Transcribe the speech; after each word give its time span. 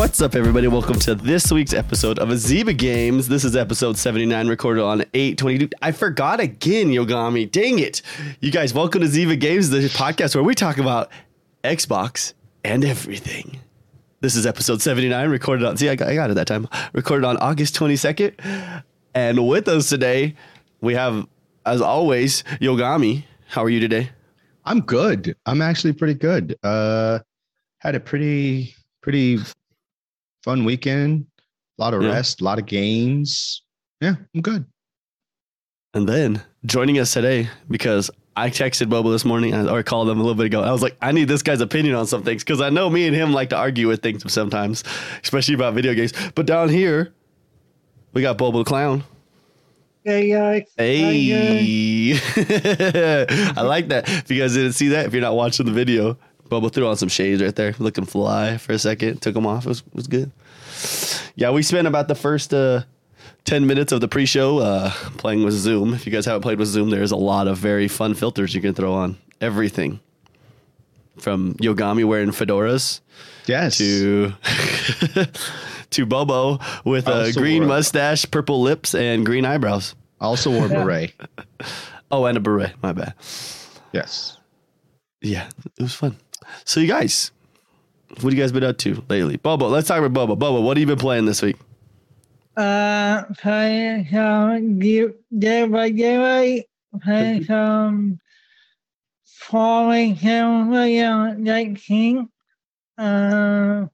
What's 0.00 0.22
up, 0.22 0.34
everybody? 0.34 0.66
Welcome 0.66 0.98
to 1.00 1.14
this 1.14 1.52
week's 1.52 1.74
episode 1.74 2.18
of 2.18 2.30
Aziba 2.30 2.74
Games. 2.74 3.28
This 3.28 3.44
is 3.44 3.54
episode 3.54 3.98
79, 3.98 4.48
recorded 4.48 4.82
on 4.82 5.02
822. 5.12 5.76
I 5.82 5.92
forgot 5.92 6.40
again, 6.40 6.88
Yogomi. 6.88 7.50
Dang 7.50 7.80
it. 7.80 8.00
You 8.40 8.50
guys, 8.50 8.72
welcome 8.72 9.02
to 9.02 9.06
Aziba 9.06 9.38
Games, 9.38 9.68
the 9.68 9.80
podcast 9.90 10.34
where 10.34 10.42
we 10.42 10.54
talk 10.54 10.78
about 10.78 11.10
Xbox 11.62 12.32
and 12.64 12.82
everything. 12.82 13.60
This 14.22 14.36
is 14.36 14.46
episode 14.46 14.80
79, 14.80 15.28
recorded 15.28 15.66
on, 15.66 15.76
see, 15.76 15.90
I 15.90 15.96
got, 15.96 16.08
I 16.08 16.14
got 16.14 16.30
it 16.30 16.34
that 16.34 16.46
time, 16.46 16.66
recorded 16.94 17.26
on 17.26 17.36
August 17.36 17.76
22nd. 17.76 18.82
And 19.14 19.46
with 19.46 19.68
us 19.68 19.90
today, 19.90 20.34
we 20.80 20.94
have, 20.94 21.26
as 21.66 21.82
always, 21.82 22.42
Yogomi. 22.58 23.24
How 23.48 23.62
are 23.64 23.70
you 23.70 23.80
today? 23.80 24.08
I'm 24.64 24.80
good. 24.80 25.36
I'm 25.44 25.60
actually 25.60 25.92
pretty 25.92 26.14
good. 26.14 26.56
Uh, 26.62 27.18
had 27.80 27.94
a 27.94 28.00
pretty 28.00 28.74
pretty 29.02 29.38
fun 30.44 30.64
weekend. 30.64 31.26
A 31.78 31.82
lot 31.82 31.94
of 31.94 32.02
Yeah. 32.02 32.10
rest, 32.12 32.40
a 32.40 32.44
lot 32.44 32.58
of 32.58 32.66
games. 32.66 33.62
Yeah, 34.00 34.14
I'm 34.34 34.40
good. 34.42 34.64
And 35.94 36.08
then 36.08 36.42
joining 36.64 36.98
us 36.98 37.12
today 37.12 37.48
because 37.68 38.10
I 38.36 38.48
texted 38.48 38.88
Bobo 38.88 39.10
this 39.10 39.24
morning 39.24 39.54
or 39.68 39.82
called 39.82 40.08
him 40.08 40.18
a 40.18 40.22
little 40.22 40.36
bit 40.36 40.46
ago. 40.46 40.62
I 40.62 40.70
was 40.72 40.82
like, 40.82 40.96
I 41.02 41.12
need 41.12 41.24
this 41.28 41.42
guy's 41.42 41.60
opinion 41.60 41.94
on 41.96 42.06
some 42.06 42.22
things 42.22 42.44
because 42.44 42.60
I 42.60 42.70
know 42.70 42.88
me 42.88 43.06
and 43.06 43.14
him 43.14 43.32
like 43.32 43.50
to 43.50 43.56
argue 43.56 43.88
with 43.88 44.02
things 44.02 44.30
sometimes, 44.32 44.84
especially 45.22 45.54
about 45.54 45.74
video 45.74 45.94
games. 45.94 46.12
But 46.34 46.46
down 46.46 46.68
here, 46.68 47.12
we 48.12 48.22
got 48.22 48.38
Bobo 48.38 48.58
the 48.58 48.64
Clown. 48.64 49.04
Hey 50.04 50.30
guys. 50.30 50.64
Hey, 50.76 52.12
I 53.56 53.60
like 53.62 53.88
that. 53.88 54.08
If 54.08 54.30
you 54.30 54.40
guys 54.40 54.54
didn't 54.54 54.72
see 54.72 54.88
that, 54.88 55.06
if 55.06 55.12
you're 55.12 55.20
not 55.20 55.34
watching 55.34 55.66
the 55.66 55.72
video, 55.72 56.16
Bobo 56.50 56.68
threw 56.68 56.86
on 56.88 56.96
some 56.96 57.08
shades 57.08 57.42
right 57.42 57.54
there, 57.54 57.74
looking 57.78 58.04
fly 58.04 58.58
for 58.58 58.72
a 58.72 58.78
second. 58.78 59.22
Took 59.22 59.34
them 59.34 59.46
off. 59.46 59.64
It 59.64 59.68
was, 59.70 59.80
it 59.80 59.94
was 59.94 60.06
good. 60.06 60.30
Yeah, 61.36 61.50
we 61.52 61.62
spent 61.62 61.86
about 61.86 62.08
the 62.08 62.14
first 62.14 62.52
uh, 62.52 62.82
10 63.44 63.66
minutes 63.66 63.92
of 63.92 64.00
the 64.02 64.08
pre 64.08 64.26
show 64.26 64.58
uh, 64.58 64.90
playing 65.16 65.44
with 65.44 65.54
Zoom. 65.54 65.94
If 65.94 66.04
you 66.06 66.12
guys 66.12 66.26
haven't 66.26 66.42
played 66.42 66.58
with 66.58 66.68
Zoom, 66.68 66.90
there's 66.90 67.12
a 67.12 67.16
lot 67.16 67.48
of 67.48 67.56
very 67.56 67.88
fun 67.88 68.12
filters 68.14 68.54
you 68.54 68.60
can 68.60 68.74
throw 68.74 68.92
on 68.92 69.16
everything 69.40 70.00
from 71.18 71.54
Yogomi 71.54 72.04
wearing 72.04 72.30
fedoras 72.30 73.00
Yes. 73.46 73.78
to. 73.78 74.32
To 75.90 76.06
Bobo 76.06 76.60
with 76.84 77.08
a 77.08 77.32
green 77.32 77.62
wore- 77.62 77.68
mustache, 77.70 78.24
purple 78.30 78.62
lips, 78.62 78.94
and 78.94 79.26
green 79.26 79.44
eyebrows. 79.44 79.96
also 80.20 80.48
wore 80.52 80.68
beret. 80.68 81.12
Oh, 82.12 82.26
and 82.26 82.36
a 82.36 82.40
beret. 82.40 82.74
My 82.80 82.92
bad. 82.92 83.14
Yes. 83.92 84.36
Yeah, 85.20 85.48
it 85.76 85.82
was 85.82 85.92
fun. 85.92 86.16
So, 86.64 86.80
you 86.80 86.86
guys, 86.88 87.30
what 88.08 88.22
have 88.24 88.32
you 88.34 88.38
guys 88.40 88.52
been 88.52 88.64
up 88.64 88.78
to 88.78 89.02
lately? 89.08 89.36
Bobo, 89.36 89.68
let's 89.68 89.88
talk 89.88 89.98
about 89.98 90.12
Bobo. 90.12 90.36
Bobo, 90.36 90.60
what 90.60 90.76
have 90.76 90.80
you 90.80 90.86
been 90.86 90.98
playing 90.98 91.26
this 91.26 91.42
week? 91.42 91.56
Uh, 92.56 93.22
playing 93.38 94.06
some 94.10 95.12
Dead 95.38 95.70
by 95.72 95.90
Daylight, 95.90 96.66
playing 97.02 97.44
some 97.44 98.18
Farming 99.24 100.16
Simulator 100.16 101.34
19. 101.36 102.28
Uh, 102.98 103.86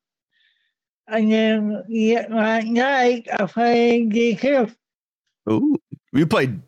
and 1.08 1.30
then 1.32 1.84
yeah, 1.88 2.27
last 2.28 2.66
night 2.66 3.28
I 3.32 3.46
played 3.46 4.10
DQ. 4.10 4.74
Ooh, 5.50 5.77
you 6.12 6.27
played. 6.27 6.60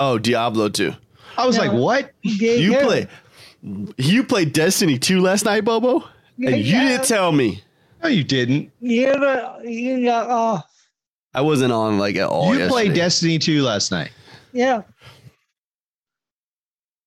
Oh, 0.00 0.18
Diablo 0.18 0.68
2. 0.68 0.92
I 1.36 1.46
was 1.46 1.56
No. 1.56 1.62
like, 1.64 1.72
what? 1.72 2.10
You 2.22 2.72
play. 2.78 3.06
You 3.62 4.24
played 4.24 4.52
Destiny 4.52 4.98
2 4.98 5.20
last 5.20 5.44
night, 5.44 5.64
Bobo? 5.64 6.02
And 6.38 6.56
you 6.56 6.72
didn't 6.80 7.04
tell 7.06 7.32
me. 7.32 7.62
No, 8.02 8.08
you 8.08 8.24
didn't. 8.24 8.72
You 8.80 9.12
got, 9.12 9.64
you 9.68 10.04
got 10.04 10.30
off. 10.30 10.64
I 11.34 11.42
wasn't 11.42 11.72
on 11.72 11.98
like 11.98 12.16
at 12.16 12.28
all. 12.28 12.54
you 12.56 12.66
played. 12.68 12.94
Destiny 12.94 13.38
2 13.38 13.62
last 13.62 13.90
night. 13.92 14.10
Yeah, 14.52 14.82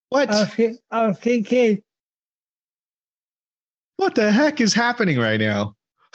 What? 0.09 0.29
I 0.29 0.41
was, 0.57 0.77
I 0.91 1.07
was 1.07 1.17
thinking, 1.19 1.81
what 3.97 4.15
the 4.15 4.31
heck 4.31 4.61
is 4.61 4.73
happening 4.73 5.17
right 5.19 5.39
now? 5.39 5.75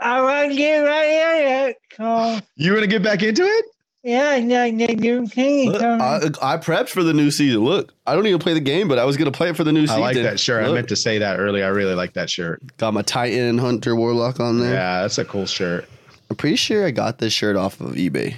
I 0.00 0.20
want 0.20 0.50
to 0.50 0.56
get 0.56 0.80
right 0.80 1.08
in 1.08 1.68
it. 1.70 1.76
So, 1.96 2.40
You 2.56 2.72
want 2.72 2.82
to 2.82 2.88
get 2.88 3.02
back 3.02 3.22
into 3.22 3.44
it? 3.44 3.64
Yeah, 4.02 4.36
yeah, 4.36 4.70
the 4.70 4.96
new 4.96 5.26
thing. 5.26 5.72
Look, 5.72 5.82
I, 5.82 6.16
I 6.42 6.56
prepped 6.56 6.88
for 6.88 7.02
the 7.02 7.12
new 7.12 7.30
season. 7.30 7.60
Look, 7.60 7.92
I 8.06 8.14
don't 8.14 8.26
even 8.26 8.38
play 8.38 8.54
the 8.54 8.60
game, 8.60 8.88
but 8.88 8.98
I 8.98 9.04
was 9.04 9.16
gonna 9.16 9.30
play 9.30 9.50
it 9.50 9.56
for 9.56 9.64
the 9.64 9.72
new 9.72 9.82
I 9.82 9.86
season. 9.86 9.98
I 9.98 10.06
like 10.06 10.16
that 10.16 10.40
shirt. 10.40 10.64
I 10.64 10.72
meant 10.72 10.88
to 10.88 10.96
say 10.96 11.18
that 11.18 11.38
earlier. 11.38 11.64
I 11.64 11.68
really 11.68 11.94
like 11.94 12.14
that 12.14 12.30
shirt. 12.30 12.62
got 12.78 12.94
my 12.94 13.02
Titan 13.02 13.58
Hunter 13.58 13.94
Warlock 13.94 14.40
on 14.40 14.60
there. 14.60 14.72
Yeah, 14.72 15.02
that's 15.02 15.18
a 15.18 15.24
cool 15.24 15.46
shirt. 15.46 15.88
I'm 16.30 16.36
pretty 16.36 16.56
sure 16.56 16.86
I 16.86 16.92
got 16.92 17.18
this 17.18 17.32
shirt 17.32 17.56
off 17.56 17.80
of 17.80 17.94
eBay, 17.94 18.36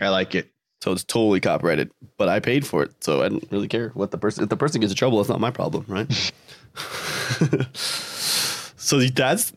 I 0.00 0.08
like 0.08 0.34
it. 0.34 0.50
so 0.80 0.90
it's 0.92 1.04
totally 1.04 1.40
copyrighted. 1.40 1.90
But 2.18 2.28
I 2.28 2.40
paid 2.40 2.66
for 2.66 2.82
it, 2.82 2.92
so 3.02 3.22
I 3.22 3.28
didn't 3.28 3.50
really 3.50 3.68
care 3.68 3.90
what 3.90 4.10
the 4.10 4.18
person. 4.18 4.42
If 4.42 4.50
the 4.50 4.56
person 4.56 4.80
gets 4.80 4.92
in 4.92 4.96
trouble, 4.96 5.20
it's 5.20 5.28
not 5.28 5.40
my 5.40 5.52
problem, 5.52 5.84
right? 5.88 6.32
so 7.76 8.98
that's 9.00 9.52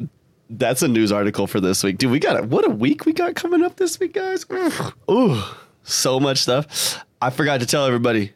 that's 0.50 0.82
a 0.82 0.88
news 0.88 1.12
article 1.12 1.48
for 1.48 1.60
this 1.60 1.84
week, 1.84 1.98
dude. 1.98 2.12
We 2.12 2.20
got 2.20 2.36
it. 2.36 2.46
what 2.46 2.66
a 2.66 2.70
week 2.70 3.06
we 3.06 3.14
got 3.14 3.36
coming 3.36 3.64
up 3.64 3.78
this 3.78 4.00
week, 4.00 4.14
guys. 4.14 4.46
Ooh, 5.10 5.42
so 5.84 6.20
much 6.20 6.40
stuff. 6.40 7.04
I 7.22 7.30
forgot 7.30 7.60
to 7.62 7.66
tell 7.66 7.86
everybody. 7.86 8.34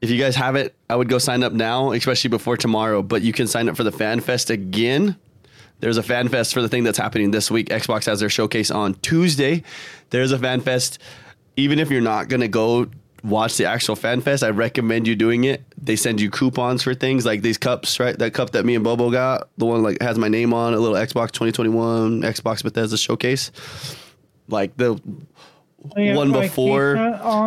If 0.00 0.10
you 0.10 0.18
guys 0.18 0.34
have 0.36 0.56
it, 0.56 0.74
I 0.90 0.96
would 0.96 1.08
go 1.08 1.18
sign 1.18 1.44
up 1.44 1.52
now, 1.52 1.92
especially 1.92 2.30
before 2.30 2.56
tomorrow. 2.56 3.02
But 3.02 3.22
you 3.22 3.32
can 3.32 3.46
sign 3.46 3.68
up 3.68 3.76
for 3.76 3.84
the 3.84 3.92
Fan 3.92 4.20
Fest 4.20 4.50
again. 4.50 5.16
There's 5.82 5.96
a 5.96 6.02
fan 6.02 6.28
fest 6.28 6.54
for 6.54 6.62
the 6.62 6.68
thing 6.68 6.84
that's 6.84 6.96
happening 6.96 7.32
this 7.32 7.50
week. 7.50 7.68
Xbox 7.68 8.06
has 8.06 8.20
their 8.20 8.28
showcase 8.28 8.70
on 8.70 8.94
Tuesday. 8.94 9.64
There's 10.10 10.30
a 10.30 10.38
fan 10.38 10.60
fest. 10.60 11.00
Even 11.56 11.80
if 11.80 11.90
you're 11.90 12.00
not 12.00 12.28
gonna 12.28 12.46
go 12.46 12.86
watch 13.24 13.56
the 13.56 13.64
actual 13.66 13.94
fan 13.96 14.20
fest, 14.20 14.42
I 14.42 14.50
recommend 14.50 15.06
you 15.06 15.14
doing 15.14 15.44
it. 15.44 15.62
They 15.80 15.96
send 15.96 16.20
you 16.20 16.30
coupons 16.30 16.82
for 16.82 16.92
things 16.94 17.24
like 17.24 17.42
these 17.42 17.56
cups, 17.58 18.00
right? 18.00 18.18
That 18.18 18.34
cup 18.34 18.50
that 18.50 18.64
me 18.64 18.74
and 18.74 18.82
Bobo 18.84 19.10
got, 19.10 19.48
the 19.58 19.64
one 19.66 19.82
like 19.82 20.00
has 20.02 20.18
my 20.18 20.28
name 20.28 20.52
on, 20.52 20.74
a 20.74 20.78
little 20.78 20.96
Xbox 20.96 21.30
2021 21.30 22.22
Xbox 22.22 22.62
Bethesda 22.62 22.96
showcase. 22.96 23.50
Like 24.48 24.76
the 24.76 25.00
Yeah, 25.96 26.16
one 26.16 26.32
before- 26.32 26.96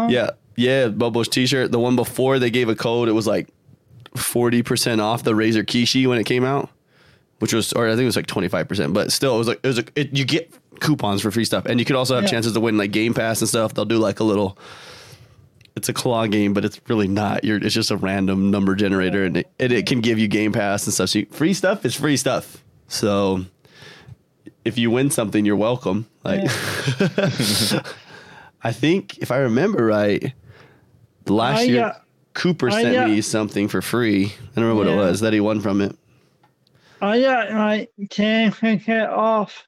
yeah, 0.10 0.30
yeah, 0.56 0.88
Bobo's 0.88 1.28
t-shirt. 1.28 1.72
The 1.72 1.80
one 1.80 1.96
before 1.96 2.40
they 2.40 2.50
gave 2.50 2.70
a 2.70 2.76
code, 2.76 3.10
it 3.10 3.14
was 3.14 3.28
like 3.28 3.50
40% 4.16 5.02
off 5.02 5.24
the 5.24 5.34
Razer 5.34 5.64
Kishi 5.64 6.08
when 6.08 6.18
it 6.18 6.24
came 6.26 6.44
out, 6.46 6.70
which 7.40 7.54
was, 7.54 7.74
or 7.74 7.88
I 7.88 7.92
think 7.92 8.02
it 8.04 8.06
was 8.06 8.16
like 8.16 8.28
25%, 8.28 8.94
but 8.94 9.12
still, 9.12 9.36
it 9.36 9.38
was 9.38 9.48
like, 9.48 9.60
it 9.64 9.68
was 9.68 9.78
like, 9.78 9.92
it, 9.96 10.18
you 10.18 10.26
get 10.26 10.54
coupons 10.80 11.22
for 11.22 11.32
free 11.32 11.46
stuff. 11.46 11.66
And 11.66 11.80
you 11.80 11.86
could 11.86 11.96
also 11.96 12.16
have 12.16 12.24
Yeah. 12.26 12.30
chances 12.32 12.54
to 12.54 12.60
win 12.60 12.78
like 12.78 12.92
Game 12.92 13.14
Pass 13.14 13.42
and 13.42 13.50
stuff. 13.50 13.74
They'll 13.74 13.86
do 13.86 13.98
like 13.98 14.20
a 14.20 14.24
little, 14.24 14.58
it's 15.76 15.90
a 15.90 15.94
claw 15.94 16.26
game, 16.28 16.54
but 16.54 16.64
it's 16.66 16.80
really 16.88 17.08
not. 17.08 17.44
You're, 17.44 17.58
it's 17.58 17.74
just 17.76 17.92
a 17.92 17.98
random 17.98 18.50
number 18.52 18.76
generator 18.76 19.26
and 19.26 19.38
it, 19.38 19.50
it, 19.60 19.72
it 19.72 19.86
can 19.86 20.02
give 20.02 20.18
you 20.20 20.28
Game 20.28 20.52
Pass 20.54 20.86
and 20.86 20.94
stuff. 20.94 21.10
So 21.10 21.20
you, 21.20 21.26
free 21.28 21.54
stuff 21.54 21.86
is 21.86 21.96
free 21.96 22.18
stuff. 22.18 22.64
So 22.88 23.46
if 24.64 24.78
you 24.78 24.90
win 24.92 25.10
something, 25.12 25.44
you're 25.46 25.56
welcome. 25.56 26.08
Like, 26.24 26.42
I 28.64 28.72
think 28.72 29.18
if 29.20 29.32
I 29.32 29.38
remember 29.38 29.86
right, 29.86 30.34
last 31.28 31.60
I 31.60 31.64
year 31.64 31.82
got- 31.82 32.02
Cooper 32.34 32.70
I 32.70 32.82
sent 32.84 32.96
got- 32.96 33.10
me 33.10 33.20
uh, 33.20 33.22
something 33.22 33.68
for 33.68 33.82
free. 33.82 34.26
I 34.26 34.30
don't 34.56 34.66
remember 34.66 34.76
what 34.76 34.88
it 34.88 34.96
was 34.98 35.20
that 35.22 35.34
he 35.34 35.40
won 35.40 35.62
from 35.62 35.82
it. 35.82 35.96
I 37.02 37.22
got 37.22 37.52
like 37.52 37.92
ten 38.10 38.52
percent 38.52 39.10
off. 39.12 39.68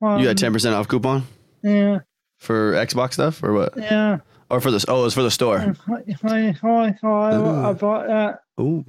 From, 0.00 0.18
You 0.20 0.26
got 0.26 0.36
ten 0.36 0.52
percent 0.52 0.74
off 0.74 0.86
coupon 0.88 1.24
Yeah, 1.62 2.00
for 2.38 2.72
Xbox 2.72 3.14
stuff 3.14 3.42
or 3.42 3.52
what? 3.52 3.74
yeah. 3.76 4.18
Or 4.50 4.60
for 4.60 4.70
this? 4.70 4.84
Oh, 4.88 5.00
it 5.00 5.04
was 5.04 5.14
for 5.14 5.22
the 5.22 5.30
store. 5.30 5.58
And 5.58 5.78
twenty- 5.78 6.14
twenty-four, 6.14 6.96
so 7.00 7.08
I, 7.08 7.70
I 7.70 7.72
bought 7.72 8.06
that. 8.06 8.40
Ooh, 8.60 8.84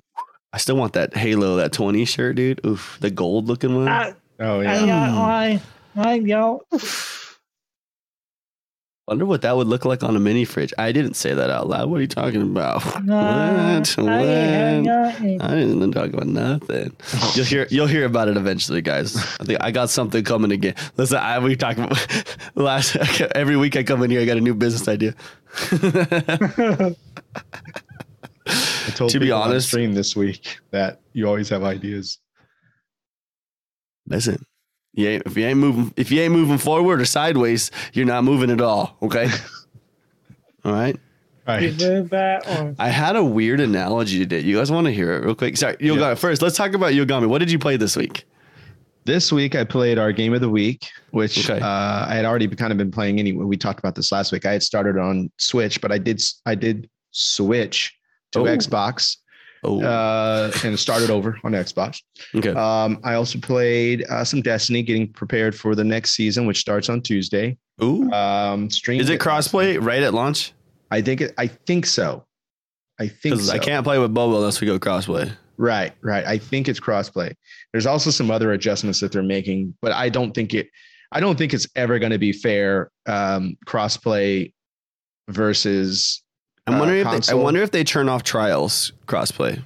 I 0.53 0.57
still 0.57 0.75
want 0.77 0.93
that 0.93 1.15
Halo, 1.15 1.55
that 1.57 1.71
twenty 1.73 2.05
shirt, 2.05 2.35
dude. 2.35 2.65
Oof, 2.65 2.97
the 3.01 3.09
gold 3.09 3.47
looking 3.47 3.75
one. 3.75 3.87
I, 3.87 4.13
Oh 4.39 4.59
I 4.59 4.63
yeah. 4.63 4.85
got 4.85 5.11
my 5.15 5.61
my 5.95 6.19
goat. 6.19 6.65
Wonder 9.07 9.27
what 9.27 9.43
that 9.43 9.55
would 9.55 9.67
look 9.67 9.85
like 9.85 10.01
on 10.03 10.15
a 10.15 10.19
mini 10.19 10.45
fridge. 10.45 10.73
I 10.79 10.91
didn't 10.91 11.13
say 11.13 11.31
that 11.35 11.51
out 11.51 11.69
loud. 11.69 11.91
What 11.91 11.97
are 11.97 12.01
you 12.01 12.07
talking 12.07 12.41
about? 12.41 12.83
Nah, 13.05 13.75
what? 13.79 13.99
I 13.99 14.01
What? 14.01 14.09
ain't 14.25 14.85
got 14.87 15.21
it. 15.21 15.41
I 15.43 15.47
didn't 15.49 15.91
talk 15.91 16.11
about 16.11 16.25
nothing. 16.25 16.91
You'll 17.35 17.45
hear 17.45 17.67
you'll 17.69 17.85
hear 17.85 18.05
about 18.05 18.29
it 18.29 18.35
eventually, 18.35 18.81
guys. 18.81 19.15
I 19.39 19.43
think 19.43 19.59
I 19.61 19.69
got 19.69 19.91
something 19.91 20.23
coming 20.23 20.51
again. 20.51 20.73
Listen, 20.97 21.19
I 21.19 21.37
we 21.37 21.55
talk 21.55 21.77
about 21.77 21.95
last 22.55 22.95
every 23.35 23.57
week 23.57 23.75
I 23.75 23.83
come 23.83 24.01
in 24.01 24.09
here, 24.09 24.21
I 24.21 24.25
got 24.25 24.37
a 24.37 24.41
new 24.41 24.55
business 24.55 24.87
idea. 24.87 25.13
I 28.47 28.91
told 28.95 29.11
To 29.11 29.19
be 29.19 29.25
people 29.27 29.41
on 29.41 29.49
honest- 29.49 29.67
stream 29.67 29.93
this 29.93 30.15
week 30.15 30.57
that 30.71 31.01
you 31.13 31.27
always 31.27 31.49
have 31.49 31.63
ideas. 31.63 32.19
Listen, 34.07 34.45
you 34.93 35.07
ain't, 35.07 35.23
if 35.25 35.35
you 35.35 35.45
ain't 35.45 35.57
moving 35.57 35.93
if 35.97 36.11
you 36.11 36.21
ain't 36.21 36.31
moving 36.33 36.59
forward 36.59 37.01
or 37.01 37.05
sideways, 37.05 37.71
you're 37.93 38.05
not 38.05 38.23
moving 38.23 38.51
at 38.51 38.61
all. 38.61 38.97
Okay. 39.01 39.29
all 40.65 40.71
right. 40.73 40.95
You 41.47 41.53
Right. 41.53 41.79
move 41.79 42.09
back 42.09 42.41
or 42.47 42.73
I 42.79 42.89
had 42.89 43.15
a 43.15 43.23
weird 43.23 43.59
analogy 43.59 44.17
today. 44.19 44.39
You 44.39 44.57
guys 44.57 44.71
want 44.71 44.85
to 44.85 44.91
hear 44.91 45.13
it 45.13 45.25
real 45.25 45.35
quick? 45.35 45.57
Sorry, 45.57 45.75
Yogomi. 45.77 45.99
Yeah. 45.99 46.15
First, 46.15 46.41
let's 46.41 46.57
talk 46.57 46.73
about 46.73 46.93
Yogomi. 46.93 47.27
What 47.27 47.37
did 47.37 47.51
you 47.51 47.59
play 47.59 47.77
this 47.77 47.95
week? 47.95 48.25
This 49.05 49.31
week 49.31 49.53
I 49.55 49.63
played 49.63 49.99
our 49.99 50.11
game 50.11 50.33
of 50.33 50.41
the 50.41 50.49
week, 50.49 50.87
which 51.11 51.47
Okay. 51.49 51.61
uh, 51.63 52.05
I 52.07 52.15
had 52.15 52.25
already 52.25 52.47
kind 52.47 52.71
of 52.71 52.77
been 52.77 52.89
playing 52.91 53.19
anyway. 53.19 53.45
We 53.45 53.55
talked 53.57 53.79
about 53.79 53.93
this 53.95 54.11
last 54.11 54.31
week. 54.31 54.45
I 54.45 54.53
had 54.53 54.63
started 54.63 54.97
on 54.97 55.29
Switch, 55.37 55.79
but 55.79 55.91
I 55.91 55.97
did 55.99 56.21
I 56.45 56.55
did 56.55 56.89
switch 57.11 57.93
to 58.31 58.39
Oh. 58.39 58.43
Xbox 58.45 59.17
Oh, 59.63 59.81
uh, 59.83 60.51
and 60.63 60.77
started 60.79 61.09
over 61.09 61.39
on 61.43 61.53
Xbox. 61.53 61.99
okay. 62.35 62.49
Um, 62.49 62.99
I 63.03 63.15
also 63.15 63.39
played 63.39 64.05
uh, 64.09 64.23
some 64.23 64.41
Destiny, 64.41 64.83
getting 64.83 65.11
prepared 65.11 65.55
for 65.55 65.73
the 65.75 65.83
next 65.83 66.11
season, 66.11 66.45
which 66.45 66.59
starts 66.59 66.87
on 66.89 67.01
Tuesday. 67.01 67.57
Ooh. 67.81 68.11
Um, 68.11 68.69
stream 68.69 68.99
Is 69.01 69.09
it 69.09 69.19
crossplay 69.19 69.81
right 69.83 70.03
at 70.03 70.13
launch? 70.13 70.53
I 70.91 71.01
think 71.01 71.21
it, 71.21 71.33
I 71.39 71.47
think 71.47 71.87
so. 71.87 72.25
I 72.99 73.07
think 73.07 73.39
so. 73.41 73.51
I 73.53 73.57
can't 73.57 73.83
play 73.83 73.97
with 73.97 74.13
Bobo 74.13 74.37
unless 74.37 74.61
we 74.61 74.67
go 74.67 74.77
crossplay. 74.79 75.31
Right, 75.57 75.93
right. 76.01 76.25
I 76.25 76.37
think 76.37 76.67
it's 76.67 76.79
crossplay. 76.79 77.33
There's 77.71 77.85
also 77.85 78.09
some 78.11 78.29
other 78.31 78.51
adjustments 78.51 78.99
that 78.99 79.11
they're 79.11 79.23
making, 79.23 79.73
but 79.81 79.91
I 79.93 80.09
don't 80.09 80.33
think 80.33 80.53
it. 80.53 80.67
I 81.11 81.19
don't 81.19 81.37
think 81.37 81.53
it's 81.53 81.67
ever 81.75 81.97
going 81.99 82.11
to 82.11 82.17
be 82.17 82.31
fair 82.33 82.91
um, 83.05 83.55
crossplay 83.65 84.51
versus. 85.29 86.21
I'm 86.67 86.75
uh, 86.75 86.79
wondering 86.79 87.05
if 87.07 87.25
they, 87.27 87.31
I 87.31 87.35
wonder 87.35 87.61
if 87.61 87.71
they 87.71 87.83
turn 87.83 88.09
off 88.09 88.23
trials 88.23 88.91
crossplay. 89.07 89.61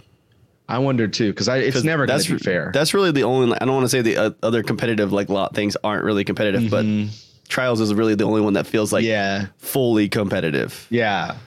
I 0.68 0.78
wonder 0.78 1.08
too 1.08 1.32
because 1.32 1.48
I 1.48 1.58
it's 1.58 1.78
'Cause 1.78 1.84
never 1.84 2.06
going 2.06 2.18
that's 2.18 2.28
to 2.28 2.34
be 2.34 2.40
fair. 2.40 2.72
That's 2.74 2.94
really 2.94 3.12
the 3.12 3.24
only. 3.24 3.58
I 3.60 3.66
don't 3.66 3.74
want 3.74 3.86
to 3.86 3.90
say 3.90 4.02
the 4.02 4.18
uh, 4.18 4.32
other 4.44 4.62
competitive 4.62 5.12
like 5.12 5.30
lot 5.30 5.56
things 5.56 5.76
aren't 5.84 6.04
really 6.04 6.24
competitive, 6.24 6.64
Mhm. 6.64 6.70
but 7.10 7.50
trials 7.50 7.80
is 7.82 7.94
really 7.96 8.14
the 8.16 8.26
only 8.26 8.42
one 8.42 8.54
that 8.54 8.68
feels 8.68 8.94
like 8.94 9.04
yeah, 9.04 9.48
fully 9.58 10.08
competitive. 10.08 10.86
yeah, 10.92 11.38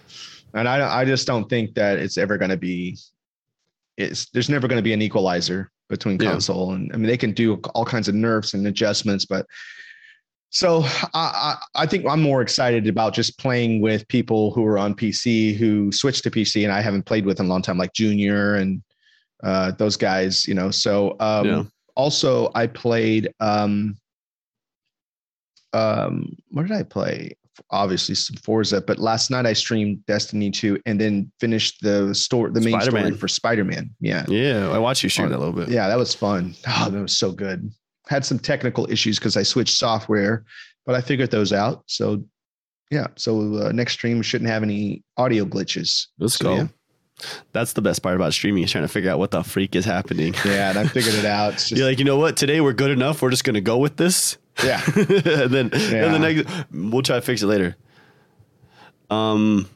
and 0.55 0.69
I 0.69 1.01
I 1.03 1.05
just 1.05 1.27
don't 1.29 1.49
think 1.49 1.75
that 1.75 1.99
it's 2.01 2.19
ever 2.19 2.37
going 2.39 2.51
to 2.51 2.57
be. 2.57 2.99
It's 3.97 4.31
there's 4.31 4.49
never 4.49 4.69
going 4.69 4.79
to 4.79 4.83
be 4.83 4.93
an 4.93 5.03
equalizer 5.03 5.71
between 5.89 6.19
Yeah. 6.21 6.31
console 6.31 6.73
and 6.73 6.91
I 6.93 6.97
mean 6.97 7.07
they 7.07 7.17
can 7.17 7.33
do 7.33 7.57
all 7.75 7.85
kinds 7.85 8.09
of 8.09 8.15
nerfs 8.15 8.55
and 8.55 8.67
adjustments, 8.67 9.25
but 9.27 9.47
so 10.51 10.83
I, 11.15 11.57
I 11.75 11.83
I 11.83 11.87
think 11.87 12.07
I'm 12.07 12.21
more 12.23 12.43
excited 12.43 12.87
about 12.87 13.15
just 13.15 13.39
playing 13.39 13.81
with 13.81 14.07
people 14.09 14.53
who 14.53 14.65
are 14.67 14.79
on 14.79 14.95
PC 14.95 15.57
who 15.57 15.91
switched 15.93 16.25
to 16.25 16.31
PC 16.31 16.65
and 16.65 16.73
I 16.73 16.81
haven't 16.81 17.05
played 17.05 17.25
with 17.27 17.41
in 17.41 17.47
a 17.47 17.49
long 17.49 17.63
time, 17.63 17.79
like 17.79 17.93
Junior 17.95 18.57
and 18.57 18.83
uh, 19.43 19.73
those 19.73 19.97
guys, 19.97 20.47
you 20.47 20.55
know. 20.55 20.71
So 20.71 21.17
um, 21.21 21.47
Yeah. 21.47 21.63
also 21.97 22.51
I 22.55 22.67
played 22.67 23.33
um, 23.41 23.97
um, 25.73 26.37
what 26.51 26.67
did 26.67 26.73
I 26.73 26.83
play? 26.83 27.37
Obviously 27.71 28.15
some 28.15 28.37
Forza, 28.37 28.81
but 28.81 28.99
last 28.99 29.31
night 29.31 29.45
I 29.47 29.53
streamed 29.53 30.05
Destiny 30.07 30.51
2 30.51 30.81
and 30.87 31.01
then 31.01 31.31
finished 31.41 31.83
the 31.83 32.15
store 32.15 32.51
the 32.51 32.61
main 32.61 32.73
Spider-Man. 32.81 33.05
story 33.07 33.19
for 33.19 33.29
Spider-Man. 33.29 33.91
Yeah. 34.01 34.25
Yeah, 34.29 34.71
I 34.71 34.79
watched 34.79 35.03
you 35.03 35.09
shoot 35.09 35.29
that 35.29 35.37
a 35.37 35.39
little 35.39 35.53
bit. 35.55 35.69
Yeah, 35.69 35.89
that 35.89 35.99
was 35.99 36.15
fun. 36.15 36.55
Oh, 36.67 36.89
that 36.91 37.01
was 37.01 37.17
so 37.17 37.31
good. 37.33 37.71
Had 38.09 38.25
some 38.25 38.39
technical 38.39 38.91
issues 38.91 39.19
because 39.19 39.37
I 39.37 39.43
switched 39.43 39.77
software, 39.77 40.45
but 40.87 40.95
I 40.95 41.01
figured 41.03 41.31
those 41.31 41.53
out. 41.53 41.85
So, 41.87 42.25
yeah. 42.91 43.07
So 43.17 43.55
uh, 43.67 43.73
next 43.73 43.93
stream 43.95 44.23
shouldn't 44.23 44.51
have 44.51 44.63
any 44.63 45.03
audio 45.17 45.45
glitches. 45.45 46.07
Let's 46.19 46.35
So, 46.35 46.45
go. 46.45 46.55
Yeah. 46.57 46.67
That's 47.53 47.75
the 47.75 47.83
best 47.83 48.03
part 48.03 48.17
about 48.17 48.33
streaming 48.33 48.65
is 48.65 48.73
trying 48.73 48.85
to 48.85 48.89
figure 48.89 49.11
out 49.11 49.19
what 49.19 49.31
the 49.31 49.43
freak 49.45 49.77
is 49.77 49.85
happening. 49.85 50.35
yeah, 50.45 50.71
and 50.71 50.79
I 50.79 50.87
figured 50.89 51.15
it 51.15 51.25
out. 51.27 51.53
Just, 51.59 51.71
You're 51.73 51.87
like, 51.87 51.99
you 51.99 52.05
know 52.05 52.17
what? 52.17 52.37
Today 52.37 52.61
we're 52.61 52.73
good 52.73 52.91
enough. 52.91 53.23
We're 53.23 53.31
just 53.31 53.45
gonna 53.45 53.61
go 53.61 53.79
with 53.79 53.97
this. 53.97 54.39
yeah. 54.65 54.81
and 54.97 55.51
then 55.51 55.71
and 55.73 56.15
the 56.15 56.19
next 56.19 56.67
we'll 56.73 57.03
try 57.03 57.17
to 57.17 57.23
fix 57.23 57.43
it 57.43 57.47
later. 57.47 57.77
Um 59.11 59.69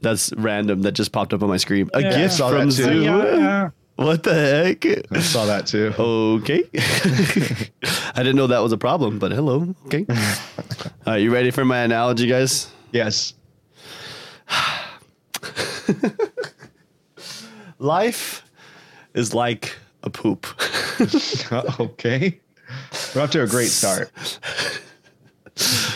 that's 0.00 0.32
random. 0.36 0.82
That 0.82 0.92
just 0.92 1.12
popped 1.12 1.32
up 1.32 1.42
on 1.42 1.48
my 1.48 1.56
screen. 1.58 1.88
A 1.94 2.00
Yeah. 2.02 2.16
gift 2.16 2.38
from 2.38 2.52
that 2.52 2.64
too. 2.64 2.70
Zoo. 2.72 3.02
Yeah, 3.02 3.34
yeah. 3.36 3.70
What 3.96 4.22
the 4.24 4.34
heck? 4.34 4.84
I 5.12 5.20
saw 5.20 5.46
that 5.46 5.66
too. 5.66 5.94
Okay. 5.98 6.64
I 8.14 8.22
didn't 8.22 8.36
know 8.36 8.48
that 8.48 8.58
was 8.60 8.72
a 8.72 8.78
problem, 8.78 9.18
but 9.18 9.30
hello. 9.32 9.74
Okay. 9.86 10.04
All 10.10 10.16
right, 11.06 11.16
you 11.18 11.32
ready 11.32 11.50
for 11.50 11.64
my 11.64 11.78
analogy, 11.78 12.26
guys? 12.26 12.68
Yes. 12.90 13.34
Life 17.78 18.44
is 19.14 19.34
like 19.34 19.76
a 20.02 20.10
poop. 20.10 20.46
okay. 21.80 22.40
We're 23.14 23.22
off 23.22 23.30
to 23.30 23.42
a 23.42 23.46
great 23.46 23.68
start. 23.68 24.10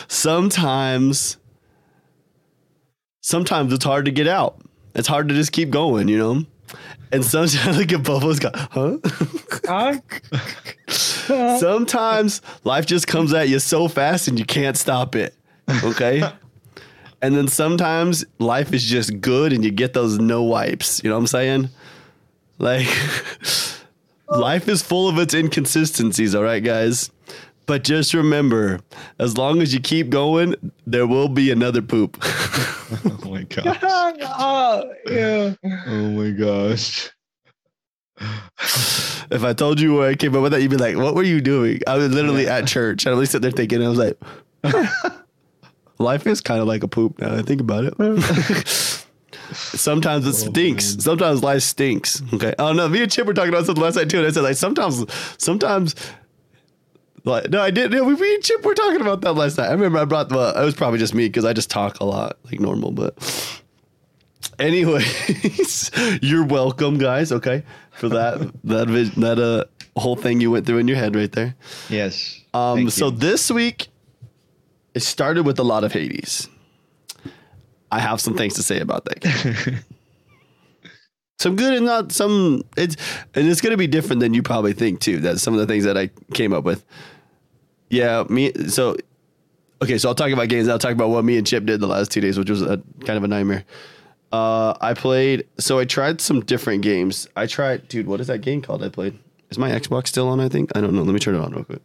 sometimes 0.09 1.39
sometimes 3.21 3.73
it's 3.73 3.85
hard 3.85 4.05
to 4.05 4.11
get 4.11 4.29
out. 4.29 4.61
It's 4.95 5.09
hard 5.09 5.29
to 5.29 5.35
just 5.35 5.53
keep 5.53 5.71
going, 5.71 6.09
you 6.09 6.19
know? 6.19 6.45
And 7.13 7.25
sometimes 7.25 7.77
look 7.79 7.93
at 7.93 8.03
Bubbles 8.03 8.39
go, 8.39 8.51
huh? 8.55 8.99
Huh? 9.67 9.99
sometimes 11.59 12.41
life 12.65 12.87
just 12.87 13.07
comes 13.07 13.33
at 13.33 13.49
you 13.49 13.59
so 13.59 13.89
fast 13.89 14.29
and 14.29 14.39
you 14.39 14.45
can't 14.45 14.77
stop 14.77 15.15
it. 15.15 15.35
Okay? 15.83 16.23
and 17.23 17.37
then 17.37 17.49
sometimes 17.49 18.25
life 18.39 18.73
is 18.73 18.85
just 18.85 19.21
good 19.21 19.53
and 19.53 19.65
you 19.65 19.71
get 19.71 19.93
those 19.93 20.19
no 20.19 20.43
wipes. 20.43 21.03
You 21.03 21.11
know 21.11 21.17
what 21.17 21.21
I'm 21.21 21.27
saying? 21.27 21.69
Like 22.59 22.87
life 24.29 24.69
is 24.69 24.83
full 24.83 25.09
of 25.09 25.19
its 25.19 25.35
inconsistencies, 25.35 26.35
all 26.35 26.43
right, 26.43 26.63
guys? 26.63 27.11
But 27.67 27.83
just 27.83 28.15
remember, 28.15 28.79
as 29.19 29.37
long 29.37 29.61
as 29.61 29.75
you 29.75 29.81
keep 29.81 30.09
going, 30.09 30.55
there 30.87 31.07
will 31.07 31.29
be 31.29 31.51
another 31.51 31.83
poop. 31.83 32.23
Oh 32.89 33.31
my 33.33 33.43
gosh. 33.49 33.79
oh, 33.83 34.93
yeah. 35.11 35.55
Oh 35.89 36.11
my 36.13 36.31
gosh. 36.31 37.11
if 38.21 39.43
I 39.43 39.53
told 39.53 39.81
you 39.81 39.95
where 39.97 40.09
I 40.09 40.15
came 40.15 40.37
up 40.37 40.43
with 40.43 40.53
that, 40.53 40.63
you'd 40.63 40.71
be 40.71 40.77
like, 40.77 40.97
"What 40.97 41.17
were 41.17 41.25
you 41.25 41.41
doing?" 41.41 41.81
I 41.89 41.97
was 41.97 42.15
literally 42.15 42.47
at 42.47 42.69
church. 42.69 43.09
I 43.09 43.13
was 43.13 43.31
sitting 43.31 43.43
there 43.43 43.51
thinking, 43.51 43.83
I 43.85 43.89
was 43.89 43.99
like, 43.99 44.17
"Life 45.99 46.29
is 46.29 46.41
kind 46.41 46.61
of 46.61 46.69
like 46.69 46.85
a 46.85 46.89
poop." 46.89 47.19
Now 47.19 47.31
that 47.31 47.39
I 47.41 47.43
think 47.43 47.61
about 47.61 47.87
it. 47.87 49.05
Sometimes 49.53 50.27
it 50.27 50.35
stinks. 50.35 50.97
Sometimes 51.03 51.43
life 51.43 51.63
stinks. 51.63 52.23
Okay. 52.35 52.55
Oh 52.59 52.73
no, 52.73 52.89
me 52.89 53.03
and 53.03 53.11
Chip 53.11 53.27
were 53.27 53.35
talking 53.35 53.53
about 53.53 53.67
something 53.67 53.83
last 53.83 53.97
night 53.97 54.11
too, 54.11 54.19
and 54.19 54.27
I 54.27 54.31
said 54.31 54.43
like 54.43 54.57
sometimes, 54.57 55.05
sometimes. 55.39 55.95
Like, 57.25 57.51
no, 57.51 57.61
I 57.61 57.73
didn't. 57.73 57.91
No, 57.91 58.05
we, 58.05 58.15
me 58.15 58.35
and 58.37 58.45
Chip 58.45 58.65
were 58.65 58.75
talking 58.75 59.01
about 59.01 59.21
that 59.23 59.33
last 59.33 59.59
night. 59.59 59.69
I 59.69 59.73
remember 59.73 59.99
I 59.99 60.05
brought. 60.05 60.31
Well, 60.31 60.57
it 60.57 60.65
was 60.65 60.75
probably 60.75 61.01
just 61.01 61.13
me 61.13 61.27
because 61.27 61.45
I 61.45 61.53
just 61.53 61.71
talk 61.71 61.99
a 61.99 62.05
lot 62.05 62.39
like 62.45 62.61
normal. 62.61 62.93
But 62.93 63.19
anyways, 64.59 65.91
you're 66.23 66.45
welcome, 66.47 66.99
guys. 66.99 67.33
Okay, 67.33 67.65
for 67.91 68.09
that 68.11 68.39
that 68.65 68.87
that 69.17 69.39
uh 69.39 69.65
whole 70.01 70.17
thing 70.17 70.41
you 70.41 70.51
went 70.51 70.67
through 70.67 70.79
in 70.79 70.89
your 70.89 70.97
head 70.97 71.17
right 71.17 71.33
there. 71.33 71.55
Yes. 71.89 72.41
Um, 72.55 72.91
so 72.91 73.07
you. 73.07 73.17
this 73.17 73.51
week, 73.51 73.89
it 74.95 75.01
started 75.01 75.45
with 75.45 75.59
a 75.59 75.65
lot 75.65 75.85
of 75.85 75.93
Hades. 75.93 76.49
I 77.97 78.01
have 78.01 78.21
some 78.21 78.35
things 78.37 78.53
to 78.55 78.63
say 78.63 78.79
about 78.81 79.07
that 79.07 79.21
game. 79.21 79.79
some 81.39 81.57
good 81.57 81.73
and 81.73 81.87
not 81.87 82.13
some. 82.13 82.63
It's 82.77 82.95
and 83.35 83.49
it's 83.49 83.63
gonna 83.63 83.79
be 83.79 83.87
different 83.87 84.21
than 84.21 84.35
you 84.35 84.43
probably 84.43 84.75
think 84.75 85.01
too. 85.01 85.19
That's 85.19 85.41
some 85.43 85.55
of 85.55 85.61
the 85.61 85.67
things 85.67 85.85
that 85.85 85.97
I 85.97 86.11
came 86.35 86.53
up 86.53 86.65
with. 86.65 86.85
Yeah, 87.89 88.25
me. 88.29 88.53
So, 88.69 88.97
okay, 89.81 89.97
so 89.97 90.11
I'll 90.11 90.15
talk 90.15 90.31
about 90.31 90.49
games. 90.49 90.69
I'll 90.69 90.79
talk 90.79 90.93
about 90.93 91.09
what 91.09 91.25
me 91.25 91.39
and 91.39 91.47
Chip 91.47 91.65
did 91.65 91.81
the 91.81 91.87
last 91.87 92.11
two 92.11 92.21
days, 92.21 92.39
which 92.39 92.51
was 92.51 92.61
a 92.61 92.83
kind 93.07 93.17
of 93.17 93.25
a 93.25 93.29
nightmare. 93.29 93.65
Uh, 94.31 94.75
I 94.81 94.93
played. 94.93 95.47
So 95.59 95.79
I 95.79 95.87
tried 95.87 96.21
some 96.21 96.41
different 96.41 96.83
games. 96.83 97.27
I 97.35 97.47
tried, 97.47 97.89
dude. 97.89 98.07
What 98.07 98.21
is 98.21 98.27
that 98.27 98.43
game 98.43 98.61
called? 98.61 98.85
I 98.85 98.91
played. 98.91 99.19
Is 99.49 99.57
my 99.57 99.71
Xbox 99.71 100.09
still 100.09 100.29
on? 100.29 100.39
I 100.41 100.51
think. 100.51 100.71
I 100.77 100.83
don't 100.83 100.93
know. 100.93 101.03
Let 101.03 101.15
me 101.15 101.19
turn 101.19 101.35
it 101.35 101.41
on 101.41 101.53
real 101.53 101.65
quick, 101.65 101.81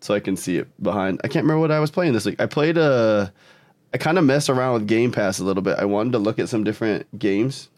so 0.00 0.14
I 0.14 0.20
can 0.20 0.36
see 0.36 0.56
it 0.56 0.66
behind. 0.82 1.20
I 1.22 1.28
can't 1.28 1.44
remember 1.44 1.60
what 1.60 1.70
I 1.70 1.78
was 1.78 1.92
playing 1.92 2.12
this 2.14 2.24
week. 2.26 2.40
I 2.40 2.46
played 2.46 2.76
Uh, 2.76 3.28
I 3.92 3.98
kind 3.98 4.18
of 4.18 4.24
mess 4.24 4.48
around 4.48 4.74
with 4.74 4.86
Game 4.86 5.10
Pass 5.10 5.38
a 5.38 5.44
little 5.44 5.62
bit. 5.62 5.78
I 5.78 5.84
wanted 5.84 6.12
to 6.12 6.18
look 6.18 6.38
at 6.38 6.48
some 6.48 6.64
different 6.64 7.18
games. 7.18 7.68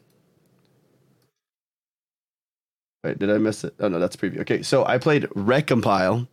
Wait, 3.02 3.18
did 3.18 3.30
I 3.30 3.38
miss 3.38 3.64
it? 3.64 3.74
Oh 3.80 3.88
no, 3.88 3.98
that's 3.98 4.14
preview. 4.16 4.40
Okay, 4.40 4.62
so 4.62 4.84
I 4.84 4.98
played 4.98 5.24
Recompile. 5.30 6.28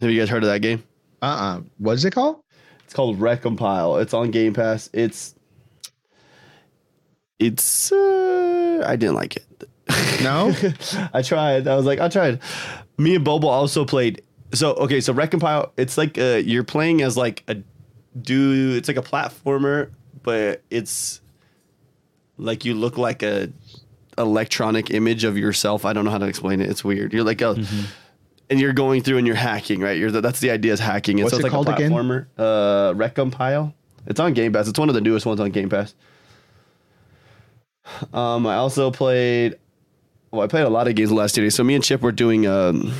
Have 0.00 0.10
you 0.10 0.18
guys 0.18 0.28
heard 0.28 0.42
of 0.42 0.48
that 0.48 0.60
game? 0.60 0.82
Uh-uh. 1.20 1.60
What 1.78 1.92
is 1.92 2.04
it 2.04 2.12
called? 2.12 2.42
It's 2.84 2.94
called 2.94 3.20
Recompile. 3.20 4.02
It's 4.02 4.12
on 4.12 4.30
Game 4.32 4.54
Pass. 4.54 4.90
It's 4.92 5.34
it's 7.38 7.92
uh, 7.92 8.84
I 8.86 8.96
didn't 8.96 9.14
like 9.14 9.36
it. 9.36 9.46
No? 10.22 10.54
I 11.12 11.22
tried. 11.22 11.66
I 11.66 11.74
was 11.74 11.84
like, 11.84 11.98
I 11.98 12.08
tried. 12.08 12.38
Me 12.96 13.16
and 13.16 13.24
Bobo 13.24 13.48
also 13.48 13.84
played. 13.84 14.22
So 14.54 14.74
okay, 14.74 15.00
so 15.00 15.12
Recompile. 15.12 15.70
It's 15.76 15.98
like 15.98 16.16
uh, 16.16 16.40
you're 16.44 16.62
playing 16.64 17.02
as 17.02 17.16
like 17.16 17.42
a 17.48 17.56
dude. 18.20 18.76
It's 18.76 18.88
like 18.88 18.96
a 18.96 19.02
platformer, 19.02 19.90
but 20.22 20.62
it's 20.70 21.20
like 22.38 22.64
you 22.64 22.74
look 22.74 22.98
like 22.98 23.22
a 23.22 23.50
electronic 24.18 24.90
image 24.90 25.24
of 25.24 25.36
yourself. 25.38 25.84
I 25.84 25.92
don't 25.92 26.04
know 26.04 26.10
how 26.10 26.18
to 26.18 26.26
explain 26.26 26.60
it. 26.60 26.68
It's 26.70 26.84
weird. 26.84 27.12
You're 27.12 27.24
like 27.24 27.40
a. 27.40 27.64
And 28.50 28.60
you're 28.60 28.74
going 28.74 29.02
through 29.02 29.16
and 29.16 29.26
you're 29.26 29.36
hacking, 29.36 29.80
right? 29.80 29.96
You're 29.96 30.10
the, 30.10 30.20
that's 30.20 30.40
the 30.40 30.50
idea 30.50 30.74
is 30.74 30.80
hacking. 30.80 31.18
And 31.18 31.24
What's 31.24 31.32
so 31.32 31.38
it's 31.38 31.44
it 31.44 31.46
like 31.46 31.52
called 31.52 31.68
a 31.68 31.74
again? 31.74 31.90
platformer. 31.90 32.26
Uh, 32.36 32.92
Recompile. 32.92 33.72
It's 34.06 34.20
on 34.20 34.34
Game 34.34 34.52
Pass. 34.52 34.68
It's 34.68 34.78
one 34.78 34.90
of 34.90 34.94
the 34.94 35.00
newest 35.00 35.24
ones 35.24 35.40
on 35.40 35.50
Game 35.52 35.70
Pass. 35.70 35.94
Um, 38.12 38.46
I 38.46 38.56
also 38.56 38.90
played 38.90 39.56
well, 40.30 40.42
I 40.42 40.46
played 40.46 40.64
a 40.64 40.70
lot 40.70 40.88
of 40.88 40.94
games 40.94 41.10
the 41.10 41.14
last 41.14 41.34
two 41.34 41.42
days. 41.42 41.54
So 41.54 41.62
me 41.64 41.74
and 41.74 41.84
Chip 41.84 42.00
were 42.00 42.12
doing 42.12 42.46
um, 42.46 42.92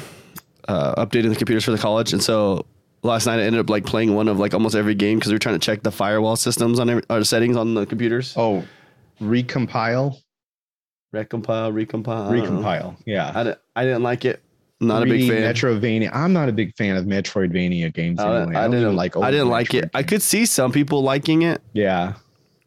uh, 0.69 1.04
updating 1.04 1.31
the 1.31 1.37
computers 1.37 1.64
for 1.64 1.71
the 1.71 1.78
college, 1.78 2.12
and 2.12 2.23
so 2.23 2.66
last 3.02 3.26
night 3.26 3.38
I 3.38 3.42
ended 3.42 3.61
up 3.61 3.71
like 3.71 3.85
playing 3.85 4.14
one 4.14 4.28
of 4.28 4.38
like 4.38 4.54
almost 4.54 4.75
every 4.75 4.94
game 4.94 5.18
because 5.18 5.30
we 5.32 5.37
are 5.37 5.40
trying 5.40 5.59
to 5.59 5.64
check 5.64 5.82
the 5.82 5.92
firewall 5.92 6.37
systems 6.37 6.78
on 6.78 6.90
every, 6.90 7.02
or 7.11 7.25
settings 7.25 7.56
on 7.56 7.75
the 7.75 7.87
computers. 7.87 8.35
Oh, 8.37 8.64
recompile, 9.21 10.16
recompile, 11.14 11.73
recompile, 11.73 12.30
I 12.30 12.35
recompile. 12.35 12.97
Yeah. 13.06 13.32
I, 13.35 13.42
di- 13.44 13.56
I 13.76 13.85
didn't 13.85 14.02
like 14.02 14.25
it. 14.25 14.42
Not 14.80 15.04
a 15.04 15.06
big 15.06 15.28
fan. 15.28 15.42
Metrovania. 15.42 16.11
I'm 16.12 16.32
not 16.32 16.49
a 16.49 16.52
big 16.52 16.75
fan 16.75 16.97
of 16.97 17.04
Metroidvania 17.04 17.94
games. 17.94 18.18
Uh, 18.18 18.25
I, 18.25 18.42
Anyway. 18.42 18.56
I 18.56 18.62
don't 18.62 18.71
didn't 18.73 18.97
like. 18.97 19.16
I 19.16 19.30
didn't 19.30 19.49
like 19.49 19.75
it. 19.75 19.85
Metroid 19.85 19.90
I 19.94 20.02
could 20.02 20.23
see 20.23 20.44
some 20.44 20.73
people 20.73 21.02
liking 21.02 21.42
it. 21.42 21.62
Yeah. 21.73 22.14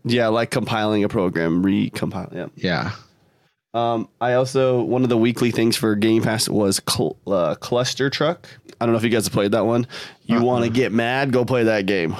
Yeah, 0.06 0.28
like 0.28 0.50
compiling 0.52 1.04
a 1.04 1.10
program, 1.10 1.62
recompile. 1.64 2.34
Yeah. 2.34 2.48
Yeah. 2.56 2.92
Um, 3.76 4.08
I 4.22 4.34
also 4.34 4.82
one 4.82 5.04
of 5.04 5.10
the 5.10 5.18
weekly 5.18 5.52
things 5.52 5.76
for 5.76 5.96
Game 5.96 6.24
Pass 6.24 6.48
was 6.48 6.82
cl- 6.90 7.18
uh, 7.28 7.56
Cluster 7.56 8.10
Truck. 8.10 8.48
I 8.80 8.86
don't 8.86 8.94
know 8.94 8.98
if 8.98 9.04
you 9.04 9.10
guys 9.10 9.26
have 9.26 9.34
played 9.34 9.52
that 9.52 9.66
one. 9.66 9.86
You 10.26 10.38
Uh-uh. 10.38 10.44
want 10.46 10.64
to 10.64 10.70
get 10.72 10.92
mad? 10.94 11.32
Go 11.32 11.44
play 11.46 11.64
that 11.66 11.86
game. 11.86 12.16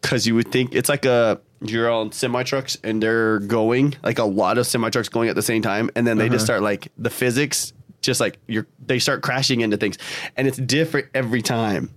Because 0.00 0.26
you 0.26 0.34
would 0.34 0.52
think 0.52 0.74
it's 0.74 0.88
like 0.88 1.04
a 1.06 1.40
you're 1.62 1.90
on 1.90 2.12
semi 2.12 2.42
trucks 2.42 2.76
and 2.84 3.02
they're 3.02 3.38
going 3.40 3.94
like 4.02 4.18
a 4.18 4.24
lot 4.24 4.58
of 4.58 4.66
semi 4.66 4.90
trucks 4.90 5.08
going 5.08 5.28
at 5.30 5.34
the 5.34 5.42
same 5.42 5.62
time, 5.62 5.90
and 5.96 6.06
then 6.06 6.18
they 6.18 6.26
just 6.28 6.40
Uh-huh. 6.42 6.44
start 6.58 6.62
like 6.62 6.88
the 6.98 7.10
physics 7.10 7.72
just 8.02 8.20
like 8.20 8.38
you're 8.46 8.66
they 8.84 8.98
start 8.98 9.22
crashing 9.22 9.62
into 9.62 9.76
things, 9.78 9.96
and 10.36 10.46
it's 10.46 10.58
different 10.58 11.08
every 11.14 11.40
time 11.42 11.90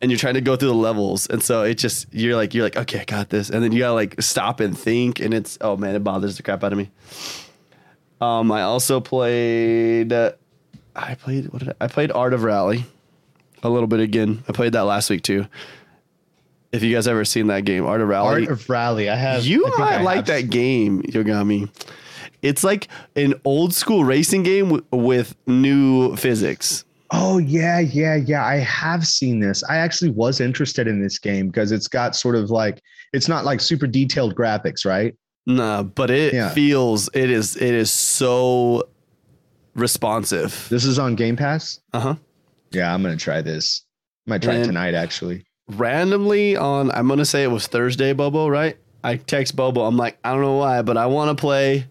and 0.00 0.10
you're 0.10 0.18
trying 0.18 0.34
to 0.34 0.40
go 0.40 0.56
through 0.56 0.68
the 0.68 0.74
levels. 0.74 1.26
And 1.26 1.42
so 1.42 1.62
it 1.62 1.74
just 1.78 2.06
you're 2.12 2.36
like 2.36 2.54
you're 2.54 2.64
like 2.64 2.76
okay 2.76 3.00
i 3.00 3.04
got 3.04 3.30
this. 3.30 3.50
And 3.50 3.62
then 3.62 3.72
you 3.72 3.80
gotta 3.80 3.94
like 3.94 4.20
stop 4.22 4.60
and 4.60 4.76
think. 4.78 5.20
And 5.20 5.34
it's 5.34 5.58
oh 5.60 5.76
man 5.76 5.94
it 5.94 6.04
bothers 6.04 6.36
the 6.36 6.42
crap 6.42 6.62
out 6.64 6.72
of 6.72 6.78
me. 6.78 6.90
Um 8.20 8.50
i 8.52 8.62
also 8.62 9.00
played 9.00 10.12
uh, 10.12 10.32
i 10.96 11.14
played 11.14 11.52
what 11.52 11.60
did 11.60 11.68
I, 11.70 11.84
I 11.84 11.86
played 11.88 12.10
art 12.12 12.32
of 12.34 12.42
rally 12.42 12.84
a 13.62 13.68
little 13.68 13.88
bit 13.88 14.00
again. 14.00 14.44
I 14.48 14.52
played 14.52 14.72
that 14.72 14.82
last 14.82 15.10
week 15.10 15.22
too. 15.22 15.46
If 16.70 16.82
you 16.82 16.94
guys 16.94 17.08
ever 17.08 17.24
seen 17.24 17.46
that 17.48 17.64
game 17.64 17.84
art 17.86 18.00
of 18.00 18.08
rally. 18.08 18.46
Art 18.46 18.52
of 18.52 18.68
Rally. 18.70 19.08
I 19.08 19.16
have. 19.16 19.44
you 19.44 19.66
I 19.66 19.70
might 19.78 19.92
I 19.94 20.02
like 20.02 20.16
have. 20.16 20.26
that 20.26 20.50
game 20.50 21.02
Yogomi. 21.02 21.70
It's 22.42 22.62
like 22.62 22.86
an 23.16 23.34
old 23.44 23.74
school 23.74 24.04
racing 24.04 24.44
game 24.44 24.66
w- 24.66 24.84
with 24.92 25.34
new 25.46 26.14
physics 26.16 26.84
Oh 27.10 27.38
yeah, 27.38 27.78
yeah, 27.80 28.16
yeah. 28.16 28.44
I 28.44 28.56
have 28.56 29.06
seen 29.06 29.40
this. 29.40 29.64
I 29.64 29.76
actually 29.76 30.10
was 30.10 30.40
interested 30.40 30.86
in 30.86 31.00
this 31.02 31.18
game 31.18 31.46
because 31.48 31.72
it's 31.72 31.88
got 31.88 32.14
sort 32.14 32.36
of 32.36 32.50
like 32.50 32.82
it's 33.12 33.28
not 33.28 33.44
like 33.44 33.60
super 33.60 33.86
detailed 33.86 34.34
graphics, 34.34 34.84
right? 34.84 35.14
Nah, 35.46 35.82
but 35.84 36.10
it 36.10 36.34
Yeah. 36.34 36.50
feels 36.50 37.08
it 37.14 37.30
is 37.30 37.56
it 37.56 37.74
is 37.74 37.90
so 37.90 38.88
responsive. 39.74 40.66
This 40.70 40.84
is 40.84 40.98
on 40.98 41.14
Game 41.14 41.36
Pass. 41.36 41.80
Uh 41.92 42.00
huh. 42.00 42.14
Yeah, 42.72 42.92
I'm 42.92 43.02
gonna 43.02 43.16
try 43.16 43.40
this. 43.40 43.84
I 44.26 44.30
might 44.30 44.42
try 44.42 44.54
it 44.54 44.58
And- 44.58 44.66
tonight 44.66 44.94
actually. 44.94 45.44
Randomly 45.70 46.56
on, 46.56 46.90
I'm 46.92 47.08
gonna 47.08 47.24
say 47.24 47.42
it 47.44 47.50
was 47.50 47.66
Thursday, 47.66 48.12
Bobo. 48.12 48.48
Right? 48.48 48.76
I 49.04 49.16
text 49.16 49.54
Bobo. 49.56 49.84
I'm 49.84 49.96
like, 49.96 50.18
I 50.24 50.32
don't 50.32 50.40
know 50.42 50.56
why, 50.56 50.82
but 50.82 50.96
I 50.96 51.06
want 51.06 51.36
to 51.36 51.40
play 51.40 51.86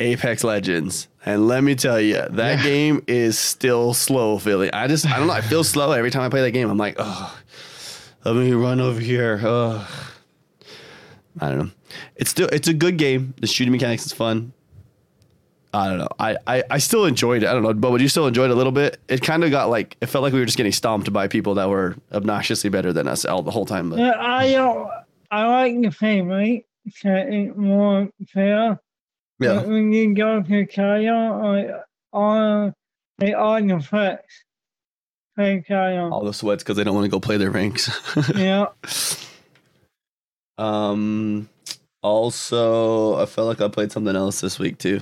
Apex 0.00 0.42
Legends. 0.44 1.08
And 1.24 1.46
let 1.46 1.62
me 1.62 1.74
tell 1.74 2.00
you, 2.00 2.14
that 2.14 2.58
Yeah. 2.58 2.62
game 2.62 3.04
is 3.06 3.38
still 3.38 3.92
slow 3.94 4.38
Philly. 4.38 4.72
I 4.72 4.86
just, 4.88 5.06
I 5.06 5.18
don't 5.18 5.26
know. 5.28 5.32
I 5.34 5.42
feel 5.42 5.62
slow 5.74 5.92
every 5.92 6.10
time 6.10 6.22
I 6.22 6.28
play 6.28 6.40
that 6.42 6.50
game. 6.52 6.68
I'm 6.70 6.78
like, 6.78 6.96
oh, 6.98 7.38
let 8.24 8.34
me 8.36 8.52
run 8.52 8.80
over 8.80 8.98
here. 9.00 9.38
Oh. 9.42 9.86
I 11.40 11.48
don't 11.50 11.58
know. 11.58 11.70
It's 12.16 12.30
still, 12.30 12.48
it's 12.48 12.68
a 12.68 12.74
good 12.74 12.96
game. 12.96 13.34
The 13.40 13.46
shooting 13.46 13.72
mechanics 13.72 14.06
is 14.06 14.12
fun. 14.12 14.52
I 15.72 15.88
don't 15.88 15.98
know. 15.98 16.08
I, 16.18 16.36
I, 16.48 16.64
I 16.68 16.78
still 16.78 17.04
enjoyed 17.04 17.44
it. 17.44 17.48
I 17.48 17.52
don't 17.52 17.62
know, 17.62 17.72
but 17.72 17.92
would 17.92 18.00
you 18.00 18.08
still 18.08 18.26
enjoy 18.26 18.44
it 18.46 18.50
a 18.50 18.54
little 18.56 18.72
bit? 18.72 18.98
It 19.08 19.22
kind 19.22 19.44
of 19.44 19.52
got 19.52 19.70
like 19.70 19.96
it 20.00 20.06
felt 20.06 20.22
like 20.22 20.32
we 20.32 20.40
were 20.40 20.44
just 20.46 20.56
getting 20.56 20.72
stomped 20.72 21.12
by 21.12 21.28
people 21.28 21.54
that 21.54 21.68
were 21.68 21.96
obnoxiously 22.12 22.70
better 22.70 22.92
than 22.92 23.06
us 23.06 23.24
all 23.24 23.42
the 23.42 23.52
whole 23.52 23.66
time. 23.66 23.90
But 23.90 24.00
Yeah, 24.00 24.14
I 24.18 24.50
don't. 24.50 24.90
I 25.30 25.46
like 25.46 25.80
the 25.80 25.92
same, 25.92 26.26
right? 26.26 26.66
So 26.96 27.08
it's 27.14 27.56
more 27.56 28.08
fair. 28.34 28.80
But 29.40 29.66
when 29.68 29.92
you 29.92 30.14
go 30.14 30.42
to 30.42 30.66
Kyle, 30.66 31.82
all 32.12 32.72
they 33.18 33.32
all 33.32 33.62
the 33.62 33.80
flex. 33.80 34.44
Play 35.36 35.64
Kyle. 35.66 36.12
all 36.12 36.24
the 36.24 36.34
sweats 36.34 36.62
because 36.62 36.76
they 36.76 36.84
don't 36.84 36.94
want 36.94 37.04
to 37.04 37.10
go 37.10 37.20
play 37.20 37.36
their 37.36 37.50
ranks. 37.50 37.90
Yeah. 38.36 38.66
um. 40.58 41.48
Also, 42.02 43.16
I 43.16 43.26
felt 43.26 43.46
like 43.48 43.60
I 43.60 43.68
played 43.68 43.92
something 43.92 44.16
else 44.16 44.40
this 44.40 44.58
week 44.58 44.78
too. 44.78 45.00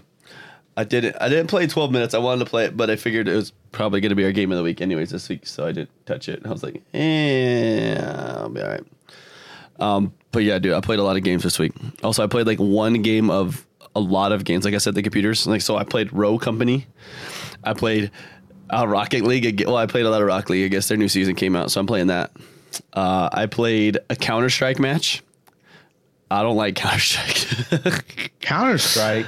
I 0.76 0.85
didn't. 0.85 1.16
I 1.21 1.28
didn't 1.28 1.49
play 1.49 1.66
12 1.66 1.92
minutes. 1.92 2.12
I 2.14 2.18
wanted 2.18 2.45
to 2.45 2.50
play 2.50 2.64
it, 2.66 2.76
but 2.76 2.90
I 2.90 2.97
figured 2.97 3.28
it 3.28 3.35
was 3.37 3.52
probably 3.73 4.00
going 4.00 4.11
to 4.11 4.16
be 4.16 4.25
our 4.25 4.33
game 4.33 4.50
of 4.52 4.59
the 4.59 4.64
week 4.64 4.80
anyways 4.80 5.11
this 5.11 5.28
week, 5.28 5.47
so 5.47 5.64
I 5.66 5.73
didn't 5.73 5.90
touch 6.07 6.28
it. 6.28 6.42
I 6.45 6.50
was 6.50 6.62
like, 6.62 6.83
eh, 6.95 8.00
I'll 8.00 8.49
be 8.49 8.61
all 8.61 8.68
right. 8.68 8.85
Um, 9.78 10.12
but 10.33 10.42
yeah, 10.42 10.59
dude, 10.59 10.75
I 10.75 10.80
played 10.80 10.99
a 10.99 11.04
lot 11.04 11.16
of 11.16 11.23
games 11.23 11.45
this 11.45 11.59
week. 11.59 11.73
Also, 12.02 12.23
I 12.25 12.26
played 12.26 12.47
like 12.49 12.59
one 12.59 13.02
game 13.02 13.30
of 13.30 13.64
a 13.95 14.00
lot 14.00 14.33
of 14.33 14.45
games. 14.45 14.64
Like 14.64 14.75
I 14.75 14.78
said, 14.78 14.95
the 14.95 15.02
computers. 15.02 15.47
Like 15.47 15.61
so, 15.61 15.76
I 15.76 15.85
played 15.85 16.12
Rogue 16.12 16.42
Company. 16.42 16.87
I 17.64 17.75
played 17.75 18.11
uh, 18.71 18.87
Rocket 18.87 19.25
League. 19.25 19.64
Well, 19.66 19.76
I 19.76 19.87
played 19.87 20.07
a 20.07 20.11
lot 20.11 20.21
of 20.21 20.28
Rocket 20.28 20.50
League. 20.50 20.64
I 20.64 20.68
guess 20.68 20.88
their 20.88 20.97
new 20.99 21.09
season 21.09 21.35
came 21.35 21.57
out, 21.57 21.71
so 21.71 21.80
I'm 21.80 21.87
playing 21.87 22.09
that. 22.09 22.33
Uh, 22.92 23.28
I 23.33 23.47
played 23.47 23.99
a 24.11 24.16
Counter 24.16 24.50
Strike 24.50 24.78
match. 24.78 25.23
I 26.30 26.42
don't 26.42 26.57
like 26.57 26.75
Counter 26.76 26.99
Strike 26.99 28.33
Counter 28.40 28.76
Strike. 28.78 29.26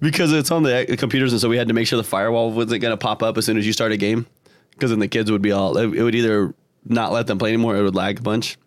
because 0.00 0.32
it's 0.32 0.50
on 0.50 0.64
the 0.64 0.96
computers, 0.98 1.32
and 1.32 1.40
so 1.40 1.48
we 1.48 1.56
had 1.56 1.68
to 1.68 1.74
make 1.74 1.86
sure 1.86 1.96
the 1.96 2.02
firewall 2.02 2.50
wasn't 2.50 2.82
going 2.82 2.92
to 2.92 2.96
pop 2.96 3.22
up 3.22 3.38
as 3.38 3.46
soon 3.46 3.56
as 3.56 3.66
you 3.66 3.72
start 3.72 3.92
a 3.92 3.96
game. 3.96 4.26
Because 4.72 4.90
then 4.90 4.98
the 4.98 5.08
kids 5.08 5.30
would 5.30 5.42
be 5.42 5.52
all 5.52 5.76
it, 5.76 5.94
it 5.94 6.02
would 6.02 6.14
either 6.14 6.54
not 6.84 7.12
let 7.12 7.28
them 7.28 7.38
play 7.38 7.50
anymore, 7.50 7.76
or 7.76 7.78
it 7.78 7.82
would 7.82 7.94
lag 7.94 8.18
a 8.18 8.22
bunch. 8.22 8.58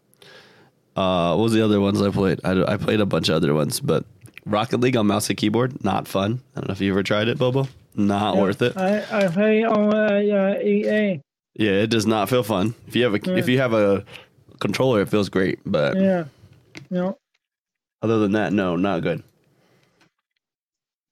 Uh, 0.95 1.35
what 1.35 1.43
was 1.43 1.53
the 1.53 1.61
other 1.63 1.81
ones 1.81 2.01
I 2.01 2.09
played? 2.09 2.39
I, 2.45 2.73
I 2.73 2.77
played 2.77 3.01
a 3.01 3.05
bunch 3.05 3.27
of 3.27 3.35
other 3.35 3.53
ones, 3.53 3.81
but 3.81 4.05
Rocket 4.45 4.79
League 4.79 4.95
on 4.95 5.07
mouse 5.07 5.29
and 5.29 5.37
keyboard, 5.37 5.83
not 5.83 6.07
fun. 6.07 6.41
I 6.55 6.59
don't 6.59 6.67
know 6.69 6.73
if 6.73 6.81
you 6.81 6.91
ever 6.91 7.03
tried 7.03 7.27
it, 7.27 7.37
Bobo. 7.37 7.67
Not 7.95 8.37
worth 8.37 8.61
it. 8.61 8.77
I, 8.77 9.25
I 9.25 9.27
play 9.27 9.63
on 9.63 9.93
uh, 9.93 10.57
uh, 10.57 10.59
EA. 10.61 11.21
Yeah, 11.55 11.71
it 11.71 11.89
does 11.89 12.05
not 12.05 12.29
feel 12.29 12.43
fun. 12.43 12.75
If 12.87 12.95
you 12.95 13.03
have 13.03 13.13
a 13.15 13.19
Yeah. 13.23 13.37
if 13.37 13.47
you 13.47 13.57
have 13.59 13.73
a 13.73 14.03
controller, 14.59 15.01
it 15.01 15.09
feels 15.09 15.29
great, 15.29 15.59
but 15.65 15.95
Yeah. 15.97 16.25
Yeah. 16.89 17.13
other 18.01 18.19
than 18.19 18.33
that, 18.33 18.51
no, 18.53 18.75
not 18.75 19.01
good. 19.01 19.23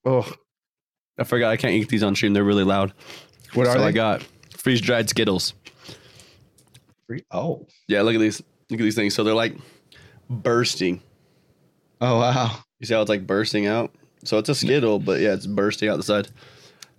Oh, 0.05 0.29
I 1.17 1.23
forgot 1.23 1.51
I 1.51 1.57
can't 1.57 1.73
eat 1.73 1.87
these 1.89 2.03
on 2.03 2.15
stream. 2.15 2.33
They're 2.33 2.43
really 2.43 2.65
loud. 2.65 2.93
What 3.53 3.67
are 3.67 3.73
so 3.73 3.79
they? 3.79 3.85
I 3.87 3.91
got 3.91 4.23
freeze 4.57 4.81
dried 4.81 5.09
Skittles. 5.09 5.53
Oh. 7.31 7.65
Yeah, 7.87 8.01
look 8.01 8.15
at 8.15 8.19
these. 8.19 8.41
Look 8.69 8.79
at 8.79 8.83
these 8.83 8.95
things. 8.95 9.13
So 9.15 9.23
they're 9.23 9.33
like 9.33 9.55
bursting. 10.29 11.01
Oh 12.01 12.19
wow. 12.19 12.57
You 12.83 12.87
see 12.87 12.95
how 12.95 13.01
it's 13.01 13.07
like 13.07 13.25
bursting 13.25 13.65
out? 13.65 13.95
So 14.25 14.37
it's 14.39 14.49
a 14.49 14.55
Skittle, 14.55 14.99
but 14.99 15.21
yeah, 15.21 15.31
it's 15.31 15.47
bursting 15.47 15.87
out 15.87 15.95
the 15.95 16.03
side. 16.03 16.27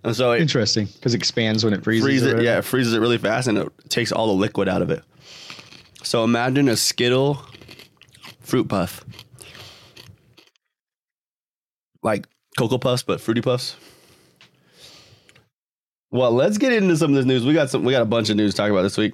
And 0.03 0.15
so 0.15 0.31
it 0.31 0.41
Interesting. 0.41 0.87
Because 0.87 1.13
it 1.13 1.17
expands 1.17 1.63
when 1.63 1.73
it 1.73 1.83
freezes. 1.83 2.03
freezes 2.03 2.33
it. 2.33 2.41
Yeah, 2.41 2.57
it 2.57 2.63
freezes 2.63 2.95
it 2.95 2.99
really 2.99 3.19
fast 3.19 3.47
and 3.47 3.55
it 3.59 3.71
takes 3.87 4.11
all 4.11 4.25
the 4.25 4.33
liquid 4.33 4.67
out 4.67 4.81
of 4.81 4.89
it. 4.89 5.03
So 6.01 6.23
imagine 6.23 6.69
a 6.69 6.75
Skittle 6.75 7.39
fruit 8.39 8.67
puff. 8.67 9.05
Like 12.01 12.25
Cocoa 12.57 12.79
Puffs, 12.79 13.03
but 13.03 13.21
Fruity 13.21 13.41
Puffs. 13.41 13.75
Well, 16.09 16.31
let's 16.31 16.57
get 16.57 16.73
into 16.73 16.97
some 16.97 17.11
of 17.11 17.15
this 17.15 17.25
news. 17.25 17.45
We 17.45 17.53
got 17.53 17.69
some 17.69 17.83
we 17.83 17.91
got 17.93 18.01
a 18.01 18.05
bunch 18.05 18.31
of 18.31 18.37
news 18.37 18.55
to 18.55 18.57
talk 18.57 18.71
about 18.71 18.81
this 18.81 18.97
week. 18.97 19.13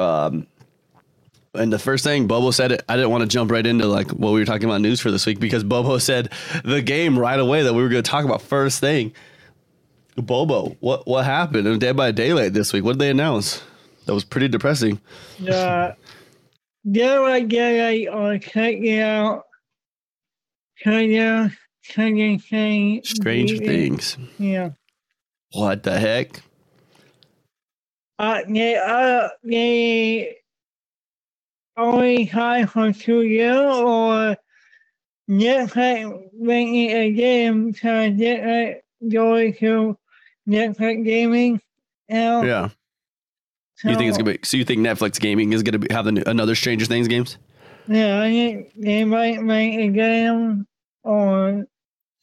Um 0.00 0.48
and 1.54 1.72
the 1.72 1.78
first 1.78 2.04
thing 2.04 2.26
Bobo 2.26 2.50
said 2.50 2.72
it, 2.72 2.84
I 2.88 2.96
didn't 2.96 3.10
want 3.10 3.22
to 3.22 3.28
jump 3.28 3.50
right 3.50 3.66
into 3.66 3.86
like 3.86 4.10
what 4.10 4.32
we 4.32 4.40
were 4.40 4.46
talking 4.46 4.68
about 4.68 4.80
news 4.80 5.00
for 5.00 5.10
this 5.10 5.26
week 5.26 5.40
because 5.40 5.64
Bobo 5.64 5.98
said 5.98 6.30
the 6.64 6.82
game 6.82 7.18
right 7.18 7.38
away 7.38 7.62
that 7.62 7.74
we 7.74 7.82
were 7.82 7.88
going 7.88 8.02
to 8.02 8.10
talk 8.10 8.24
about 8.24 8.42
first 8.42 8.80
thing. 8.80 9.12
Bobo, 10.16 10.76
what 10.80 11.06
what 11.06 11.24
happened 11.24 11.66
in 11.66 11.78
Dead 11.78 11.96
by 11.96 12.10
Daylight 12.10 12.52
this 12.52 12.72
week? 12.72 12.84
What 12.84 12.92
did 12.92 13.00
they 13.00 13.10
announce? 13.10 13.62
That 14.06 14.14
was 14.14 14.24
pretty 14.24 14.48
depressing. 14.48 15.00
The 15.38 15.96
Daylight 16.90 17.48
Daylight 17.48 18.08
or 18.12 18.38
check 18.38 18.76
it 18.76 19.00
out. 19.00 19.44
Stranger, 20.78 21.52
Stranger 21.82 22.42
Things. 22.42 23.08
Strange 23.08 23.58
things. 23.58 24.16
Yeah. 24.38 24.70
What 25.52 25.82
the 25.82 25.98
heck? 25.98 26.40
Uh, 28.18 28.40
they, 28.48 28.76
uh, 28.76 29.28
they 29.44 30.37
only 31.78 32.26
tried 32.26 32.70
for 32.70 32.92
two 32.92 33.22
years 33.22 33.56
or 33.56 34.36
Netflix 35.28 36.30
making 36.34 36.90
a 36.90 37.12
game 37.12 37.72
to 37.74 37.86
Netflix 37.86 38.80
going 39.10 39.54
to 39.54 39.98
Netflix 40.48 41.04
gaming. 41.04 41.60
Now, 42.08 42.42
Yeah. 42.42 42.68
You 43.84 43.94
think 43.94 44.08
it's 44.08 44.18
gonna 44.18 44.32
be? 44.32 44.40
So 44.42 44.56
you 44.56 44.64
think 44.64 44.80
Netflix 44.80 45.20
gaming 45.20 45.52
is 45.52 45.62
gonna 45.62 45.78
be, 45.78 45.86
have 45.92 46.08
another 46.08 46.56
Stranger 46.56 46.84
Things 46.84 47.06
games? 47.06 47.38
Yeah, 47.86 48.20
I 48.20 48.28
think 48.28 48.72
they 48.76 49.04
might 49.04 49.40
make 49.40 49.78
a 49.78 49.88
game 49.88 50.66
on. 51.04 51.68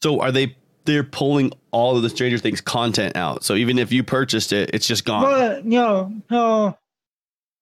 So 0.02 0.20
are 0.20 0.30
they 0.30 0.54
they're 0.86 1.04
pulling 1.04 1.52
all 1.72 1.96
of 1.96 2.02
the 2.02 2.08
Stranger 2.10 2.38
Things 2.38 2.60
content 2.60 3.16
out. 3.16 3.44
So 3.44 3.54
even 3.54 3.78
if 3.78 3.92
you 3.92 4.02
purchased 4.02 4.52
it, 4.52 4.70
it's 4.72 4.86
just 4.86 5.04
gone. 5.04 5.22
But 5.22 5.66
no, 5.66 6.12
so 6.30 6.78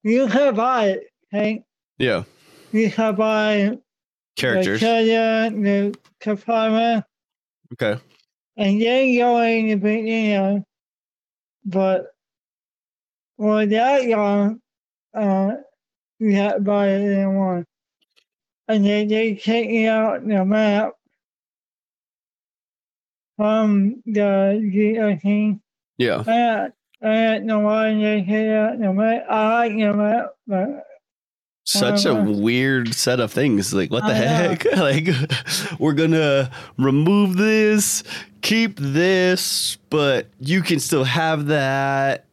you 0.03 0.27
can 0.27 0.55
buy 0.55 0.89
it, 0.89 1.07
okay? 1.33 1.64
Yeah, 1.99 2.23
You 2.71 2.89
have 2.91 3.17
buy 3.17 3.79
characters. 4.37 4.81
Kenya, 4.81 5.51
the 5.51 5.97
Kapama, 6.23 7.03
Okay. 7.73 8.01
and 8.57 8.81
then 8.81 9.17
go 9.17 9.41
in 9.41 9.67
the 9.69 9.75
beginning. 9.75 10.65
But 11.65 12.07
when 13.37 13.69
that 13.69 14.05
young, 14.05 14.61
uh, 15.15 15.51
you 16.19 16.35
have 16.35 16.55
to 16.55 16.61
buy 16.61 16.89
it 16.89 17.27
one. 17.27 17.65
And 18.67 18.85
then 18.85 19.07
they 19.09 19.35
take 19.35 19.69
you 19.69 19.89
out 19.89 20.27
the 20.27 20.45
map 20.45 20.93
from 23.37 24.01
the 24.05 24.61
GOT. 24.73 25.59
Yeah. 25.97 26.25
I, 26.27 26.69
I 27.03 27.15
don't 27.35 27.45
know 27.47 27.59
why 27.61 27.93
they 27.95 28.23
take 28.27 28.49
out 28.49 28.79
the 28.79 28.93
map. 28.93 29.25
I 29.29 29.49
like 29.59 29.73
the 29.73 29.93
map, 29.93 30.27
but 30.47 30.69
Such 31.67 32.05
a 32.05 32.13
Uh, 32.15 32.23
weird 32.23 32.93
set 32.93 33.19
of 33.19 33.31
things. 33.33 33.73
Like, 33.73 33.89
what 33.91 34.03
the 34.05 34.11
I 34.11 34.15
heck? 34.15 34.65
like, 34.77 35.07
we're 35.79 35.93
gonna 35.93 36.51
remove 36.77 37.37
this, 37.37 38.03
keep 38.41 38.77
this, 38.79 39.77
but 39.89 40.27
you 40.39 40.61
can 40.61 40.79
still 40.79 41.03
have 41.03 41.47
that. 41.47 42.25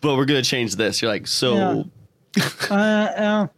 But 0.00 0.16
we're 0.16 0.24
gonna 0.24 0.42
change 0.42 0.76
this. 0.76 1.02
You're 1.02 1.10
like, 1.10 1.26
so 1.26 1.84
I 2.70 3.10
don't 3.14 3.16
know. 3.18 3.50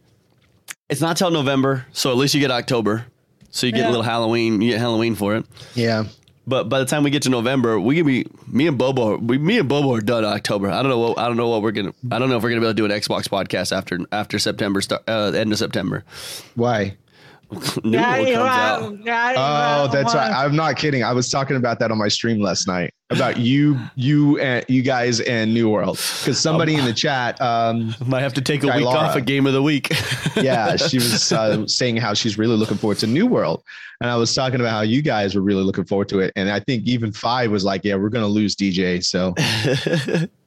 it's 0.89 1.01
not 1.01 1.15
till 1.17 1.31
November, 1.31 1.85
so 1.93 2.11
at 2.11 2.17
least 2.17 2.33
you 2.33 2.41
get 2.41 2.51
October. 2.51 3.05
So 3.51 3.65
you 3.67 3.71
get 3.73 3.85
a 3.85 3.89
little 3.89 4.03
Halloween. 4.03 4.61
You 4.61 4.71
get 4.71 4.79
Halloween 4.79 5.15
for 5.15 5.35
it. 5.35 5.45
Yeah. 5.75 6.03
But 6.49 6.67
by 6.67 6.79
the 6.79 6.85
time 6.85 7.03
we 7.03 7.11
get 7.11 7.21
to 7.23 7.29
November, 7.29 7.79
we 7.79 7.95
can 7.95 8.07
be 8.07 8.25
me 8.47 8.65
and 8.65 8.75
Bobo. 8.75 9.17
We, 9.17 9.37
me 9.37 9.59
and 9.59 9.69
Bobo 9.69 9.93
are 9.93 10.01
done 10.01 10.25
October. 10.25 10.71
I 10.71 10.81
don't 10.81 10.89
know 10.89 10.97
what 10.97 11.19
I 11.19 11.27
don't 11.27 11.37
know 11.37 11.47
what 11.47 11.61
we're 11.61 11.71
gonna. 11.71 11.93
I 12.11 12.17
don't 12.17 12.29
know 12.29 12.37
if 12.37 12.43
we're 12.43 12.49
gonna 12.49 12.61
be 12.61 12.65
able 12.67 12.73
to 12.73 12.87
do 12.87 12.91
an 12.91 12.91
Xbox 12.91 13.29
podcast 13.29 13.75
after 13.75 13.99
after 14.11 14.39
September 14.39 14.81
start 14.81 15.03
uh, 15.07 15.31
end 15.35 15.51
of 15.51 15.59
September. 15.59 16.03
Why? 16.55 16.97
New 17.83 17.97
one 17.97 18.03
comes 18.03 18.27
it 18.27 18.35
out. 18.35 19.05
right, 19.05 19.35
Oh, 19.37 19.87
that's 19.91 20.13
right. 20.13 20.31
I'm 20.31 20.55
not 20.55 20.77
kidding. 20.77 21.03
I 21.03 21.13
was 21.13 21.29
talking 21.29 21.55
about 21.57 21.79
that 21.79 21.91
on 21.91 21.97
my 21.97 22.07
stream 22.07 22.39
last 22.39 22.67
night 22.67 22.93
about 23.11 23.37
you, 23.37 23.75
you, 23.95 24.37
and 24.39 24.63
you 24.67 24.83
guys 24.83 25.19
and 25.21 25.51
New 25.51 25.67
World 25.69 25.95
because 26.19 26.39
somebody 26.39 26.75
in 26.75 26.85
the 26.85 26.93
chat, 26.93 27.41
um, 27.41 27.95
Might 28.05 28.21
have 28.21 28.35
to 28.35 28.41
take 28.41 28.61
a 28.63 28.67
week 28.67 28.85
Lara. 28.85 28.99
off 28.99 29.15
a 29.15 29.21
game 29.21 29.47
of 29.47 29.53
the 29.53 29.63
week. 29.63 29.89
yeah, 30.35 30.75
she 30.75 30.97
was 30.97 31.31
uh, 31.31 31.65
saying 31.67 31.97
how 31.97 32.13
she's 32.13 32.37
really 32.37 32.55
looking 32.55 32.77
forward 32.77 32.99
to 32.99 33.07
New 33.07 33.25
World, 33.25 33.63
and 33.99 34.11
I 34.11 34.15
was 34.15 34.33
talking 34.35 34.59
about 34.59 34.69
how 34.71 34.81
you 34.81 35.01
guys 35.01 35.33
were 35.33 35.41
really 35.41 35.63
looking 35.63 35.85
forward 35.85 36.07
to 36.09 36.19
it, 36.19 36.31
and 36.35 36.51
I 36.51 36.59
think 36.59 36.83
even 36.85 37.11
Five 37.11 37.49
was 37.49 37.63
like, 37.65 37.83
"Yeah, 37.83 37.95
we're 37.95 38.09
gonna 38.09 38.27
lose 38.27 38.55
DJ," 38.55 39.03
so 39.03 39.33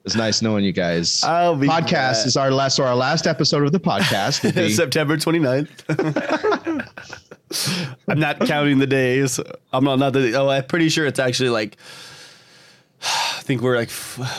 it's 0.05 0.15
nice 0.15 0.41
knowing 0.41 0.65
you 0.65 0.73
guys. 0.73 1.25
I'll 1.25 1.57
be 1.57 1.67
podcast 1.67 1.89
glad. 1.91 2.27
is 2.27 2.37
our 2.37 2.51
last, 2.53 2.77
so 2.77 2.85
our 2.85 2.95
last 2.95 3.27
episode 3.27 3.65
of 3.65 3.73
the 3.73 3.81
podcast. 3.81 4.45
will 4.45 4.53
be- 4.53 4.71
September 4.73 5.17
29th. 5.17 6.62
I'm 8.09 8.19
not 8.19 8.41
counting 8.41 8.79
the 8.79 8.87
days. 8.87 9.39
I'm 9.73 9.85
not 9.85 9.99
not 9.99 10.13
the. 10.13 10.35
Oh, 10.35 10.49
I'm 10.49 10.65
pretty 10.65 10.89
sure 10.89 11.07
it's 11.07 11.19
actually 11.19 11.51
like. 11.51 11.77
I 13.03 13.41
think 13.45 13.61
we're 13.63 13.77
like, 13.77 13.91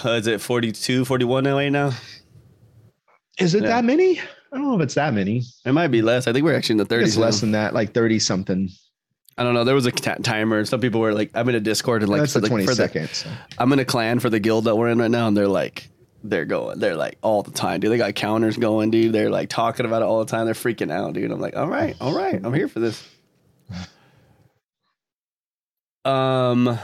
is 0.06 0.28
it 0.28 0.40
42, 0.40 1.04
41 1.04 1.44
LA 1.44 1.70
now? 1.70 1.92
is 3.40 3.54
it 3.56 3.64
Yeah. 3.64 3.70
that 3.70 3.84
many? 3.86 4.20
I 4.20 4.58
don't 4.58 4.64
know 4.64 4.76
if 4.76 4.82
it's 4.82 4.94
that 4.94 5.14
many. 5.14 5.42
It 5.66 5.72
might 5.74 5.88
be 5.88 6.02
less. 6.02 6.28
I 6.28 6.32
think 6.34 6.46
we're 6.46 6.56
actually 6.56 6.74
in 6.74 6.78
the 6.78 6.86
30s. 6.86 7.04
It's 7.04 7.18
less 7.18 7.36
now. 7.38 7.42
than 7.42 7.52
that, 7.54 7.74
like 7.74 7.94
thirty 7.94 8.20
something. 8.20 8.70
I 9.38 9.44
don't 9.44 9.56
know. 9.56 9.64
There 9.64 9.74
was 9.76 9.88
a 9.88 9.92
ta- 9.92 10.16
timer. 10.22 10.64
Some 10.64 10.80
people 10.80 11.02
were 11.02 11.12
like, 11.14 11.32
I'm 11.34 11.50
in 11.50 11.56
a 11.56 11.60
Discord 11.60 12.04
and 12.04 12.12
like, 12.12 12.22
That's 12.22 12.34
for 12.34 12.40
the 12.40 12.44
the, 12.44 12.50
twenty 12.50 12.66
for 12.68 12.76
the- 12.76 13.08
so. 13.12 13.30
I'm 13.58 13.74
in 13.74 13.80
a 13.80 13.86
clan 13.86 14.20
for 14.20 14.30
the 14.30 14.40
guild 14.40 14.66
that 14.66 14.76
we're 14.76 14.90
in 14.90 15.00
right 15.00 15.10
now, 15.12 15.28
and 15.28 15.36
they're 15.36 15.48
like, 15.48 15.90
they're 16.24 16.46
going, 16.46 16.80
they're 16.80 16.96
like 16.96 17.18
all 17.22 17.44
the 17.44 17.52
time, 17.52 17.80
dude. 17.80 17.92
They 17.92 17.98
got 17.98 18.16
counters 18.16 18.58
going, 18.58 18.92
dude. 18.92 19.14
They're 19.14 19.30
like 19.30 19.50
talking 19.50 19.86
about 19.86 20.02
it 20.02 20.06
all 20.06 20.20
the 20.24 20.32
time. 20.32 20.46
They're 20.46 20.54
freaking 20.54 20.92
out, 20.92 21.14
dude. 21.14 21.30
I'm 21.32 21.40
like, 21.40 21.56
all 21.56 21.68
right, 21.68 21.96
all 22.00 22.14
right, 22.16 22.40
I'm 22.44 22.54
here 22.54 22.68
for 22.68 22.80
this. 22.80 23.06
Um, 26.06 26.78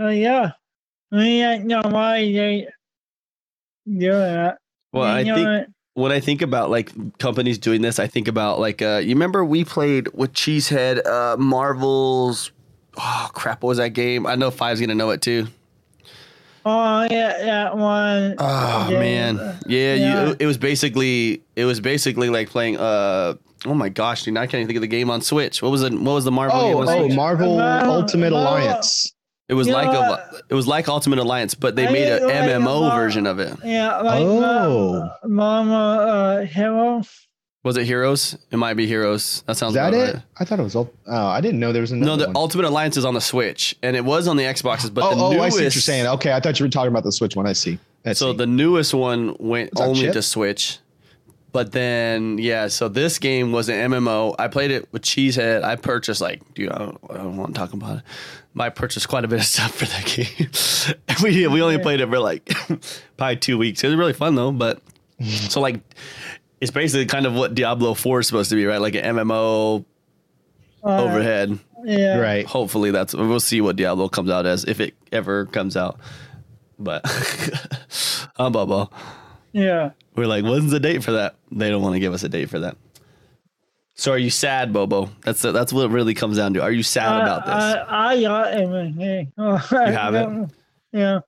So 0.00 0.08
yeah, 0.08 0.52
we 1.12 1.40
don't 1.40 1.66
know 1.66 1.82
why 1.84 2.20
they 2.20 2.68
do 3.86 4.10
that. 4.12 4.58
well, 4.92 5.04
I 5.04 5.20
You 5.20 5.34
think 5.34 5.46
what? 5.46 5.66
when 5.94 6.12
I 6.12 6.20
think 6.20 6.40
about 6.42 6.70
like 6.70 7.18
companies 7.18 7.58
doing 7.58 7.82
this, 7.82 7.98
I 7.98 8.06
think 8.06 8.28
about 8.28 8.60
like, 8.60 8.80
uh, 8.80 9.00
you 9.02 9.10
remember 9.10 9.44
we 9.44 9.64
played 9.64 10.08
with 10.14 10.32
Cheesehead, 10.32 11.06
uh, 11.06 11.36
Marvel's. 11.36 12.50
Oh 12.98 13.28
crap! 13.34 13.62
What 13.62 13.68
was 13.68 13.78
that 13.78 13.90
game? 13.90 14.26
I 14.26 14.36
know 14.36 14.50
Five's 14.50 14.80
gonna 14.80 14.94
know 14.94 15.10
it 15.10 15.20
too. 15.20 15.48
Oh 16.68 17.06
yeah, 17.08 17.44
that 17.44 17.76
one. 17.76 18.34
Oh 18.38 18.88
Yeah. 18.90 18.98
man, 18.98 19.36
yeah, 19.68 19.94
Yeah. 19.94 20.26
You, 20.26 20.36
it 20.40 20.46
was 20.46 20.58
basically 20.58 21.42
it 21.54 21.64
was 21.64 21.78
basically 21.80 22.28
like 22.28 22.50
playing. 22.50 22.76
Uh, 22.76 23.34
oh 23.64 23.74
my 23.74 23.88
gosh, 23.88 24.24
dude, 24.24 24.36
I 24.36 24.46
can't 24.46 24.54
even 24.56 24.66
think 24.66 24.76
of 24.78 24.80
the 24.82 24.88
game 24.88 25.08
on 25.08 25.22
Switch. 25.22 25.62
What 25.62 25.70
was 25.70 25.82
it? 25.84 25.92
What 25.92 26.12
was 26.14 26.24
the 26.24 26.32
Marvel 26.32 26.60
game? 26.60 26.76
Oh, 26.76 26.80
on 26.80 26.88
oh, 26.88 27.04
Switch? 27.06 27.16
Marvel 27.16 27.56
Marvel- 27.56 27.92
Ultimate 27.94 28.32
Marvel- 28.32 28.48
Alliance. 28.66 29.12
it 29.48 29.54
was 29.54 29.68
you 29.68 29.74
like 29.74 29.92
know 29.92 30.00
a, 30.14 30.40
it 30.50 30.54
was 30.54 30.66
like 30.66 30.88
Ultimate 30.88 31.20
Alliance, 31.20 31.54
but 31.54 31.76
they 31.76 31.86
I 31.86 31.92
made 31.92 32.08
an 32.08 32.26
didn't 32.26 32.28
like 32.56 32.62
MMO 32.62 32.80
Mar- 32.80 33.00
version 33.00 33.26
of 33.26 33.38
it. 33.38 33.56
Yeah, 33.64 33.98
like 34.00 34.24
Oh. 34.24 34.42
oh. 35.22 35.28
Mama 35.28 35.74
uh, 36.42 36.44
Hero. 36.46 37.02
Was 37.66 37.76
it 37.76 37.84
Heroes? 37.84 38.38
It 38.52 38.58
might 38.58 38.74
be 38.74 38.86
Heroes. 38.86 39.42
That 39.48 39.56
sounds 39.56 39.72
Is 39.72 39.74
that 39.74 39.92
it? 39.92 40.14
right. 40.14 40.22
I 40.38 40.44
thought 40.44 40.60
it 40.60 40.62
was. 40.62 40.76
Oh, 40.76 40.88
I 41.08 41.40
didn't 41.40 41.58
know 41.58 41.72
there 41.72 41.82
was 41.82 41.90
another 41.90 42.06
No, 42.12 42.16
the 42.16 42.26
one. 42.26 42.36
Ultimate 42.36 42.64
Alliance 42.66 42.96
is 42.96 43.04
on 43.04 43.14
the 43.14 43.20
Switch, 43.20 43.74
and 43.82 43.96
it 43.96 44.04
was 44.04 44.28
on 44.28 44.36
the 44.36 44.44
Xboxes, 44.44 44.94
but 44.94 45.02
oh, 45.02 45.16
the 45.16 45.24
oh, 45.24 45.30
newest. 45.32 45.42
I 45.42 45.48
see 45.48 45.64
what 45.64 45.74
you're 45.74 45.80
saying. 45.82 46.06
Okay, 46.06 46.32
I 46.32 46.38
thought 46.38 46.60
you 46.60 46.64
were 46.64 46.70
talking 46.70 46.92
about 46.92 47.02
the 47.02 47.10
Switch 47.10 47.34
one. 47.34 47.44
I 47.44 47.54
see. 47.54 47.80
I 48.04 48.12
So 48.12 48.30
see. 48.30 48.36
the 48.36 48.46
newest 48.46 48.94
one 48.94 49.34
went 49.40 49.70
only 49.80 50.12
to 50.12 50.22
Switch. 50.22 50.78
But 51.50 51.72
then, 51.72 52.38
yeah, 52.38 52.68
so 52.68 52.88
this 52.88 53.18
game 53.18 53.50
was 53.50 53.68
an 53.68 53.90
MMO. 53.90 54.36
I 54.38 54.46
played 54.46 54.70
it 54.70 54.86
with 54.92 55.02
Cheesehead. 55.02 55.64
I 55.64 55.74
purchased, 55.74 56.20
like, 56.20 56.42
dude, 56.54 56.70
I 56.70 56.78
don't, 56.78 56.98
I 57.10 57.14
don't 57.14 57.36
want 57.36 57.52
to 57.52 57.58
talk 57.58 57.72
about 57.72 57.96
it. 57.96 58.02
I 58.56 58.68
purchased 58.68 59.08
quite 59.08 59.24
a 59.24 59.28
bit 59.28 59.40
of 59.40 59.44
stuff 59.56 59.72
for 59.74 59.86
that 59.86 60.04
game. 60.06 60.50
We, 61.20 61.48
we 61.48 61.62
only 61.62 61.78
played 61.78 62.00
it 62.00 62.08
for 62.08 62.20
like 62.20 62.48
probably 63.16 63.36
two 63.38 63.58
weeks. 63.58 63.82
It 63.82 63.88
was 63.88 63.96
really 63.96 64.12
fun, 64.12 64.36
though. 64.36 64.52
But 64.52 64.80
so, 65.24 65.60
like, 65.60 65.80
it's 66.60 66.70
basically 66.70 67.06
kind 67.06 67.26
of 67.26 67.34
what 67.34 67.54
Diablo 67.54 67.94
4 67.94 68.20
is 68.20 68.26
supposed 68.26 68.50
to 68.50 68.56
be, 68.56 68.64
right? 68.66 68.80
Like 68.80 68.94
an 68.94 69.16
MMO 69.16 69.84
Uh, 70.84 71.02
overhead. 71.04 71.58
Yeah. 71.84 72.18
right. 72.18 72.46
Hopefully, 72.46 72.90
that's 72.90 73.14
we'll 73.14 73.38
see 73.40 73.60
what 73.60 73.76
Diablo 73.76 74.08
comes 74.08 74.30
out 74.30 74.46
as 74.46 74.64
if 74.64 74.80
it 74.80 74.94
ever 75.12 75.46
comes 75.46 75.76
out. 75.76 75.98
But 76.78 77.02
I'm 78.36 78.52
Bubba. 78.52 78.90
Yeah. 79.52 79.90
We're 80.14 80.26
like, 80.26 80.44
when's 80.44 80.70
the 80.70 80.80
date 80.80 81.02
for 81.04 81.12
that? 81.12 81.36
They 81.52 81.68
don't 81.70 81.82
want 81.82 81.94
to 81.94 82.00
give 82.00 82.12
us 82.14 82.22
a 82.22 82.28
date 82.28 82.50
for 82.50 82.58
that. 82.60 82.76
So 83.94 84.12
are 84.12 84.18
you 84.18 84.28
sad, 84.30 84.72
Bobo? 84.74 85.10
That's 85.24 85.40
that's 85.42 85.72
what 85.72 85.86
it 85.86 85.90
really 85.90 86.12
comes 86.14 86.36
down 86.36 86.52
to. 86.54 86.62
Are 86.62 86.70
you 86.72 86.82
sad 86.82 87.22
about 87.22 87.46
this? 87.46 87.54
I, 87.54 87.72
I, 87.78 88.06
I 88.12 88.20
got 88.20 88.48
everything. 88.52 89.32
You 89.38 89.44
have 89.56 90.14
it? 90.14 90.50
Yeah. 90.92 91.20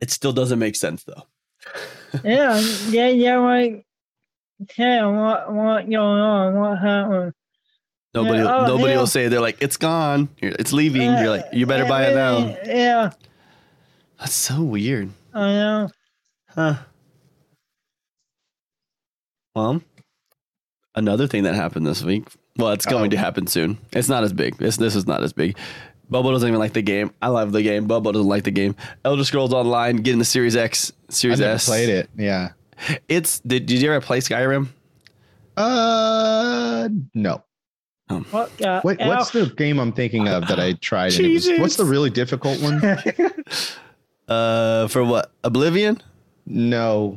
it 0.00 0.10
still 0.10 0.32
doesn't 0.32 0.58
make 0.58 0.76
sense 0.76 1.04
though. 1.04 1.22
Yeah. 2.24 2.58
Yeah. 2.88 3.08
Yeah. 3.08 3.38
Like, 3.38 3.84
hey, 4.74 5.02
what, 5.04 5.52
what 5.52 5.88
going 5.90 5.94
on? 6.20 6.54
What 6.54 6.78
happened? 6.78 7.32
Nobody, 8.14 8.38
Yeah, 8.38 8.56
oh, 8.56 8.66
nobody 8.66 8.92
yeah. 8.94 8.98
will 8.98 9.06
say 9.06 9.28
they're 9.28 9.40
like, 9.40 9.58
it's 9.60 9.76
gone. 9.76 10.28
It's 10.38 10.72
leaving. 10.72 11.02
You're 11.02 11.28
like, 11.28 11.46
you 11.52 11.66
better 11.66 11.84
buy 11.84 12.06
it 12.06 12.14
now. 12.14 12.38
Yeah. 12.64 13.10
That's 14.18 14.32
so 14.32 14.62
weird, 14.62 15.10
I 15.34 15.52
know. 15.52 15.90
huh? 16.48 16.74
Well, 19.54 19.82
another 20.94 21.26
thing 21.26 21.42
that 21.42 21.54
happened 21.54 21.86
this 21.86 22.02
week. 22.02 22.26
Well, 22.56 22.70
it's 22.72 22.86
going 22.86 23.10
to 23.10 23.18
happen 23.18 23.46
soon. 23.46 23.76
It's 23.92 24.08
not 24.08 24.24
as 24.24 24.32
big. 24.32 24.56
This 24.56 24.78
this 24.78 24.94
is 24.96 25.06
not 25.06 25.22
as 25.22 25.34
big. 25.34 25.58
Bobo 26.08 26.30
doesn't 26.32 26.46
even 26.48 26.58
like 26.60 26.72
the 26.72 26.82
game. 26.82 27.10
I 27.20 27.28
love 27.28 27.52
the 27.52 27.62
game. 27.62 27.86
Bobo 27.86 28.12
doesn't 28.12 28.28
like 28.28 28.44
the 28.44 28.50
game. 28.50 28.76
Elder 29.04 29.24
Scrolls 29.24 29.52
Online, 29.52 29.96
getting 29.96 30.18
the 30.18 30.24
Series 30.24 30.54
X, 30.56 30.92
Series 31.08 31.40
never 31.40 31.54
S. 31.54 31.66
played 31.66 31.88
it. 31.88 32.08
Yeah. 32.16 32.50
It's 33.08 33.40
did, 33.40 33.66
did 33.66 33.80
you 33.82 33.90
ever 33.92 34.04
play 34.04 34.20
Skyrim? 34.20 34.68
Uh, 35.56 36.88
no. 37.14 37.42
What 38.30 38.56
got 38.58 38.84
Wait, 38.84 39.00
what's 39.00 39.30
the 39.30 39.46
game 39.56 39.80
I'm 39.80 39.92
thinking 39.92 40.28
of 40.28 40.46
that 40.46 40.60
I 40.60 40.74
tried? 40.74 41.14
And 41.14 41.26
it 41.26 41.32
was, 41.32 41.44
Jesus. 41.46 41.60
what's 41.60 41.76
the 41.76 41.84
really 41.84 42.10
difficult 42.10 42.60
one? 42.62 42.80
Uh, 44.28 44.88
for 44.88 45.04
what? 45.04 45.30
Oblivion? 45.44 46.02
no. 46.46 47.16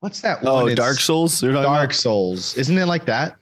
What's 0.00 0.20
that 0.22 0.42
one? 0.42 0.52
Oh, 0.52 0.66
It's 0.66 0.74
Dark 0.76 0.98
Souls. 0.98 1.40
You're 1.42 1.52
talking 1.52 1.72
Dark 1.72 1.92
Souls. 1.94 2.56
Isn't 2.56 2.76
it 2.76 2.86
like 2.86 3.06
that? 3.06 3.36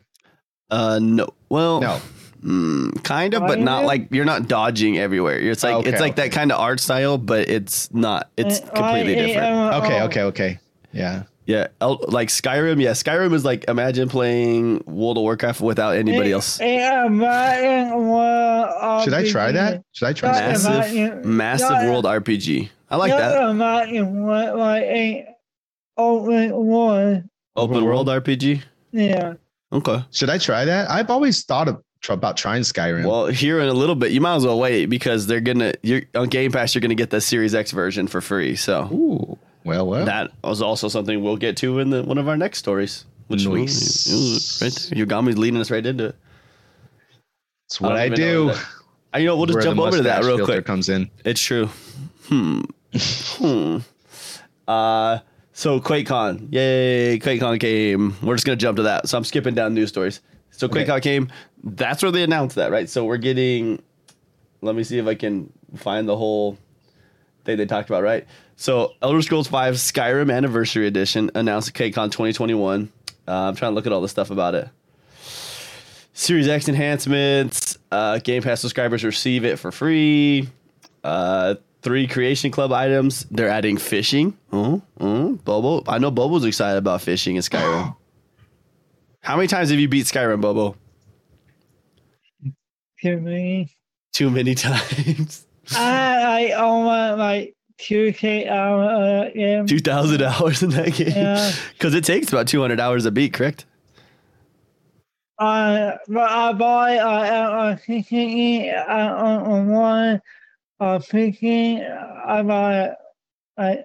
Uh, 0.71 0.99
no. 1.03 1.29
Well, 1.49 1.81
No. 1.81 1.99
Mm, 2.45 3.03
kind 3.05 3.35
of, 3.35 3.43
but 3.47 3.59
not 3.59 3.83
Skyrim? 3.83 3.87
like 3.87 4.09
you're 4.11 4.25
not 4.25 4.49
dodging 4.49 4.99
everywhere. 4.99 5.39
It's 5.39 5.63
like 5.63 5.75
Okay, 5.77 5.91
it's 5.91 6.01
like 6.01 6.13
okay. 6.13 6.29
that 6.29 6.33
kind 6.33 6.53
of 6.53 6.61
art 6.61 6.81
style, 6.81 7.19
but 7.19 7.49
it's 7.49 7.93
not. 7.95 8.31
It's 8.37 8.61
Uh, 8.61 8.67
completely 8.75 9.15
I- 9.21 9.27
different. 9.27 9.55
uh, 9.75 9.81
Okay, 9.83 10.01
oh, 10.01 10.05
okay, 10.07 10.23
okay. 10.23 10.59
Yeah. 10.93 11.23
Yeah, 11.47 11.67
El- 11.83 12.01
like 12.09 12.29
Skyrim. 12.29 12.81
Yeah, 12.81 12.93
Skyrim 12.93 13.35
is 13.35 13.45
like 13.45 13.65
imagine 13.69 14.09
playing 14.09 14.83
World 14.87 15.19
of 15.19 15.23
Warcraft 15.25 15.61
without 15.61 15.95
anybody 15.97 16.33
else. 16.33 16.59
Yeah, 16.59 17.05
Should 19.03 19.13
I 19.15 19.29
try 19.29 19.53
that? 19.53 19.83
Should 19.93 20.09
I 20.09 20.13
try 20.15 20.33
that? 20.33 20.49
Massive- 20.53 20.73
Massive, 20.73 21.25
massive 21.25 21.71
yeah. 21.71 21.91
world 21.91 22.05
RPG. 22.07 22.71
I 22.91 22.97
like 22.97 23.11
that. 23.13 23.51
Imagine 23.51 24.23
what 24.25 24.57
like 24.57 24.83
a 24.85 25.27
open 25.97 26.51
world. 26.53 27.25
Open 27.57 27.77
Open 27.77 27.85
world 27.85 28.07
world? 28.07 28.23
RPG. 28.25 28.63
Yeah. 28.93 29.35
Okay. 29.73 30.03
Should 30.13 30.31
I 30.31 30.39
try 30.39 30.65
that? 30.65 30.91
I've 30.91 31.11
always 31.11 31.45
thought 31.45 31.69
of, 31.69 31.77
tr- 31.77 31.84
about 32.13 32.37
trying 32.37 32.63
Skyrim. 32.63 33.07
Well, 33.07 33.27
here 33.27 33.61
in 33.61 33.69
a 33.69 33.73
little 33.73 33.95
bit, 33.95 34.13
you 34.13 34.21
might 34.21 34.37
as 34.37 34.45
well 34.45 34.59
wait 34.59 34.87
because 34.87 35.27
they're 35.27 35.41
gonna. 35.41 35.73
You're 35.83 36.03
on 36.15 36.29
Game 36.29 36.53
Pass. 36.53 36.75
You're 36.75 36.83
gonna 36.83 36.95
get 36.95 37.09
the 37.09 37.21
Series 37.21 37.55
X 37.55 37.71
version 37.71 38.07
for 38.07 38.21
free. 38.21 38.57
So 38.57 38.89
Ooh, 38.93 39.39
well, 39.65 39.87
well. 39.87 40.05
that 40.05 40.31
was 40.43 40.61
also 40.61 40.89
something 40.89 41.23
we'll 41.23 41.37
get 41.39 41.57
to 41.59 41.79
in 41.79 41.91
the 41.91 42.03
one 42.03 42.19
of 42.19 42.29
our 42.29 42.37
next 42.37 42.59
stories. 42.59 43.07
Which 43.29 43.47
we- 43.47 43.63
Nice. 43.63 44.11
ooh, 44.13 44.65
right 44.65 44.89
there. 44.91 45.07
Yogomi's 45.07 45.39
leading 45.39 45.59
us 45.59 45.71
right 45.71 45.85
into 45.85 46.07
it. 46.09 46.17
That's 47.69 47.81
what 47.81 47.93
I, 47.93 48.09
know 48.09 48.17
do. 48.17 48.51
Uh, 49.15 49.19
you 49.19 49.25
know, 49.25 49.37
we'll 49.37 49.47
just 49.47 49.57
Where 49.57 49.63
jump 49.65 49.81
over 49.81 49.97
to 49.97 50.03
that 50.03 50.25
real 50.25 50.45
quick. 50.45 50.67
Comes 50.67 50.91
in. 50.91 51.11
It's 51.25 51.41
true. 51.41 51.71
Hmm. 52.27 52.61
hmm. 52.95 53.79
Uh, 54.69 55.21
so 55.53 55.81
QuakeCon, 55.81 56.53
yay! 56.53 57.19
QuakeCon 57.19 57.61
came. 57.61 58.17
We're 58.23 58.35
just 58.35 58.45
gonna 58.45 58.57
jump 58.57 58.77
to 58.77 58.83
that. 58.85 59.09
So 59.09 59.17
I'm 59.17 59.25
skipping 59.25 59.55
down 59.55 59.73
news 59.73 59.89
stories. 59.89 60.21
So 60.57 60.67
Okay. 60.67 60.85
QuakeCon 60.85 61.03
came. 61.03 61.29
That's 61.63 62.03
where 62.03 62.13
they 62.13 62.23
announced 62.23 62.57
that, 62.57 62.71
right? 62.71 62.89
So 62.89 63.05
we're 63.05 63.17
getting. 63.17 63.83
Let 64.63 64.75
me 64.75 64.85
see 64.85 64.99
if 64.99 65.07
I 65.07 65.15
can 65.15 65.53
find 65.77 66.09
the 66.09 66.17
whole 66.17 66.57
thing 67.45 67.59
they 67.59 67.67
talked 67.67 67.91
about, 67.91 68.03
right? 68.03 68.27
So 68.57 68.95
Elder 69.03 69.21
Scrolls 69.21 69.49
V 69.49 69.57
Skyrim 69.57 70.33
Anniversary 70.35 70.87
Edition 70.87 71.31
announced 71.35 71.69
at 71.69 71.75
QuakeCon 71.75 72.13
2021. 72.13 72.91
Uh, 73.27 73.33
I'm 73.33 73.57
trying 73.57 73.73
to 73.73 73.75
look 73.75 73.87
at 73.87 73.93
all 73.93 74.01
the 74.01 74.09
stuff 74.09 74.31
about 74.31 74.55
it. 74.55 74.69
Series 76.13 76.47
X 76.49 76.69
enhancements. 76.69 77.77
Uh, 77.91 78.19
Game 78.19 78.43
Pass 78.43 78.61
subscribers 78.61 79.03
receive 79.03 79.45
it 79.45 79.59
for 79.59 79.73
free. 79.73 80.49
Uh, 81.03 81.57
three 81.83 82.07
Creation 82.07 82.51
Club 82.51 82.73
items. 82.73 83.27
They're 83.31 83.49
adding 83.49 83.77
fishing. 83.77 84.37
Oh, 84.53 84.81
oh, 85.01 85.33
Bobo. 85.45 85.83
I 85.91 85.99
know 85.99 86.11
Bobo's 86.13 86.45
excited 86.45 86.79
about 86.79 87.03
fishing 87.03 87.37
in 87.37 87.43
Skyrim. 87.43 87.97
How 89.25 89.37
many 89.37 89.49
times 89.49 89.71
have 89.71 89.79
you 89.79 89.89
beat 89.89 90.05
Skyrim, 90.05 90.43
Bobo? 90.43 90.77
To 93.01 93.17
me. 93.21 93.75
Too 94.13 94.29
many 94.29 94.55
times. 94.55 95.47
I 95.75 96.51
I 96.51 96.53
almost 96.53 97.19
like 97.19 97.57
two 97.79 98.13
K 98.13 98.47
hour 98.47 98.85
uh, 98.85 99.31
game. 99.31 99.67
2,000 99.67 100.23
hours 100.23 100.63
in 100.63 100.71
that 100.71 100.93
game. 100.93 101.09
Yeah. 101.09 101.53
Because 101.73 101.95
it 101.95 102.05
takes 102.05 102.29
about 102.29 102.49
200 102.49 102.79
hours 102.79 103.07
a 103.07 103.11
beat, 103.11 103.33
correct? 103.33 103.65
Uh, 105.39 105.93
but 106.07 106.31
I 106.31 106.53
buy 106.53 106.97
I 106.99 107.71
I 107.71 107.77
thinking 107.77 108.71
I 108.71 109.09
on 109.09 109.69
one 109.69 110.21
uh 110.81 110.99
thinking 110.99 111.83
I 111.83 112.43
buy 112.43 112.91
I 113.57 113.85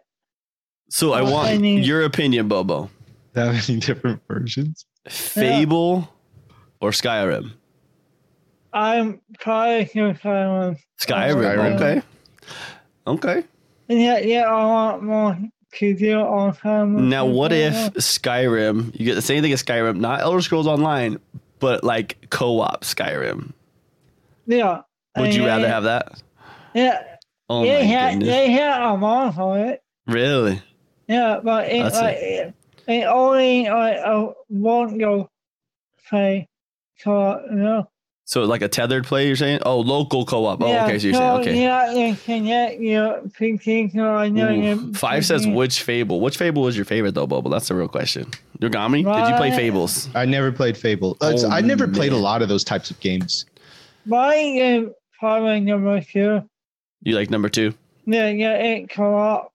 So 0.90 1.14
I 1.14 1.22
want 1.22 1.48
I 1.48 1.54
your 1.54 2.04
opinion, 2.04 2.50
Bobo. 2.50 2.90
That 3.34 3.54
many 3.68 3.80
different 3.88 4.22
versions. 4.28 4.86
Fable 5.08 6.10
or 6.82 6.92
Skyrim? 6.92 7.52
I'm 8.74 9.22
trying 9.40 9.88
to 9.90 10.14
find 10.14 10.78
Skyrim. 11.02 11.44
Skyrim. 11.58 11.76
Okay. 11.76 12.02
Okay. 13.08 13.44
and 13.90 14.00
yet 14.00 14.26
yeah 14.26 14.44
I 14.44 14.64
want 14.66 15.04
more 15.04 15.38
to 15.74 15.94
do 15.96 16.20
on 16.20 16.54
time. 16.56 17.10
Now, 17.10 17.26
what 17.26 17.52
if 17.52 17.74
Skyrim, 17.96 18.98
you 19.00 19.06
get 19.06 19.16
the 19.16 19.22
same 19.22 19.42
thing 19.42 19.52
as 19.54 19.64
Skyrim, 19.64 19.98
not 20.00 20.20
Elder 20.22 20.42
Scrolls 20.42 20.68
Online, 20.68 21.20
but 21.60 21.84
like 21.84 22.28
co 22.30 22.60
op 22.62 22.82
Skyrim? 22.84 23.54
yeah 24.46 24.82
Would 25.18 25.34
you 25.34 25.42
and- 25.44 25.48
rather 25.48 25.68
have 25.68 25.84
that? 25.84 26.22
yeah 26.76 27.04
Oh 27.52 27.64
they 27.64 27.80
my 27.80 27.84
had 27.84 28.10
goodness. 28.20 28.30
they 28.30 28.52
had 28.52 28.82
a 28.94 28.96
mod 28.98 29.34
for 29.36 29.58
it 29.58 29.82
Really? 30.06 30.62
yeah 31.08 31.40
but 31.44 31.68
it 31.68 31.82
That's 31.84 31.96
like 32.00 32.18
it, 32.18 32.54
it 32.90 33.06
only 33.06 33.70
like 33.70 33.98
uh, 34.04 34.28
won't 34.50 35.00
go 35.00 35.30
play 36.10 36.48
so 36.98 37.42
you 37.50 37.56
know 37.56 37.90
So 38.26 38.44
like 38.44 38.62
a 38.62 38.68
tethered 38.68 39.06
play, 39.08 39.26
you're 39.26 39.36
saying? 39.36 39.62
Oh, 39.66 39.80
local 39.80 40.24
co 40.24 40.46
op. 40.46 40.62
Oh, 40.62 40.68
okay. 40.84 41.00
So 41.00 41.08
you're 41.08 41.14
so, 41.16 41.20
saying, 41.20 41.40
okay. 41.42 41.64
Yeah, 41.64 41.92
you 41.92 42.16
can 42.16 42.44
get 42.46 42.80
your 42.80 43.22
thinking. 43.38 44.00
I 44.00 44.30
know 44.30 44.52
Ooh. 44.54 44.94
Five 44.94 45.26
says 45.26 45.48
which 45.48 45.82
Fable? 45.82 46.22
Which 46.22 46.38
Fable 46.38 46.62
was 46.62 46.76
your 46.76 46.86
favorite 46.86 47.16
though, 47.16 47.26
Bobo? 47.26 47.50
That's 47.50 47.70
the 47.70 47.74
real 47.76 47.88
question. 47.88 48.26
Yogomi, 48.60 49.02
did 49.04 49.30
you 49.32 49.36
play 49.36 49.50
Fables? 49.52 50.10
I 50.14 50.26
never 50.26 50.52
played 50.52 50.78
Fable. 50.78 51.18
Uh, 51.22 51.34
Oh, 51.38 51.50
I 51.50 51.62
never 51.62 51.88
played 51.88 52.12
a 52.12 52.18
lot 52.18 52.42
of 52.44 52.50
those 52.50 52.64
types 52.64 52.92
of 52.92 53.00
games. 53.00 53.46
My 54.06 54.36
game 54.36 54.94
probably 55.18 55.60
number 55.62 56.00
two. 56.02 56.48
You 57.02 57.16
like 57.16 57.30
number 57.32 57.50
two? 57.50 57.74
Yeah, 58.06 58.30
yeah, 58.30 58.54
it 58.54 58.90
co-op. 58.92 59.49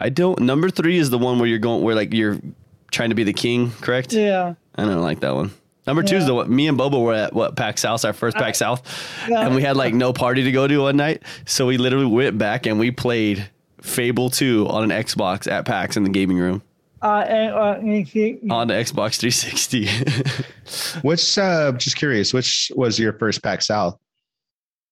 I 0.00 0.08
don't. 0.10 0.38
Number 0.40 0.70
three 0.70 0.96
is 0.98 1.10
the 1.10 1.18
one 1.18 1.38
where 1.38 1.48
you're 1.48 1.58
going, 1.58 1.82
where 1.82 1.94
like 1.94 2.12
you're 2.14 2.38
trying 2.90 3.08
to 3.10 3.14
be 3.14 3.24
the 3.24 3.32
king, 3.32 3.70
correct? 3.80 4.12
Yeah, 4.12 4.54
I 4.76 4.84
don't 4.84 5.02
like 5.02 5.20
that 5.20 5.34
one. 5.34 5.50
Number 5.86 6.02
two 6.02 6.16
is 6.16 6.26
the 6.26 6.34
one. 6.34 6.54
Me 6.54 6.68
and 6.68 6.76
Bobo 6.76 7.00
were 7.00 7.14
at 7.14 7.32
what 7.32 7.56
PAX 7.56 7.80
South, 7.80 8.04
our 8.04 8.12
first 8.12 8.36
I- 8.36 8.40
PAX 8.40 8.58
South, 8.58 8.82
yeah. 9.28 9.40
and 9.46 9.54
we 9.54 9.62
had 9.62 9.76
like 9.76 9.94
no 9.94 10.12
party 10.24 10.44
to 10.44 10.52
go 10.52 10.66
to 10.68 10.78
one 10.82 10.96
night. 10.96 11.22
So 11.46 11.66
we 11.66 11.78
literally 11.78 12.06
went 12.06 12.36
back 12.38 12.66
and 12.66 12.78
we 12.78 12.90
played 12.90 13.48
Fable 13.80 14.28
2 14.28 14.66
on 14.68 14.84
an 14.84 14.90
Xbox 14.90 15.50
at 15.50 15.64
PAX 15.64 15.96
in 15.96 16.02
the 16.02 16.10
gaming 16.10 16.36
room 16.36 16.62
I 17.00 17.24
ain't 17.24 17.54
like 17.54 17.82
me 17.82 18.04
keep. 18.04 18.52
on 18.52 18.68
the 18.68 18.74
Xbox 18.74 19.18
360. 19.18 19.88
Which, 21.02 21.38
uh, 21.38 21.72
just 21.72 21.96
curious, 21.96 22.34
which 22.34 22.70
was 22.74 22.98
your 22.98 23.12
first 23.14 23.42
PAX 23.42 23.66
South? 23.68 23.96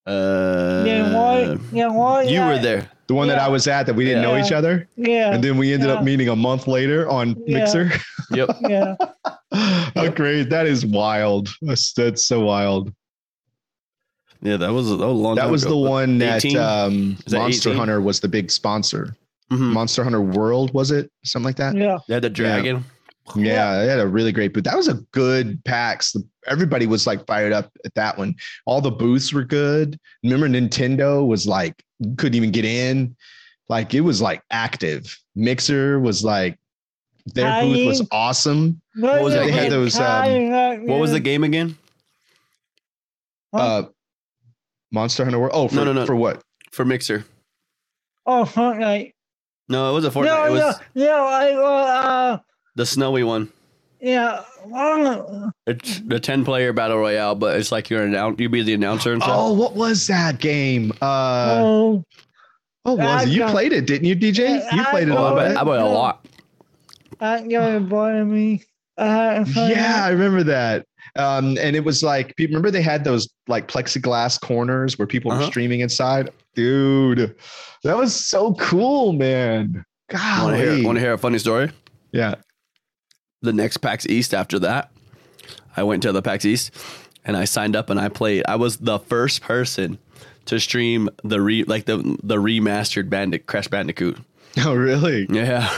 uh, 0.07 0.85
Yeah, 0.87 1.15
why? 1.15 1.59
Yeah, 1.73 1.89
why? 1.89 2.23
you 2.23 2.35
yeah, 2.35 2.49
were 2.49 2.59
there. 2.59 2.89
The 3.09 3.15
one 3.15 3.29
that 3.29 3.39
I 3.39 3.47
was 3.49 3.67
at 3.69 3.87
that 3.87 3.95
we 3.95 4.05
didn't 4.05 4.23
know 4.23 4.37
each 4.37 4.51
other, 4.53 4.89
Yeah, 4.97 5.33
and 5.33 5.43
then 5.45 5.57
we 5.59 5.73
ended 5.73 5.91
up 5.91 6.03
meeting 6.03 6.29
a 6.29 6.35
month 6.37 6.67
later 6.67 7.09
on 7.09 7.37
Yeah. 7.47 7.59
Mixer. 7.59 7.93
Yep. 8.33 8.57
yeah. 8.69 8.97
oh, 9.95 10.11
great! 10.11 10.51
That 10.51 10.67
is 10.67 10.85
wild. 10.85 11.49
That's, 11.63 11.93
that's 11.93 12.27
so 12.27 12.41
wild. 12.41 12.93
Yeah, 14.43 14.57
that 14.57 14.73
was, 14.73 14.89
that 14.89 14.97
was 14.97 15.03
a 15.03 15.07
long 15.07 15.37
That 15.37 15.49
was 15.51 15.63
ago. 15.63 15.71
the 15.71 15.89
one 15.89 16.19
that 16.19 16.45
um, 16.57 17.17
that 17.27 17.39
Monster 17.39 17.71
18? 17.71 17.79
Hunter 17.79 18.01
was 18.01 18.19
the 18.21 18.29
big 18.29 18.51
sponsor. 18.51 19.17
Mhm. 19.53 19.73
Monster 19.73 20.03
Hunter 20.03 20.21
World 20.21 20.75
was 20.75 20.91
it? 20.91 21.11
Something 21.25 21.45
like 21.47 21.57
that. 21.57 21.77
Yeah, 21.77 21.99
Yeah, 22.09 22.19
the 22.19 22.29
dragon. 22.31 22.85
Yeah, 23.35 23.79
they 23.79 23.89
had 23.89 23.99
a 23.99 24.07
really 24.07 24.31
great 24.33 24.53
booth. 24.55 24.65
That 24.65 24.77
was 24.77 24.89
a 24.89 24.95
good 25.13 25.63
PAX. 25.65 26.13
The- 26.13 26.27
Everybody 26.47 26.87
was 26.87 27.07
like 27.09 27.27
fired 27.27 27.53
up 27.53 27.73
at 27.85 27.93
that 27.95 28.17
one. 28.17 28.35
All 28.67 28.81
the 28.81 28.91
booths 28.91 29.33
were 29.33 29.43
good. 29.45 29.99
Remember, 30.23 30.49
Nintendo 30.49 31.27
was 31.27 31.47
like 31.47 31.83
couldn't 32.19 32.37
even 32.37 32.53
get 32.53 32.65
in. 32.65 33.17
Like 33.69 33.95
it 33.95 34.03
was 34.03 34.23
like 34.23 34.43
active. 34.51 35.19
Mixer 35.35 35.99
was 35.99 36.23
like 36.23 36.57
their 37.35 37.63
booth 37.63 37.87
was 37.87 38.09
awesome. 38.13 38.81
what 38.95 39.23
was 39.23 39.35
it? 39.35 39.39
They 39.47 39.51
had 39.51 39.73
those, 39.73 39.99
um, 39.99 40.87
What 40.87 41.01
was 41.01 41.11
the 41.11 41.19
game 41.21 41.43
again? 41.43 41.77
Uh, 43.53 43.85
Monster 44.93 45.25
Hunter 45.25 45.39
World. 45.41 45.53
Oh, 45.55 45.69
for, 45.69 45.75
No, 45.75 45.85
no, 45.85 45.93
no. 45.93 46.07
for 46.07 46.15
what? 46.15 46.43
For 46.73 46.85
Mixer. 46.85 47.25
Oh, 48.27 48.45
Fortnite. 48.45 49.15
No, 49.69 49.91
it 49.91 49.95
was 49.95 50.05
a 50.05 50.11
Fortnite. 50.11 50.25
No, 50.27 50.45
it 50.47 50.51
was 50.51 50.81
no, 50.95 51.05
no. 51.07 51.27
I 51.27 51.53
uh, 51.53 52.39
the 52.77 52.87
snowy 52.87 53.25
one. 53.25 53.51
yeah. 54.01 54.43
Wow. 54.67 55.53
It's 55.67 56.01
the 56.01 56.19
10 56.19 56.45
player 56.45 56.73
battle 56.73 56.99
royale, 56.99 57.35
but 57.37 57.57
it's 57.59 57.71
like 57.71 57.89
you're 57.89 58.03
an 58.03 58.09
announce, 58.11 58.41
you 58.41 58.49
be 58.49 58.63
the 58.63 58.75
announcer 58.75 59.13
and 59.13 59.23
stuff. 59.23 59.35
Oh, 59.37 59.53
what 59.53 59.75
was 59.75 60.07
that 60.09 60.39
game? 60.41 60.91
Uh, 61.01 61.57
oh, 61.63 62.05
what 62.83 62.99
was 62.99 63.07
I 63.07 63.23
it? 63.23 63.29
You 63.29 63.39
got- 63.41 63.51
played 63.53 63.73
it, 63.73 63.87
didn't 63.87 64.07
you, 64.09 64.17
DJ? 64.17 64.61
You 64.75 64.83
I- 64.83 64.91
played 64.91 65.09
it 65.09 65.13
all, 65.17 65.27
I, 65.39 65.45
right? 65.45 65.49
bet, 65.55 65.57
I 65.59 65.65
bet 65.65 65.75
a 65.75 65.79
No. 65.81 65.93
lot. 65.93 66.27
that 67.21 67.49
guy 67.49 67.79
bothered 67.79 68.27
me. 68.27 68.63
Uh, 68.99 69.45
Yeah, 69.55 70.03
I 70.05 70.09
remember 70.11 70.43
that. 70.45 70.85
Um, 71.17 71.57
and 71.61 71.77
it 71.77 71.85
was 71.85 72.03
like, 72.03 72.35
remember 72.39 72.71
they 72.71 72.83
had 72.83 73.05
those 73.05 73.29
like 73.47 73.69
plexiglass 73.69 74.41
corners 74.41 74.99
where 74.99 75.07
people 75.07 75.31
were 75.31 75.37
Uh-huh. 75.37 75.47
streaming 75.47 75.81
inside. 75.81 76.31
Dude, 76.55 77.35
that 77.85 77.97
was 77.97 78.15
so 78.15 78.55
cool, 78.55 79.13
man. 79.13 79.85
Want 80.13 80.55
to 80.55 80.57
hear, 80.57 80.77
God, 80.77 80.85
want 80.85 80.97
to 80.97 81.01
hear 81.01 81.13
a 81.13 81.19
funny 81.19 81.39
story? 81.39 81.71
yeah. 82.13 82.35
The 83.43 83.53
next 83.53 83.79
PAX 83.79 84.07
East 84.07 84.35
after 84.35 84.59
that, 84.61 84.91
I 85.77 85.83
went 85.83 86.03
to 86.05 86.13
the 86.13 86.23
PAX 86.23 86.45
East 86.45 86.71
and 87.25 87.37
I 87.37 87.45
signed 87.45 87.77
up 87.77 87.91
and 87.91 88.01
I 88.01 88.09
played. 88.09 88.45
I 88.49 88.57
was 88.57 88.79
the 88.79 88.99
first 88.99 89.43
person 89.43 89.99
to 90.47 90.59
stream 90.61 91.09
the 91.25 91.41
re 91.41 91.65
like 91.65 91.85
the 91.85 91.97
the 92.23 92.37
remastered 92.37 93.09
Bandit 93.11 93.47
Crash 93.47 93.69
Bandicoot. 93.69 94.19
Oh, 94.65 94.73
really? 94.75 95.27
Yeah, 95.29 95.71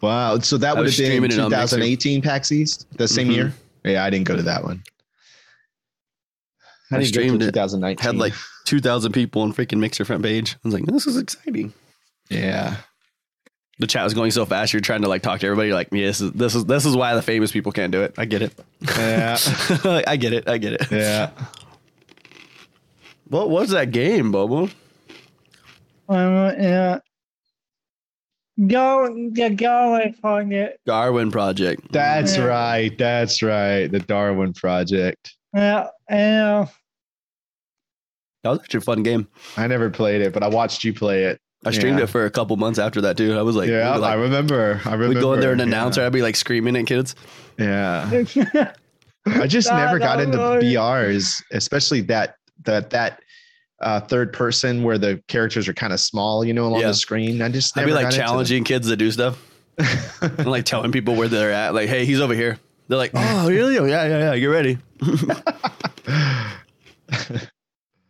Wow. 0.00 0.38
So 0.38 0.56
that 0.56 0.76
would 0.78 0.86
have 0.86 0.96
been 0.96 1.06
streaming 1.06 1.30
it 1.30 1.38
on 1.38 1.50
Mixer. 1.50 1.76
2018 1.76 2.22
PAX 2.22 2.50
East, 2.52 2.86
the 2.96 3.06
same 3.06 3.28
Mhm. 3.28 3.34
year. 3.34 3.54
Yeah, 3.84 4.02
I 4.02 4.08
didn't 4.08 4.26
go 4.26 4.34
to 4.34 4.42
that 4.44 4.64
one. 4.64 4.82
I 6.90 6.98
didn't 6.98 7.00
go 7.00 7.00
to 7.00 7.06
streamed 7.06 7.42
it. 7.42 7.46
2019. 7.52 8.02
had 8.02 8.16
like 8.16 8.32
two 8.64 8.80
thousand 8.80 9.12
people 9.12 9.42
on 9.42 9.52
freaking 9.52 9.78
Mixer 9.78 10.06
front 10.06 10.22
page. 10.22 10.54
I 10.54 10.58
was 10.64 10.72
like, 10.72 10.86
this 10.86 11.06
is 11.06 11.18
exciting. 11.18 11.74
yeah. 12.30 12.76
The 13.78 13.86
chat 13.88 14.04
was 14.04 14.14
going 14.14 14.30
so 14.30 14.44
fast. 14.46 14.72
You're 14.72 14.80
trying 14.80 15.02
to 15.02 15.08
like 15.08 15.22
talk 15.22 15.40
to 15.40 15.46
everybody. 15.46 15.68
You're 15.68 15.76
like, 15.76 15.88
yeah, 15.90 16.06
this 16.06 16.20
is 16.20 16.32
this 16.32 16.54
is 16.54 16.64
this 16.66 16.84
is 16.86 16.96
why 16.96 17.14
the 17.14 17.22
famous 17.22 17.50
people 17.50 17.72
can't 17.72 17.90
do 17.90 18.02
it. 18.02 18.14
I 18.16 18.24
get 18.24 18.42
it. 18.42 18.54
Yeah. 18.82 19.36
I 20.06 20.16
get 20.16 20.32
it. 20.32 20.48
I 20.48 20.58
get 20.58 20.74
it. 20.74 20.90
yeah. 20.92 21.30
What 23.28 23.50
was 23.50 23.70
that 23.70 23.90
game, 23.90 24.30
Bobo? 24.30 24.68
Um, 26.08 26.54
yeah. 26.60 26.98
Go, 28.68 29.12
the 29.32 29.50
Galway 29.50 30.14
Project. 30.20 30.78
Darwin 30.86 31.32
Project. 31.32 31.90
That's 31.90 32.36
Yeah. 32.36 32.44
right. 32.44 32.96
That's 32.98 33.42
right. 33.42 33.88
The 33.90 33.98
Darwin 33.98 34.52
Project. 34.52 35.34
Yeah, 35.52 35.88
and 36.08 36.68
That 38.44 38.50
was 38.50 38.60
actually 38.60 38.78
a 38.78 38.82
fun 38.82 39.02
game. 39.02 39.26
I 39.56 39.66
never 39.66 39.90
played 39.90 40.20
it, 40.20 40.32
but 40.32 40.42
I 40.44 40.48
watched 40.48 40.84
you 40.84 40.92
play 40.94 41.24
it. 41.24 41.40
I 41.66 41.70
streamed 41.70 41.98
Yeah. 41.98 42.04
it 42.04 42.10
for 42.10 42.26
a 42.26 42.30
couple 42.30 42.56
months 42.56 42.78
after 42.78 43.00
that 43.02 43.16
too. 43.16 43.38
I 43.38 43.42
was 43.42 43.56
like, 43.56 43.68
yeah, 43.68 43.94
we 43.94 44.00
were 44.00 44.06
I 44.06 44.14
remember. 44.14 44.80
I 44.84 44.92
remember. 44.92 45.08
we'd 45.14 45.20
go 45.20 45.32
in 45.32 45.40
there 45.40 45.52
and 45.52 45.60
yeah. 45.60 45.66
announce, 45.66 45.96
I'd 45.98 46.12
be 46.12 46.22
like 46.22 46.36
screaming 46.36 46.76
at 46.76 46.86
kids. 46.86 47.14
Yeah. 47.58 48.24
I 49.26 49.46
just 49.46 49.70
Nah, 49.70 49.76
never 49.84 49.98
got 49.98 50.18
no, 50.18 50.24
into 50.24 50.36
no. 50.36 50.60
BRs, 50.60 51.42
especially 51.52 52.02
that 52.02 52.36
that 52.64 52.90
that 52.90 53.20
uh, 53.80 54.00
third 54.00 54.32
person 54.32 54.82
where 54.82 54.98
the 54.98 55.22
characters 55.28 55.66
are 55.68 55.72
kind 55.74 55.92
of 55.92 56.00
small, 56.00 56.44
you 56.44 56.52
know, 56.52 56.66
along 56.66 56.80
Yeah. 56.82 56.88
the 56.88 56.94
screen. 56.94 57.40
I 57.42 57.48
just 57.48 57.76
I'd 57.78 57.86
be 57.86 57.92
like 57.92 58.02
got 58.04 58.12
into 58.14 58.26
challenging 58.26 58.64
kids 58.64 58.88
to 58.88 58.96
do 58.96 59.10
stuff 59.10 59.42
and 60.20 60.46
like 60.46 60.64
telling 60.64 60.92
people 60.92 61.14
where 61.16 61.28
they're 61.28 61.52
at. 61.52 61.74
Like, 61.74 61.88
hey, 61.88 62.04
he's 62.04 62.20
over 62.20 62.34
here. 62.34 62.58
They're 62.88 62.98
like, 62.98 63.12
oh, 63.14 63.48
really? 63.48 63.78
Oh, 63.78 63.84
yeah, 63.86 64.06
yeah, 64.06 64.34
yeah. 64.34 64.38
Get 64.38 64.46
ready. 64.46 64.78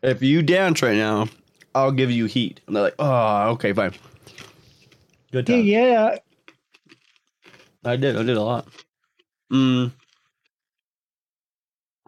if 0.02 0.22
you 0.22 0.42
dance 0.42 0.82
right 0.82 0.96
now, 0.96 1.28
I'll 1.74 1.92
give 1.92 2.10
you 2.10 2.26
heat. 2.26 2.60
And 2.66 2.76
they're 2.76 2.82
like, 2.84 2.94
oh, 2.98 3.50
okay, 3.50 3.72
fine. 3.72 3.92
Good 5.32 5.46
time. 5.46 5.60
yeah, 5.60 6.16
I 7.84 7.96
did. 7.96 8.16
I 8.16 8.22
did 8.22 8.36
a 8.36 8.42
lot. 8.42 8.68
Mm. 9.52 9.92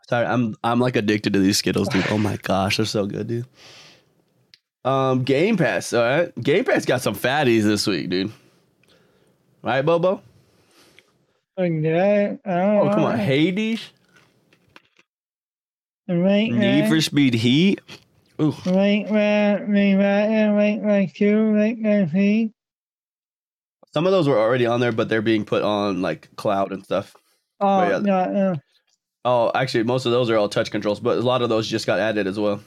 Sorry, 0.09 0.25
I'm 0.25 0.55
I'm 0.63 0.79
like 0.79 0.95
addicted 0.97 1.33
to 1.33 1.41
these 1.41 1.59
Skittles, 1.59 1.89
dude. 1.89 2.07
Oh 2.11 2.19
my 2.19 2.37
gosh, 2.43 2.77
they're 2.77 2.87
so 2.87 3.07
good, 3.07 3.27
dude. 3.27 3.47
Um, 4.85 5.25
Game 5.25 5.57
Pass. 5.57 5.93
All 5.93 6.03
right, 6.03 6.35
Game 6.41 6.65
Pass 6.65 6.85
got 6.85 7.03
some 7.03 7.17
fatties 7.17 7.65
this 7.65 7.87
week, 7.89 8.09
dude. 8.09 8.33
Right, 9.63 9.83
Bobo? 9.83 10.23
okay. 11.59 12.39
Oh, 12.47 12.91
come 12.95 13.03
on, 13.05 13.19
Hades, 13.19 13.91
Right, 16.09 16.53
Need 16.53 16.89
for 16.89 17.01
Speed 17.01 17.35
Heat. 17.35 17.81
Ooh, 18.41 18.55
Right, 18.67 19.07
right, 19.11 19.61
right, 19.67 19.95
right, 19.95 20.49
right, 20.51 20.83
right, 20.83 21.15
two, 21.15 21.53
right, 21.53 21.77
right, 21.83 22.11
three. 22.11 22.53
some 23.95 24.05
of 24.07 24.13
those 24.13 24.29
were 24.29 24.39
already 24.39 24.67
on 24.67 24.81
there, 24.81 24.93
but 24.93 25.09
they're 25.09 25.23
being 25.23 25.45
put 25.45 25.63
on 25.63 26.03
like 26.03 26.29
cloud 26.37 26.73
and 26.73 26.85
stuff. 26.85 27.15
Oh, 27.61 27.89
yeah. 27.89 28.01
yeah, 28.05 28.33
yeah. 28.33 28.55
Oh, 29.25 29.51
actually, 29.55 29.85
most 29.85 30.05
of 30.05 30.13
those 30.13 30.29
are 30.29 30.37
all 30.37 30.49
touch 30.51 30.71
controls, 30.71 31.01
but 31.01 31.17
a 31.17 31.23
lot 31.23 31.41
of 31.41 31.49
those 31.49 31.67
just 31.67 31.87
got 31.87 31.99
added 31.99 32.27
as 32.27 32.39
well. 32.39 32.61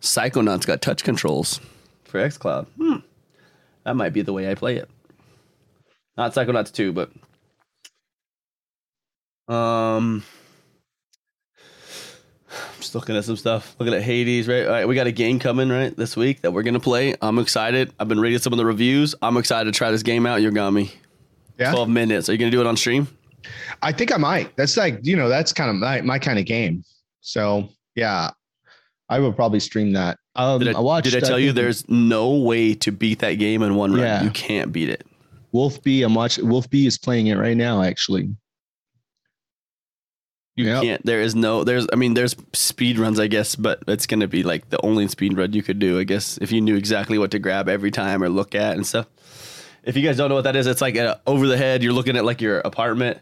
Psychonauts 0.00 0.66
got 0.66 0.82
touch 0.82 1.02
controls 1.02 1.58
for 2.04 2.20
xCloud. 2.20 2.66
Hmm. 2.76 2.96
That 3.84 3.96
might 3.96 4.12
be 4.12 4.22
the 4.22 4.32
way 4.34 4.50
I 4.50 4.54
play 4.54 4.76
it. 4.76 4.88
Not 6.16 6.34
Psychonauts 6.34 6.72
2, 6.72 6.92
but 6.92 7.10
um 9.52 10.22
just 12.78 12.94
looking 12.94 13.16
at 13.16 13.24
some 13.24 13.36
stuff. 13.36 13.76
Looking 13.78 13.94
at 13.94 14.02
Hades, 14.02 14.48
right? 14.48 14.64
All 14.64 14.72
right, 14.72 14.88
we 14.88 14.94
got 14.94 15.06
a 15.06 15.12
game 15.12 15.38
coming, 15.38 15.68
right, 15.68 15.96
this 15.96 16.16
week 16.16 16.40
that 16.42 16.52
we're 16.52 16.62
gonna 16.62 16.80
play. 16.80 17.14
I'm 17.20 17.38
excited. 17.38 17.92
I've 17.98 18.08
been 18.08 18.20
reading 18.20 18.38
some 18.38 18.52
of 18.52 18.56
the 18.56 18.66
reviews. 18.66 19.14
I'm 19.22 19.36
excited 19.36 19.72
to 19.72 19.76
try 19.76 19.90
this 19.90 20.02
game 20.02 20.26
out, 20.26 20.40
Yogomi. 20.40 20.90
Yeah. 21.58 21.72
12 21.72 21.88
minutes. 21.88 22.28
Are 22.28 22.32
you 22.32 22.38
gonna 22.38 22.50
do 22.50 22.60
it 22.60 22.66
on 22.66 22.76
stream? 22.76 23.08
I 23.82 23.92
think 23.92 24.12
I 24.12 24.16
might. 24.16 24.56
That's 24.56 24.76
like, 24.76 25.00
you 25.02 25.16
know, 25.16 25.28
that's 25.28 25.52
kind 25.52 25.70
of 25.70 25.76
my, 25.76 26.00
my 26.00 26.18
kind 26.18 26.38
of 26.38 26.44
game. 26.44 26.84
So 27.20 27.68
yeah, 27.94 28.30
I 29.08 29.18
will 29.18 29.32
probably 29.32 29.60
stream 29.60 29.92
that. 29.92 30.18
Um, 30.36 30.60
Did 30.60 30.76
I, 30.76 30.80
watched, 30.80 31.10
did 31.10 31.22
I 31.22 31.26
tell 31.26 31.38
you 31.38 31.52
there's 31.52 31.88
no 31.88 32.30
way 32.34 32.74
to 32.74 32.92
beat 32.92 33.18
that 33.20 33.34
game 33.34 33.62
in 33.62 33.74
one 33.74 33.92
run? 33.92 34.00
Yeah. 34.00 34.22
You 34.22 34.30
can't 34.30 34.72
beat 34.72 34.88
it. 34.88 35.04
Wolf 35.50 35.82
B? 35.82 36.02
I'm 36.02 36.14
watching. 36.14 36.48
Wolf 36.48 36.68
B 36.70 36.86
is 36.86 36.98
playing 36.98 37.26
it 37.28 37.36
right 37.36 37.56
now. 37.56 37.82
Actually, 37.82 38.28
You 40.58 40.64
Yep. 40.64 40.82
can't. 40.82 41.06
There 41.06 41.20
is 41.20 41.36
no. 41.36 41.62
There's. 41.62 41.86
I 41.92 41.96
mean, 41.96 42.14
there's 42.14 42.34
speed 42.52 42.98
runs, 42.98 43.20
I 43.20 43.28
guess, 43.28 43.54
but 43.54 43.80
it's 43.86 44.06
gonna 44.06 44.26
be 44.26 44.42
like 44.42 44.68
the 44.70 44.84
only 44.84 45.06
speed 45.06 45.36
run 45.38 45.52
you 45.52 45.62
could 45.62 45.78
do, 45.78 46.00
I 46.00 46.02
guess, 46.04 46.36
if 46.42 46.50
you 46.50 46.60
knew 46.60 46.74
exactly 46.74 47.16
what 47.16 47.30
to 47.30 47.38
grab 47.38 47.68
every 47.68 47.92
time 47.92 48.24
or 48.24 48.28
look 48.28 48.56
at 48.56 48.74
and 48.76 48.84
stuff. 48.84 49.06
If 49.84 49.96
you 49.96 50.02
guys 50.02 50.16
don't 50.16 50.28
know 50.28 50.34
what 50.34 50.44
that 50.44 50.56
is, 50.56 50.66
it's 50.66 50.80
like 50.80 50.96
a, 50.96 51.20
over 51.28 51.46
the 51.46 51.56
head. 51.56 51.84
You're 51.84 51.92
looking 51.92 52.16
at 52.16 52.24
like 52.24 52.40
your 52.40 52.58
apartment. 52.58 53.18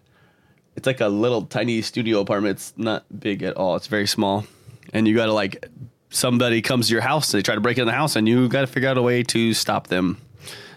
It's 0.76 0.86
like 0.86 1.02
a 1.02 1.08
little 1.08 1.42
tiny 1.42 1.82
studio 1.82 2.20
apartment. 2.20 2.52
It's 2.56 2.72
not 2.78 3.04
big 3.20 3.42
at 3.42 3.54
all. 3.58 3.76
It's 3.76 3.86
very 3.86 4.06
small, 4.06 4.46
and 4.94 5.06
you 5.06 5.14
gotta 5.14 5.34
like 5.34 5.66
somebody 6.08 6.62
comes 6.62 6.86
to 6.88 6.92
your 6.94 7.02
house. 7.02 7.32
They 7.32 7.42
try 7.42 7.54
to 7.54 7.60
break 7.60 7.76
in 7.76 7.84
the 7.86 7.92
house, 7.92 8.16
and 8.16 8.26
you 8.26 8.48
got 8.48 8.62
to 8.62 8.66
figure 8.66 8.88
out 8.88 8.96
a 8.96 9.02
way 9.02 9.22
to 9.24 9.52
stop 9.52 9.88
them. 9.88 10.16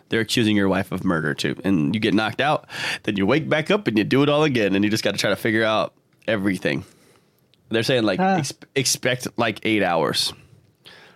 They're 0.09 0.21
accusing 0.21 0.57
your 0.57 0.67
wife 0.67 0.91
of 0.91 1.05
murder 1.05 1.33
too, 1.33 1.55
and 1.63 1.95
you 1.95 2.01
get 2.01 2.13
knocked 2.13 2.41
out. 2.41 2.67
Then 3.03 3.15
you 3.15 3.25
wake 3.25 3.47
back 3.47 3.71
up 3.71 3.87
and 3.87 3.97
you 3.97 4.03
do 4.03 4.23
it 4.23 4.29
all 4.29 4.43
again, 4.43 4.75
and 4.75 4.83
you 4.83 4.91
just 4.91 5.03
got 5.05 5.11
to 5.11 5.17
try 5.17 5.29
to 5.29 5.35
figure 5.37 5.63
out 5.63 5.93
everything. 6.27 6.83
They're 7.69 7.83
saying 7.83 8.03
like 8.03 8.19
Huh. 8.19 8.37
ex- 8.39 8.53
expect 8.75 9.27
like 9.37 9.59
eight 9.63 9.83
hours, 9.83 10.33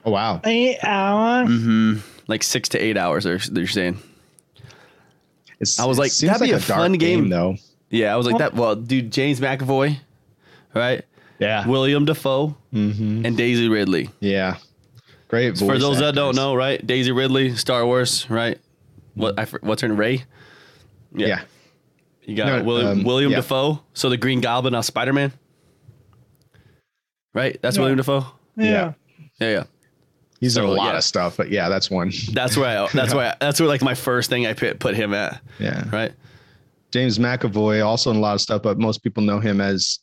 oh 0.06 0.12
wow, 0.12 0.40
Eight 0.44 0.78
hours. 0.84 1.50
mm-hmm. 1.50 1.98
like 2.28 2.44
six 2.44 2.70
to 2.70 2.80
eight 2.80 2.98
hours. 2.98 3.24
They're 3.24 3.40
they're 3.40 3.68
saying. 3.68 3.98
It's, 5.60 5.80
I 5.80 5.86
was 5.86 5.98
like, 5.98 6.12
that'd 6.14 6.42
be 6.42 6.52
a 6.52 6.60
dark 6.60 6.64
fun 6.64 6.94
game. 6.94 7.30
though. 7.30 7.56
Yeah, 7.90 8.14
I 8.14 8.18
was 8.18 8.26
like 8.26 8.34
Well- 8.40 8.50
that. 8.50 8.54
Well, 8.56 8.76
dude, 8.76 9.12
James 9.12 9.40
McAvoy, 9.40 9.98
right? 10.76 11.04
Yeah, 11.40 11.68
William 11.68 12.06
Dafoe 12.06 12.56
hmm 12.72 13.26
and 13.26 13.36
Daisy 13.36 13.68
Ridley. 13.68 14.10
yeah, 14.20 14.58
great. 15.28 15.58
For 15.58 15.66
voice 15.66 15.82
those 15.82 16.00
that 16.00 16.16
don't 16.16 16.36
know, 16.36 16.54
right? 16.56 16.86
Daisy 16.86 17.12
Ridley, 17.12 17.56
Star 17.56 17.86
Wars, 17.86 18.30
right? 18.30 18.58
What 19.16 19.38
I, 19.40 19.46
what's 19.62 19.82
her 19.82 19.88
name? 19.88 19.98
Rey. 19.98 20.24
yeah, 21.16 21.42
You 22.26 22.36
got 22.36 22.46
No, 22.48 22.64
William, 22.64 22.88
um, 23.00 23.04
William 23.04 23.32
yeah. 23.32 23.38
Dafoe. 23.38 23.82
So 23.94 24.10
the 24.10 24.18
Green 24.18 24.40
Goblin 24.42 24.76
of 24.76 24.86
Spider 24.86 25.14
Man. 25.14 25.32
Right? 27.34 27.58
That's 27.62 27.76
Yeah. 27.76 27.82
William 27.82 27.98
Dafoe? 27.98 28.26
Yeah. 28.56 28.94
Yeah, 29.40 29.50
yeah. 29.50 29.64
he's 30.40 30.56
in 30.58 30.64
a 30.64 30.68
lot 30.68 30.92
yeah. 30.92 30.98
of 30.98 31.04
stuff, 31.04 31.38
but 31.38 31.50
yeah, 31.50 31.68
that's 31.70 31.90
one. 31.90 32.12
That's 32.32 32.56
where 32.56 32.84
I 32.84 32.88
that's 32.94 33.14
where 33.14 33.32
I, 33.32 33.36
that's 33.40 33.60
where 33.60 33.68
like 33.68 33.82
my 33.82 33.96
first 33.96 34.30
thing 34.30 34.46
I 34.46 34.54
put, 34.54 34.80
put 34.80 34.96
him 34.96 35.14
at. 35.14 35.42
Yeah, 35.60 35.84
Right? 35.92 36.14
James 36.92 37.18
McAvoy 37.18 37.84
also 37.84 38.12
in 38.12 38.18
a 38.18 38.20
lot 38.20 38.36
of 38.36 38.42
stuff, 38.42 38.62
but 38.62 38.78
most 38.78 39.02
people 39.04 39.24
know 39.24 39.40
him 39.40 39.60
as 39.60 39.98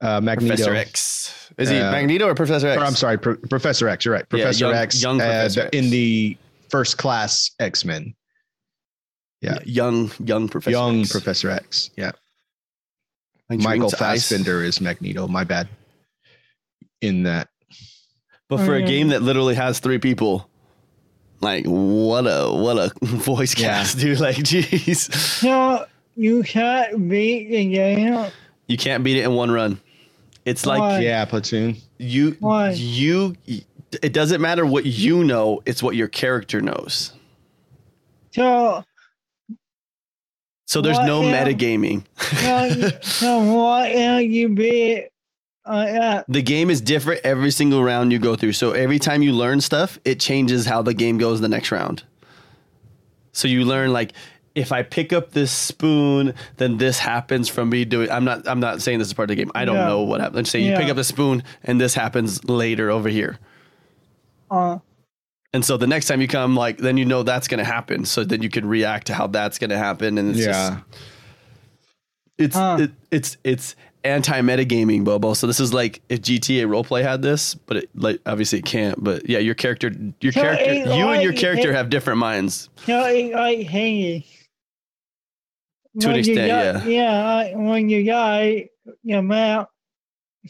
uh, 0.00 0.20
Magneto. 0.20 0.48
Professor 0.56 0.74
X. 0.74 1.52
Is 1.56 1.68
he 1.70 1.78
Uh, 1.78 1.92
Magneto 1.92 2.26
or 2.26 2.34
Professor 2.34 2.66
X? 2.66 2.82
Or, 2.82 2.84
I'm 2.84 2.96
sorry, 2.96 3.16
Pro- 3.16 3.36
Professor 3.48 3.86
X. 3.88 4.04
You're 4.04 4.14
right, 4.14 4.22
Yeah, 4.24 4.28
Professor 4.28 4.64
young- 4.64 4.74
X. 4.74 5.02
young 5.02 5.20
uh, 5.20 5.24
Professor 5.24 5.60
the- 5.60 5.66
X. 5.66 5.76
in 5.76 5.90
the 5.90 6.36
first 6.68 6.98
class 6.98 7.52
X 7.60 7.84
Men. 7.84 8.12
Yeah. 9.42 9.58
Young 9.64 10.10
young 10.24 10.48
Professor 10.48 10.70
Young 10.72 11.00
X. 11.00 11.12
Professor 11.12 11.50
X. 11.50 11.90
Yeah, 11.96 12.12
My 13.50 13.56
Michael 13.56 13.88
dreams 13.90 13.94
ice. 13.94 14.28
Fassbender 14.28 14.62
is 14.64 14.80
Magneto. 14.80 15.28
My 15.28 15.44
bad. 15.44 15.68
In 17.00 17.24
that, 17.24 17.48
But 18.48 18.58
for 18.58 18.76
a 18.76 18.82
Mm. 18.82 18.86
game 18.86 19.08
that 19.08 19.22
literally 19.22 19.56
has 19.56 19.80
three 19.80 19.98
people, 19.98 20.48
like 21.40 21.64
what 21.66 22.26
a 22.26 22.50
what 22.52 22.78
a 22.78 22.92
voice 23.06 23.58
Yeah. 23.58 23.78
cast, 23.78 23.98
dude. 23.98 24.20
Like, 24.20 24.36
jeez. 24.36 25.12
So 25.12 25.84
you 26.14 26.42
can't 26.44 27.08
beat 27.08 27.50
the 27.50 27.64
game. 27.74 28.26
You 28.68 28.76
can't 28.76 29.02
beat 29.02 29.16
it 29.16 29.24
in 29.24 29.32
one 29.34 29.50
run. 29.50 29.80
It's 30.44 30.64
like 30.66 30.78
Why? 30.80 31.00
yeah, 31.00 31.24
platoon. 31.24 31.76
you 31.98 32.36
Why? 32.40 32.70
you 32.70 33.34
it 34.02 34.12
doesn't 34.12 34.40
matter 34.40 34.64
what 34.64 34.86
you 34.86 35.24
know, 35.24 35.60
it's 35.66 35.82
what 35.82 35.96
your 35.96 36.08
character 36.08 36.60
knows. 36.60 37.12
So, 38.34 38.84
So 40.72 40.80
there's 40.80 40.96
What 40.96 41.06
no 41.06 41.20
metagaming. 41.20 42.02
so, 43.04 43.40
what 43.44 43.94
you 44.24 44.48
beat 44.48 45.08
uh, 45.66 45.84
yeah, 45.86 46.22
the 46.28 46.40
game 46.40 46.70
is 46.70 46.80
different 46.80 47.20
every 47.24 47.50
single 47.50 47.84
round 47.84 48.10
you 48.10 48.18
go 48.18 48.36
through. 48.36 48.54
So 48.54 48.72
every 48.72 48.98
time 48.98 49.22
you 49.22 49.32
learn 49.34 49.60
stuff, 49.60 49.98
it 50.06 50.18
changes 50.18 50.64
how 50.64 50.80
the 50.80 50.94
game 50.94 51.18
goes 51.18 51.42
the 51.42 51.48
next 51.48 51.70
round. 51.72 52.04
So 53.32 53.48
you 53.48 53.66
learn 53.66 53.92
like 53.92 54.14
if 54.54 54.72
I 54.72 54.82
pick 54.82 55.12
up 55.12 55.32
this 55.32 55.52
spoon, 55.52 56.32
then 56.56 56.78
this 56.78 56.98
happens 56.98 57.50
from 57.50 57.68
me 57.68 57.84
doing. 57.84 58.10
I'm 58.10 58.24
not. 58.24 58.48
I'm 58.48 58.60
not 58.60 58.80
saying 58.80 58.98
this 58.98 59.08
is 59.08 59.14
part 59.14 59.30
of 59.30 59.36
the 59.36 59.42
game. 59.42 59.52
I 59.54 59.66
don't 59.66 59.76
Yeah. 59.76 59.88
know 59.88 60.00
what 60.00 60.22
happens. 60.22 60.48
Say 60.50 60.60
you 60.60 60.74
pick 60.74 60.88
up 60.88 60.96
the 60.96 61.04
spoon, 61.04 61.42
and 61.64 61.78
this 61.78 61.92
happens 61.94 62.42
later 62.44 62.90
over 62.90 63.10
here. 63.10 63.38
uh, 64.50 64.78
And 65.54 65.64
so 65.64 65.76
the 65.76 65.86
next 65.86 66.06
time 66.06 66.20
you 66.20 66.28
come, 66.28 66.56
like 66.56 66.78
then 66.78 66.96
you 66.96 67.04
know 67.04 67.22
that's 67.22 67.46
going 67.48 67.58
to 67.58 67.64
happen. 67.64 68.04
So 68.06 68.24
then 68.24 68.42
you 68.42 68.48
can 68.48 68.66
react 68.66 69.08
to 69.08 69.14
how 69.14 69.26
that's 69.26 69.58
going 69.58 69.70
to 69.70 69.78
happen. 69.78 70.16
And 70.18 70.30
it's 70.30 70.38
yeah, 70.38 70.46
just 70.46 70.82
it's 72.38 72.56
Huh. 72.56 72.76
it, 72.80 72.90
it's 73.10 73.36
it's 73.44 73.76
anti 74.04 74.40
metagaming, 74.40 75.04
Bobo. 75.04 75.34
So 75.34 75.46
this 75.46 75.60
is 75.60 75.74
like 75.74 76.00
if 76.08 76.22
GTA 76.22 76.64
roleplay 76.66 77.02
had 77.02 77.20
this, 77.20 77.54
but 77.54 77.76
it, 77.76 77.90
like 77.94 78.20
obviously 78.24 78.60
it 78.60 78.64
can't. 78.64 79.02
But 79.04 79.28
yeah, 79.28 79.38
your 79.40 79.54
character, 79.54 79.92
your 80.22 80.32
So 80.32 80.40
character, 80.40 80.64
it 80.70 80.86
you 80.86 81.08
and 81.08 81.22
your 81.22 81.34
character 81.34 81.70
it- 81.70 81.74
have 81.74 81.90
different 81.90 82.18
minds. 82.18 82.70
so 82.86 82.94
I 82.98 83.30
like 83.34 83.66
Hades. 83.66 84.24
To 86.00 86.06
an 86.08 86.14
when 86.14 86.24
you 86.24 86.32
extent, 86.32 86.48
got- 86.82 86.86
Yeah, 86.90 87.34
like, 87.34 87.52
when 87.54 87.88
you 87.90 88.04
die, 88.06 88.70
your 89.02 89.20
map. 89.20 89.68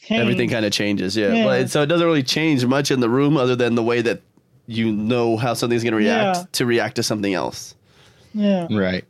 Everything 0.09 0.49
kind 0.49 0.65
of 0.65 0.71
changes. 0.73 1.17
Yeah. 1.17 1.33
Yeah. 1.33 1.45
Well, 1.45 1.55
it- 1.55 1.71
so 1.71 1.83
it 1.83 1.87
doesn't 1.87 2.07
really 2.07 2.23
change 2.23 2.65
much 2.65 2.93
in 2.93 3.01
the 3.01 3.09
room 3.11 3.37
other 3.37 3.57
than 3.57 3.75
the 3.75 3.83
way 3.83 4.01
that 4.03 4.23
you 4.73 4.93
know 4.93 5.37
how 5.37 5.55
something's 5.55 5.83
going 5.83 5.93
to 5.93 5.99
react 5.99 6.37
Yeah. 6.39 6.45
to 6.53 6.67
react 6.67 6.97
to 6.97 7.03
something 7.03 7.35
else. 7.35 7.75
Yeah. 8.35 8.67
Right. 8.71 9.05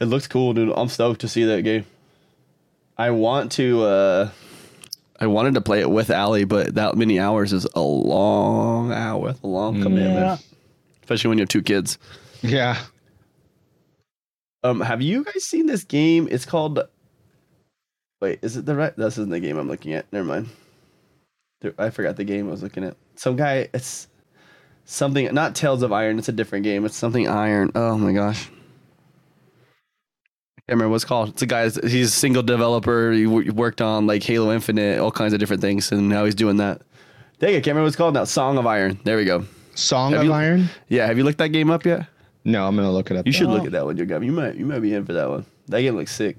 It 0.00 0.06
looks 0.06 0.26
cool, 0.26 0.54
dude. 0.54 0.72
I'm 0.76 0.88
stoked 0.88 1.20
to 1.22 1.28
see 1.28 1.44
that 1.44 1.62
game. 1.62 1.84
I 2.96 3.10
want 3.10 3.52
to. 3.52 3.82
uh 3.82 4.30
I 5.20 5.26
wanted 5.26 5.54
to 5.54 5.60
play 5.60 5.80
it 5.80 5.90
with 5.90 6.10
Allie, 6.10 6.44
but 6.44 6.76
that 6.76 6.96
many 6.96 7.18
hours 7.18 7.52
is 7.52 7.66
a 7.74 7.80
long 7.80 8.92
hour, 8.92 9.34
a 9.42 9.46
long 9.46 9.82
commitment, 9.82 10.14
Yeah. 10.14 10.36
especially 11.02 11.28
when 11.30 11.38
you 11.38 11.42
have 11.42 11.48
two 11.48 11.62
kids. 11.62 11.98
Yeah. 12.42 12.78
Um, 14.62 14.80
have 14.80 15.02
you 15.02 15.24
guys 15.24 15.44
seen 15.44 15.66
this 15.66 15.84
game? 15.84 16.28
It's 16.30 16.44
called. 16.44 16.80
Wait, 18.20 18.40
is 18.42 18.56
it 18.56 18.66
the 18.66 18.74
right? 18.74 18.96
This 18.96 19.14
isn't 19.18 19.30
the 19.30 19.40
game 19.40 19.56
I'm 19.58 19.68
looking 19.68 19.92
at. 19.92 20.12
Never 20.12 20.26
mind. 20.26 20.48
I 21.78 21.90
forgot 21.90 22.16
the 22.16 22.24
game 22.24 22.48
I 22.48 22.50
was 22.52 22.62
looking 22.62 22.84
at. 22.84 22.96
Some 23.16 23.36
guy. 23.36 23.68
It's 23.72 24.07
something. 24.88 25.32
Not 25.34 25.54
Tales 25.54 25.82
of 25.82 25.92
Iron. 25.92 26.18
It's 26.18 26.28
a 26.28 26.32
different 26.32 26.64
game. 26.64 26.84
It's 26.84 26.96
something 26.96 27.28
Iron. 27.28 27.70
Oh 27.74 27.96
my 27.98 28.12
gosh. 28.12 28.48
I 30.56 30.60
can't 30.72 30.76
remember 30.76 30.90
what's 30.90 31.04
called. 31.04 31.30
It's 31.30 31.42
a 31.42 31.46
guy. 31.46 31.64
He's 31.68 32.08
a 32.08 32.10
single 32.10 32.42
developer. 32.42 33.12
He 33.12 33.26
wo- 33.26 33.44
worked 33.54 33.80
on 33.80 34.06
like 34.06 34.22
Halo 34.22 34.52
Infinite, 34.52 34.98
all 34.98 35.10
kinds 35.10 35.32
of 35.32 35.38
different 35.38 35.62
things, 35.62 35.92
and 35.92 36.08
now 36.08 36.24
he's 36.24 36.34
doing 36.34 36.56
that. 36.58 36.82
Dang, 37.38 37.50
I 37.50 37.52
can't 37.54 37.66
remember 37.68 37.82
what 37.82 37.86
it's 37.88 37.96
called 37.96 38.14
now. 38.14 38.24
Song 38.24 38.58
of 38.58 38.66
Iron. 38.66 38.98
There 39.04 39.16
we 39.16 39.24
go. 39.24 39.44
Song 39.74 40.10
Have 40.12 40.20
of 40.22 40.26
you- 40.26 40.32
Iron? 40.32 40.68
Yeah, 40.88 41.06
have 41.06 41.16
you 41.16 41.24
looked 41.24 41.38
that 41.38 41.50
game 41.50 41.70
up 41.70 41.84
yet? 41.86 42.06
No, 42.44 42.66
I'm 42.66 42.74
gonna 42.76 42.90
look 42.90 43.10
it 43.10 43.16
up. 43.16 43.26
You 43.26 43.32
should 43.32 43.46
Oh. 43.48 43.52
look 43.52 43.64
at 43.66 43.72
that 43.72 43.84
one, 43.84 43.96
Yoga. 43.96 44.24
You 44.24 44.32
might 44.32 44.56
you 44.56 44.66
might 44.66 44.80
be 44.80 44.92
in 44.94 45.04
for 45.06 45.12
that 45.12 45.28
one. 45.28 45.44
That 45.68 45.82
game 45.82 45.94
looks 45.96 46.14
sick. 46.14 46.36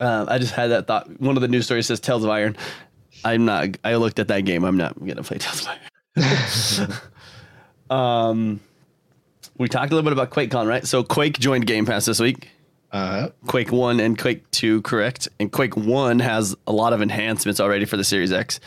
Um, 0.00 0.26
I 0.28 0.38
just 0.38 0.52
had 0.54 0.68
that 0.68 0.86
thought. 0.86 1.08
One 1.20 1.36
of 1.36 1.42
the 1.42 1.48
news 1.48 1.66
stories 1.66 1.86
says 1.86 2.00
Tales 2.00 2.24
of 2.24 2.30
Iron. 2.30 2.56
I'm 3.24 3.44
not. 3.44 3.68
I 3.84 3.94
looked 3.96 4.18
at 4.18 4.28
that 4.28 4.40
game. 4.44 4.64
I'm 4.64 4.76
not 4.76 4.98
gonna 4.98 5.22
play 5.22 5.38
Tales 5.38 5.60
of 5.62 5.68
Iron. 5.68 6.90
um, 7.90 8.60
we 9.58 9.68
talked 9.68 9.92
a 9.92 9.94
little 9.94 10.08
bit 10.08 10.12
about 10.12 10.30
QuakeCon, 10.30 10.66
right? 10.66 10.86
So 10.86 11.02
Quake 11.02 11.38
joined 11.38 11.66
Game 11.66 11.86
Pass 11.86 12.04
this 12.06 12.20
week. 12.20 12.50
Uh, 12.92 13.30
Quake 13.46 13.72
One 13.72 13.98
and 13.98 14.16
Quake 14.16 14.48
Two, 14.52 14.80
correct? 14.82 15.28
And 15.40 15.50
Quake 15.50 15.76
One 15.76 16.20
has 16.20 16.54
a 16.66 16.72
lot 16.72 16.92
of 16.92 17.02
enhancements 17.02 17.60
already 17.60 17.84
for 17.84 17.96
the 17.96 18.04
Series 18.04 18.32
X. 18.32 18.60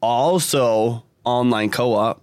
Also, 0.00 1.02
online 1.24 1.70
co-op. 1.70 2.22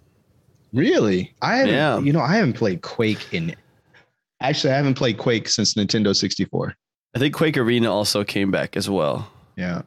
really? 0.71 1.33
I 1.41 1.57
haven't. 1.57 1.73
Yeah. 1.73 1.99
You 1.99 2.13
know, 2.13 2.21
I 2.21 2.35
haven't 2.35 2.53
played 2.53 2.81
Quake 2.81 3.33
in. 3.33 3.55
Actually, 4.39 4.73
I 4.73 4.77
haven't 4.77 4.95
played 4.95 5.17
Quake 5.17 5.47
since 5.49 5.73
Nintendo 5.73 6.15
64. 6.15 6.75
I 7.15 7.19
think 7.19 7.33
Quake 7.33 7.57
Arena 7.57 7.91
also 7.91 8.23
came 8.23 8.51
back 8.51 8.77
as 8.77 8.89
well. 8.89 9.29
Yeah. 9.57 9.81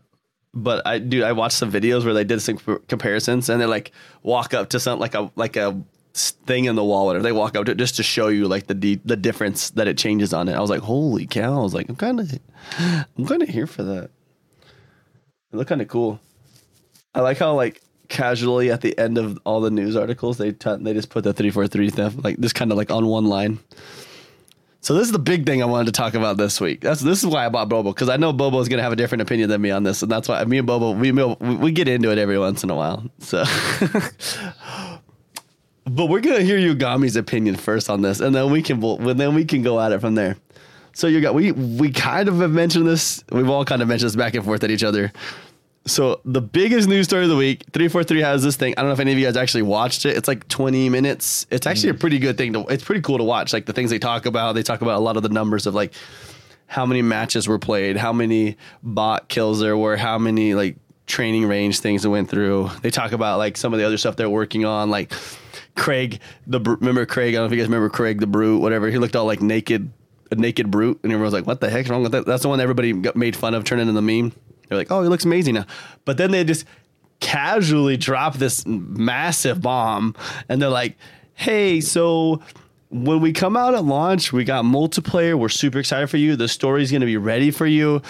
But 0.53 0.87
I 0.87 0.99
dude, 0.99 1.25
I 1.25 1.33
watched 1.33 1.57
some 1.57 1.73
videos 1.73 2.05
where 2.05 2.14
they 2.14 2.25
did 2.25 2.40
some 2.40 2.59
comparisons, 2.88 3.49
and 3.49 3.61
they're 3.61 3.67
like 3.67 3.90
walk 4.23 4.55
up 4.55 4.69
to 4.71 4.81
something 4.81 5.01
like 5.01 5.14
a 5.14 5.31
like 5.35 5.57
a 5.57 5.81
thing 6.14 6.66
in 6.66 6.77
the 6.77 6.85
wall, 6.85 7.07
whatever. 7.07 7.22
They 7.22 7.33
walk 7.33 7.57
up 7.57 7.66
to 7.66 7.72
it 7.72 7.79
just 7.79 7.96
to 7.96 8.03
show 8.03 8.29
you 8.29 8.46
like 8.46 8.66
the 8.66 8.74
de- 8.74 9.00
the 9.05 9.16
difference 9.16 9.70
that 9.70 9.88
it 9.88 9.98
changes 9.98 10.33
on 10.33 10.48
it. 10.48 10.55
I 10.55 10.61
was 10.61 10.70
like, 10.70 10.81
holy 10.81 11.27
cow! 11.27 11.59
I 11.59 11.62
was 11.62 11.74
like, 11.74 11.88
I'm 11.88 11.96
kind 11.96 12.20
of 12.20 12.38
I'm 13.18 13.27
kind 13.27 13.42
of 13.42 13.48
here 13.48 13.66
for 13.66 13.83
that. 13.83 14.11
It 15.53 15.57
looked 15.57 15.68
kind 15.68 15.83
of 15.83 15.88
cool. 15.88 16.20
I 17.14 17.20
like 17.20 17.38
how 17.38 17.55
like 17.55 17.81
casually 18.09 18.70
at 18.70 18.81
the 18.81 18.96
end 18.98 19.18
of 19.18 19.38
all 19.44 19.61
the 19.61 19.70
news 19.70 19.96
articles 19.96 20.37
they 20.37 20.53
t- 20.53 20.77
they 20.81 20.92
just 20.92 21.09
put 21.09 21.24
the 21.24 21.33
three 21.33 21.50
four 21.50 21.66
three 21.66 21.88
stuff 21.88 22.14
like 22.22 22.38
just 22.38 22.55
kind 22.55 22.70
of 22.70 22.77
like 22.77 22.90
on 22.90 23.07
one 23.07 23.27
line. 23.27 23.59
So 24.85 24.92
this 24.92 25.07
is 25.07 25.12
the 25.12 25.18
big 25.18 25.46
thing 25.46 25.62
I 25.62 25.64
wanted 25.64 25.87
to 25.87 25.92
talk 25.92 26.12
about 26.12 26.37
this 26.37 26.61
week. 26.61 26.83
That's 26.83 27.00
this 27.00 27.20
is 27.20 27.27
why 27.27 27.46
I 27.46 27.48
bought 27.48 27.70
Bobo 27.70 27.92
because 27.92 28.11
I 28.11 28.18
know 28.18 28.35
Bobo 28.35 28.61
is 28.61 28.68
gonna 28.68 28.83
have 28.83 28.92
a 28.92 28.96
different 28.96 29.22
opinion 29.22 29.48
than 29.48 29.62
me 29.62 29.70
on 29.70 29.83
this, 29.83 30.03
and 30.03 30.12
that's 30.12 30.29
why 30.29 30.44
me 30.44 30.59
and 30.59 30.66
Bobo 30.66 30.92
we, 30.92 31.11
we 31.11 31.72
get 31.72 31.88
into 31.88 32.11
it 32.12 32.18
every 32.18 32.38
once 32.38 32.62
in 32.62 32.68
a 32.68 32.74
while. 32.74 33.03
So, 33.18 33.44
but 35.87 36.07
we're 36.07 36.20
gonna 36.20 36.40
hear 36.40 36.59
Yogomi's 36.59 37.16
opinion 37.16 37.57
first 37.57 37.90
on 37.90 38.03
this, 38.03 38.20
and 38.20 38.35
then 38.35 38.51
we 38.51 38.62
can 38.62 38.81
well, 38.81 38.97
then 38.97 39.35
we 39.35 39.44
can 39.44 39.62
go 39.62 39.81
at 39.81 39.92
it 39.92 40.01
from 40.01 40.14
there. 40.14 40.37
So 40.94 41.07
you 41.07 41.20
got 41.20 41.35
we 41.35 41.53
we 41.53 41.90
kind 41.90 42.29
of 42.29 42.38
have 42.38 42.53
mentioned 42.53 42.87
this. 42.87 43.23
We've 43.31 43.49
all 43.49 43.64
kind 43.64 43.83
of 43.83 43.88
mentioned 43.88 44.09
this 44.09 44.16
back 44.16 44.35
and 44.35 44.44
forth 44.44 44.64
at 44.64 44.70
each 44.70 44.85
other. 44.85 45.12
So 45.87 46.20
the 46.25 46.40
biggest 46.40 46.88
news 46.88 47.07
story 47.07 47.25
of 47.25 47.29
the 47.29 47.37
week, 47.37 47.64
343 47.73 48.20
has 48.23 48.42
this 48.42 48.57
thing. 48.57 48.73
I 48.77 48.81
don't 48.81 48.88
know 48.88 48.94
if 48.94 49.01
any 49.01 49.12
of 49.12 49.18
you 49.18 49.27
guys 49.27 49.37
actually 49.37 49.62
watched 49.62 50.07
it. 50.07 50.16
It's 50.16 50.27
like 50.27 50.49
20 50.49 50.88
minutes. 50.88 51.47
It's 51.51 51.66
actually 51.66 51.90
a 51.90 51.94
mm. 51.94 52.01
pretty 52.01 52.18
good 52.18 52.38
thing 52.38 52.55
to 52.55 52.61
it's 52.68 52.83
pretty 52.83 53.03
cool 53.03 53.18
to 53.18 53.25
watch. 53.25 53.53
Like 53.53 53.66
the 53.66 53.75
things 53.75 53.90
they 53.90 53.99
talk 53.99 54.25
about, 54.25 54.55
they 54.55 54.62
talk 54.62 54.81
about 54.81 54.97
a 54.97 55.01
lot 55.01 55.18
of 55.18 55.23
the 55.23 55.29
numbers 55.29 55.66
of 55.66 55.75
like 55.75 55.92
how 56.66 56.87
many 56.87 57.03
matches 57.03 57.47
were 57.47 57.59
played, 57.59 57.99
how 57.99 58.14
many 58.14 58.57
bot 58.83 59.29
kills 59.29 59.61
there 59.61 59.77
were, 59.77 59.97
how 59.99 60.18
many 60.18 60.55
like 60.55 60.77
training 61.07 61.47
range 61.47 61.81
things 61.81 62.03
that 62.03 62.11
went 62.11 62.31
through. 62.31 62.70
They 62.81 62.90
talk 62.90 63.12
about 63.12 63.37
like 63.37 63.59
some 63.59 63.75
of 63.75 63.79
the 63.79 63.85
other 63.85 63.99
stuff 63.99 64.16
they're 64.16 64.31
working 64.31 64.64
on, 64.64 64.88
like 64.88 65.12
Craig, 65.77 66.21
the 66.47 66.61
remember 66.61 67.05
Craig? 67.07 67.35
I 67.35 67.39
don't 67.39 67.43
know 67.43 67.47
if 67.47 67.53
you 67.53 67.59
guys 67.59 67.67
remember 67.67 67.89
Craig 67.89 68.21
the 68.21 68.27
Brute, 68.27 68.61
whatever. 68.61 68.91
He 68.91 68.99
looked 68.99 69.17
all 69.17 69.27
like 69.27 69.43
naked, 69.43 69.91
a 70.31 70.37
naked 70.37 70.71
brute, 70.71 71.01
and 71.03 71.13
everyone 71.13 71.25
was 71.25 71.35
like, 71.35 71.47
"What 71.47 71.61
the 71.61 71.71
heck's 71.71 71.89
wrong 71.89 72.03
with 72.03 72.13
that?" 72.13 72.27
That's 72.27 72.43
the 72.43 72.49
one 72.49 72.61
everybody 72.61 72.93
got 72.93 73.17
made 73.17 73.35
fun 73.35 73.55
of, 73.55 73.65
turning 73.65 73.89
into 73.89 74.01
the 74.01 74.03
meme. 74.03 74.33
They're 74.69 74.79
like, 74.79 74.91
"Oh, 74.91 75.03
he 75.03 75.09
looks 75.09 75.25
amazing 75.25 75.55
now," 75.55 75.67
but 76.05 76.17
then 76.17 76.31
they 76.31 76.45
just 76.45 76.65
casually 77.21 77.97
drop 77.97 78.37
this 78.37 78.65
massive 78.67 79.61
bomb, 79.61 80.15
and 80.49 80.63
they're 80.63 80.69
like, 80.69 80.97
"Hey, 81.35 81.81
so." 81.81 82.43
When 82.91 83.21
we 83.21 83.33
come 83.33 83.57
out 83.57 83.75
at 83.75 83.85
launch, 83.85 84.33
we 84.33 84.45
got 84.45 84.65
multiplayer. 84.65 85.37
We're 85.37 85.49
super 85.49 85.81
excited 85.81 86.09
for 86.09 86.17
you. 86.17 86.37
The 86.37 86.47
story's 86.47 86.93
going 86.93 87.01
to 87.01 87.07
be 87.07 87.17
ready 87.17 87.51
for 87.51 87.67
you, 87.67 88.03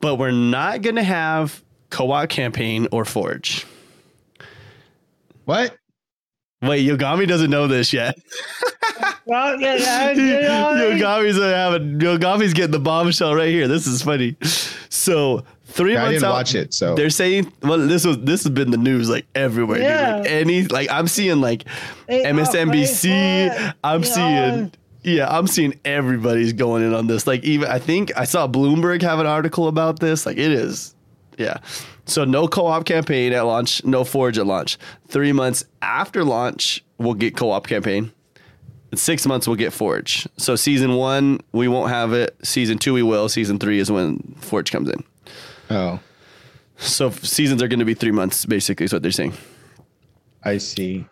but 0.00 0.16
we're 0.16 0.32
not 0.32 0.82
going 0.82 0.96
to 0.96 1.02
have 1.04 1.62
co-op 1.90 2.28
campaign 2.28 2.88
or 2.90 3.04
forge. 3.04 3.64
What? 5.44 5.76
Wait, 6.62 6.86
Yogomi 6.88 7.26
doesn't 7.28 7.50
know 7.50 7.66
this 7.66 7.92
yet. 7.92 8.16
Well, 9.24 9.60
yeah, 9.60 9.74
yeah, 9.76 10.10
yeah, 10.12 10.74
Yogomi's 10.74 11.38
gonna 11.38 11.54
have 11.54 11.74
a, 11.74 11.78
Yogomi's 11.80 12.54
getting 12.54 12.72
the 12.72 12.80
bombshell 12.80 13.34
right 13.36 13.48
here. 13.50 13.68
This 13.68 13.86
is 13.86 14.02
funny. 14.02 14.36
So 14.88 15.44
three 15.66 15.96
I 15.96 16.00
months 16.02 16.14
didn't 16.16 16.24
out, 16.24 16.32
watch 16.32 16.54
it, 16.56 16.74
so 16.74 16.96
they're 16.96 17.08
saying 17.08 17.52
well, 17.62 17.78
this 17.78 18.04
was 18.04 18.18
this 18.18 18.42
has 18.42 18.50
been 18.52 18.72
the 18.72 18.76
news 18.76 19.08
like 19.08 19.26
everywhere. 19.36 19.78
dude. 19.78 19.86
Like 19.86 20.24
Yeah. 20.24 20.30
any 20.30 20.64
like 20.64 20.90
I'm 20.90 21.06
seeing 21.06 21.40
like 21.40 21.64
They 22.08 22.24
are 22.24 22.32
MSNBC. 22.32 23.02
faithful. 23.48 23.72
I'm 23.84 24.00
They 24.02 24.06
seeing. 24.08 24.26
are- 24.64 24.70
Yeah, 25.04 25.28
I'm 25.38 25.46
seeing 25.46 25.78
everybody's 25.84 26.52
going 26.52 26.82
in 26.82 26.92
on 26.92 27.06
this. 27.06 27.24
Like 27.26 27.44
even 27.44 27.68
I 27.68 27.78
think 27.78 28.10
I 28.16 28.24
saw 28.24 28.48
Bloomberg 28.48 29.02
have 29.02 29.20
an 29.20 29.26
article 29.26 29.68
about 29.68 30.00
this. 30.00 30.26
Like 30.26 30.36
it 30.36 30.50
is, 30.50 30.96
yeah. 31.38 31.58
So 32.04 32.24
no 32.24 32.48
co-op 32.48 32.84
campaign 32.84 33.32
at 33.32 33.42
launch, 33.42 33.84
no 33.84 34.04
Forge 34.04 34.38
at 34.38 34.46
launch. 34.46 34.76
Three 35.08 35.32
months 35.32 35.64
after 35.80 36.24
launch, 36.24 36.84
we'll 36.98 37.14
get 37.14 37.36
co-op 37.36 37.66
campaign. 37.66 38.12
In 38.90 38.98
six 38.98 39.26
months, 39.26 39.46
we'll 39.46 39.56
get 39.56 39.72
Forge. 39.72 40.26
So 40.36 40.54
season 40.56 40.96
one, 40.96 41.40
we 41.52 41.68
won't 41.68 41.90
have 41.90 42.12
it. 42.12 42.36
Season 42.42 42.76
two, 42.76 42.92
we 42.92 43.02
will. 43.02 43.28
Season 43.28 43.58
three 43.58 43.78
is 43.78 43.90
when 43.90 44.18
Forge 44.40 44.70
comes 44.70 44.90
in. 44.90 45.02
Oh, 45.70 46.00
So 46.76 47.10
seasons 47.10 47.62
are 47.62 47.68
going 47.68 47.78
to 47.78 47.84
be 47.86 47.94
three 47.94 48.10
months, 48.10 48.44
basically, 48.44 48.84
is 48.84 48.92
what 48.92 49.02
they're 49.02 49.10
saying. 49.12 49.32
I 50.42 50.58
see. 50.58 51.06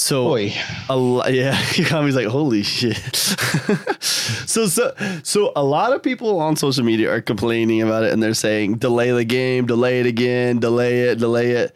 So 0.00 0.28
Boy, 0.28 0.54
a 0.88 0.96
lot, 0.96 1.34
yeah, 1.34 1.56
Kami's 1.56 2.14
like, 2.14 2.28
holy 2.28 2.62
shit. 2.62 3.16
so 4.00 4.68
so 4.68 4.94
so 5.24 5.52
a 5.56 5.64
lot 5.64 5.92
of 5.92 6.04
people 6.04 6.38
on 6.38 6.54
social 6.54 6.84
media 6.84 7.12
are 7.12 7.20
complaining 7.20 7.82
about 7.82 8.04
it, 8.04 8.12
and 8.12 8.22
they're 8.22 8.32
saying, 8.32 8.76
delay 8.76 9.10
the 9.10 9.24
game, 9.24 9.66
delay 9.66 9.98
it 9.98 10.06
again, 10.06 10.60
delay 10.60 11.00
it, 11.00 11.18
delay 11.18 11.50
it. 11.50 11.74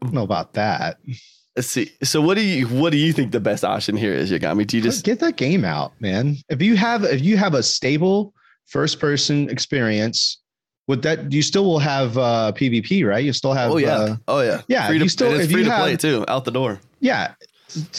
I 0.00 0.06
don't 0.06 0.14
know 0.14 0.22
about 0.22 0.52
that. 0.52 1.00
Let's 1.56 1.66
see. 1.66 1.90
So 2.04 2.20
what 2.20 2.36
do 2.36 2.40
you 2.44 2.68
what 2.68 2.92
do 2.92 2.98
you 2.98 3.12
think 3.12 3.32
the 3.32 3.40
best 3.40 3.64
option 3.64 3.96
here 3.96 4.12
is, 4.12 4.30
Yogomi? 4.30 4.64
Do 4.64 4.76
you 4.76 4.82
just 4.82 5.04
get 5.04 5.18
that 5.18 5.36
game 5.36 5.64
out, 5.64 6.00
man. 6.00 6.36
If 6.48 6.62
you 6.62 6.76
have 6.76 7.02
if 7.02 7.20
you 7.20 7.36
have 7.36 7.52
a 7.52 7.64
stable 7.64 8.32
first 8.66 9.00
person 9.00 9.50
experience, 9.50 10.38
with 10.88 11.02
that 11.02 11.30
you 11.32 11.42
still 11.42 11.64
will 11.64 11.78
have 11.78 12.18
uh 12.18 12.52
PvP, 12.56 13.06
right? 13.06 13.24
You 13.24 13.32
still 13.32 13.52
have 13.52 13.70
oh 13.70 13.76
yeah, 13.76 13.96
uh, 13.96 14.16
oh 14.26 14.40
yeah, 14.40 14.62
yeah, 14.66 14.86
Free 14.88 14.96
if 14.96 15.00
to, 15.00 15.04
you 15.04 15.08
still- 15.08 15.32
it's 15.34 15.44
if 15.44 15.52
free 15.52 15.62
to 15.64 15.70
play 15.70 15.90
have- 15.92 16.00
too, 16.00 16.24
out 16.26 16.44
the 16.44 16.50
door. 16.50 16.80
yeah. 17.00 17.34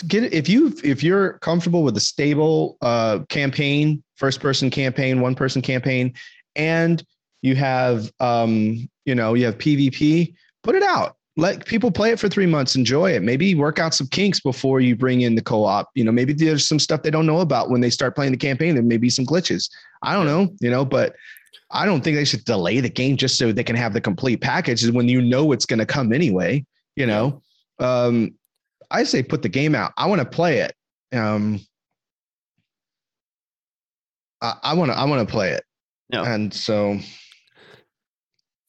Get 0.08 0.24
it, 0.24 0.34
if 0.34 0.50
you 0.50 0.74
if 0.84 1.04
you're 1.04 1.34
comfortable 1.40 1.84
with 1.84 1.96
a 1.96 2.00
stable 2.00 2.76
uh 2.82 3.20
campaign, 3.30 4.02
first 4.16 4.40
person 4.42 4.72
campaign, 4.72 5.22
one 5.22 5.36
person 5.36 5.62
campaign, 5.62 6.14
and 6.56 7.04
you 7.44 7.56
have 7.56 8.12
um 8.20 8.90
you 9.06 9.14
know 9.14 9.36
you 9.36 9.46
have 9.46 9.60
PvP, 9.60 10.34
put 10.64 10.74
it 10.76 10.82
out. 10.82 11.16
Let 11.38 11.66
people 11.68 11.92
play 11.92 12.10
it 12.12 12.20
for 12.20 12.28
three 12.28 12.48
months, 12.48 12.76
enjoy 12.76 13.12
it. 13.14 13.22
Maybe 13.22 13.54
work 13.54 13.78
out 13.78 13.94
some 13.94 14.08
kinks 14.08 14.40
before 14.40 14.82
you 14.82 14.96
bring 14.96 15.22
in 15.22 15.36
the 15.36 15.42
co-op. 15.44 15.88
You 15.94 16.04
know, 16.04 16.12
maybe 16.12 16.34
there's 16.34 16.68
some 16.68 16.80
stuff 16.80 17.04
they 17.04 17.12
don't 17.12 17.28
know 17.28 17.40
about 17.42 17.70
when 17.70 17.80
they 17.80 17.92
start 17.92 18.16
playing 18.16 18.32
the 18.34 18.38
campaign. 18.40 18.74
There 18.74 18.84
may 18.84 18.98
be 18.98 19.12
some 19.12 19.24
glitches. 19.26 19.70
I 20.02 20.14
don't 20.16 20.26
know, 20.26 20.50
you 20.60 20.72
know, 20.72 20.84
but 20.84 21.16
I 21.72 21.86
don't 21.86 22.04
think 22.04 22.16
they 22.16 22.26
should 22.26 22.46
delay 22.46 22.80
the 22.80 22.90
game 22.90 23.16
just 23.18 23.38
so 23.38 23.52
they 23.52 23.64
can 23.64 23.76
have 23.76 23.94
the 23.94 24.02
complete 24.02 24.42
package 24.42 24.90
when 24.90 25.08
you 25.08 25.22
know 25.22 25.52
it's 25.52 25.66
going 25.66 25.80
to 25.80 25.86
come 25.86 26.12
anyway. 26.14 26.66
You 26.96 27.06
know, 27.06 27.42
um, 27.80 28.36
I 28.92 29.04
say 29.04 29.24
put 29.24 29.42
the 29.42 29.50
game 29.50 29.76
out. 29.76 29.94
I 29.98 30.08
want 30.08 30.20
to 30.20 30.26
play 30.26 30.60
it. 30.60 30.76
Um, 31.16 31.60
I 34.42 34.74
want 34.74 34.92
to 34.92 34.98
I 34.98 35.06
want 35.06 35.28
to 35.28 35.32
play 35.32 35.52
it. 35.52 35.64
Yeah. 36.10 36.24
And 36.24 36.54
so 36.54 37.00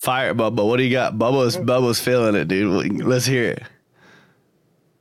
Fire, 0.01 0.35
Bubba. 0.35 0.67
What 0.67 0.79
do 0.79 0.83
you 0.83 0.91
got? 0.91 1.15
Bubba's 1.15 1.57
Bubba's 1.57 2.01
feeling 2.01 2.35
it, 2.35 2.49
dude. 2.49 3.03
Let's 3.03 3.27
hear 3.27 3.57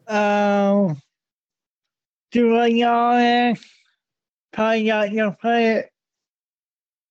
it. 0.08 0.14
Um, 0.14 1.02
do 2.32 2.58
I 2.58 2.70
know 2.70 3.56
Probably 4.52 4.84
not 4.84 5.14
gonna 5.14 5.38
play 5.40 5.72
it. 5.76 5.90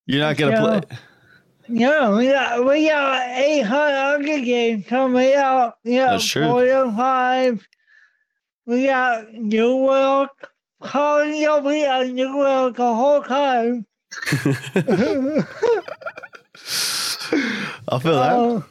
You're 0.09 0.21
not 0.21 0.39
gonna 0.39 0.53
Yeah. 0.53 0.81
play. 0.81 0.99
No, 1.69 2.17
we 2.17 2.29
got 2.29 2.65
we 2.65 2.89
got 2.89 3.29
eight 3.29 3.61
hundred 3.61 4.43
games 4.47 4.87
coming 4.87 5.35
out. 5.35 5.75
Yeah, 5.85 6.19
true. 6.21 6.65
to 6.65 6.91
five. 6.97 7.69
We 8.65 8.87
got 8.87 9.31
New 9.35 9.77
World 9.77 10.31
calling 10.83 11.45
up. 11.45 11.65
Got 11.65 12.07
New 12.07 12.37
World 12.39 12.77
the 12.77 12.95
whole 12.95 13.23
time. 13.23 13.85
I 17.91 17.99
feel 18.01 18.15
that. 18.15 18.65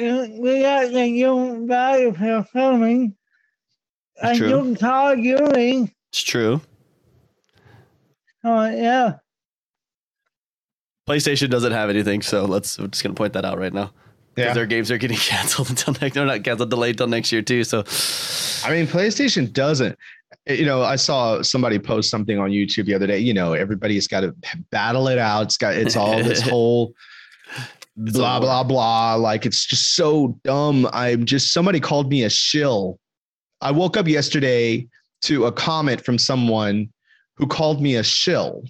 Uh, 0.00 0.26
we 0.40 0.60
got 0.62 0.90
the 0.92 1.10
new 1.10 1.66
Battlefield 1.68 2.48
filming. 2.48 3.14
A 4.22 4.36
True. 4.36 4.64
new 4.64 4.76
Call 4.76 5.12
of 5.12 5.18
Duty. 5.22 5.94
It's 6.10 6.22
true. 6.22 6.60
Oh 8.42 8.68
yeah. 8.68 9.14
PlayStation 11.08 11.48
doesn't 11.48 11.72
have 11.72 11.88
anything, 11.88 12.20
so 12.20 12.44
let's. 12.44 12.78
I'm 12.78 12.90
just 12.90 13.02
gonna 13.02 13.14
point 13.14 13.32
that 13.32 13.44
out 13.44 13.58
right 13.58 13.72
now. 13.72 13.90
Because 14.34 14.50
yeah. 14.50 14.54
their 14.54 14.66
games 14.66 14.90
are 14.90 14.98
getting 14.98 15.16
canceled 15.16 15.70
until 15.70 15.94
next. 16.00 16.14
They're 16.14 16.26
not 16.26 16.44
canceled, 16.44 16.70
delayed 16.70 16.94
until 16.94 17.06
next 17.06 17.32
year 17.32 17.40
too. 17.40 17.64
So, 17.64 17.78
I 18.64 18.70
mean, 18.70 18.86
PlayStation 18.86 19.50
doesn't. 19.50 19.98
You 20.46 20.66
know, 20.66 20.82
I 20.82 20.96
saw 20.96 21.40
somebody 21.40 21.78
post 21.78 22.10
something 22.10 22.38
on 22.38 22.50
YouTube 22.50 22.84
the 22.84 22.94
other 22.94 23.06
day. 23.06 23.18
You 23.18 23.32
know, 23.32 23.54
everybody's 23.54 24.06
got 24.06 24.20
to 24.20 24.34
battle 24.70 25.08
it 25.08 25.18
out. 25.18 25.44
It's 25.44 25.56
got 25.56 25.74
it's 25.74 25.96
all 25.96 26.22
this 26.22 26.40
whole 26.48 26.92
blah 27.96 28.38
blah 28.38 28.62
blah. 28.62 29.14
Like 29.14 29.46
it's 29.46 29.64
just 29.64 29.96
so 29.96 30.38
dumb. 30.44 30.86
I'm 30.92 31.24
just 31.24 31.54
somebody 31.54 31.80
called 31.80 32.10
me 32.10 32.24
a 32.24 32.30
shill. 32.30 32.98
I 33.62 33.70
woke 33.70 33.96
up 33.96 34.06
yesterday 34.06 34.86
to 35.22 35.46
a 35.46 35.52
comment 35.52 36.04
from 36.04 36.18
someone 36.18 36.92
who 37.36 37.46
called 37.46 37.80
me 37.80 37.96
a 37.96 38.02
shill 38.02 38.62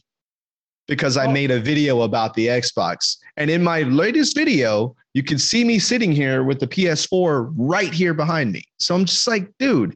because 0.89 1.17
I 1.17 1.27
Oh. 1.27 1.31
made 1.31 1.51
a 1.51 1.61
video 1.61 2.03
about 2.03 2.35
the 2.35 2.49
Xbox. 2.49 3.19
And 3.37 3.51
in 3.51 3.63
my 3.63 3.83
latest 3.83 4.35
video, 4.35 4.97
you 5.15 5.23
can 5.23 5.39
see 5.39 5.63
me 5.63 5.79
sitting 5.79 6.11
here 6.11 6.43
with 6.43 6.59
the 6.59 6.67
PS4 6.67 7.53
right 7.57 7.93
here 7.93 8.15
behind 8.15 8.53
me. 8.53 8.65
So 8.79 8.95
I'm 8.95 9.05
just 9.05 9.29
like, 9.29 9.51
dude, 9.59 9.95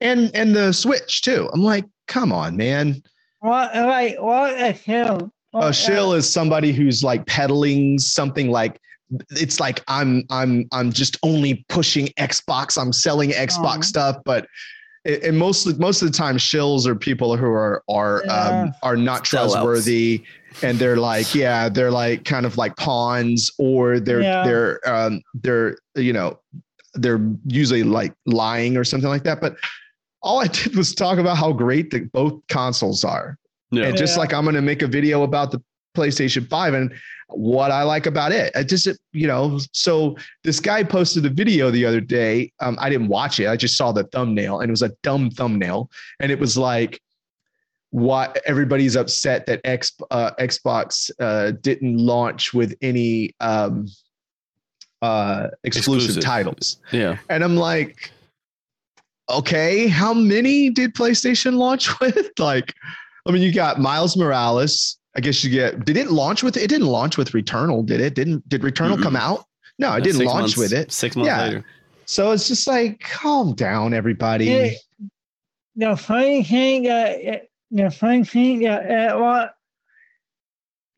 and 0.00 0.30
and 0.34 0.56
the 0.56 0.72
Switch 0.72 1.22
too. 1.22 1.48
I'm 1.52 1.62
like, 1.62 1.84
come 2.08 2.32
on, 2.32 2.56
man. 2.56 3.02
What 3.40 3.74
like 3.74 4.16
what 4.18 4.54
oh, 4.58 4.68
a 4.68 4.74
shill. 4.74 5.32
A 5.54 5.72
shill 5.72 6.12
is 6.14 6.32
somebody 6.32 6.72
who's 6.72 7.02
like 7.02 7.26
peddling 7.26 7.98
something 7.98 8.50
like 8.50 8.80
it's 9.30 9.58
like 9.58 9.82
I'm 9.88 10.24
I'm 10.30 10.66
I'm 10.72 10.92
just 10.92 11.16
only 11.22 11.64
pushing 11.68 12.06
Xbox. 12.18 12.80
I'm 12.80 12.92
selling 12.92 13.30
Xbox 13.30 13.84
stuff, 13.84 14.16
but 14.24 14.46
and 15.04 15.38
most 15.38 15.66
of- 15.66 15.78
most 15.80 16.02
of 16.02 16.10
the 16.10 16.16
time, 16.16 16.36
shills 16.36 16.86
are 16.86 16.94
people 16.94 17.36
who 17.36 17.46
are 17.46 17.82
are 17.88 18.22
Yeah. 18.26 18.62
um, 18.64 18.74
are 18.82 18.96
not 18.96 19.24
Sellouts. 19.24 19.28
trustworthy, 19.52 20.22
and 20.62 20.78
they're 20.78 20.96
like 20.96 21.34
yeah, 21.34 21.68
they're 21.68 21.90
like 21.90 22.24
kind 22.24 22.44
of 22.46 22.56
like 22.58 22.76
pawns, 22.76 23.50
or 23.58 23.98
they're 24.00 24.22
Yeah. 24.22 24.44
they're 24.44 24.80
um, 24.88 25.22
they're 25.34 25.76
you 25.94 26.12
know 26.12 26.38
they're 26.94 27.20
usually 27.46 27.82
like 27.82 28.12
lying 28.26 28.76
or 28.76 28.84
something 28.84 29.08
like 29.08 29.22
that. 29.24 29.40
But 29.40 29.56
all 30.22 30.40
I 30.40 30.48
did 30.48 30.76
was 30.76 30.94
talk 30.94 31.18
about 31.18 31.36
how 31.38 31.52
great 31.52 31.90
the, 31.90 32.00
both 32.12 32.40
consoles 32.48 33.04
are. 33.04 33.38
Yeah. 33.70 33.84
And 33.84 33.96
just 33.96 34.16
Yeah. 34.16 34.20
like 34.20 34.34
I'm 34.34 34.42
going 34.44 34.56
to 34.56 34.60
make 34.62 34.82
a 34.82 34.86
video 34.88 35.22
about 35.22 35.50
the 35.52 35.62
PlayStation 36.00 36.48
5 36.48 36.74
and 36.74 36.92
what 37.28 37.70
I 37.70 37.82
like 37.84 38.06
about 38.06 38.32
it. 38.32 38.52
I 38.56 38.62
just, 38.64 38.88
you 39.12 39.26
know, 39.26 39.58
so 39.72 40.16
this 40.42 40.58
guy 40.60 40.82
posted 40.82 41.24
a 41.26 41.30
video 41.30 41.70
the 41.70 41.84
other 41.84 42.00
day. 42.00 42.52
Um, 42.60 42.76
I 42.80 42.88
didn't 42.90 43.08
watch 43.08 43.38
it. 43.38 43.46
I 43.48 43.56
just 43.56 43.76
saw 43.76 43.92
the 43.92 44.04
thumbnail 44.04 44.60
and 44.60 44.70
it 44.70 44.72
was 44.72 44.82
a 44.82 44.92
dumb 45.02 45.30
thumbnail. 45.30 45.90
And 46.20 46.32
it 46.32 46.38
was 46.40 46.56
like, 46.56 47.00
why 47.92 48.32
everybody's 48.46 48.94
upset 48.96 49.46
that 49.46 49.60
X, 49.64 49.92
uh, 50.12 50.30
Xbox 50.38 51.10
uh, 51.18 51.50
didn't 51.60 51.98
launch 51.98 52.54
with 52.54 52.72
any 52.82 53.34
um, 53.40 53.88
uh, 55.02 55.48
exclusive, 55.64 56.10
Exclusive. 56.10 56.22
titles. 56.24 56.76
yeah. 56.92 57.18
And 57.28 57.42
I'm 57.42 57.56
like, 57.56 58.12
okay, 59.28 59.88
how 59.88 60.14
many 60.14 60.70
did 60.70 60.94
PlayStation 60.94 61.54
launch 61.54 61.88
with? 62.00 62.30
Like, 62.38 62.74
I 63.26 63.32
mean, 63.32 63.42
you 63.42 63.52
got 63.52 63.80
Miles 63.80 64.16
Morales. 64.16 64.96
I 65.16 65.20
guess 65.20 65.42
you 65.42 65.50
get. 65.50 65.84
Did 65.84 65.96
it 65.96 66.10
launch 66.10 66.42
with? 66.42 66.56
It 66.56 66.68
didn't 66.68 66.86
launch 66.86 67.16
with 67.16 67.32
Returnal, 67.32 67.84
did 67.84 68.00
it? 68.00 68.14
Didn't 68.14 68.48
did 68.48 68.62
Returnal 68.62 69.02
come 69.02 69.16
out? 69.16 69.44
No, 69.78 69.92
it 69.94 70.04
didn't 70.04 70.24
launch 70.24 70.40
months- 70.42 70.56
with 70.56 70.72
it. 70.72 70.92
Six 70.92 71.16
months 71.16 71.26
Yeah. 71.28 71.42
later. 71.42 71.64
So 72.04 72.32
it's 72.32 72.48
just 72.48 72.66
like, 72.66 73.00
calm 73.00 73.54
down, 73.54 73.94
everybody. 73.94 74.46
Yeah. 74.46 74.70
The 75.76 75.96
funny 75.96 76.42
thing 76.44 76.82
that 76.84 77.46
the 77.70 77.90
funny 77.90 78.24
thing 78.24 78.60
that 78.62 78.88
that 78.88 79.18
what 79.18 79.54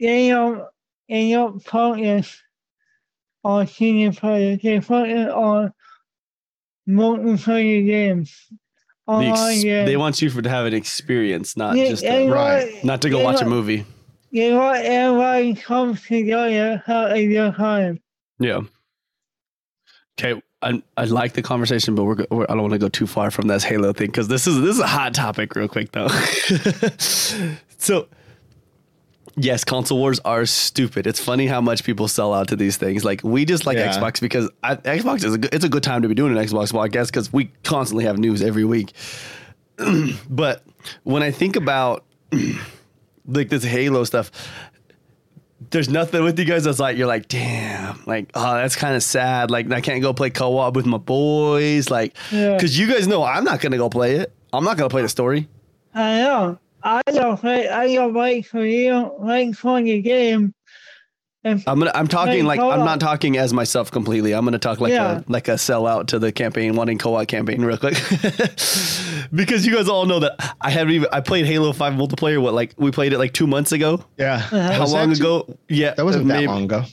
they 0.00 0.28
don't 0.28 0.64
they 1.08 1.30
don't 1.32 1.60
focus 1.64 2.40
on 3.44 3.66
single 3.66 4.12
player. 4.14 4.56
They 4.56 4.80
focus 4.80 5.30
on 5.32 5.72
multiplayer 6.88 7.86
games. 7.86 8.36
The 9.06 9.12
Online 9.12 9.52
ex- 9.52 9.62
games. 9.64 9.86
they 9.88 9.96
want 9.96 10.22
you 10.22 10.30
for, 10.30 10.42
to 10.42 10.48
have 10.48 10.64
an 10.66 10.74
experience, 10.74 11.56
not 11.56 11.76
Yeah, 11.76 11.88
just 11.88 12.04
a, 12.04 12.28
Right. 12.28 12.84
not 12.84 13.02
to 13.02 13.10
go 13.10 13.18
they 13.18 13.24
watch 13.24 13.42
a 13.42 13.44
movie. 13.44 13.84
They 14.32 14.52
want 14.54 14.78
everybody 14.84 15.54
comes 15.54 16.02
together 16.06 16.82
have 16.86 17.10
a 17.12 17.26
good 17.26 17.54
time. 17.54 18.00
Yeah. 18.38 18.60
Okay, 20.18 20.40
I 20.62 20.82
I 20.96 21.04
like 21.04 21.32
the 21.34 21.42
conversation, 21.42 21.94
but 21.94 22.04
we're, 22.04 22.14
go- 22.16 22.26
we're 22.30 22.44
I 22.44 22.54
don't 22.54 22.62
want 22.62 22.72
to 22.72 22.78
go 22.78 22.88
too 22.88 23.06
far 23.06 23.30
from 23.30 23.48
this 23.48 23.64
Halo 23.64 23.92
thing 23.92 24.06
because 24.08 24.28
this 24.28 24.46
is 24.46 24.60
this 24.60 24.74
is 24.76 24.80
a 24.80 24.86
hot 24.86 25.14
topic, 25.14 25.54
real 25.54 25.68
quick 25.68 25.92
though. 25.92 26.08
so, 27.78 28.08
yes, 29.36 29.64
console 29.64 29.98
wars 29.98 30.18
are 30.24 30.46
stupid. 30.46 31.06
It's 31.06 31.20
funny 31.20 31.46
how 31.46 31.60
much 31.60 31.84
people 31.84 32.08
sell 32.08 32.32
out 32.34 32.48
to 32.48 32.56
these 32.56 32.76
things. 32.76 33.04
Like 33.04 33.22
we 33.22 33.44
just 33.44 33.66
like 33.66 33.76
Yeah. 33.76 33.92
Xbox 33.92 34.20
because 34.20 34.50
I, 34.62 34.76
Xbox 34.76 35.24
is 35.24 35.34
a 35.34 35.38
good, 35.38 35.54
it's 35.54 35.64
a 35.64 35.68
good 35.68 35.82
time 35.82 36.02
to 36.02 36.08
be 36.08 36.14
doing 36.14 36.36
an 36.36 36.42
Xbox 36.42 36.72
podcast 36.72 37.06
because 37.06 37.32
we 37.32 37.50
constantly 37.64 38.04
have 38.04 38.18
news 38.18 38.42
every 38.42 38.64
week. 38.64 38.92
but 40.30 40.62
when 41.04 41.22
I 41.22 41.30
think 41.30 41.56
about 41.56 42.04
like 43.26 43.48
this 43.48 43.64
Halo 43.64 44.04
stuff, 44.04 44.30
there's 45.70 45.88
nothing 45.88 46.22
with 46.24 46.38
you 46.38 46.44
guys 46.44 46.64
that's 46.64 46.78
like 46.80 46.96
you're 46.96 47.06
like, 47.06 47.28
damn, 47.28 48.02
like 48.06 48.30
oh 48.34 48.54
that's 48.54 48.76
kind 48.76 48.94
of 48.96 49.02
sad. 49.02 49.50
Like 49.50 49.70
I 49.70 49.80
can't 49.80 50.02
go 50.02 50.12
play 50.12 50.30
co-op 50.30 50.74
with 50.74 50.86
my 50.86 50.98
boys, 50.98 51.90
like 51.90 52.16
Yeah. 52.30 52.54
because 52.54 52.78
you 52.78 52.86
guys 52.92 53.06
know 53.06 53.22
I'm 53.22 53.44
not 53.44 53.60
gonna 53.60 53.78
go 53.78 53.88
play 53.88 54.16
it. 54.16 54.32
I'm 54.52 54.64
not 54.64 54.76
gonna 54.76 54.90
play 54.90 55.02
the 55.02 55.08
story. 55.08 55.48
I 55.94 56.18
know. 56.22 56.58
I 56.82 57.00
don't 57.06 57.40
wait 57.44 57.68
I 57.68 57.94
don't 57.94 58.12
wait 58.12 58.46
for 58.46 58.64
you 58.64 59.12
wait 59.18 59.56
for 59.56 59.80
the 59.80 60.02
game. 60.02 60.52
And 61.44 61.62
I'm 61.66 61.78
gonna 61.80 61.90
I'm 61.94 62.06
talking 62.06 62.32
Hey, 62.34 62.42
like 62.42 62.60
I'm 62.60 62.70
co-op. 62.70 62.84
not 62.84 63.00
talking 63.00 63.36
as 63.36 63.52
myself 63.52 63.90
completely. 63.90 64.32
I'm 64.32 64.44
gonna 64.44 64.58
talk 64.60 64.80
like 64.80 64.92
Yeah. 64.92 65.18
a 65.20 65.24
like 65.26 65.48
a 65.48 65.54
sellout 65.54 66.06
to 66.08 66.18
the 66.20 66.30
campaign, 66.30 66.76
wanting 66.76 66.98
co-op 66.98 67.26
campaign 67.26 67.64
real 67.64 67.78
quick. 67.78 67.94
because 69.34 69.66
you 69.66 69.74
guys 69.74 69.88
all 69.88 70.06
know 70.06 70.20
that 70.20 70.54
I 70.60 70.70
haven't 70.70 70.94
even 70.94 71.08
I 71.12 71.20
played 71.20 71.46
Halo 71.46 71.72
5 71.72 71.92
multiplayer, 71.94 72.40
what 72.40 72.54
like 72.54 72.74
we 72.76 72.90
played 72.90 73.12
it 73.12 73.18
like 73.18 73.32
two 73.32 73.46
months 73.46 73.72
ago. 73.72 74.04
yeah. 74.18 74.38
How 74.38 74.80
Was 74.80 74.92
long 74.92 75.08
that 75.10 75.16
too- 75.16 75.22
ago? 75.22 75.58
Yeah. 75.68 75.94
That 75.94 76.04
wasn't 76.04 76.26
maybe- 76.26 76.46
that 76.46 76.52
long 76.52 76.64
ago. 76.64 76.84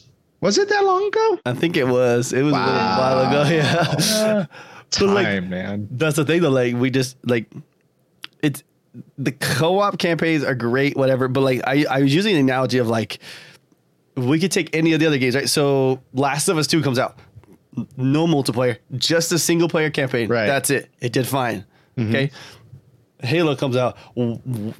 Was 0.41 0.57
it 0.57 0.69
that 0.69 0.85
long 0.85 1.05
ago? 1.05 1.39
I 1.45 1.53
think 1.53 1.75
it 1.75 1.85
was. 1.87 2.31
It 2.31 2.43
was 2.43 2.53
a 2.53 2.57
little 2.57 2.73
while 2.73 3.27
ago. 3.27 3.43
Wow. 3.43 3.49
Yeah. 3.49 3.85
uh, 4.25 4.45
But, 4.97 5.09
like, 5.09 5.25
Time, 5.25 5.49
man. 5.49 5.87
That's 5.91 6.15
the 6.15 6.25
thing 6.25 6.41
though. 6.41 6.49
Like 6.49 6.75
we 6.75 6.89
just 6.89 7.17
like 7.27 7.51
it's 8.41 8.63
the 9.17 9.31
co-op 9.33 9.99
campaigns 9.99 10.43
are 10.43 10.55
great, 10.55 10.95
whatever. 10.97 11.27
But 11.27 11.41
like 11.41 11.61
I, 11.67 11.85
I 11.89 12.01
was 12.01 12.15
using 12.15 12.33
the 12.35 12.39
analogy 12.39 12.77
of 12.79 12.87
like 12.87 13.19
we 14.15 14.39
could 14.39 14.51
take 14.51 14.75
any 14.75 14.93
of 14.93 14.99
the 14.99 15.05
other 15.07 15.17
games, 15.17 15.35
right? 15.35 15.49
So 15.49 16.01
Last 16.13 16.47
of 16.49 16.57
Us 16.57 16.67
Two 16.67 16.81
comes 16.81 16.99
out, 16.99 17.17
no 17.97 18.27
multiplayer, 18.27 18.77
just 18.97 19.31
a 19.31 19.39
single 19.39 19.69
player 19.69 19.89
campaign. 19.89 20.29
Right. 20.29 20.45
That's 20.47 20.69
it. 20.69 20.89
It 20.99 21.13
did 21.13 21.27
fine. 21.27 21.65
Mm-hmm. 21.97 22.09
Okay. 22.09 22.31
Halo 23.21 23.55
comes 23.55 23.75
out. 23.75 23.97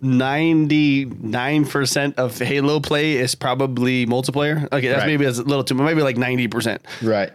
Ninety 0.02 1.06
nine 1.06 1.66
percent 1.66 2.18
of 2.18 2.38
Halo 2.38 2.80
play 2.80 3.18
is 3.18 3.36
probably 3.36 4.06
multiplayer. 4.06 4.64
Okay, 4.72 4.88
that's 4.88 5.00
Right. 5.02 5.08
maybe 5.08 5.26
that's 5.26 5.40
a 5.40 5.44
little 5.44 5.64
too. 5.64 5.76
much. 5.76 5.86
Maybe 5.86 6.02
like 6.02 6.18
ninety 6.18 6.48
percent 6.48 6.82
Right. 7.02 7.32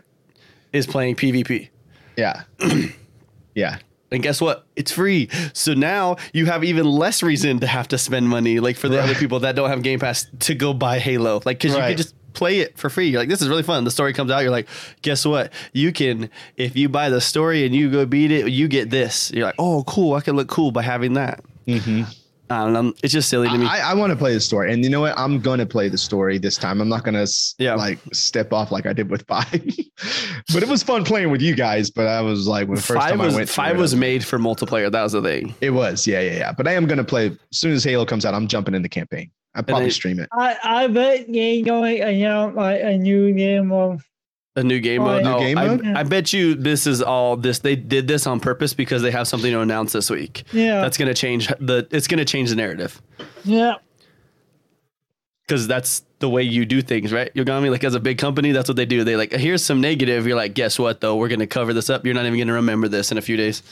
is 0.72 0.86
playing 0.86 1.16
PvP. 1.16 1.68
Yeah. 2.16 2.42
yeah. 3.54 3.78
And 4.14 4.22
guess 4.22 4.40
what? 4.40 4.64
It's 4.76 4.92
free. 4.92 5.28
So 5.52 5.74
now 5.74 6.16
you 6.32 6.46
have 6.46 6.64
even 6.64 6.86
less 6.86 7.22
reason 7.22 7.60
to 7.60 7.66
have 7.66 7.88
to 7.88 7.98
spend 7.98 8.28
money, 8.28 8.60
like 8.60 8.76
for 8.76 8.88
the 8.88 9.00
other 9.02 9.14
people 9.14 9.40
that 9.40 9.54
don't 9.56 9.68
have 9.68 9.82
Game 9.82 9.98
Pass 9.98 10.26
to 10.40 10.54
go 10.54 10.72
buy 10.72 10.98
Halo. 10.98 11.40
Like, 11.44 11.58
because 11.58 11.72
you 11.74 11.80
Right. 11.80 11.88
can 11.88 11.96
just 11.98 12.14
play 12.32 12.60
it 12.60 12.76
for 12.78 12.90
free. 12.90 13.08
You're 13.08 13.20
like, 13.20 13.28
this 13.28 13.42
is 13.42 13.48
really 13.48 13.62
fun. 13.62 13.84
The 13.84 13.90
story 13.90 14.12
comes 14.12 14.30
out. 14.30 14.40
You're 14.42 14.50
like, 14.50 14.68
guess 15.02 15.24
what? 15.24 15.52
You 15.72 15.92
can, 15.92 16.30
if 16.56 16.76
you 16.76 16.88
buy 16.88 17.08
the 17.10 17.20
story 17.20 17.64
and 17.64 17.74
you 17.74 17.90
go 17.90 18.06
beat 18.06 18.30
it, 18.32 18.48
you 18.50 18.66
get 18.68 18.90
this. 18.90 19.30
You're 19.32 19.46
like, 19.46 19.54
oh, 19.58 19.84
cool. 19.86 20.14
I 20.14 20.20
can 20.20 20.34
look 20.36 20.48
cool 20.48 20.70
by 20.72 20.82
having 20.82 21.14
that. 21.14 21.42
Mm-hmm. 21.66 22.02
I 22.50 22.64
don't 22.64 22.72
know. 22.74 22.92
It's 23.02 23.12
just 23.12 23.28
silly 23.30 23.48
to 23.48 23.56
me. 23.56 23.66
I, 23.66 23.92
I 23.92 23.94
want 23.94 24.10
to 24.10 24.16
play 24.16 24.34
the 24.34 24.40
story, 24.40 24.72
and 24.72 24.84
you 24.84 24.90
know 24.90 25.00
what? 25.00 25.18
I'm 25.18 25.40
going 25.40 25.58
to 25.60 25.66
play 25.66 25.88
the 25.88 25.96
story 25.96 26.36
this 26.38 26.56
time. 26.56 26.80
I'm 26.80 26.88
not 26.90 27.02
going 27.02 27.14
to 27.14 27.26
Yeah. 27.58 27.74
like 27.74 27.98
step 28.12 28.52
off 28.52 28.70
like 28.70 28.84
I 28.86 28.92
did 28.92 29.10
with 29.10 29.26
five. 29.26 29.50
but 30.52 30.62
it 30.62 30.68
was 30.68 30.82
fun 30.82 31.04
playing 31.04 31.30
with 31.30 31.40
you 31.40 31.54
guys. 31.54 31.90
But 31.90 32.06
I 32.06 32.20
was 32.20 32.46
like, 32.46 32.68
when 32.68 32.76
the 32.76 32.82
first 32.82 33.00
five 33.00 33.10
time 33.10 33.18
was 33.20 33.34
I 33.34 33.36
went, 33.38 33.48
through 33.48 33.54
five 33.64 33.76
it, 33.76 33.78
I 33.78 33.80
was 33.80 33.94
made 33.96 34.24
for 34.24 34.38
multiplayer. 34.38 34.90
That 34.92 35.02
was 35.02 35.12
the 35.12 35.22
thing. 35.22 35.54
It 35.62 35.70
was, 35.70 36.06
yeah, 36.06 36.20
yeah, 36.20 36.36
yeah. 36.36 36.52
But 36.52 36.68
I 36.68 36.72
am 36.72 36.86
going 36.86 36.98
to 36.98 37.04
play 37.04 37.28
as 37.28 37.38
soon 37.52 37.72
as 37.72 37.82
Halo 37.82 38.04
comes 38.04 38.26
out. 38.26 38.34
I'm 38.34 38.46
jumping 38.46 38.74
in 38.74 38.82
the 38.82 38.88
campaign. 38.90 39.30
I 39.54 39.62
probably 39.62 39.86
they- 39.86 39.90
stream 39.90 40.18
it. 40.18 40.28
I, 40.32 40.56
I 40.62 40.86
bet 40.88 41.26
they 41.32 41.62
going 41.62 41.96
you 42.18 42.24
know, 42.28 42.52
like 42.54 42.80
a 42.82 42.98
new 42.98 43.32
game 43.32 43.72
of 43.72 44.04
A 44.56 44.62
new 44.62 44.78
game 44.80 45.02
Oh, 45.02 45.06
mode. 45.06 45.24
yeah. 45.24 45.30
No, 45.30 45.38
New 45.38 45.44
game 45.46 45.58
I, 45.58 45.66
mode? 45.66 45.86
I 45.96 46.02
bet 46.04 46.32
you 46.32 46.54
this 46.54 46.86
is 46.86 47.02
all 47.02 47.36
this. 47.36 47.58
They 47.58 47.74
did 47.74 48.06
this 48.06 48.26
on 48.26 48.38
purpose 48.38 48.72
because 48.72 49.02
they 49.02 49.10
have 49.10 49.26
something 49.26 49.50
to 49.50 49.60
announce 49.60 49.92
this 49.92 50.08
week. 50.10 50.44
yeah 50.52 50.80
That's 50.80 50.96
gonna 50.96 51.12
change 51.14 51.48
the. 51.60 51.88
It's 51.90 52.06
gonna 52.06 52.24
change 52.24 52.50
the 52.50 52.56
narrative 52.56 53.00
yeah 53.44 53.74
because 55.46 55.66
that's 55.66 56.04
the 56.20 56.28
way 56.28 56.42
you 56.42 56.64
do 56.64 56.80
things, 56.80 57.12
right? 57.12 57.30
You 57.34 57.44
got 57.44 57.62
me. 57.62 57.68
Like 57.68 57.84
as 57.84 57.94
a 57.94 58.00
big 58.00 58.16
company, 58.18 58.52
that's 58.52 58.68
what 58.68 58.76
they 58.76 58.86
do. 58.86 59.04
They 59.04 59.16
like 59.16 59.32
here's 59.32 59.62
some 59.64 59.80
negative. 59.80 60.26
You're 60.26 60.36
like, 60.36 60.54
guess 60.54 60.78
what 60.78 61.00
though? 61.00 61.16
We're 61.16 61.28
gonna 61.28 61.46
cover 61.46 61.72
this 61.74 61.90
up. 61.90 62.04
You're 62.06 62.14
not 62.14 62.24
even 62.24 62.38
gonna 62.38 62.54
remember 62.54 62.88
this 62.88 63.12
in 63.12 63.18
a 63.18 63.22
few 63.22 63.36
days. 63.36 63.62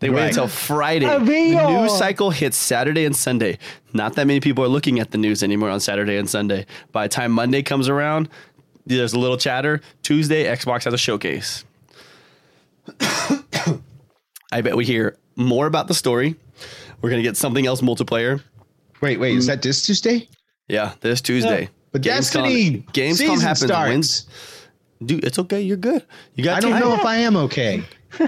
They 0.00 0.08
wait 0.08 0.28
until 0.28 0.48
Friday. 0.48 1.04
The 1.06 1.66
news 1.68 1.96
cycle 1.98 2.30
hits 2.30 2.56
Saturday 2.56 3.04
and 3.04 3.14
Sunday. 3.14 3.58
Not 3.92 4.14
that 4.14 4.26
many 4.26 4.40
people 4.40 4.64
are 4.64 4.68
looking 4.68 4.98
at 4.98 5.10
the 5.10 5.18
news 5.18 5.42
anymore 5.42 5.68
on 5.68 5.78
Saturday 5.78 6.16
and 6.16 6.28
Sunday. 6.28 6.64
By 6.90 7.04
the 7.06 7.10
time 7.10 7.32
Monday 7.32 7.62
comes 7.62 7.86
around, 7.86 8.30
there's 8.86 9.12
a 9.12 9.18
little 9.18 9.36
chatter. 9.36 9.80
Tuesday, 10.02 10.44
Xbox 10.44 10.84
has 10.84 10.94
a 10.94 10.98
showcase. 10.98 11.64
I 14.52 14.60
bet 14.62 14.76
we 14.76 14.84
hear 14.84 15.16
more 15.36 15.66
about 15.66 15.88
the 15.88 15.94
story. 15.94 16.36
We're 17.00 17.10
gonna 17.10 17.22
get 17.22 17.36
something 17.36 17.66
else 17.66 17.80
multiplayer. 17.80 18.42
Wait, 19.00 19.18
wait, 19.18 19.36
is 19.36 19.46
that 19.46 19.62
this 19.62 19.86
Tuesday? 19.86 20.28
Yeah, 20.68 20.94
this 21.00 21.20
Tuesday. 21.20 21.68
Oh, 21.70 21.74
but 21.92 22.02
Gamescom- 22.02 22.04
Destiny 22.04 22.84
Gamescom 22.92 23.40
happens 23.40 23.64
starts. 23.64 24.26
Dude, 25.04 25.24
it's 25.24 25.38
okay. 25.38 25.60
You're 25.62 25.78
good. 25.78 26.04
You 26.34 26.44
got. 26.44 26.58
I 26.58 26.60
don't 26.60 26.78
know 26.78 26.94
if 26.94 27.04
I 27.04 27.16
am 27.16 27.36
okay. 27.36 27.82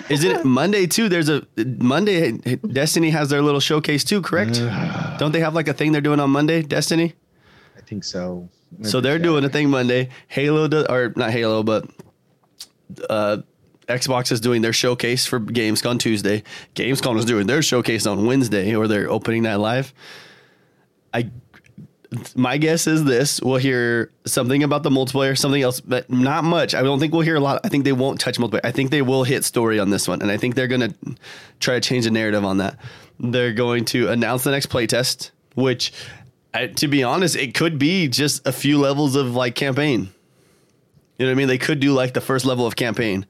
Is 0.08 0.24
it 0.24 0.44
Monday 0.44 0.86
too? 0.86 1.08
There's 1.08 1.28
a 1.28 1.46
Monday. 1.56 2.32
Destiny 2.32 3.10
has 3.10 3.28
their 3.28 3.42
little 3.42 3.60
showcase 3.60 4.04
too. 4.04 4.22
Correct? 4.22 4.54
don't 5.18 5.32
they 5.32 5.40
have 5.40 5.54
like 5.54 5.68
a 5.68 5.74
thing 5.74 5.92
they're 5.92 6.00
doing 6.00 6.20
on 6.20 6.30
Monday? 6.30 6.62
Destiny. 6.62 7.14
I 7.76 7.80
think 7.82 8.04
so. 8.04 8.48
So 8.80 9.00
they're 9.00 9.18
doing 9.18 9.44
a 9.44 9.48
thing 9.48 9.70
Monday. 9.70 10.08
Halo 10.28 10.66
does, 10.66 10.86
or 10.86 11.12
not 11.14 11.30
Halo, 11.30 11.62
but 11.62 11.86
uh, 13.08 13.38
Xbox 13.88 14.32
is 14.32 14.40
doing 14.40 14.62
their 14.62 14.72
showcase 14.72 15.26
for 15.26 15.38
Gamescom 15.40 15.98
Tuesday. 15.98 16.42
Gamescom 16.74 17.18
is 17.18 17.24
doing 17.24 17.46
their 17.46 17.62
showcase 17.62 18.06
on 18.06 18.26
Wednesday, 18.26 18.74
or 18.74 18.88
they're 18.88 19.10
opening 19.10 19.42
that 19.42 19.60
live. 19.60 19.92
I, 21.12 21.30
my 22.34 22.56
guess 22.56 22.86
is 22.86 23.04
this: 23.04 23.40
we'll 23.42 23.56
hear 23.56 24.10
something 24.24 24.62
about 24.62 24.82
the 24.82 24.90
multiplayer, 24.90 25.36
something 25.36 25.62
else, 25.62 25.80
but 25.80 26.10
not 26.10 26.44
much. 26.44 26.74
I 26.74 26.82
don't 26.82 26.98
think 26.98 27.12
we'll 27.12 27.22
hear 27.22 27.36
a 27.36 27.40
lot. 27.40 27.60
I 27.64 27.68
think 27.68 27.84
they 27.84 27.92
won't 27.92 28.20
touch 28.20 28.38
multiplayer. 28.38 28.60
I 28.64 28.72
think 28.72 28.90
they 28.90 29.02
will 29.02 29.24
hit 29.24 29.44
story 29.44 29.78
on 29.78 29.90
this 29.90 30.08
one, 30.08 30.22
and 30.22 30.30
I 30.30 30.36
think 30.36 30.54
they're 30.54 30.68
gonna 30.68 30.94
try 31.60 31.74
to 31.74 31.80
change 31.80 32.04
the 32.04 32.10
narrative 32.10 32.44
on 32.44 32.58
that. 32.58 32.78
They're 33.20 33.52
going 33.52 33.84
to 33.86 34.08
announce 34.08 34.44
the 34.44 34.50
next 34.50 34.68
playtest, 34.68 35.30
which, 35.54 35.92
I, 36.54 36.66
to 36.66 36.88
be 36.88 37.02
honest, 37.02 37.36
it 37.36 37.54
could 37.54 37.78
be 37.78 38.08
just 38.08 38.46
a 38.46 38.52
few 38.52 38.78
levels 38.78 39.16
of 39.16 39.34
like 39.34 39.54
campaign. 39.54 40.10
You 41.18 41.26
know 41.26 41.26
what 41.26 41.30
I 41.30 41.34
mean? 41.34 41.48
They 41.48 41.58
could 41.58 41.80
do 41.80 41.92
like 41.92 42.14
the 42.14 42.20
first 42.20 42.44
level 42.44 42.66
of 42.66 42.76
campaign. 42.76 43.26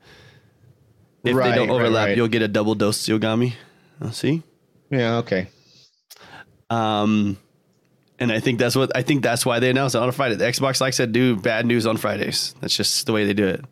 If 1.24 1.36
Right, 1.36 1.50
they 1.50 1.54
don't 1.56 1.70
overlap, 1.70 2.08
right. 2.08 2.16
you'll 2.16 2.28
get 2.28 2.42
a 2.42 2.48
double 2.48 2.74
dose 2.74 3.06
Yogomi. 3.06 3.54
Uh, 4.00 4.10
see? 4.10 4.42
Yeah, 4.90 5.18
okay. 5.18 5.48
Um, 6.68 7.38
and 8.18 8.32
I 8.32 8.40
think 8.40 8.58
that's 8.58 8.74
what 8.74 8.96
I 8.96 9.02
think 9.02 9.22
that's 9.22 9.44
why 9.44 9.58
they 9.60 9.70
announced 9.70 9.94
it 9.94 9.98
on 9.98 10.08
a 10.08 10.12
Friday. 10.12 10.36
The 10.36 10.44
Xbox 10.44 10.80
likes 10.80 10.96
to 10.96 11.06
do 11.06 11.36
bad 11.36 11.66
news 11.66 11.86
on 11.86 11.96
Fridays. 11.96 12.54
That's 12.60 12.74
just 12.76 13.06
the 13.06 13.12
way 13.12 13.24
they 13.24 13.34
do 13.34 13.46
it. 13.46 13.64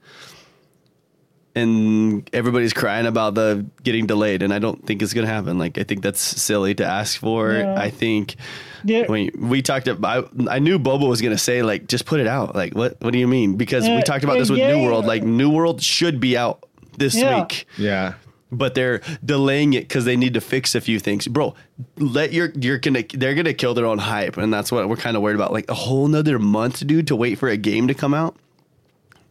And 1.55 2.30
everybody's 2.32 2.72
crying 2.72 3.07
about 3.07 3.34
the 3.34 3.66
getting 3.82 4.07
delayed, 4.07 4.42
and 4.42 4.53
I 4.55 4.61
don't 4.61 4.86
think 4.86 5.03
it's 5.03 5.12
gonna 5.12 5.26
happen. 5.26 5.59
Like 5.59 5.78
I 5.78 5.82
think 5.82 6.01
that's 6.03 6.20
silly 6.20 6.74
to 6.76 6.84
ask 6.86 7.18
for. 7.18 7.53
Yeah. 7.53 7.74
I 7.76 7.90
think 7.90 8.36
yeah 8.84 9.07
when 9.09 9.30
we 9.36 9.61
talked 9.61 9.88
about, 9.88 10.30
I, 10.48 10.57
I 10.57 10.59
knew 10.61 10.78
Bobo 10.78 11.07
was 11.09 11.20
gonna 11.20 11.36
say 11.38 11.62
like, 11.62 11.88
just 11.88 12.07
put 12.07 12.20
it 12.20 12.28
out. 12.28 12.55
Like, 12.55 12.74
what? 12.76 13.01
What 13.01 13.12
do 13.12 13.18
you 13.18 13.26
mean? 13.26 13.57
Because 13.57 13.82
we 13.88 14.01
talked 14.03 14.22
about 14.22 14.38
this 14.38 14.48
with 14.48 14.61
yeah. 14.61 14.72
New 14.76 14.84
World. 14.84 15.07
Like, 15.07 15.24
New 15.24 15.51
World 15.51 15.82
should 15.82 16.20
be 16.20 16.36
out 16.36 16.64
this 16.98 17.16
Yeah. 17.16 17.40
week 17.40 17.66
Yeah. 17.78 18.14
but 18.53 18.74
they're 18.74 19.01
delaying 19.24 19.72
it 19.74 19.88
because 19.88 20.05
they 20.05 20.16
need 20.16 20.34
to 20.34 20.40
fix 20.40 20.74
a 20.76 20.80
few 20.80 21.01
things, 21.01 21.26
bro. 21.26 21.55
Let 21.98 22.32
your 22.32 22.53
you're 22.55 22.78
gonna 22.78 23.03
they're 23.12 23.34
gonna 23.34 23.55
kill 23.55 23.74
their 23.74 23.86
own 23.86 23.98
hype, 23.98 24.36
and 24.36 24.53
that's 24.53 24.70
what 24.70 24.88
we're 24.88 24.96
kind 24.96 25.16
of 25.16 25.22
worried 25.22 25.34
about. 25.34 25.53
Like 25.53 25.68
a 25.68 25.74
whole 25.74 26.07
nother 26.07 26.38
month, 26.38 26.86
dude, 26.86 27.09
to 27.09 27.16
wait 27.16 27.38
for 27.38 27.48
a 27.48 27.57
game 27.57 27.88
to 27.88 27.94
come 27.94 28.14
out. 28.14 28.36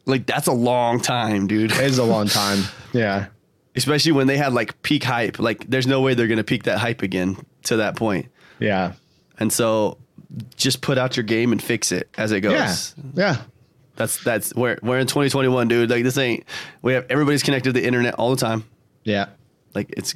Like 0.09 0.25
that's 0.25 0.47
a 0.47 0.51
long 0.53 0.99
time, 0.99 1.47
dude. 1.47 1.71
It 1.71 1.79
is 1.79 1.97
a 1.97 2.03
long 2.03 2.27
time. 2.41 2.63
Yeah. 2.93 3.27
Especially 3.75 4.11
when 4.11 4.27
they 4.27 4.37
had 4.37 4.53
like 4.53 4.81
peak 4.81 5.03
hype. 5.03 5.39
Like 5.39 5.69
there's 5.69 5.87
no 5.87 6.01
way 6.01 6.13
they're 6.13 6.27
gonna 6.27 6.43
peak 6.43 6.63
that 6.63 6.79
hype 6.79 7.01
again 7.01 7.37
to 7.63 7.77
that 7.77 7.95
point. 7.95 8.27
Yeah. 8.59 8.93
And 9.39 9.53
so 9.53 9.97
just 10.57 10.81
put 10.81 10.97
out 10.97 11.15
your 11.17 11.23
game 11.23 11.51
and 11.51 11.61
fix 11.61 11.91
it 11.91 12.09
as 12.17 12.31
it 12.31 12.41
goes. 12.41 12.95
Yeah. 13.15 13.33
Yeah. 13.35 13.41
That's 13.95 14.23
that's 14.23 14.53
we're 14.55 14.77
we're 14.81 14.99
in 14.99 15.07
2021, 15.07 15.67
dude. 15.67 15.89
Like 15.89 16.03
this 16.03 16.17
ain't 16.17 16.43
we 16.81 16.93
have 16.93 17.05
everybody's 17.09 17.43
connected 17.43 17.73
to 17.73 17.79
the 17.79 17.85
internet 17.85 18.15
all 18.15 18.29
the 18.31 18.37
time. 18.37 18.63
Yeah. 19.03 19.27
Like 19.75 19.93
it's 19.97 20.15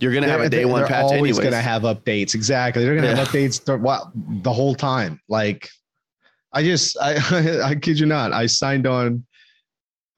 you're 0.00 0.12
gonna 0.12 0.28
have 0.28 0.40
a 0.40 0.48
They're- 0.48 0.60
day 0.60 0.64
one 0.64 0.80
they're 0.80 0.88
patch 0.88 1.04
always 1.04 1.18
anyways. 1.18 1.38
going 1.38 1.52
to 1.52 1.58
have 1.60 1.82
updates. 1.82 2.34
Exactly. 2.34 2.84
They're 2.84 2.94
going 2.96 3.04
to 3.04 3.10
Yeah. 3.10 3.16
have 3.18 3.28
updates 3.28 3.64
th- 3.64 3.78
what, 3.78 4.08
the 4.14 4.52
whole 4.52 4.74
time. 4.74 5.20
Like, 5.28 5.68
I 6.52 6.62
just, 6.62 6.96
I, 7.00 7.60
I 7.70 7.74
kid 7.74 7.98
you 7.98 8.06
not, 8.06 8.32
I 8.32 8.46
signed 8.46 8.86
on. 8.86 9.24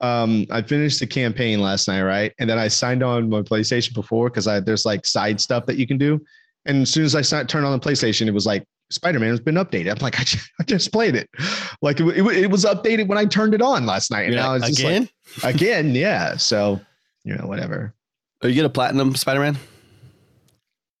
Um, 0.01 0.45
I 0.51 0.61
finished 0.61 0.99
the 0.99 1.07
campaign 1.07 1.61
last 1.61 1.87
night, 1.87 2.03
right? 2.03 2.33
And 2.37 2.49
then 2.49 2.59
I 2.59 2.67
signed 2.67 3.01
on 3.01 3.29
my 3.29 3.41
PlayStation 3.41 3.93
before 3.93 4.29
because 4.29 4.45
I 4.45 4.59
there's 4.59 4.85
like 4.85 5.05
side 5.05 5.39
stuff 5.39 5.65
that 5.67 5.77
you 5.77 5.87
can 5.87 5.97
do. 5.97 6.21
And 6.65 6.81
as 6.81 6.89
soon 6.91 7.05
as 7.05 7.15
I 7.15 7.21
signed, 7.21 7.47
turned 7.47 7.65
on 7.65 7.71
the 7.71 7.79
PlayStation, 7.79 8.27
it 8.27 8.33
was 8.33 8.45
like 8.45 8.65
Spider 8.91 9.19
Man 9.19 9.29
has 9.29 9.39
been 9.39 9.55
updated. 9.55 9.91
I'm 9.91 9.97
like, 9.99 10.19
I 10.19 10.23
just, 10.23 10.51
I 10.59 10.63
just 10.63 10.91
played 10.91 11.15
it. 11.15 11.29
Like 11.81 11.99
it, 11.99 12.07
it, 12.07 12.25
it 12.25 12.51
was 12.51 12.65
updated 12.65 13.07
when 13.07 13.17
I 13.17 13.25
turned 13.25 13.53
it 13.53 13.61
on 13.61 13.85
last 13.85 14.11
night. 14.11 14.23
And 14.23 14.33
You're 14.33 14.43
now 14.43 14.57
like, 14.57 14.69
it's 14.69 14.77
just 14.77 14.81
again. 14.81 15.09
like, 15.43 15.55
again, 15.55 15.95
yeah. 15.95 16.35
So, 16.35 16.79
you 17.23 17.35
know, 17.35 17.47
whatever. 17.47 17.93
Are 18.43 18.49
you 18.49 18.55
gonna 18.55 18.69
platinum 18.69 19.15
Spider 19.15 19.39
Man? 19.39 19.57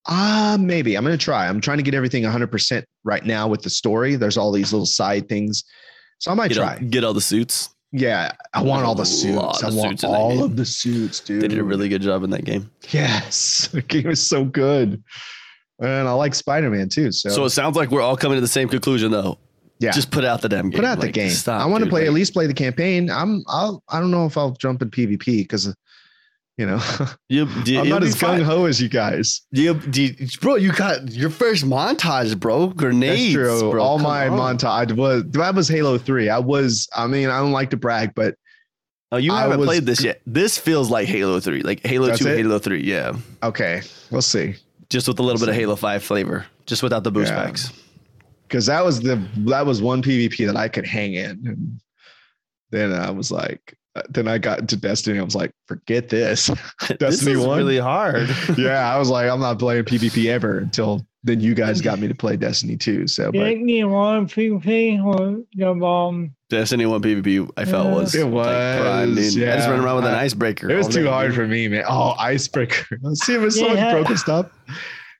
Uh, 0.07 0.57
maybe 0.59 0.95
I'm 0.95 1.03
gonna 1.03 1.17
try. 1.17 1.47
I'm 1.47 1.59
trying 1.61 1.77
to 1.77 1.83
get 1.83 1.93
everything 1.95 2.23
100% 2.23 2.83
right 3.03 3.25
now 3.25 3.47
with 3.47 3.61
the 3.63 3.69
story. 3.69 4.15
There's 4.15 4.37
all 4.37 4.51
these 4.51 4.71
little 4.71 4.85
side 4.85 5.27
things, 5.27 5.63
so 6.19 6.31
I 6.31 6.35
might 6.35 6.49
Get 6.49 6.57
try. 6.57 6.73
all, 6.75 6.79
get 6.89 7.03
all 7.03 7.13
the 7.13 7.21
suits. 7.21 7.69
yeah, 7.91 8.31
I 8.53 8.61
want 8.61 8.85
all 8.85 8.93
the 8.95 9.05
suits. 9.05 9.63
I 9.63 9.69
want 9.69 9.99
suits 9.99 10.03
all 10.03 10.43
of 10.43 10.55
the 10.57 10.65
suits, 10.65 11.19
dude. 11.21 11.41
They 11.41 11.47
did 11.47 11.57
a 11.59 11.63
really 11.63 11.89
good 11.89 12.01
job 12.03 12.23
in 12.23 12.29
that 12.31 12.45
game. 12.45 12.69
yes. 12.89 13.67
The 13.71 13.81
game 13.81 14.09
is 14.09 14.25
so 14.25 14.45
good, 14.45 15.03
and 15.79 16.07
I 16.07 16.11
like 16.11 16.35
Spider-Man 16.35 16.89
too. 16.89 17.11
So, 17.11 17.29
So 17.29 17.45
it 17.45 17.49
sounds 17.49 17.75
like 17.75 17.89
we're 17.89 18.01
all 18.01 18.15
coming 18.17 18.37
to 18.37 18.41
the 18.41 18.47
same 18.47 18.69
conclusion, 18.69 19.11
though. 19.11 19.39
yeah, 19.79 19.91
Just 19.91 20.11
put 20.11 20.23
out 20.23 20.41
the 20.41 20.49
damn 20.49 20.69
game. 20.69 20.79
put 20.81 20.85
out 20.85 20.99
the 21.01 21.09
game. 21.11 21.31
Stop, 21.31 21.61
I 21.61 21.65
want 21.65 21.83
to 21.83 21.89
play 21.89 22.01
Like, 22.01 22.07
at 22.09 22.13
least 22.13 22.33
play 22.33 22.45
the 22.47 22.53
campaign. 22.53 23.09
I'm. 23.09 23.43
I'll. 23.47 23.81
I 23.89 23.99
don't 23.99 24.11
know 24.11 24.25
if 24.27 24.37
I'll 24.37 24.51
jump 24.51 24.81
in 24.83 24.91
PvP 24.91 25.25
because, 25.39 25.73
you 26.57 26.65
know, 26.65 26.81
You, 27.29 27.47
you, 27.65 27.79
I'm 27.81 27.89
not 27.89 28.03
as 28.03 28.15
gung 28.15 28.43
ho 28.43 28.65
as 28.65 28.81
you 28.81 28.87
guys. 28.89 29.41
You, 29.51 29.79
you, 29.93 30.13
bro, 30.41 30.55
you 30.55 30.71
got 30.71 31.11
your 31.11 31.29
first 31.29 31.65
montage, 31.65 32.39
bro. 32.39 32.67
Grenades, 32.67 33.33
That's 33.35 33.59
true. 33.61 33.71
bro. 33.71 33.83
All 33.83 33.99
my 33.99 34.27
on. 34.29 34.57
montage 34.57 34.93
was 34.95 35.23
that 35.31 35.53
was 35.55 35.67
Halo 35.67 35.97
Three. 35.97 36.29
I 36.29 36.39
was. 36.39 36.87
I 36.95 37.07
mean, 37.07 37.29
I 37.29 37.39
don't 37.39 37.51
like 37.51 37.71
to 37.71 37.77
brag, 37.77 38.13
but 38.15 38.35
Oh, 39.11 39.17
you 39.17 39.31
I 39.33 39.41
haven't 39.41 39.59
was- 39.59 39.67
played 39.67 39.85
this 39.85 40.03
yet. 40.03 40.21
This 40.25 40.57
feels 40.57 40.89
like 40.89 41.07
Halo 41.07 41.39
Three, 41.39 41.61
like 41.61 41.85
Halo 41.85 42.15
Two, 42.15 42.27
it? 42.27 42.37
Halo 42.37 42.57
Three. 42.59 42.83
Yeah, 42.83 43.15
okay, 43.43 43.81
we'll 44.09 44.21
see. 44.21 44.55
just 44.89 45.07
with 45.07 45.19
a 45.19 45.23
little 45.23 45.39
bit 45.39 45.49
of 45.49 45.55
Halo 45.55 45.75
Five 45.75 46.03
flavor, 46.03 46.45
just 46.65 46.81
without 46.83 47.03
the 47.03 47.11
boost 47.11 47.31
Yeah. 47.31 47.43
packs. 47.45 47.71
because 48.47 48.65
that 48.67 48.83
was 48.83 49.01
the 49.01 49.15
that 49.45 49.65
was 49.65 49.81
one 49.81 50.01
PvP 50.01 50.45
that 50.47 50.55
I 50.57 50.67
could 50.69 50.85
hang 50.87 51.13
in. 51.13 51.29
And 51.45 51.79
then 52.71 52.93
I 52.93 53.11
was 53.11 53.31
like, 53.31 53.77
then 54.09 54.27
I 54.27 54.37
got 54.37 54.59
into 54.59 54.75
Destiny. 54.77 55.19
I 55.19 55.23
was 55.23 55.35
like, 55.35 55.51
forget 55.67 56.09
this. 56.09 56.47
this 56.89 56.97
Destiny 56.97 57.31
is 57.33 57.39
one? 57.45 57.57
really 57.57 57.77
hard. 57.79 58.29
yeah, 58.57 58.93
I 58.93 58.97
was 58.97 59.09
like, 59.09 59.29
I'm 59.29 59.39
not 59.39 59.59
playing 59.59 59.83
PvP 59.85 60.27
ever 60.29 60.59
until 60.59 61.05
then. 61.23 61.39
You 61.39 61.55
guys 61.55 61.81
got 61.81 61.99
me 61.99 62.07
to 62.07 62.15
play 62.15 62.35
Destiny 62.37 62.75
too. 62.77 63.07
So, 63.07 63.31
but 63.31 63.39
Didn't 63.39 63.69
you 63.69 63.87
want 63.89 64.29
PvP 64.31 65.03
or 65.03 65.43
the 65.55 65.85
um 65.85 66.35
Destiny 66.49 66.85
One 66.85 67.01
PvP, 67.01 67.49
I 67.57 67.65
felt 67.65 67.87
Yeah. 67.87 67.95
was 67.95 68.13
It 68.15 68.25
like, 68.25 68.81
grinding. 68.81 69.15
was, 69.17 69.37
I 69.37 69.55
just 69.55 69.69
ran 69.69 69.79
around 69.79 69.95
with 69.97 70.05
an 70.05 70.13
icebreaker. 70.13 70.69
it 70.69 70.75
was 70.75 70.87
too 70.87 71.03
day, 71.03 71.09
hard 71.09 71.33
for 71.33 71.47
me, 71.47 71.67
man. 71.67 71.85
Oh, 71.87 72.13
icebreaker. 72.19 72.99
Let's 73.01 73.25
see 73.25 73.33
if 73.35 73.41
it's 73.41 73.55
so 73.59 73.67
much 73.69 73.77
Yeah. 73.77 73.91
broken 73.91 74.17
stuff. 74.17 74.47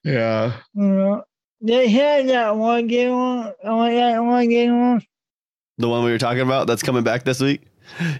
Yeah. 0.03 0.53
uh, 0.79 1.21
they 1.61 1.87
had 1.87 2.27
that 2.29 2.55
one 2.55 2.85
game 2.87 3.11
on 3.13 3.53
on 3.63 3.89
that 3.95 4.19
one 4.19 4.49
game 4.49 4.73
on 4.73 5.01
The 5.79 5.89
one 5.89 6.03
we 6.03 6.11
were 6.11 6.19
talking 6.19 6.41
about 6.41 6.67
that's 6.67 6.83
coming 6.83 7.03
back 7.03 7.23
this 7.23 7.39
week. 7.41 7.63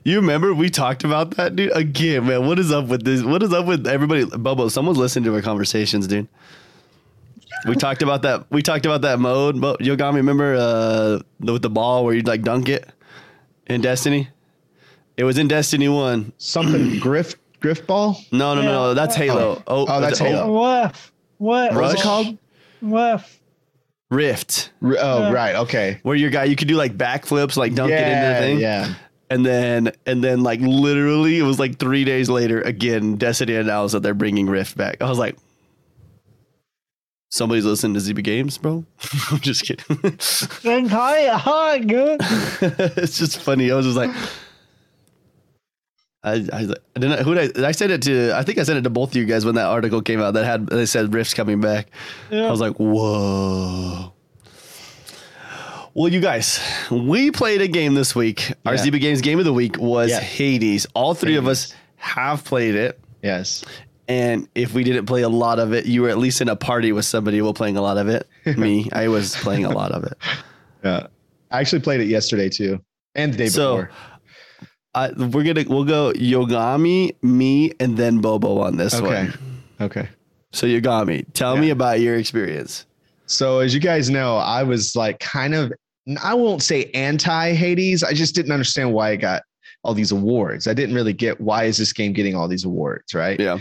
You 0.03 0.17
remember 0.17 0.53
we 0.53 0.69
talked 0.69 1.03
about 1.03 1.31
that, 1.37 1.55
dude? 1.55 1.75
Again, 1.75 2.27
man. 2.27 2.45
What 2.47 2.59
is 2.59 2.71
up 2.71 2.85
with 2.87 3.03
this? 3.03 3.23
What 3.23 3.43
is 3.43 3.51
up 3.53 3.65
with 3.65 3.87
everybody? 3.87 4.23
Bubba, 4.25 4.69
someone's 4.71 4.97
listening 4.97 5.25
to 5.25 5.33
our 5.35 5.41
conversations, 5.41 6.07
dude. 6.07 6.27
we 7.67 7.75
talked 7.75 8.01
about 8.01 8.21
that. 8.23 8.45
We 8.51 8.61
talked 8.61 8.85
about 8.85 9.01
that 9.01 9.19
mode. 9.19 9.59
But 9.59 9.79
Yogomi, 9.79 10.15
remember 10.15 10.55
uh, 10.55 11.19
the, 11.39 11.53
with 11.53 11.61
the 11.61 11.69
ball 11.69 12.05
where 12.05 12.13
you'd 12.13 12.27
like 12.27 12.41
dunk 12.43 12.69
it 12.69 12.87
in 13.67 13.81
Destiny? 13.81 14.29
It 15.17 15.23
was 15.23 15.37
in 15.37 15.47
Destiny 15.47 15.89
One. 15.89 16.31
Something 16.37 16.99
griff 16.99 17.35
Grifball. 17.61 18.17
No, 18.31 18.53
no, 18.53 18.61
no, 18.61 18.67
no. 18.67 18.93
That's 18.93 19.15
Halo. 19.15 19.63
Oh, 19.65 19.85
Oh, 19.89 19.99
that's 20.01 20.13
is 20.13 20.19
Halo. 20.19 20.51
What? 20.51 20.95
What? 21.37 21.73
Rush? 21.73 21.81
What's 21.81 21.99
it 21.99 22.03
called? 22.03 22.37
What? 22.81 23.25
Rift, 24.11 24.71
R- 24.83 24.95
Oh, 24.99 25.19
Yeah. 25.23 25.31
right. 25.31 25.55
Okay. 25.55 25.99
where 26.03 26.15
your 26.15 26.29
guy 26.29 26.43
you 26.43 26.55
could 26.55 26.67
do 26.67 26.75
like 26.75 26.95
backflips, 26.95 27.57
like 27.57 27.73
dunk 27.73 27.91
it 27.91 27.99
into 28.07 28.27
the 28.27 28.39
thing. 28.39 28.59
yeah. 28.59 28.93
And 29.29 29.45
then, 29.45 29.91
and 30.05 30.23
then, 30.23 30.43
like 30.43 30.59
literally, 30.59 31.39
it 31.39 31.43
was 31.43 31.59
like 31.59 31.79
three 31.79 32.03
days 32.03 32.29
later. 32.29 32.61
Again, 32.61 33.15
Destiny 33.15 33.55
announced 33.55 33.93
that 33.93 34.03
they're 34.03 34.13
bringing 34.13 34.47
Rift 34.47 34.77
back. 34.77 35.01
I 35.01 35.09
was 35.09 35.17
like, 35.17 35.35
somebody's 37.29 37.65
listening 37.65 37.95
to 37.95 37.99
ZB 37.99 38.23
Games, 38.23 38.57
bro. 38.57 38.85
I'm 39.31 39.39
just 39.39 39.63
kidding. 39.63 39.97
Then 40.63 40.89
tie 40.89 41.19
it 41.21 41.33
hard, 41.33 41.87
good. 41.87 42.19
it's 42.97 43.17
just 43.17 43.39
funny. 43.39 43.71
I 43.71 43.75
was 43.75 43.85
just 43.85 43.97
like, 43.97 44.11
I, 46.23 46.33
I, 46.51 46.67
I 46.95 46.99
didn't. 46.99 47.23
Who 47.23 47.35
did 47.35 47.57
I, 47.59 47.67
I 47.67 47.71
sent 47.71 47.91
it 47.91 48.01
to? 48.03 48.35
I 48.35 48.41
think 48.43 48.57
I 48.57 48.63
sent 48.63 48.79
it 48.79 48.83
to 48.83 48.89
both 48.89 49.11
of 49.11 49.15
you 49.15 49.25
guys 49.25 49.45
when 49.45 49.55
that 49.55 49.67
article 49.67 50.01
came 50.01 50.19
out. 50.21 50.33
That 50.33 50.45
had 50.45 50.67
they 50.67 50.87
said 50.87 51.13
Rift's 51.13 51.35
coming 51.35 51.61
back. 51.61 51.87
I 52.31 52.49
was 52.49 52.59
like, 52.59 52.77
whoa. 52.77 54.11
Well, 55.95 56.11
you 56.11 56.19
guys, 56.19 56.59
we 56.91 57.31
played 57.31 57.61
a 57.61 57.69
game 57.69 57.93
this 57.93 58.13
week. 58.13 58.51
Our 58.65 58.75
Yeah. 58.75 58.81
ZB 58.83 58.99
Games 58.99 59.21
game 59.21 59.39
of 59.39 59.45
the 59.45 59.53
week 59.53 59.77
was 59.79 60.09
Yeah. 60.09 60.19
Hades. 60.19 60.85
All 60.93 61.13
three 61.13 61.37
of 61.37 61.47
us 61.47 61.73
have 61.95 62.43
played 62.43 62.75
it. 62.75 62.99
Yes. 63.23 63.63
And 64.07 64.47
if 64.55 64.73
we 64.73 64.83
didn't 64.83 65.05
play 65.05 65.21
a 65.21 65.29
lot 65.29 65.57
of 65.57 65.73
it, 65.73 65.85
you 65.85 66.01
were 66.01 66.09
at 66.09 66.17
least 66.17 66.41
in 66.41 66.49
a 66.49 66.55
party 66.55 66.91
with 66.91 67.05
somebody 67.05 67.41
while 67.41 67.53
playing 67.53 67.77
a 67.77 67.81
lot 67.81 67.97
of 67.97 68.09
it. 68.09 68.27
Me, 68.57 68.89
I 68.91 69.07
was 69.07 69.35
playing 69.37 69.63
a 69.63 69.71
lot 69.71 69.93
of 69.93 70.03
it. 70.03 70.17
Yeah. 70.83 71.07
I 71.49 71.61
actually 71.61 71.81
played 71.81 72.01
it 72.01 72.07
yesterday 72.07 72.49
too, 72.49 72.81
and 73.15 73.33
the 73.33 73.37
day 73.37 73.47
So, 73.47 73.77
before. 73.77 73.91
I, 74.93 75.11
we're 75.11 75.43
gonna 75.43 75.63
we'll 75.67 75.85
go 75.85 76.11
Yogomi, 76.13 77.15
me, 77.23 77.71
and 77.79 77.95
then 77.97 78.19
Bobo 78.19 78.59
on 78.59 78.75
this 78.77 78.93
Okay. 78.95 79.05
one. 79.05 79.33
Okay. 79.79 79.99
Okay. 80.01 80.09
So 80.51 80.67
Yogomi, 80.67 81.25
tell 81.33 81.55
me 81.57 81.69
about 81.69 82.01
your 82.01 82.15
experience. 82.15 82.85
So 83.27 83.59
as 83.59 83.73
you 83.73 83.79
guys 83.79 84.09
know, 84.09 84.37
I 84.37 84.63
was 84.63 84.95
like 84.95 85.19
kind 85.19 85.55
of 85.55 85.71
I 86.21 86.33
won't 86.33 86.61
say 86.61 86.85
anti 86.93 87.53
Hades. 87.53 88.03
I 88.03 88.13
just 88.13 88.35
didn't 88.35 88.51
understand 88.51 88.93
why 88.93 89.11
it 89.11 89.17
got 89.17 89.43
all 89.83 89.93
these 89.93 90.11
awards. 90.11 90.67
I 90.67 90.73
didn't 90.73 90.95
really 90.95 91.13
get 91.13 91.39
why 91.39 91.65
is 91.65 91.77
this 91.77 91.93
game 91.93 92.13
getting 92.13 92.35
all 92.35 92.47
these 92.47 92.65
awards, 92.65 93.13
right? 93.13 93.39
Yeah, 93.39 93.59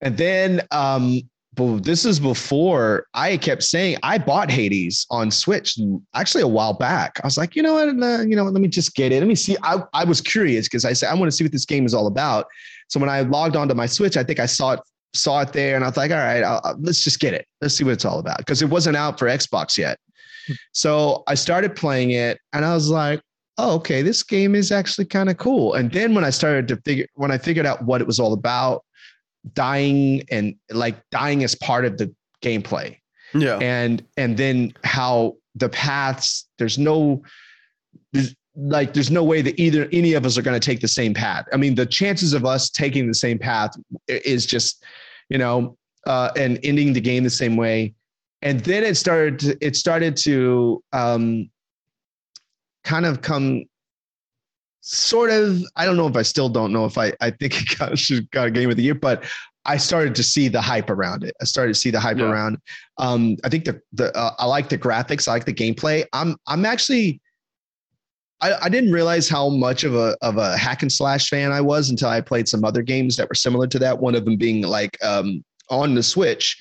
And 0.00 0.16
then 0.16 0.62
um 0.70 1.20
but 1.54 1.78
this 1.82 2.04
is 2.04 2.20
before 2.20 3.06
I 3.14 3.36
kept 3.36 3.64
saying 3.64 3.96
I 4.02 4.18
bought 4.18 4.48
Hades 4.50 5.06
on 5.10 5.30
Switch 5.30 5.76
actually 6.14 6.42
a 6.42 6.48
while 6.48 6.72
back. 6.74 7.18
I 7.22 7.26
was 7.26 7.36
like, 7.36 7.56
you 7.56 7.62
know 7.62 7.74
what, 7.74 7.88
uh, 7.88 8.22
you 8.22 8.36
know, 8.36 8.44
what, 8.44 8.52
let 8.52 8.62
me 8.62 8.68
just 8.68 8.94
get 8.94 9.10
it. 9.10 9.18
Let 9.18 9.26
me 9.26 9.34
see. 9.34 9.56
I, 9.64 9.82
I 9.92 10.04
was 10.04 10.20
curious 10.20 10.66
because 10.68 10.84
I 10.84 10.92
said 10.92 11.10
I 11.10 11.14
want 11.14 11.30
to 11.30 11.36
see 11.36 11.42
what 11.42 11.50
this 11.52 11.64
game 11.64 11.84
is 11.84 11.94
all 11.94 12.06
about. 12.06 12.46
So 12.88 13.00
when 13.00 13.08
I 13.08 13.22
logged 13.22 13.56
onto 13.56 13.74
my 13.74 13.86
Switch, 13.86 14.16
I 14.16 14.22
think 14.22 14.38
I 14.38 14.46
saw 14.46 14.72
it 14.74 14.80
saw 15.14 15.40
it 15.40 15.52
there, 15.54 15.74
and 15.74 15.82
I 15.84 15.88
was 15.88 15.96
like, 15.96 16.10
all 16.10 16.18
right, 16.18 16.44
I'll, 16.44 16.60
I'll- 16.62 16.76
let's 16.80 17.02
just 17.02 17.18
get 17.18 17.32
it. 17.34 17.46
Let's 17.62 17.74
see 17.74 17.82
what 17.82 17.94
it's 17.94 18.04
all 18.04 18.18
about 18.18 18.38
because 18.38 18.60
it 18.62 18.68
wasn't 18.68 18.96
out 18.96 19.18
for 19.18 19.26
Xbox 19.26 19.76
yet. 19.78 19.98
So 20.72 21.22
I 21.26 21.34
started 21.34 21.74
playing 21.76 22.10
it, 22.10 22.38
and 22.52 22.64
I 22.64 22.74
was 22.74 22.88
like, 22.90 23.20
oh, 23.58 23.74
okay, 23.76 24.02
this 24.02 24.22
game 24.22 24.54
is 24.54 24.70
actually 24.72 25.06
kind 25.06 25.28
of 25.28 25.36
cool. 25.36 25.74
And 25.74 25.90
then 25.90 26.14
when 26.14 26.24
I 26.24 26.30
started 26.30 26.68
to 26.68 26.76
figure, 26.76 27.06
when 27.14 27.30
I 27.30 27.38
figured 27.38 27.66
out 27.66 27.84
what 27.84 28.00
it 28.00 28.06
was 28.06 28.20
all 28.20 28.32
about, 28.32 28.84
dying 29.52 30.22
and 30.30 30.54
like 30.70 30.96
dying 31.10 31.44
as 31.44 31.54
part 31.54 31.84
of 31.84 31.98
the 31.98 32.14
gameplay. 32.42 32.96
Yeah, 33.34 33.58
and 33.58 34.04
and 34.16 34.36
then 34.36 34.72
how 34.84 35.36
the 35.54 35.68
paths 35.68 36.48
there's 36.58 36.78
no 36.78 37.22
there's, 38.12 38.34
like 38.56 38.94
there's 38.94 39.10
no 39.10 39.22
way 39.22 39.42
that 39.42 39.58
either 39.60 39.88
any 39.92 40.14
of 40.14 40.24
us 40.24 40.38
are 40.38 40.42
going 40.42 40.58
to 40.58 40.64
take 40.64 40.80
the 40.80 40.88
same 40.88 41.12
path. 41.12 41.46
I 41.52 41.56
mean 41.56 41.74
the 41.74 41.84
chances 41.84 42.32
of 42.32 42.46
us 42.46 42.70
taking 42.70 43.06
the 43.06 43.14
same 43.14 43.38
path 43.38 43.70
is 44.08 44.46
just 44.46 44.82
you 45.28 45.36
know 45.36 45.76
uh 46.06 46.30
and 46.36 46.58
ending 46.62 46.92
the 46.92 47.00
game 47.00 47.22
the 47.22 47.30
same 47.30 47.56
way 47.56 47.94
and 48.42 48.60
then 48.60 48.84
it 48.84 48.96
started 48.96 49.38
to, 49.40 49.58
it 49.60 49.76
started 49.76 50.16
to 50.16 50.82
um 50.92 51.50
kind 52.84 53.06
of 53.06 53.20
come 53.20 53.64
sort 54.80 55.30
of 55.30 55.62
i 55.76 55.84
don't 55.84 55.96
know 55.96 56.06
if 56.06 56.16
i 56.16 56.22
still 56.22 56.48
don't 56.48 56.72
know 56.72 56.84
if 56.84 56.96
i 56.96 57.12
i 57.20 57.30
think 57.30 57.60
it 57.60 57.78
got, 57.78 57.98
should 58.04 58.30
got 58.30 58.46
a 58.46 58.50
game 58.50 58.70
of 58.70 58.76
the 58.76 58.82
year 58.82 58.94
but 58.94 59.24
i 59.64 59.76
started 59.76 60.14
to 60.14 60.22
see 60.22 60.48
the 60.48 60.60
hype 60.60 60.88
around 60.88 61.24
it 61.24 61.34
i 61.40 61.44
started 61.44 61.74
to 61.74 61.78
see 61.80 61.90
the 61.90 62.00
hype 62.00 62.16
Yeah. 62.18 62.30
around 62.30 62.58
um 62.98 63.36
i 63.44 63.48
think 63.48 63.64
the 63.64 63.80
the 63.92 64.16
uh, 64.16 64.34
i 64.38 64.46
like 64.46 64.68
the 64.68 64.78
graphics 64.78 65.28
i 65.28 65.32
like 65.32 65.44
the 65.44 65.52
gameplay 65.52 66.04
i'm 66.12 66.36
i'm 66.46 66.64
actually 66.64 67.20
I, 68.40 68.54
I 68.62 68.68
didn't 68.68 68.92
realize 68.92 69.28
how 69.28 69.48
much 69.48 69.82
of 69.84 69.94
a 69.96 70.16
of 70.22 70.36
a 70.36 70.56
hack 70.56 70.82
and 70.82 70.92
slash 70.92 71.28
fan 71.28 71.50
I 71.50 71.60
was 71.60 71.90
until 71.90 72.08
I 72.08 72.20
played 72.20 72.48
some 72.48 72.64
other 72.64 72.82
games 72.82 73.16
that 73.16 73.28
were 73.28 73.34
similar 73.34 73.66
to 73.66 73.78
that. 73.80 73.98
One 73.98 74.14
of 74.14 74.24
them 74.24 74.36
being 74.36 74.62
like 74.62 74.96
um, 75.04 75.44
on 75.70 75.94
the 75.96 76.02
Switch, 76.02 76.56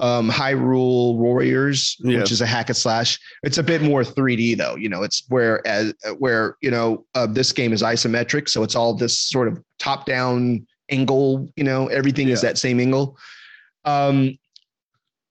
um, 0.00 0.30
Hyrule 0.30 1.16
Warriors, 1.16 1.96
Yeah. 2.00 2.20
which 2.20 2.32
is 2.32 2.40
a 2.40 2.46
hack 2.46 2.68
and 2.68 2.76
slash. 2.76 3.18
It's 3.42 3.58
a 3.58 3.62
bit 3.62 3.82
more 3.82 4.02
3D 4.02 4.56
though. 4.56 4.76
You 4.76 4.88
know, 4.88 5.02
it's 5.02 5.24
where 5.28 5.66
as 5.66 5.94
where 6.18 6.56
you 6.60 6.70
know 6.70 7.04
uh, 7.14 7.26
this 7.26 7.52
game 7.52 7.72
is 7.72 7.82
isometric, 7.82 8.48
so 8.48 8.62
it's 8.62 8.74
all 8.74 8.94
this 8.94 9.18
sort 9.18 9.48
of 9.48 9.62
top 9.78 10.06
down 10.06 10.66
angle. 10.90 11.52
You 11.56 11.64
know, 11.64 11.86
everything 11.88 12.28
is 12.28 12.40
that 12.42 12.58
same 12.58 12.80
angle. 12.80 13.16
Um, 13.84 14.38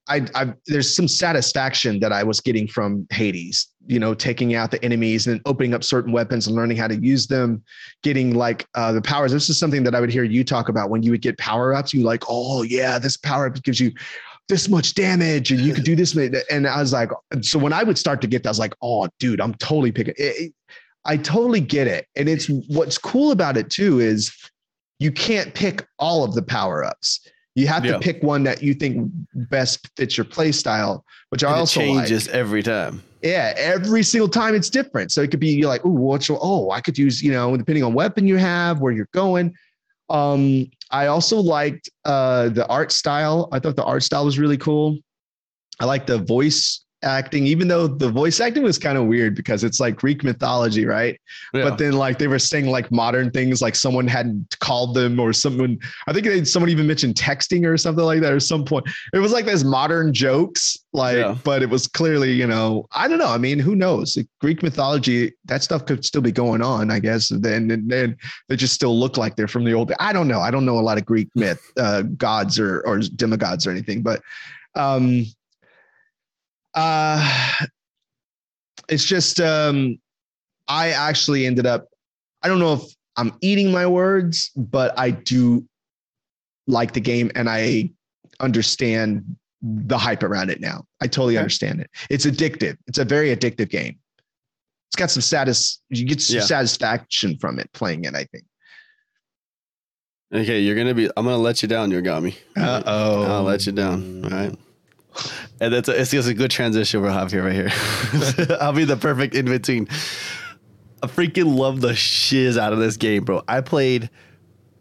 I, 0.08 0.26
I 0.36 0.54
there's 0.68 0.94
some 0.94 1.08
satisfaction 1.08 2.00
that 2.00 2.12
I 2.12 2.24
was 2.24 2.42
getting 2.42 2.68
from 2.68 3.08
Hades, 3.12 3.68
you 3.88 4.00
know, 4.00 4.14
taking 4.14 4.56
out 4.56 4.72
the 4.72 4.84
enemies 4.84 5.28
and 5.28 5.40
opening 5.46 5.74
up 5.74 5.84
certain 5.84 6.12
weapons 6.12 6.48
and 6.48 6.56
learning 6.56 6.78
how 6.78 6.88
to 6.88 6.96
use 6.96 7.28
them, 7.28 7.64
getting 8.04 8.34
like 8.36 8.66
uh, 8.76 8.92
the 8.92 9.02
powers. 9.02 9.32
This 9.32 9.50
is 9.50 9.60
something 9.60 9.84
that 9.84 9.96
I 9.96 10.02
would 10.02 10.12
hear 10.12 10.24
you 10.24 10.44
talk 10.44 10.70
about 10.70 10.90
when 10.90 11.04
you 11.04 11.12
would 11.12 11.22
get 11.22 11.38
power 11.38 11.74
ups. 11.74 11.94
You 11.94 12.04
like, 12.04 12.24
oh 12.28 12.64
yeah, 12.64 13.00
this 13.00 13.16
power 13.16 13.46
up 13.48 13.62
gives 13.64 13.80
you 13.80 13.92
this 14.52 14.70
much 14.70 14.94
damage 14.94 15.50
and 15.52 15.60
you 15.62 15.74
could 15.74 15.84
do 15.86 15.96
this. 16.02 16.16
And 16.16 16.68
I 16.68 16.80
was 16.80 16.94
like, 16.94 17.10
so 17.42 17.58
when 17.58 17.74
I 17.74 17.82
would 17.84 17.98
start 17.98 18.22
to 18.22 18.28
get 18.28 18.44
that, 18.44 18.50
I 18.50 18.52
was 18.52 18.60
like, 18.60 18.76
oh 18.84 19.08
dude, 19.20 19.42
I'm 19.42 19.56
totally 19.56 19.92
picking. 19.92 20.14
It, 20.18 20.54
I 21.06 21.18
totally 21.18 21.62
get 21.62 21.88
it. 21.88 22.06
And 22.16 22.30
it's 22.30 22.48
what's 22.68 23.00
cool 23.00 23.32
about 23.32 23.58
it 23.58 23.72
too 23.72 24.00
is 24.00 24.32
you 25.00 25.12
can't 25.12 25.52
pick 25.56 25.88
all 25.98 26.24
of 26.24 26.36
the 26.36 26.44
power 26.44 26.84
ups. 26.84 27.28
You 27.56 27.66
have 27.68 27.84
Yeah. 27.84 27.94
to 27.94 28.00
pick 28.00 28.22
one 28.22 28.44
that 28.44 28.62
you 28.62 28.74
think 28.76 29.10
best 29.34 29.90
fits 29.98 30.16
your 30.16 30.26
play 30.26 30.52
style, 30.52 31.04
which 31.30 31.44
I 31.44 31.48
And 31.48 31.56
it 31.58 31.60
also 31.60 31.80
changes 31.80 32.28
like. 32.28 32.36
every 32.36 32.62
time. 32.62 33.02
Yeah, 33.24 33.54
every 33.58 34.04
single 34.04 34.30
time 34.30 34.54
it's 34.54 34.70
different. 34.70 35.12
So 35.12 35.22
it 35.22 35.32
could 35.32 35.40
be 35.40 35.50
you're 35.50 35.68
like, 35.68 35.86
oh, 35.86 35.90
what's 35.90 36.30
oh, 36.30 36.72
I 36.72 36.82
could 36.82 36.98
use, 36.98 37.22
you 37.24 37.32
know, 37.32 37.56
depending 37.58 37.84
on 37.84 37.94
weapon 37.94 38.28
you 38.28 38.38
have, 38.38 38.80
where 38.80 38.92
you're 38.92 39.10
going. 39.14 39.54
Um, 40.12 40.70
I 40.92 41.08
also 41.08 41.40
liked 41.40 41.90
uh 42.06 42.50
the 42.50 42.68
art 42.68 42.92
style. 42.92 43.48
I 43.52 43.60
thought 43.60 43.76
the 43.76 43.86
art 43.86 44.04
style 44.04 44.26
was 44.26 44.38
really 44.38 44.58
cool. 44.58 44.98
I 45.80 45.86
like 45.86 46.06
the 46.06 46.20
voice 46.20 46.86
acting, 47.04 47.48
even 47.48 47.68
though 47.68 47.88
the 47.88 48.10
voice 48.10 48.40
acting 48.40 48.64
was 48.64 48.78
kind 48.78 48.98
of 48.98 49.06
weird 49.06 49.36
because 49.36 49.64
it's 49.64 49.80
like 49.80 49.96
Greek 49.96 50.24
mythology, 50.24 50.86
right? 50.86 51.20
Yeah. 51.54 51.64
But 51.64 51.78
then 51.78 51.94
like 51.94 52.20
they 52.20 52.28
were 52.28 52.40
saying 52.40 52.68
like 52.68 52.92
modern 52.92 53.32
things, 53.32 53.62
like 53.62 53.76
someone 53.76 54.08
hadn't 54.08 54.60
called 54.60 54.96
them 54.96 55.20
or 55.20 55.34
someone. 55.34 55.80
I 56.08 56.14
think 56.14 56.26
they, 56.26 56.44
someone 56.44 56.70
even 56.70 56.88
mentioned 56.88 57.16
texting 57.16 57.66
or 57.66 57.78
something 57.78 58.04
like 58.04 58.22
that. 58.22 58.34
Or 58.34 58.40
some 58.40 58.66
point, 58.66 58.88
it 59.14 59.20
was 59.20 59.32
like 59.32 59.46
those 59.46 59.64
modern 59.64 60.14
jokes, 60.14 60.78
like. 60.94 61.18
Yeah. 61.18 61.38
But 61.44 61.62
it 61.62 61.70
was 61.70 61.88
clearly, 61.88 62.32
you 62.32 62.48
know, 62.48 62.88
I 62.92 63.08
don't 63.08 63.20
know. 63.20 63.30
I 63.30 63.38
mean, 63.38 63.60
who 63.60 63.76
knows? 63.76 64.16
Like, 64.16 64.28
Greek 64.40 64.62
mythology, 64.62 65.34
that 65.46 65.64
stuff 65.64 65.86
could 65.86 66.06
still 66.06 66.22
be 66.22 66.32
going 66.32 66.62
on, 66.62 66.92
I 66.92 67.00
guess. 67.00 67.32
And 67.32 67.44
then 67.44 67.72
and 67.72 67.90
then 67.90 68.18
they 68.48 68.56
just 68.56 68.74
still 68.74 68.98
look 69.00 69.18
like 69.18 69.36
they're 69.36 69.48
from 69.48 69.64
the 69.64 69.74
old. 69.74 69.92
I 70.00 70.14
don't 70.14 70.28
know. 70.28 70.40
I 70.40 70.52
don't 70.52 70.66
know 70.66 70.78
a 70.78 70.82
lot 70.82 70.98
of 70.98 71.06
Greek 71.06 71.30
myth 71.36 71.62
uh, 71.78 72.04
gods 72.04 72.60
or 72.60 72.82
or 72.82 73.00
demigods 73.00 73.66
or 73.66 73.72
anything, 73.72 74.02
but. 74.02 74.22
um 74.76 75.26
uh 76.74 77.54
it's 78.90 79.04
just 79.06 79.40
um 79.40 79.98
i 80.68 80.90
actually 80.92 81.46
ended 81.46 81.66
up 81.66 81.88
i 82.44 82.48
don't 82.48 82.60
know 82.60 82.74
if 82.74 82.82
i'm 83.18 83.34
eating 83.42 83.72
my 83.72 83.86
words 83.86 84.52
but 84.56 84.98
i 84.98 85.12
do 85.12 85.66
like 86.68 86.94
the 86.94 87.00
game 87.02 87.30
and 87.36 87.50
i 87.50 87.90
understand 88.40 89.24
the 89.62 89.98
hype 89.98 90.24
around 90.24 90.50
it 90.50 90.60
now 90.62 90.84
i 91.02 91.08
totally 91.08 91.36
Okay. 91.36 91.40
understand 91.42 91.82
it 91.82 91.90
it's 92.10 92.26
addictive 92.26 92.78
it's 92.88 92.98
a 92.98 93.06
very 93.06 93.36
addictive 93.36 93.70
game 93.70 93.98
it's 94.90 94.96
got 94.98 95.10
some 95.12 95.22
status. 95.22 95.82
you 95.90 96.06
get 96.06 96.22
some 96.22 96.38
Yeah. 96.38 96.42
satisfaction 96.42 97.38
from 97.40 97.60
it 97.60 97.72
playing 97.74 98.06
it 98.06 98.16
i 98.16 98.24
think 98.26 98.46
Okay, 100.34 100.62
you're 100.62 100.76
gonna 100.78 100.94
be. 100.94 101.08
I'm 101.18 101.26
gonna 101.26 101.36
let 101.36 101.62
you 101.62 101.68
down, 101.68 101.92
Yogomi. 101.92 102.34
uh-oh 102.56 103.24
I'll 103.24 103.44
let 103.44 103.66
you 103.66 103.74
down. 103.74 104.24
All 104.24 104.30
right. 104.30 104.58
And 105.60 105.74
that's 105.74 105.90
a, 105.90 106.00
it's 106.00 106.12
just 106.12 106.30
a 106.30 106.34
good 106.34 106.52
transition 106.52 107.02
we'll 107.02 107.12
have 107.12 107.32
here, 107.32 107.44
right 107.44 107.54
here. 107.54 108.58
I'll 108.62 108.74
be 108.74 108.86
the 108.86 108.98
perfect 108.98 109.36
in 109.36 109.46
between. 109.46 109.88
I 111.04 111.08
freaking 111.08 111.56
love 111.56 111.82
the 111.82 111.96
shiz 111.96 112.58
out 112.58 112.74
of 112.74 112.80
this 112.80 112.98
game, 112.98 113.24
bro. 113.26 113.44
I 113.48 113.62
played 113.62 114.10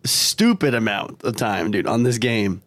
stupid 0.05 0.74
amount 0.74 1.22
of 1.24 1.37
time, 1.37 1.70
dude, 1.70 1.87
on 1.87 2.03
this 2.03 2.18
game, 2.18 2.62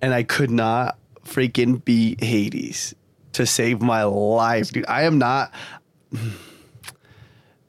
and 0.00 0.12
I 0.12 0.22
could 0.22 0.50
not 0.50 0.98
freaking 1.24 1.84
beat 1.84 2.22
Hades 2.22 2.94
to 3.32 3.46
save 3.46 3.80
my 3.80 4.04
life, 4.04 4.70
dude. 4.70 4.86
I 4.88 5.02
am 5.02 5.18
not. 5.18 5.52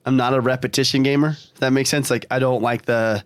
I'm 0.05 0.17
not 0.17 0.33
a 0.33 0.41
repetition 0.41 1.03
gamer. 1.03 1.29
If 1.53 1.59
that 1.59 1.71
makes 1.71 1.89
sense. 1.89 2.09
Like 2.09 2.25
I 2.31 2.39
don't 2.39 2.63
like 2.63 2.85
the 2.85 3.23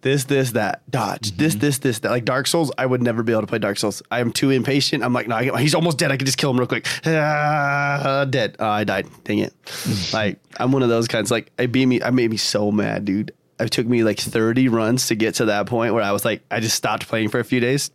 this, 0.00 0.24
this, 0.24 0.52
that, 0.52 0.88
dodge, 0.90 1.36
this, 1.36 1.56
this, 1.56 1.78
this, 1.78 1.98
that. 2.00 2.10
Like 2.10 2.24
Dark 2.24 2.46
Souls, 2.46 2.70
I 2.78 2.86
would 2.86 3.02
never 3.02 3.22
be 3.22 3.32
able 3.32 3.42
to 3.42 3.46
play 3.46 3.58
Dark 3.58 3.78
Souls. 3.78 4.02
I 4.10 4.20
am 4.20 4.32
too 4.32 4.50
impatient. 4.50 5.02
I'm 5.02 5.12
like, 5.12 5.26
no, 5.26 5.36
I 5.36 5.44
get, 5.44 5.58
he's 5.58 5.74
almost 5.74 5.98
dead. 5.98 6.12
I 6.12 6.16
can 6.16 6.26
just 6.26 6.38
kill 6.38 6.50
him 6.50 6.58
real 6.58 6.68
quick. 6.68 6.86
Ah, 7.04 8.24
dead. 8.28 8.56
Oh, 8.60 8.68
I 8.68 8.84
died. 8.84 9.08
Dang 9.24 9.38
it. 9.38 9.54
like 10.12 10.38
I'm 10.56 10.72
one 10.72 10.82
of 10.82 10.88
those 10.88 11.08
kinds. 11.08 11.30
Like 11.30 11.50
I 11.58 11.66
beat 11.66 11.86
me. 11.86 12.02
I 12.02 12.10
made 12.10 12.30
me 12.30 12.36
so 12.36 12.70
mad, 12.70 13.04
dude. 13.04 13.32
It 13.58 13.70
took 13.72 13.86
me 13.86 14.04
like 14.04 14.20
30 14.20 14.68
runs 14.68 15.08
to 15.08 15.16
get 15.16 15.34
to 15.36 15.46
that 15.46 15.66
point 15.66 15.92
where 15.92 16.04
I 16.04 16.12
was 16.12 16.24
like, 16.24 16.42
I 16.50 16.60
just 16.60 16.76
stopped 16.76 17.08
playing 17.08 17.30
for 17.30 17.40
a 17.40 17.44
few 17.44 17.58
days. 17.58 17.90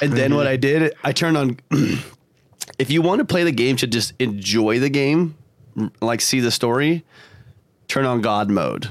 And 0.00 0.12
then 0.12 0.34
what 0.34 0.48
I 0.48 0.56
did, 0.56 0.92
I 1.04 1.12
turned 1.12 1.36
on. 1.36 1.60
if 2.78 2.90
you 2.90 3.00
want 3.00 3.20
to 3.20 3.24
play 3.24 3.44
the 3.44 3.52
game 3.52 3.76
to 3.76 3.86
just 3.86 4.12
enjoy 4.18 4.80
the 4.80 4.88
game, 4.90 5.36
like 6.00 6.20
see 6.20 6.40
the 6.40 6.50
story, 6.50 7.04
turn 7.86 8.04
on 8.04 8.20
God 8.20 8.50
mode. 8.50 8.90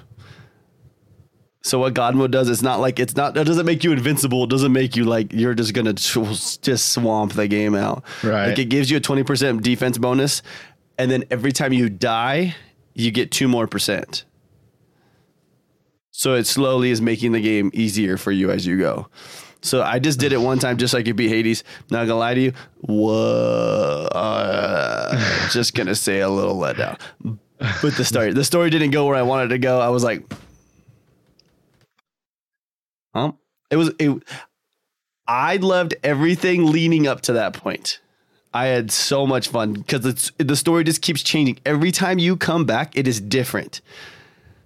So 1.63 1.79
what 1.79 1.93
God 1.93 2.13
mode 2.15 2.31
does, 2.31 2.49
it's 2.49 2.61
not 2.61 2.81
like 2.81 2.99
it's 2.99 3.15
not. 3.15 3.37
It 3.37 3.45
doesn't 3.45 3.65
make 3.65 3.85
you 3.85 3.93
invincible. 3.93 4.43
It 4.43 4.49
doesn't 4.49 4.73
make 4.73 4.97
you 4.97 5.05
like 5.05 5.31
you're 5.31 5.53
just 5.53 5.73
gonna 5.73 5.93
just 5.93 6.91
swamp 6.91 7.33
the 7.33 7.47
game 7.47 7.73
out. 7.73 8.03
Right. 8.21 8.49
Like 8.49 8.59
it 8.59 8.65
gives 8.65 8.91
you 8.91 8.97
a 8.97 8.99
twenty 8.99 9.23
percent 9.23 9.63
defense 9.63 9.97
bonus, 9.97 10.41
and 10.97 11.09
then 11.09 11.23
every 11.31 11.53
time 11.53 11.71
you 11.71 11.89
die, 11.89 12.55
you 12.93 13.11
get 13.11 13.31
two 13.31 13.47
more 13.47 13.65
percent. 13.65 14.25
So 16.11 16.35
it 16.35 16.45
slowly 16.45 16.91
is 16.91 17.01
making 17.01 17.31
the 17.31 17.41
game 17.41 17.71
easier 17.73 18.17
for 18.17 18.31
you 18.31 18.51
as 18.51 18.67
you 18.67 18.77
go. 18.77 19.07
So 19.61 19.81
I 19.81 19.99
just 19.99 20.19
did 20.19 20.33
it 20.33 20.41
one 20.41 20.59
time, 20.59 20.77
just 20.77 20.93
like 20.93 21.07
you 21.07 21.13
beat 21.13 21.29
Hades. 21.29 21.63
Not 21.89 22.07
gonna 22.07 22.19
lie 22.19 22.33
to 22.33 22.41
you, 22.41 22.53
whoa, 22.81 24.09
uh, 24.11 25.47
just 25.51 25.73
gonna 25.75 25.95
say 25.95 26.19
a 26.19 26.29
little 26.29 26.57
letdown. 26.57 26.99
But 27.81 27.95
the 27.95 28.03
story, 28.03 28.33
the 28.33 28.43
story 28.43 28.69
didn't 28.69 28.91
go 28.91 29.07
where 29.07 29.15
I 29.15 29.21
wanted 29.21 29.47
to 29.49 29.57
go. 29.57 29.79
I 29.79 29.87
was 29.87 30.03
like, 30.03 30.29
um, 33.13 33.37
it 33.73 33.77
was 33.77 33.91
it. 33.97 34.23
I 35.27 35.57
loved 35.57 35.95
everything 36.03 36.71
leading 36.71 37.07
up 37.07 37.21
to 37.21 37.33
that 37.33 37.53
point. 37.53 37.99
I 38.53 38.65
had 38.65 38.91
so 38.91 39.25
much 39.25 39.47
fun 39.47 39.73
because 39.73 40.05
it's 40.05 40.31
the 40.37 40.55
story 40.55 40.83
just 40.83 41.01
keeps 41.01 41.23
changing 41.23 41.59
every 41.65 41.91
time 41.91 42.19
you 42.19 42.37
come 42.37 42.65
back. 42.65 42.95
It 42.95 43.07
is 43.07 43.19
different. 43.19 43.81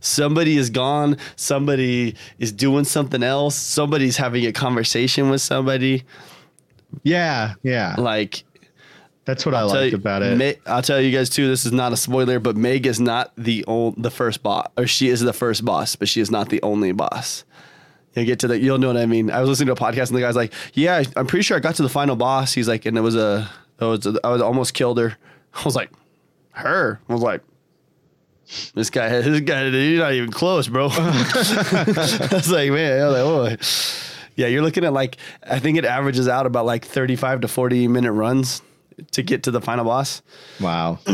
Somebody 0.01 0.57
is 0.57 0.69
gone. 0.69 1.17
Somebody 1.37 2.15
is 2.37 2.51
doing 2.51 2.83
something 2.83 3.23
else. 3.23 3.55
Somebody's 3.55 4.17
having 4.17 4.45
a 4.45 4.51
conversation 4.51 5.29
with 5.29 5.41
somebody. 5.41 6.03
Yeah, 7.03 7.53
yeah. 7.63 7.95
Like 7.97 8.43
that's 9.23 9.45
what 9.45 9.55
I'll 9.55 9.69
i 9.69 9.81
liked 9.81 9.91
you, 9.91 9.97
about 9.97 10.21
it. 10.21 10.37
May, 10.37 10.57
I'll 10.65 10.81
tell 10.81 10.99
you 10.99 11.15
guys 11.15 11.29
too. 11.29 11.47
This 11.47 11.65
is 11.65 11.71
not 11.71 11.93
a 11.93 11.97
spoiler, 11.97 12.39
but 12.39 12.57
Meg 12.57 12.85
is 12.85 12.99
not 12.99 13.31
the 13.37 13.63
old, 13.65 14.01
the 14.01 14.11
first 14.11 14.43
boss, 14.43 14.67
or 14.77 14.85
she 14.85 15.07
is 15.07 15.21
the 15.21 15.33
first 15.33 15.63
boss, 15.63 15.95
but 15.95 16.09
she 16.09 16.19
is 16.19 16.29
not 16.29 16.49
the 16.49 16.61
only 16.61 16.91
boss. 16.91 17.45
You 18.17 18.25
get 18.25 18.39
to 18.39 18.47
the, 18.47 18.59
you'll 18.59 18.77
know 18.77 18.87
what 18.87 18.97
I 18.97 19.05
mean. 19.05 19.29
I 19.29 19.39
was 19.39 19.49
listening 19.49 19.67
to 19.67 19.73
a 19.73 19.75
podcast 19.75 20.07
and 20.07 20.17
the 20.17 20.21
guy's 20.21 20.35
like, 20.35 20.53
"Yeah, 20.73 21.03
I'm 21.15 21.27
pretty 21.27 21.43
sure 21.43 21.55
I 21.55 21.59
got 21.59 21.75
to 21.75 21.83
the 21.83 21.89
final 21.89 22.15
boss." 22.15 22.53
He's 22.53 22.67
like, 22.67 22.85
and 22.85 22.97
it 22.97 23.01
was 23.01 23.15
a, 23.15 23.49
it 23.79 23.85
was 23.85 24.05
a, 24.05 24.19
I 24.23 24.29
was 24.29 24.41
almost 24.41 24.73
killed 24.73 24.97
her. 24.97 25.17
I 25.53 25.63
was 25.63 25.75
like, 25.75 25.91
her. 26.51 26.99
I 27.07 27.13
was 27.13 27.21
like, 27.21 27.41
this 28.73 28.89
guy, 28.89 29.09
this 29.21 29.41
guy, 29.41 29.65
you're 29.67 29.99
not 29.99 30.13
even 30.13 30.31
close, 30.31 30.67
bro. 30.67 30.89
I 30.91 32.29
was 32.31 32.51
like, 32.51 32.71
man, 32.71 33.01
I 33.01 33.07
was 33.07 33.13
like, 33.13 33.61
oh. 33.61 34.17
Yeah, 34.35 34.47
you're 34.47 34.61
looking 34.61 34.85
at 34.85 34.93
like, 34.93 35.17
I 35.43 35.59
think 35.59 35.77
it 35.77 35.85
averages 35.85 36.27
out 36.27 36.45
about 36.45 36.65
like 36.65 36.85
35 36.85 37.41
to 37.41 37.47
40 37.47 37.87
minute 37.87 38.11
runs 38.11 38.61
to 39.11 39.23
get 39.23 39.43
to 39.43 39.51
the 39.51 39.59
final 39.59 39.83
boss. 39.83 40.21
Wow. 40.61 40.99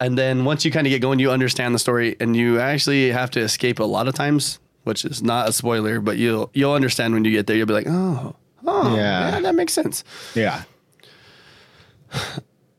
and 0.00 0.16
then 0.16 0.44
once 0.44 0.64
you 0.64 0.70
kind 0.70 0.86
of 0.86 0.90
get 0.90 1.02
going, 1.02 1.18
you 1.18 1.32
understand 1.32 1.74
the 1.74 1.80
story 1.80 2.16
and 2.20 2.36
you 2.36 2.60
actually 2.60 3.10
have 3.10 3.30
to 3.32 3.40
escape 3.40 3.80
a 3.80 3.84
lot 3.84 4.06
of 4.06 4.14
times, 4.14 4.60
which 4.84 5.04
is 5.04 5.22
not 5.22 5.48
a 5.48 5.52
spoiler, 5.52 6.00
but 6.00 6.16
you'll, 6.16 6.50
you'll 6.54 6.72
understand 6.72 7.14
when 7.14 7.24
you 7.24 7.30
get 7.30 7.46
there. 7.46 7.56
You'll 7.56 7.66
be 7.66 7.74
like, 7.74 7.86
oh, 7.88 8.36
oh, 8.66 8.96
yeah, 8.96 9.34
yeah 9.34 9.40
that 9.40 9.54
makes 9.54 9.72
sense. 9.72 10.04
Yeah. 10.34 10.62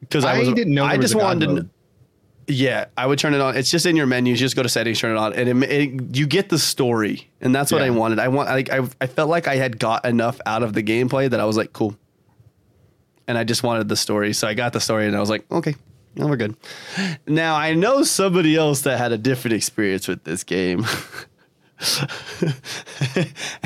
Because 0.02 0.24
I, 0.24 0.36
I, 0.36 0.54
didn't 0.54 0.76
know. 0.76 0.86
I 0.86 0.98
just 0.98 1.16
wanted 1.16 1.48
to. 1.48 1.70
Yeah, 2.48 2.86
I 2.96 3.08
would 3.08 3.18
turn 3.18 3.34
it 3.34 3.42
on. 3.42 3.58
It's 3.58 3.72
just 3.72 3.88
in 3.88 3.96
your 3.96 4.06
menus. 4.06 4.40
You 4.40 4.46
just 4.46 4.56
go 4.56 4.62
to 4.62 4.70
settings, 4.70 5.00
turn 5.00 5.16
it 5.16 5.18
on, 5.18 5.34
and 5.34 5.64
it, 5.64 5.72
it, 5.72 6.16
you 6.16 6.28
get 6.28 6.50
the 6.50 6.60
story, 6.60 7.28
and 7.42 7.56
that's 7.56 7.72
what 7.72 7.80
yeah. 7.80 7.88
I 7.88 7.90
wanted. 7.90 8.20
I 8.20 8.28
want 8.28 8.50
like 8.50 8.70
I, 8.70 8.88
I 9.02 9.08
felt 9.08 9.30
like 9.30 9.48
I 9.48 9.56
had 9.56 9.80
got 9.80 10.06
enough 10.06 10.40
out 10.46 10.62
of 10.62 10.74
the 10.74 10.84
gameplay 10.84 11.30
that 11.30 11.40
I 11.40 11.46
was 11.46 11.58
like, 11.58 11.74
cool, 11.74 11.98
and 13.28 13.36
I 13.38 13.44
just 13.44 13.64
wanted 13.64 13.90
the 13.90 13.96
story. 13.96 14.32
So 14.34 14.48
I 14.48 14.54
got 14.54 14.74
the 14.74 14.80
story, 14.80 15.08
and 15.08 15.16
I 15.16 15.20
was 15.20 15.30
like, 15.30 15.52
okay, 15.52 15.74
now 16.16 16.28
we're 16.28 16.38
good. 16.38 16.56
Now 17.26 17.56
I 17.56 17.74
know 17.74 18.04
somebody 18.04 18.56
else 18.56 18.82
that 18.82 19.00
had 19.00 19.12
a 19.12 19.18
different 19.18 19.56
experience 19.56 20.08
with 20.08 20.24
this 20.24 20.44
game. 20.44 20.86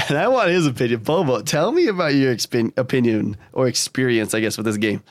and 0.08 0.18
I 0.18 0.28
want 0.28 0.50
his 0.50 0.66
opinion. 0.66 1.02
Bobo, 1.02 1.42
tell 1.42 1.72
me 1.72 1.88
about 1.88 2.16
your 2.16 2.34
exp- 2.34 2.78
opinion 2.78 3.38
or 3.54 3.68
experience, 3.68 4.34
I 4.34 4.40
guess, 4.40 4.58
with 4.58 4.66
this 4.66 4.78
game. 4.78 5.04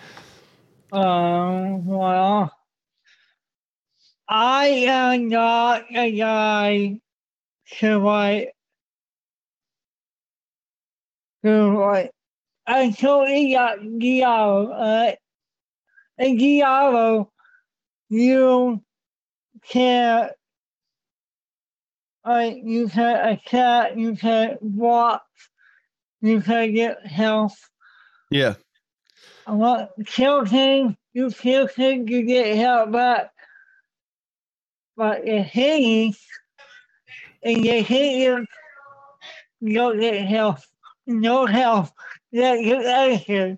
Um, 0.91 1.87
well, 1.87 2.53
I 4.29 4.67
am 4.67 5.29
not 5.29 5.85
a 5.95 6.17
guy 6.17 7.01
to 7.79 7.99
like 7.99 8.53
to 11.45 11.79
like 11.79 12.11
I 12.67 12.91
totally 12.91 13.53
got 13.53 13.79
Diablo, 13.99 14.71
right? 14.71 15.19
And 16.19 16.39
Diablo, 16.39 17.31
you 18.09 18.83
can 19.71 20.31
like 22.29 22.59
you 22.63 22.89
can 22.89 23.29
attack, 23.29 23.93
you 23.97 24.17
can 24.17 24.59
walk, 24.61 25.23
you 26.21 26.41
can 26.41 26.75
get 26.75 27.07
health. 27.07 27.59
Yeah. 28.31 28.55
I 29.47 29.53
want 29.53 29.91
kill 30.07 30.45
him, 30.45 30.97
you 31.13 31.31
kill 31.31 31.67
him, 31.69 32.09
you 32.09 32.23
get 32.23 32.57
health 32.57 32.93
back 32.93 33.33
but 34.99 35.29
if 35.29 35.47
he 35.47 36.13
and 37.45 37.65
you 37.65 37.85
hit 37.85 38.19
you, 38.19 38.47
you 39.61 39.75
don't 39.75 40.01
get 40.01 40.27
health. 40.27 40.67
No 41.07 41.47
health. 41.47 41.93
That 42.33 42.61
you 42.61 42.77
out 42.77 43.57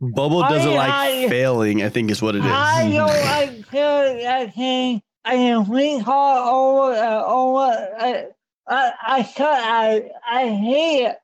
Bubble 0.00 0.40
doesn't 0.42 0.70
I, 0.70 0.74
like 0.74 0.90
I, 0.90 1.28
failing, 1.28 1.82
I 1.82 1.88
think 1.88 2.12
is 2.12 2.22
what 2.22 2.36
it 2.36 2.44
is. 2.44 2.50
I 2.50 2.90
don't 2.90 3.06
like 3.06 3.66
failing 3.66 4.18
that 4.18 4.54
thing. 4.54 5.02
I 5.24 5.34
am 5.34 5.70
really 5.70 5.98
hard 5.98 6.48
over 6.48 6.94
uh, 6.94 7.24
over 7.24 7.88
I 7.98 8.26
I 8.66 8.92
I 9.06 9.22
I, 9.38 10.10
I 10.30 10.48
hate 10.48 11.04
it. 11.06 11.18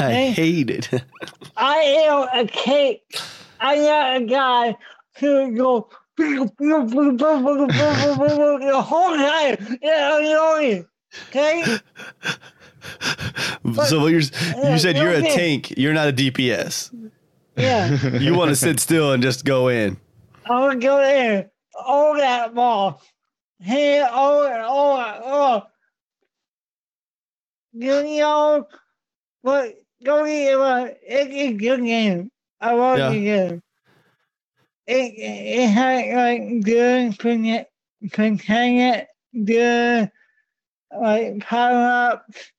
I 0.00 0.12
hate 0.30 0.70
it. 0.70 0.88
I 1.56 1.76
am 1.76 2.28
a 2.32 2.46
cake. 2.46 3.18
I'm 3.60 4.22
a 4.22 4.26
guy 4.26 4.76
who 5.18 5.56
go 5.56 5.88
the 6.18 6.50
whole 8.84 9.16
time. 9.16 9.78
Yeah, 9.82 10.82
okay. 11.28 11.64
so 13.86 14.00
what 14.00 14.10
you're 14.10 14.20
you 14.20 14.78
said 14.78 14.96
you're 14.96 15.10
a 15.10 15.22
tank. 15.22 15.74
You're 15.76 15.94
not 15.94 16.08
a 16.08 16.12
DPS. 16.12 17.10
Yeah. 17.56 18.18
you 18.18 18.34
want 18.34 18.48
to 18.50 18.56
sit 18.56 18.80
still 18.80 19.12
and 19.12 19.22
just 19.22 19.44
go 19.44 19.68
in. 19.68 19.98
I 20.46 20.60
want 20.60 20.80
to 20.80 20.86
go 20.86 21.02
in. 21.02 21.48
All 21.74 22.16
that 22.16 22.54
ball. 22.54 23.02
Hey, 23.62 24.02
oh, 24.02 24.48
oh, 24.66 25.20
oh. 25.24 25.62
You 27.72 28.02
know, 28.20 28.66
but 29.42 29.74
go 30.04 30.26
get 30.26 30.88
it. 30.88 31.00
It's 31.06 31.32
a 31.32 31.52
good 31.54 31.84
game. 31.84 32.30
I 32.60 32.74
love 32.74 32.98
yeah. 32.98 33.10
the 33.10 33.24
game 33.24 33.62
it, 34.86 35.14
it 35.16 35.68
had 35.68 36.16
like 36.16 36.64
good 36.64 37.18
containment, 38.12 39.08
good 39.44 40.10
like 40.94 41.40
power 41.40 42.12
ups. 42.12 42.52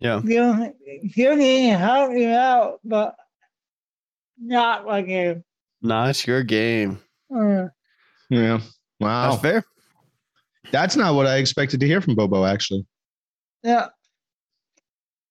Yeah. 0.00 0.20
You, 0.24 0.74
you 1.02 1.36
can 1.36 1.78
help 1.78 2.12
you 2.12 2.28
out, 2.28 2.80
but 2.84 3.14
not 4.38 4.86
like 4.86 5.08
you. 5.08 5.42
Not 5.80 6.26
your 6.26 6.42
game. 6.42 7.00
Uh, 7.34 7.68
yeah. 8.28 8.60
Wow. 9.00 9.30
That's 9.30 9.42
fair. 9.42 9.64
That's 10.70 10.96
not 10.96 11.14
what 11.14 11.26
I 11.26 11.36
expected 11.36 11.80
to 11.80 11.86
hear 11.86 12.00
from 12.00 12.14
Bobo, 12.14 12.44
actually. 12.44 12.86
Yeah. 13.62 13.88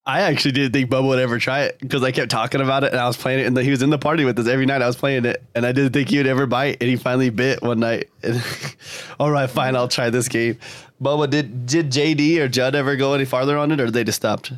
I 0.06 0.22
actually 0.22 0.54
didn't 0.54 0.74
think 0.74 0.90
Bobo 0.90 1.10
would 1.10 1.20
ever 1.20 1.38
try 1.38 1.62
it 1.62 1.78
because 1.80 2.04
I 2.04 2.12
kept 2.12 2.32
talking 2.32 2.60
about 2.60 2.84
it 2.84 2.92
and 2.92 3.00
I 3.00 3.06
was 3.06 3.18
playing 3.18 3.40
it 3.40 3.46
and 3.46 3.58
he 3.58 3.70
was 3.70 3.84
in 3.84 3.92
the 3.92 4.00
party 4.00 4.26
with 4.26 4.38
us 4.40 4.48
every 4.48 4.66
night. 4.66 4.82
I 4.82 4.88
was 4.88 4.96
playing 4.96 5.26
it 5.26 5.44
and 5.54 5.64
I 5.64 5.72
didn't 5.74 5.94
think 5.94 6.10
he 6.10 6.18
would 6.18 6.26
ever 6.26 6.48
bite 6.48 6.78
and 6.82 6.90
he 6.90 6.96
finally 6.96 7.30
bit 7.30 7.62
one 7.62 7.80
night. 7.80 8.10
And, 8.24 8.44
All 9.20 9.30
right, 9.30 9.48
fine, 9.50 9.76
I'll 9.76 9.88
try 9.88 10.10
this 10.10 10.28
game. 10.28 10.58
Bobo, 11.00 11.28
did 11.28 11.68
did 11.68 11.92
JD 11.92 12.40
or 12.40 12.48
Judd 12.48 12.74
ever 12.74 12.96
go 12.96 13.14
any 13.14 13.26
farther 13.26 13.58
on 13.58 13.72
it 13.72 13.80
or 13.80 13.86
did 13.86 13.94
they 13.94 14.04
just 14.04 14.18
stopped? 14.18 14.52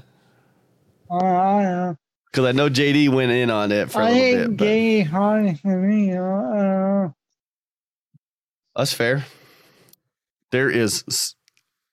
Oh, 1.10 1.18
I 1.20 1.64
know. 1.64 1.98
Because 2.32 2.46
I 2.46 2.52
know 2.54 2.70
JD 2.70 3.10
went 3.10 3.32
in 3.32 3.50
on 3.50 3.72
it 3.74 3.92
for 3.92 4.02
a 4.02 4.06
I 4.06 4.12
little 4.12 4.22
think 4.22 4.48
bit. 4.48 4.58
But 4.58 4.64
gay 4.64 5.02
hard 5.02 5.60
for 5.60 5.78
me. 5.78 6.14
Uh, 6.16 6.24
uh, 6.24 7.10
that's 8.76 8.94
fair. 8.94 9.26
There 10.54 10.70
is, 10.70 11.34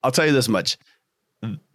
I'll 0.04 0.12
tell 0.12 0.26
you 0.26 0.32
this 0.32 0.48
much. 0.48 0.76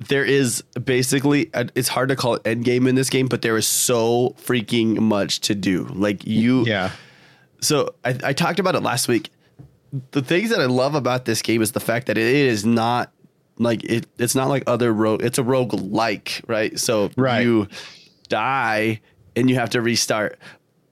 There 0.08 0.24
is 0.24 0.62
basically, 0.84 1.52
uh, 1.54 1.66
it's 1.74 1.88
hard 1.88 2.10
to 2.10 2.16
call 2.16 2.36
it 2.36 2.46
end 2.46 2.64
game 2.64 2.86
in 2.86 2.94
this 2.94 3.10
game, 3.10 3.26
but 3.28 3.42
there 3.42 3.58
is 3.58 3.66
so 3.66 4.36
freaking 4.40 5.00
much 5.00 5.40
to 5.42 5.56
do. 5.56 5.86
Like 5.86 6.26
you, 6.28 6.64
Yeah. 6.68 6.92
so 7.62 7.96
I, 8.06 8.16
I 8.24 8.34
talked 8.34 8.60
about 8.60 8.76
it 8.76 8.82
last 8.84 9.08
week. 9.08 9.32
The 10.12 10.22
things 10.22 10.52
that 10.52 10.60
I 10.62 10.66
love 10.68 10.94
about 10.94 11.26
this 11.26 11.42
game 11.42 11.64
is 11.64 11.72
the 11.72 11.80
fact 11.80 12.06
that 12.08 12.18
it 12.20 12.28
is 12.28 12.64
not 12.66 13.12
like 13.58 13.84
it. 13.86 14.06
It's 14.20 14.36
not 14.36 14.50
like 14.50 14.62
other 14.68 14.94
rogue. 14.94 15.24
It's 15.24 15.40
a 15.40 15.44
rogue 15.44 15.74
like 15.74 16.42
right. 16.48 16.78
So 16.78 17.10
Right. 17.18 17.42
you 17.42 17.68
die 18.30 19.02
and 19.36 19.50
you 19.50 19.56
have 19.56 19.72
to 19.72 19.82
restart, 19.82 20.38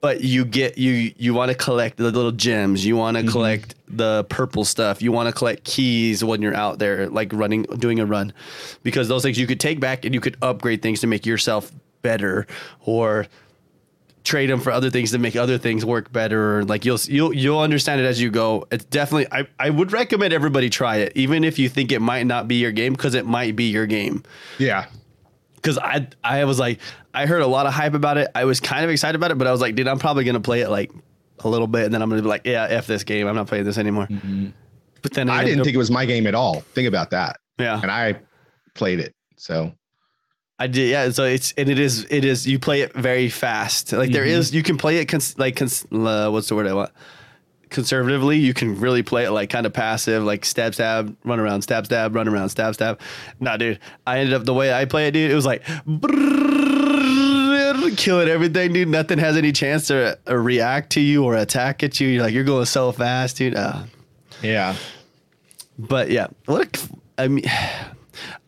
but 0.04 0.20
you 0.20 0.44
get 0.44 0.76
you 0.76 1.14
you 1.16 1.32
want 1.32 1.50
to 1.50 1.56
collect 1.56 1.96
the 1.96 2.10
little 2.10 2.30
gems. 2.30 2.84
You 2.84 2.94
want 2.94 3.16
to 3.16 3.22
mm-hmm. 3.22 3.32
collect 3.32 3.74
the 3.88 4.24
purple 4.24 4.66
stuff. 4.66 5.00
You 5.00 5.12
want 5.12 5.30
to 5.30 5.32
collect 5.32 5.64
keys 5.64 6.22
when 6.22 6.42
you're 6.42 6.54
out 6.54 6.78
there, 6.78 7.08
like 7.08 7.32
running, 7.32 7.62
doing 7.62 8.00
a 8.00 8.04
run, 8.04 8.34
because 8.82 9.08
those 9.08 9.22
things 9.22 9.38
you 9.38 9.46
could 9.46 9.60
take 9.60 9.80
back 9.80 10.04
and 10.04 10.12
you 10.12 10.20
could 10.20 10.36
upgrade 10.42 10.82
things 10.82 11.00
to 11.00 11.06
make 11.06 11.24
yourself 11.24 11.72
better 12.02 12.46
or 12.84 13.28
trade 14.24 14.50
them 14.50 14.60
for 14.60 14.72
other 14.72 14.90
things 14.90 15.10
to 15.12 15.18
make 15.18 15.36
other 15.36 15.56
things 15.56 15.86
work 15.86 16.12
better. 16.12 16.58
Or 16.58 16.64
like 16.64 16.84
you'll 16.84 17.00
you'll 17.06 17.32
you'll 17.32 17.60
understand 17.60 17.98
it 17.98 18.04
as 18.04 18.20
you 18.20 18.30
go. 18.30 18.66
It's 18.70 18.84
definitely 18.84 19.28
I, 19.32 19.48
I 19.58 19.70
would 19.70 19.90
recommend 19.90 20.34
everybody 20.34 20.68
try 20.68 20.96
it, 20.96 21.12
even 21.14 21.44
if 21.44 21.58
you 21.58 21.70
think 21.70 21.92
it 21.92 22.00
might 22.00 22.26
not 22.26 22.46
be 22.46 22.56
your 22.56 22.72
game, 22.72 22.92
because 22.92 23.14
it 23.14 23.24
might 23.24 23.56
be 23.56 23.70
your 23.70 23.86
game. 23.86 24.22
Yeah. 24.58 24.84
Because 25.64 25.78
I 25.78 26.06
I 26.22 26.44
was 26.44 26.58
like 26.58 26.78
I 27.14 27.24
heard 27.24 27.40
a 27.40 27.46
lot 27.46 27.64
of 27.66 27.72
hype 27.72 27.94
about 27.94 28.18
it. 28.18 28.28
I 28.34 28.44
was 28.44 28.60
kind 28.60 28.84
of 28.84 28.90
excited 28.90 29.16
about 29.16 29.30
it, 29.30 29.38
but 29.38 29.46
I 29.46 29.50
was 29.52 29.62
like, 29.62 29.74
dude, 29.74 29.88
I'm 29.88 29.98
probably 29.98 30.24
gonna 30.24 30.38
play 30.40 30.60
it 30.60 30.68
like 30.68 30.92
a 31.42 31.48
little 31.48 31.66
bit, 31.66 31.86
and 31.86 31.94
then 31.94 32.02
I'm 32.02 32.10
gonna 32.10 32.20
be 32.20 32.28
like, 32.28 32.42
yeah, 32.44 32.66
f 32.68 32.86
this 32.86 33.02
game. 33.02 33.26
I'm 33.26 33.34
not 33.34 33.46
playing 33.46 33.64
this 33.64 33.78
anymore. 33.78 34.06
But 35.00 35.12
then 35.14 35.30
I 35.30 35.38
ended 35.38 35.46
didn't 35.46 35.60
up- 35.60 35.64
think 35.64 35.74
it 35.74 35.78
was 35.78 35.90
my 35.90 36.04
game 36.04 36.26
at 36.26 36.34
all. 36.34 36.60
Think 36.74 36.86
about 36.86 37.10
that. 37.10 37.38
yeah. 37.58 37.80
And 37.80 37.90
I 37.90 38.16
played 38.74 39.00
it. 39.00 39.14
So 39.36 39.72
I 40.58 40.66
did, 40.66 40.90
yeah. 40.90 41.08
So 41.10 41.24
it's 41.24 41.52
and 41.56 41.68
it 41.70 41.78
is 41.78 42.06
it 42.10 42.24
is 42.26 42.46
you 42.46 42.58
play 42.58 42.82
it 42.82 42.92
very 42.94 43.30
fast. 43.30 43.92
Like 43.92 44.12
there 44.12 44.24
Mhm. 44.24 44.28
is 44.38 44.54
you 44.54 44.62
can 44.62 44.76
play 44.76 44.98
it 44.98 45.06
cons- 45.06 45.38
like 45.38 45.56
cons- 45.56 45.86
uh, 45.92 46.28
what's 46.30 46.48
the 46.48 46.54
word 46.56 46.66
I 46.66 46.74
want? 46.74 46.92
Conservatively, 47.70 48.38
you 48.38 48.54
can 48.54 48.78
really 48.78 49.02
play 49.02 49.24
it 49.24 49.30
like 49.32 49.50
kind 49.50 49.66
of 49.66 49.72
passive, 49.72 50.22
like 50.22 50.44
stab 50.44 50.74
stab, 50.74 51.16
run 51.24 51.40
around, 51.40 51.62
stab 51.62 51.86
stab, 51.86 52.14
run 52.14 52.28
around, 52.28 52.48
stab 52.50 52.74
stab. 52.74 53.00
Nah, 53.40 53.56
dude, 53.56 53.80
I 54.06 54.18
ended 54.18 54.34
up 54.34 54.44
the 54.44 54.54
way 54.54 54.72
I 54.72 54.84
play 54.84 55.08
it, 55.08 55.12
dude. 55.12 55.30
It 55.30 55.34
was 55.34 55.46
like 55.46 55.62
killing 57.96 58.28
everything, 58.28 58.72
dude. 58.72 58.88
Nothing 58.88 59.18
has 59.18 59.36
any 59.36 59.52
chance 59.52 59.86
to 59.88 60.18
uh, 60.28 60.36
react 60.36 60.90
to 60.92 61.00
you 61.00 61.24
or 61.24 61.36
attack 61.36 61.82
at 61.82 62.00
you. 62.00 62.08
You're 62.08 62.22
like 62.22 62.32
you're 62.34 62.44
going 62.44 62.64
so 62.66 62.92
fast, 62.92 63.36
dude. 63.38 63.54
Uh, 63.54 63.82
yeah. 64.42 64.76
but 65.78 66.10
yeah, 66.10 66.28
look, 66.46 66.76
I 67.18 67.28
mean, 67.28 67.44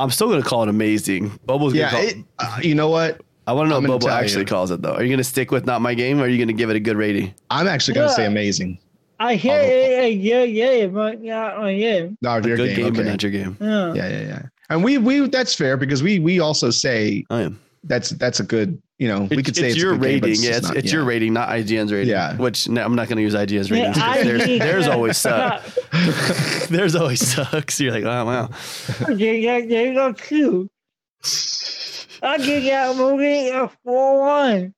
I'm 0.01 0.11
still 0.11 0.29
gonna 0.29 0.43
call 0.43 0.63
it 0.65 0.69
amazing. 0.69 1.39
Bubbles 1.47 1.73
gonna 1.73 1.85
Yeah. 1.85 1.91
call 1.91 2.01
It, 2.03 2.17
uh, 2.39 2.59
you 2.63 2.75
know 2.75 2.89
what? 2.89 3.21
I 3.49 3.53
want 3.53 3.67
to 3.67 3.71
know 3.71 3.77
what 3.77 3.87
gonna 3.87 3.99
Bobo 4.01 4.09
actually 4.13 4.41
you. 4.41 4.47
calls 4.47 4.71
it 4.73 4.83
though. 4.83 4.95
Are 4.95 5.05
you 5.05 5.17
to 5.17 5.25
stick 5.25 5.53
with 5.53 5.67
not 5.67 5.81
my 5.81 5.95
game, 5.95 6.19
or 6.21 6.25
are 6.25 6.29
you 6.29 6.45
to 6.45 6.53
give 6.53 6.69
it 6.71 6.77
a 6.77 6.81
good 6.81 6.97
rating? 6.97 7.33
I'm 7.51 7.69
actually 7.69 7.95
gonna 7.95 8.09
say 8.11 8.27
amazing. 8.27 8.79
I 9.19 9.35
hear 9.37 9.55
Oh. 9.59 9.63
it 9.65 10.05
a 10.05 10.15
good 10.17 10.53
game, 10.53 10.93
but 10.95 11.23
not 11.23 11.59
my 11.59 11.75
game. 11.75 12.19
No, 12.21 12.31
A 12.31 12.43
your 12.47 12.57
good 12.57 12.69
game. 12.69 12.77
game, 12.77 12.93
but 12.93 13.01
okay. 13.01 13.11
not 13.11 13.23
your 13.23 13.33
game. 13.33 13.57
Yeah. 13.61 13.95
Yeah, 13.95 14.09
yeah, 14.09 14.21
yeah. 14.21 14.43
And 14.69 14.85
we 14.85 14.99
we 14.99 15.29
that's 15.29 15.55
fair 15.55 15.77
because 15.77 16.03
we 16.03 16.19
we 16.19 16.41
also 16.41 16.71
say 16.71 17.25
oh, 17.31 17.37
I 17.37 17.41
am. 17.43 17.61
that's 17.85 18.11
that's 18.11 18.41
a 18.41 18.43
good 18.45 18.81
you 18.99 19.09
know 19.09 19.23
we 19.31 19.37
It's, 19.39 19.47
could 19.47 19.57
say 19.57 19.67
it's 19.69 19.75
it's, 19.75 19.83
a 19.83 19.87
your 19.87 19.97
good 19.97 20.03
game, 20.09 20.21
but 20.21 20.27
rating. 20.29 20.43
yeah, 20.45 20.57
it's, 20.57 20.67
not- 20.69 20.77
it's 20.77 20.87
yeah. 20.87 20.93
your 20.99 21.05
rating, 21.05 21.33
not 21.33 21.49
IGN's 21.51 21.93
rating. 21.93 22.09
Yeah. 22.11 22.37
Which 22.37 22.69
no, 22.69 22.83
I'm 22.85 22.95
not 22.95 23.09
going 23.09 23.17
to 23.17 23.23
use 23.23 23.35
IGN's 23.35 23.71
Yeah, 23.71 23.77
ratings. 23.77 23.97
because 23.97 24.17
I 24.17 24.23
theirs, 24.25 24.45
think- 24.45 24.63
theirs 24.63 24.87
always 24.89 25.17
suck. 25.19 25.65
theirs 26.69 26.95
always 26.97 27.21
sucks. 27.27 27.81
You're 27.81 27.93
like, 27.93 28.05
oh 28.05 28.25
wow. 28.25 28.51
Okay, 29.09 29.39
yeah, 29.41 29.61
there 29.67 29.87
you 29.87 29.95
go 29.95 30.13
too. 30.13 30.69
I 32.23 32.39
give 32.39 32.65
that 32.65 32.97
movie 32.97 33.49
a 33.51 33.69
four 33.85 34.19
one. 34.21 34.75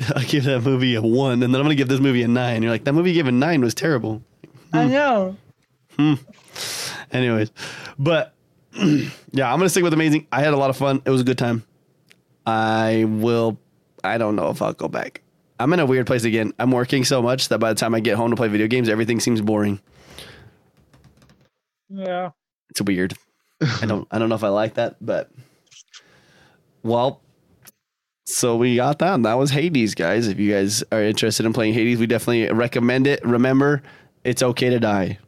I 0.16 0.24
give 0.24 0.44
that 0.44 0.60
movie 0.60 0.94
a 0.94 1.02
one, 1.02 1.42
and 1.42 1.54
then 1.54 1.56
I'm 1.56 1.66
going 1.66 1.70
to 1.70 1.74
give 1.74 1.88
this 1.88 2.00
movie 2.00 2.22
a 2.22 2.28
nine. 2.28 2.62
You're 2.62 2.72
like, 2.72 2.84
that 2.84 2.92
movie 2.92 3.12
given 3.12 3.38
nine 3.38 3.60
was 3.60 3.74
terrible. 3.74 4.22
I 4.72 4.86
know. 4.86 5.36
Hmm. 5.96 6.14
Anyways, 7.12 7.50
but 7.98 8.34
yeah, 8.72 9.52
I'm 9.52 9.58
gonna 9.58 9.68
stick 9.68 9.82
with 9.82 9.92
amazing. 9.92 10.26
I 10.30 10.42
had 10.42 10.54
a 10.54 10.56
lot 10.56 10.70
of 10.70 10.76
fun. 10.76 11.02
It 11.04 11.10
was 11.10 11.20
a 11.20 11.24
good 11.24 11.38
time. 11.38 11.64
I 12.46 13.04
will. 13.08 13.58
I 14.04 14.16
don't 14.16 14.36
know 14.36 14.48
if 14.50 14.62
I'll 14.62 14.72
go 14.72 14.88
back. 14.88 15.22
I'm 15.58 15.72
in 15.72 15.80
a 15.80 15.86
weird 15.86 16.06
place 16.06 16.24
again. 16.24 16.54
I'm 16.58 16.70
working 16.70 17.04
so 17.04 17.20
much 17.20 17.48
that 17.48 17.58
by 17.58 17.70
the 17.70 17.78
time 17.78 17.94
I 17.94 18.00
get 18.00 18.16
home 18.16 18.30
to 18.30 18.36
play 18.36 18.48
video 18.48 18.66
games, 18.66 18.88
everything 18.88 19.20
seems 19.20 19.40
boring. 19.40 19.80
Yeah. 21.90 22.30
It's 22.70 22.80
weird. 22.80 23.14
I 23.82 23.86
don't. 23.86 24.06
I 24.10 24.18
don't 24.18 24.28
know 24.28 24.36
if 24.36 24.44
I 24.44 24.48
like 24.48 24.74
that, 24.74 24.96
but 25.00 25.30
well. 26.82 27.20
So 28.30 28.56
we 28.56 28.76
got 28.76 29.00
that. 29.00 29.14
And 29.14 29.24
that 29.24 29.34
was 29.34 29.50
Hades, 29.50 29.94
guys. 29.94 30.28
If 30.28 30.38
you 30.38 30.52
guys 30.52 30.84
are 30.92 31.02
interested 31.02 31.44
in 31.46 31.52
playing 31.52 31.74
Hades, 31.74 31.98
we 31.98 32.06
definitely 32.06 32.50
recommend 32.52 33.06
it. 33.06 33.24
Remember, 33.24 33.82
it's 34.24 34.42
okay 34.42 34.70
to 34.70 34.78
die. 34.78 35.18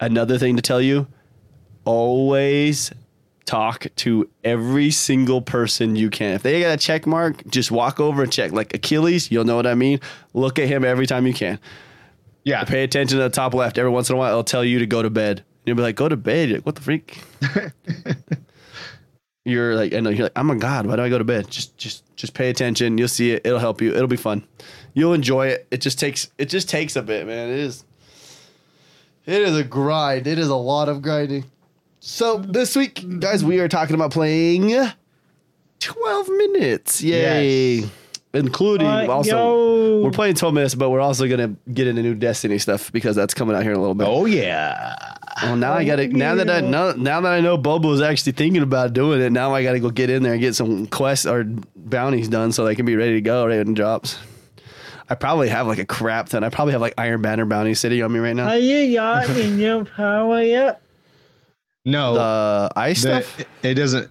Another 0.00 0.38
thing 0.38 0.56
to 0.56 0.62
tell 0.62 0.80
you 0.80 1.06
always 1.84 2.90
talk 3.44 3.86
to 3.96 4.28
every 4.42 4.90
single 4.90 5.42
person 5.42 5.96
you 5.96 6.08
can. 6.08 6.34
If 6.34 6.42
they 6.42 6.60
got 6.60 6.72
a 6.72 6.76
check 6.76 7.06
mark, 7.06 7.46
just 7.48 7.70
walk 7.70 8.00
over 8.00 8.22
and 8.22 8.32
check. 8.32 8.52
Like 8.52 8.74
Achilles, 8.74 9.30
you'll 9.30 9.44
know 9.44 9.56
what 9.56 9.66
I 9.66 9.74
mean. 9.74 10.00
Look 10.32 10.58
at 10.58 10.68
him 10.68 10.84
every 10.84 11.06
time 11.06 11.26
you 11.26 11.34
can. 11.34 11.58
Yeah. 12.42 12.64
Pay 12.64 12.84
attention 12.84 13.18
to 13.18 13.24
the 13.24 13.30
top 13.30 13.52
left. 13.52 13.76
Every 13.76 13.90
once 13.90 14.08
in 14.08 14.16
a 14.16 14.18
while, 14.18 14.30
it'll 14.30 14.44
tell 14.44 14.64
you 14.64 14.78
to 14.78 14.86
go 14.86 15.02
to 15.02 15.10
bed. 15.10 15.44
You'll 15.66 15.76
be 15.76 15.82
like, 15.82 15.96
go 15.96 16.08
to 16.08 16.16
bed. 16.16 16.50
Like, 16.50 16.64
what 16.64 16.74
the 16.74 16.80
freak? 16.80 17.22
you're 19.44 19.74
like, 19.74 19.94
I 19.94 20.00
know 20.00 20.10
you're 20.10 20.24
like, 20.24 20.32
I'm 20.36 20.50
a 20.50 20.56
god. 20.56 20.86
Why 20.86 20.96
do 20.96 21.02
I 21.02 21.08
go 21.08 21.18
to 21.18 21.24
bed? 21.24 21.50
Just, 21.50 21.76
just, 21.78 22.04
just 22.16 22.34
pay 22.34 22.50
attention. 22.50 22.98
You'll 22.98 23.08
see 23.08 23.32
it. 23.32 23.42
It'll 23.46 23.58
help 23.58 23.80
you. 23.80 23.94
It'll 23.94 24.06
be 24.06 24.16
fun. 24.16 24.44
You'll 24.94 25.14
enjoy 25.14 25.48
it. 25.48 25.66
It 25.70 25.80
just 25.80 25.98
takes, 25.98 26.30
it 26.38 26.46
just 26.46 26.68
takes 26.68 26.96
a 26.96 27.02
bit, 27.02 27.26
man. 27.26 27.48
It 27.48 27.58
is, 27.58 27.84
it 29.26 29.42
is 29.42 29.56
a 29.56 29.64
grind. 29.64 30.26
It 30.26 30.38
is 30.38 30.48
a 30.48 30.56
lot 30.56 30.88
of 30.88 31.00
grinding. 31.02 31.44
So 32.00 32.38
this 32.38 32.74
week, 32.76 33.04
guys, 33.20 33.44
we 33.44 33.60
are 33.60 33.68
talking 33.68 33.94
about 33.94 34.10
playing 34.10 34.70
12 35.80 36.28
minutes. 36.28 37.02
Yay. 37.02 37.74
Yes. 37.76 37.90
Including 38.32 38.86
Uh, 38.86 39.06
also, 39.08 39.30
yo. 39.98 40.02
we're 40.04 40.12
playing 40.12 40.36
12 40.36 40.54
minutes, 40.54 40.74
but 40.76 40.90
we're 40.90 41.00
also 41.00 41.28
gonna 41.28 41.56
get 41.74 41.88
into 41.88 42.00
new 42.00 42.14
Destiny 42.14 42.58
stuff 42.58 42.92
because 42.92 43.16
that's 43.16 43.34
coming 43.34 43.56
out 43.56 43.62
here 43.64 43.72
in 43.72 43.76
a 43.76 43.80
little 43.80 43.96
bit. 43.96 44.06
Oh 44.06 44.24
yeah. 44.24 44.94
Well, 45.42 45.56
now 45.56 45.72
I 45.72 45.84
gotta 45.84 46.08
now 46.08 46.34
that 46.34 46.50
I 46.50 46.60
know 46.60 46.92
now 46.92 47.20
that 47.20 47.32
I 47.32 47.40
know 47.40 47.56
Bobo 47.56 47.92
is 47.92 48.00
actually 48.02 48.32
thinking 48.32 48.62
about 48.62 48.92
doing 48.92 49.20
it. 49.20 49.30
Now 49.32 49.54
I 49.54 49.62
gotta 49.62 49.80
go 49.80 49.90
get 49.90 50.10
in 50.10 50.22
there 50.22 50.32
and 50.32 50.40
get 50.40 50.54
some 50.54 50.86
quests 50.86 51.26
or 51.26 51.44
bounties 51.76 52.28
done 52.28 52.52
so 52.52 52.64
they 52.64 52.74
can 52.74 52.84
be 52.86 52.96
ready 52.96 53.14
to 53.14 53.20
go 53.20 53.46
right 53.46 53.58
when 53.58 53.68
it 53.70 53.74
drops. 53.74 54.18
I 55.08 55.14
probably 55.14 55.48
have 55.48 55.66
like 55.66 55.78
a 55.78 55.86
crap 55.86 56.28
ton. 56.28 56.44
I 56.44 56.50
probably 56.50 56.72
have 56.72 56.80
like 56.80 56.94
Iron 56.98 57.22
Banner 57.22 57.44
bounty 57.46 57.74
sitting 57.74 58.02
on 58.02 58.12
me 58.12 58.20
right 58.20 58.36
now. 58.36 58.48
Are 58.48 58.56
you 58.56 58.94
got 58.94 59.26
the 59.28 59.48
new 59.50 59.84
power 59.84 60.42
yet? 60.42 60.82
No. 61.84 62.14
The 62.14 62.70
ice 62.76 63.02
the- 63.02 63.22
stuff 63.22 63.40
it, 63.40 63.48
it 63.62 63.74
doesn't. 63.74 64.10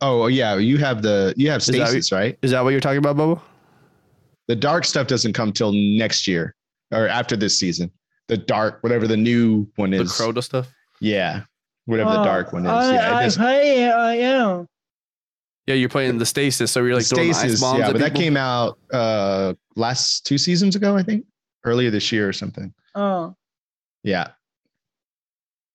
Oh 0.00 0.26
yeah, 0.26 0.56
you 0.56 0.78
have 0.78 1.02
the 1.02 1.32
you 1.36 1.50
have 1.50 1.64
that 1.66 1.78
what- 1.78 1.88
stasis, 1.88 2.10
right? 2.12 2.36
is 2.42 2.50
that 2.50 2.64
what 2.64 2.70
you're 2.70 2.80
talking 2.80 2.98
about, 2.98 3.16
Bobo? 3.16 3.40
The 4.48 4.56
dark 4.56 4.84
stuff 4.84 5.06
doesn't 5.06 5.32
come 5.34 5.52
till 5.52 5.72
next 5.72 6.26
year 6.26 6.54
or 6.90 7.06
after 7.06 7.36
this 7.36 7.56
season. 7.58 7.90
The 8.28 8.36
dark, 8.36 8.82
whatever 8.82 9.06
the 9.06 9.16
new 9.16 9.66
one 9.76 9.92
is. 9.92 9.98
The 9.98 10.04
is. 10.04 10.12
Crota 10.34 10.42
stuff. 10.42 10.72
Yeah, 11.00 11.42
whatever 11.86 12.10
the 12.12 12.20
Oh, 12.20 12.24
dark 12.24 12.52
one 12.52 12.64
is. 12.64 12.70
I, 12.70 12.92
yeah, 12.94 13.08
it 13.08 13.12
I 13.14 13.22
doesn't- 13.24 13.42
play 13.42 13.84
it 13.84 13.88
right 13.90 14.20
now. 14.20 14.66
Yeah, 15.66 15.74
you're 15.76 15.88
playing 15.88 16.18
the 16.18 16.26
stasis, 16.26 16.72
so 16.72 16.82
you're 16.84 16.94
like 16.96 17.04
throwing 17.06 17.30
ice 17.30 17.38
stasis. 17.38 17.60
bombs. 17.60 17.78
Yeah, 17.80 17.86
at 17.88 17.92
but 17.92 18.00
that 18.00 18.14
came 18.14 18.36
out 18.36 18.78
uh 18.92 19.54
last 19.76 20.26
two 20.26 20.38
seasons 20.38 20.74
ago, 20.76 20.96
I 20.96 21.02
think, 21.02 21.24
earlier 21.64 21.90
this 21.90 22.10
year 22.10 22.28
or 22.28 22.32
something. 22.32 22.72
Oh. 22.94 23.34
Yeah. 24.02 24.28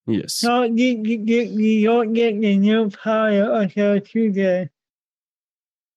Yes. 0.05 0.35
So 0.35 0.63
you, 0.63 1.01
you, 1.03 1.23
you, 1.25 1.41
you 1.43 1.87
don't 1.87 2.13
get 2.13 2.39
the 2.39 2.55
new 2.57 2.89
power 2.89 3.53
until 3.61 3.99
Tuesday. 3.99 4.69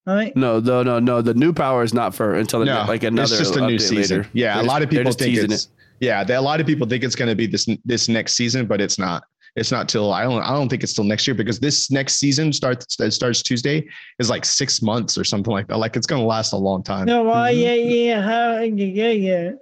Right? 0.06 0.34
No, 0.36 0.58
no, 0.58 0.82
no, 0.82 0.98
no. 0.98 1.22
The 1.22 1.34
new 1.34 1.52
power 1.52 1.82
is 1.84 1.94
not 1.94 2.14
for 2.14 2.34
until 2.34 2.60
the, 2.60 2.66
no, 2.66 2.84
like 2.88 3.02
another. 3.04 3.22
it's 3.34 3.38
just 3.38 3.54
a 3.56 3.60
new 3.66 3.76
update 3.76 3.80
season. 3.82 4.18
later. 4.18 4.30
Yeah, 4.32 4.54
They're 4.54 4.64
a 4.64 4.66
lot 4.66 4.74
just- 4.80 4.84
of 4.84 4.90
people 4.90 5.04
just 5.04 5.18
think 5.20 5.34
teasing 5.34 5.52
it's 5.52 5.68
yeah. 6.00 6.24
they- 6.24 6.34
A 6.34 6.40
lot 6.40 6.60
of 6.60 6.66
people 6.66 6.86
think 6.86 7.04
it's 7.04 7.14
going 7.14 7.28
to 7.28 7.36
be 7.36 7.46
this 7.46 7.66
this 7.84 8.08
next 8.08 8.34
season, 8.34 8.66
but 8.66 8.80
it's 8.80 8.98
not. 8.98 9.22
It's 9.56 9.72
not 9.72 9.88
till 9.88 10.12
I 10.12 10.22
don't 10.22 10.42
I 10.42 10.50
don't 10.52 10.68
think 10.68 10.82
it's 10.84 10.92
till 10.92 11.02
next 11.04 11.26
year 11.26 11.34
because 11.34 11.58
this 11.58 11.90
next 11.90 12.16
season 12.16 12.52
starts 12.52 12.94
that 12.96 13.10
starts 13.12 13.42
Tuesday 13.42 13.84
is 14.20 14.30
like 14.30 14.44
six 14.44 14.80
months 14.80 15.18
or 15.18 15.24
something 15.24 15.52
like 15.52 15.66
that. 15.68 15.76
Like 15.78 15.96
it's 15.96 16.06
going 16.06 16.22
to 16.22 16.26
last 16.26 16.52
a 16.52 16.56
long 16.56 16.82
time. 16.84 17.06
No, 17.06 17.24
why 17.24 17.52
Mhm. 17.52 17.56
you, 17.58 17.94
you 17.96 18.12
haven't 18.12 18.76
get 18.76 19.18
yet? 19.18 19.54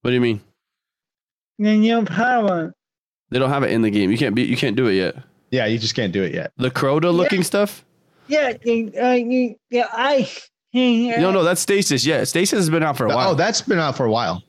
What 0.00 0.10
do 0.10 0.14
you 0.14 0.20
mean? 0.22 0.40
The 1.58 1.76
new 1.76 2.04
power. 2.06 2.72
They 3.30 3.38
don't 3.38 3.50
have 3.50 3.62
it 3.64 3.70
in 3.70 3.82
the 3.82 3.90
game. 3.90 4.10
You 4.10 4.16
can't 4.16 4.34
be. 4.34 4.44
You 4.44 4.56
can't 4.56 4.76
do 4.76 4.86
it 4.86 4.94
yet. 4.94 5.14
Yeah, 5.50 5.66
you 5.66 5.78
just 5.78 5.94
can't 5.94 6.12
do 6.12 6.22
it 6.22 6.32
yet. 6.32 6.52
The 6.56 6.70
Crota 6.70 7.12
looking 7.14 7.42
stuff. 7.42 7.84
Yeah, 8.28 8.54
the, 8.54 8.88
uh, 8.96 9.14
the, 9.16 9.56
the 9.70 9.82
ice. 9.92 10.48
No, 10.72 11.30
no, 11.32 11.42
that's 11.42 11.60
Stasis. 11.60 12.06
Yeah, 12.06 12.24
Stasis 12.24 12.58
has 12.60 12.70
been 12.70 12.82
out 12.82 12.96
for 12.96 13.04
a 13.06 13.08
while. 13.08 13.30
Oh, 13.30 13.34
that's 13.34 13.60
been 13.60 13.78
out 13.80 13.96
for 13.96 14.06
a 14.06 14.10
while. 14.10 14.42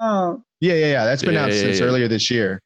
Oh, 0.00 0.42
Yeah, 0.60 0.74
yeah, 0.74 0.86
yeah. 0.86 1.04
That's 1.04 1.22
been 1.22 1.34
Yeah, 1.34 1.44
out 1.44 1.52
yeah, 1.52 1.60
since 1.60 1.78
yeah. 1.80 1.86
earlier 1.86 2.08
this 2.08 2.30
year. 2.30 2.60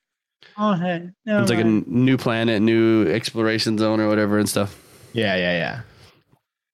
okay. 0.60 1.08
Never 1.26 1.40
it's 1.42 1.50
like 1.50 1.60
a 1.60 1.64
mind. 1.64 1.84
n- 1.88 2.04
new 2.04 2.16
planet, 2.16 2.62
new 2.62 3.06
exploration 3.08 3.78
zone, 3.78 4.00
or 4.00 4.08
whatever 4.08 4.38
and 4.38 4.48
stuff. 4.48 4.76
Yeah, 5.12 5.36
yeah, 5.36 5.52
yeah. 5.56 5.80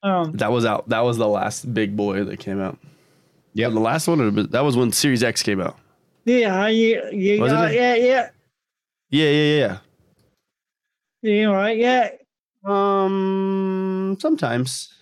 Um, 0.03 0.33
That 0.37 0.53
was 0.53 0.65
out. 0.65 0.89
That 0.91 1.01
was 1.01 1.17
the 1.19 1.29
last 1.29 1.73
big 1.73 1.97
boy 1.97 2.25
that 2.25 2.39
came 2.39 2.61
out. 2.61 2.79
Yep. 3.55 3.73
the 3.73 3.81
last 3.81 4.07
one. 4.09 4.21
or- 4.21 4.31
That 4.43 4.65
was 4.65 4.77
when 4.77 4.93
Series 4.93 5.23
X 5.23 5.43
came 5.43 5.61
out. 5.61 5.79
yeah, 6.25 6.67
you, 6.69 7.03
you 7.13 7.41
Was 7.41 7.53
it 7.53 7.55
got 7.55 7.73
yeah, 7.75 7.95
yeah. 7.95 8.29
Yeah, 9.11 9.31
yeah, 9.31 9.59
yeah. 9.59 9.79
You 11.23 11.51
right, 11.53 11.79
yeah. 11.79 12.11
yeah. 12.67 13.03
Um, 13.05 14.17
sometimes. 14.21 14.93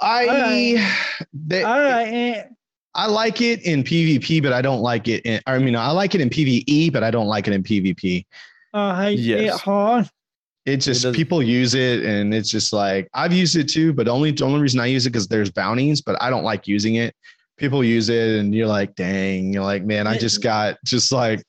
I 0.00 0.76
they, 1.32 1.62
All 1.62 1.78
right, 1.80 2.12
yeah. 2.12 2.46
I 2.94 3.06
like 3.06 3.40
it 3.40 3.62
in 3.64 3.84
PvP, 3.84 4.42
but 4.42 4.52
I 4.52 4.62
don't 4.62 4.80
like 4.80 5.08
it 5.08 5.24
in 5.24 5.40
I 5.46 5.58
mean 5.58 5.76
I 5.76 5.90
like 5.90 6.14
it 6.14 6.20
in 6.20 6.30
PvE, 6.30 6.92
but 6.92 7.02
I 7.04 7.10
don't 7.10 7.26
like 7.26 7.46
it 7.46 7.54
in 7.54 7.62
PvP. 7.62 8.24
Uh, 8.74 9.00
hey, 9.02 9.12
Yes. 9.12 9.54
it 9.56 9.60
hard. 9.60 10.08
It's 10.66 10.84
just 10.84 11.02
doesn't- 11.02 11.14
people 11.16 11.42
use 11.42 11.74
it 11.74 12.04
and 12.04 12.34
it's 12.34 12.50
just 12.50 12.72
like 12.72 13.08
I've 13.14 13.32
used 13.32 13.56
it 13.56 13.68
too, 13.68 13.92
but 13.92 14.08
only 14.08 14.32
the 14.32 14.44
only 14.44 14.60
reason 14.60 14.80
I 14.80 14.86
use 14.86 15.06
it 15.06 15.10
because 15.10 15.28
there's 15.28 15.50
bounties, 15.50 16.00
but 16.02 16.20
I 16.20 16.30
don't 16.30 16.44
like 16.44 16.66
using 16.66 16.96
it. 16.96 17.14
People 17.56 17.82
use 17.82 18.08
it 18.08 18.38
and 18.38 18.54
you're 18.54 18.66
like, 18.68 18.94
dang, 18.94 19.52
you're 19.52 19.64
like, 19.64 19.84
man, 19.84 20.06
I 20.06 20.16
just 20.18 20.42
got 20.42 20.76
just 20.84 21.10
like 21.12 21.42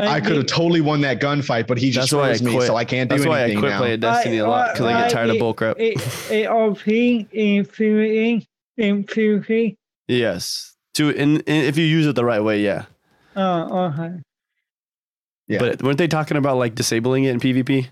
I 0.00 0.20
could 0.20 0.36
have 0.36 0.46
totally 0.46 0.80
won 0.80 1.00
that 1.00 1.20
gunfight, 1.20 1.66
but 1.66 1.76
he 1.76 1.90
just 1.90 2.12
That's 2.12 2.38
throws 2.40 2.54
me, 2.54 2.60
so 2.64 2.76
I 2.76 2.84
can't 2.84 3.10
do 3.10 3.16
That's 3.16 3.26
why 3.28 3.42
I 3.44 3.54
quit 3.54 3.62
now. 3.72 3.78
playing 3.78 3.98
Destiny 4.00 4.38
a 4.38 4.46
lot 4.46 4.72
because 4.72 4.86
I 4.86 4.92
get 4.92 5.00
Right, 5.02 5.10
tired 5.10 5.30
of 5.30 5.36
bullcrap. 5.38 5.74
It, 5.76 6.30
it 6.30 6.46
OP 6.48 6.86
in 6.86 7.64
PvE, 7.64 8.46
in 8.76 9.02
PvP. 9.04 9.76
Yes. 10.08 10.74
To 10.94 11.10
in, 11.10 11.40
in 11.40 11.64
if 11.64 11.76
you 11.78 11.84
use 11.84 12.06
it 12.06 12.14
the 12.16 12.24
right 12.24 12.42
way, 12.42 12.60
yeah. 12.62 12.86
Oh, 13.36 13.68
oh 13.70 13.84
okay. 13.92 14.14
Yeah. 15.46 15.58
But 15.60 15.82
weren't 15.82 15.98
they 15.98 16.08
talking 16.08 16.36
about 16.36 16.56
like 16.56 16.74
disabling 16.74 17.24
it 17.24 17.30
in 17.30 17.40
PvP? 17.40 17.88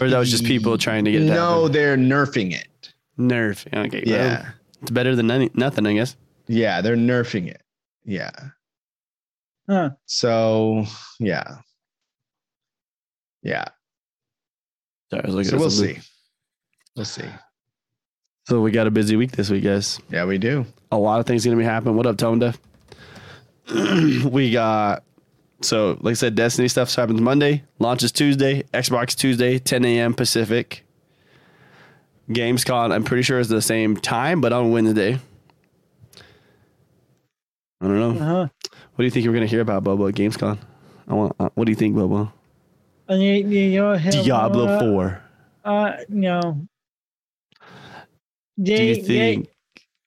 Or 0.00 0.08
that 0.08 0.18
was 0.18 0.30
just 0.30 0.44
people 0.44 0.78
trying 0.78 1.04
to 1.04 1.12
get 1.12 1.22
it 1.22 1.26
to 1.26 1.34
No, 1.34 1.56
happen? 1.62 1.72
they're 1.72 1.96
nerfing 1.96 2.52
it. 2.54 2.92
nerf. 3.18 3.66
Okay. 3.66 4.02
well, 4.06 4.14
Yeah. 4.16 4.50
it's 4.80 4.90
better 4.90 5.14
than 5.14 5.26
none, 5.26 5.50
nothing, 5.54 5.86
I 5.86 5.92
guess. 5.92 6.16
Yeah, 6.48 6.80
they're 6.80 6.96
nerfing 6.96 7.48
it. 7.48 7.60
Yeah. 8.04 8.30
Huh. 9.68 9.90
So 10.06 10.86
yeah. 11.18 11.58
Yeah. 13.42 13.66
Sorry, 15.10 15.22
I 15.22 15.26
was 15.26 15.34
looking 15.34 15.50
So 15.50 15.56
at 15.56 15.60
we'll 15.60 15.70
something. 15.70 15.96
see. 16.00 16.08
We'll 16.96 17.04
see. 17.04 17.24
So 18.50 18.60
we 18.60 18.72
got 18.72 18.88
a 18.88 18.90
busy 18.90 19.14
week 19.14 19.30
this 19.30 19.48
week, 19.48 19.62
guys. 19.62 20.00
Yeah, 20.10 20.24
we 20.24 20.36
do. 20.36 20.66
a 20.90 20.98
lot 20.98 21.20
of 21.20 21.26
things 21.26 21.44
gonna 21.44 21.56
be 21.56 21.62
happening. 21.62 21.94
What 21.94 22.04
up, 22.04 22.16
Tone 22.16 22.40
Deaf? 22.40 22.58
we 24.24 24.50
got 24.50 25.04
so 25.60 25.96
like 26.00 26.10
I 26.10 26.14
said, 26.14 26.34
Destiny 26.34 26.66
stuff 26.66 26.92
happens 26.92 27.20
Monday, 27.20 27.62
launches 27.78 28.10
Tuesday, 28.10 28.64
Xbox 28.74 29.14
Tuesday, 29.14 29.60
10 29.60 29.84
a.m. 29.84 30.14
Pacific. 30.14 30.84
Gamescom, 32.28 32.92
I'm 32.92 33.04
pretty 33.04 33.22
sure 33.22 33.38
is 33.38 33.48
the 33.48 33.62
same 33.62 33.96
time, 33.96 34.40
but 34.40 34.52
on 34.52 34.72
Wednesday. 34.72 35.20
I 37.80 37.86
don't 37.86 38.00
know. 38.00 38.10
Uh-huh. 38.10 38.48
What 38.72 38.96
do 38.96 39.04
you 39.04 39.10
think 39.12 39.28
we're 39.28 39.32
gonna 39.32 39.46
hear 39.46 39.60
about 39.60 39.84
Bobo 39.84 40.08
at 40.08 40.16
Gamescom? 40.16 40.58
I 41.06 41.14
want. 41.14 41.36
Uh, 41.38 41.50
what 41.54 41.66
do 41.66 41.70
you 41.70 41.76
think, 41.76 41.94
Bobo? 41.94 42.32
I 43.08 43.16
need 43.16 43.46
you 43.46 43.80
have 43.80 44.12
Diablo 44.12 44.66
uh, 44.66 44.80
Four. 44.80 45.22
Uh, 45.64 45.92
no. 46.08 46.66
Do 48.58 48.76
They, 48.76 48.88
you 48.88 49.02
think? 49.02 49.48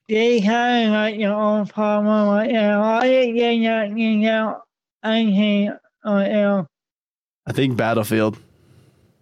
they, 0.10 0.16
they 0.16 0.40
have 0.42 0.92
like 0.92 1.16
your 1.18 1.34
own 1.34 1.66
problem 1.68 2.28
right 2.30 2.52
now. 2.52 2.84
I 2.84 3.08
didn't 3.08 3.36
get 3.36 3.56
nothing 3.58 4.26
out. 4.28 4.62
anything 5.04 5.70
right 6.06 6.32
now. 6.32 6.68
I 7.46 7.52
think 7.52 7.76
Battlefield. 7.78 8.38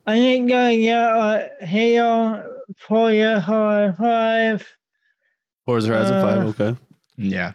I 0.05 0.15
think 0.15 0.49
gonna 0.49 0.77
get 0.77 0.97
uh, 0.99 1.43
Halo 1.61 2.43
for 2.77 3.11
your 3.11 3.39
Halo 3.39 3.93
5. 3.97 4.67
Forza 5.65 5.87
Horizon 5.87 6.15
Uh, 6.15 6.21
Five. 6.21 6.59
Okay. 6.59 6.79
Yeah. 7.17 7.53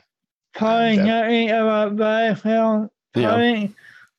Probably 0.55 0.97
Def- 0.97 1.07
nothing 1.07 1.51
about 1.51 1.97
Battlefield. 1.97 2.89
Yeah. 3.14 3.29
Probably, 3.29 3.75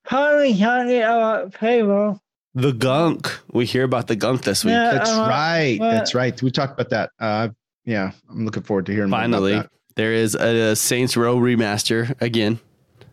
probably 0.05 0.53
nothing 0.53 1.01
about 1.01 1.55
Halo. 1.55 2.21
The 2.57 2.71
gunk. 2.73 3.29
We 3.51 3.65
hear 3.67 3.83
about 3.83 4.07
the 4.07 4.15
gunk 4.15 4.41
this 4.41 4.65
week. 4.65 4.71
Yeah. 4.71 4.91
That's 4.93 5.11
uh, 5.11 5.27
right. 5.29 5.77
uh, 5.79 5.91
That's 5.91 6.15
right. 6.15 6.41
We 6.41 6.49
talked 6.49 6.73
about 6.73 6.89
that. 6.89 7.11
Uh, 7.19 7.49
yeah, 7.85 8.13
I'm 8.31 8.45
looking 8.45 8.63
forward 8.63 8.87
to 8.87 8.91
hearing 8.93 9.11
more 9.11 9.19
about 9.19 9.23
Finally, 9.25 9.51
that. 9.53 9.69
there 9.95 10.11
is 10.11 10.33
a, 10.33 10.75
Saints 10.75 11.15
Row 11.15 11.37
remaster 11.37 12.19
again. 12.19 12.59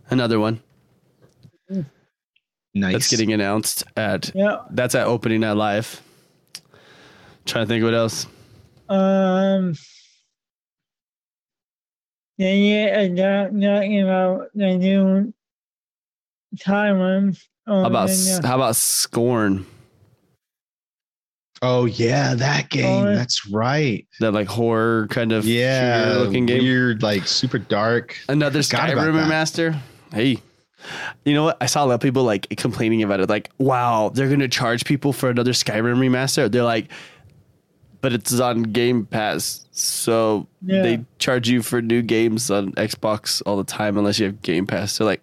Another 0.09 0.41
one 0.41 0.63
Nice. 2.75 2.93
that's 2.93 3.11
getting 3.11 3.35
announced 3.35 3.85
at 3.99 4.33
Yeah. 4.35 4.63
that's 4.71 4.95
at 4.95 5.07
opening 5.07 5.41
night 5.41 5.53
live. 5.53 6.01
Trying 7.45 7.65
to 7.65 7.69
think 7.69 7.83
of 7.83 7.89
what 7.89 7.95
else. 7.95 8.27
Um. 8.89 9.75
Then 12.39 12.63
yeah, 12.63 12.99
and 13.01 13.19
that 13.19 13.53
nothing 13.53 14.01
about 14.01 14.49
the 14.55 14.77
new 14.77 15.35
Tyrant. 17.67 17.83
How 17.83 17.87
about 17.89 18.11
how 18.45 18.55
about 18.57 18.77
Scorn? 18.77 19.67
oh 21.63 21.87
yeah, 21.87 22.35
that 22.35 22.65
oh, 22.65 22.69
game. 22.71 23.07
Oh, 23.07 23.15
That's 23.15 23.47
right. 23.49 24.07
That 24.21 24.33
like 24.33 24.49
horror 24.49 25.07
kind 25.09 25.33
of 25.33 25.45
Yeah, 25.47 26.17
looking 26.19 26.47
game. 26.47 26.63
weird, 26.63 27.03
like 27.03 27.27
super 27.27 27.59
dark. 27.59 28.19
Another 28.29 28.61
Skyrim 28.61 29.15
remaster. 29.15 29.79
Hey. 30.13 30.39
You 31.25 31.33
know 31.33 31.45
what? 31.45 31.57
I 31.63 31.67
saw 31.67 31.83
a 31.83 31.87
lot 31.87 31.95
of 31.95 32.01
people 32.01 32.25
like 32.25 32.47
complaining 32.59 33.03
about 33.03 33.21
it. 33.21 33.31
Like, 33.31 33.49
wow, 33.57 34.11
they're 34.13 34.29
gonna 34.29 34.49
charge 34.49 34.85
people 34.85 35.15
for 35.15 35.31
another 35.31 35.53
Skyrim 35.53 35.97
remaster. 35.97 36.51
They're 36.53 36.63
like, 36.63 36.91
but 38.03 38.13
it's 38.13 38.39
on 38.39 38.65
Game 38.65 39.07
Pass, 39.07 39.65
so 39.71 40.47
Yeah. 40.61 40.83
they 40.83 41.05
charge 41.19 41.49
you 41.49 41.63
for 41.63 41.81
new 41.81 42.03
games 42.03 42.51
on 42.51 42.73
Xbox 42.73 43.41
all 43.47 43.57
the 43.57 43.65
time 43.65 43.97
unless 43.97 44.19
you 44.19 44.27
have 44.27 44.43
Game 44.43 44.67
Pass. 44.67 44.99
They're 44.99 45.07
like, 45.07 45.23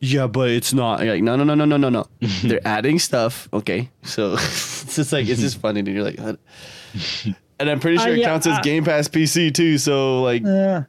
yeah, 0.00 0.26
but 0.26 0.50
it's 0.50 0.72
not. 0.72 1.02
You're 1.02 1.14
like, 1.14 1.22
no, 1.22 1.36
no, 1.36 1.44
no, 1.44 1.54
no, 1.54 1.64
no, 1.64 1.76
no, 1.76 1.88
no. 1.88 2.06
they're 2.42 2.66
adding 2.66 2.98
stuff. 2.98 3.48
Okay, 3.52 3.90
so 4.02 4.32
it's 4.38 4.96
just 4.96 5.12
like 5.12 5.28
it's 5.28 5.40
just 5.40 5.58
funny, 5.60 5.80
and 5.80 5.88
you're 5.88 6.04
like, 6.04 6.18
what? 6.20 6.38
and 7.58 7.70
I'm 7.70 7.80
pretty 7.80 7.98
Uh, 7.98 8.04
sure 8.04 8.14
it 8.16 8.22
counts 8.22 8.46
as 8.46 8.58
uh, 8.58 8.62
Game 8.62 8.84
Pass 8.84 9.08
PC 9.08 9.52
too. 9.54 9.78
So 9.78 10.22
like, 10.22 10.42
Yeah. 10.44 10.84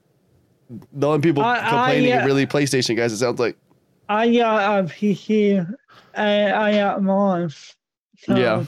the 0.93 1.07
only 1.07 1.21
people 1.21 1.43
I- 1.43 1.57
I, 1.57 1.69
complaining 1.69 2.13
uh, 2.13 2.17
are 2.21 2.25
really 2.25 2.45
PlayStation 2.47 2.95
guys. 2.95 3.11
It 3.13 3.17
sounds 3.17 3.39
like. 3.39 3.57
I 4.09 4.31
got 4.33 4.79
a 4.79 4.83
PC. 4.83 5.65
and 6.13 6.53
I 6.53 6.73
got 6.73 7.01
mine. 7.01 7.49
So 8.19 8.35
Yeah. 8.35 8.65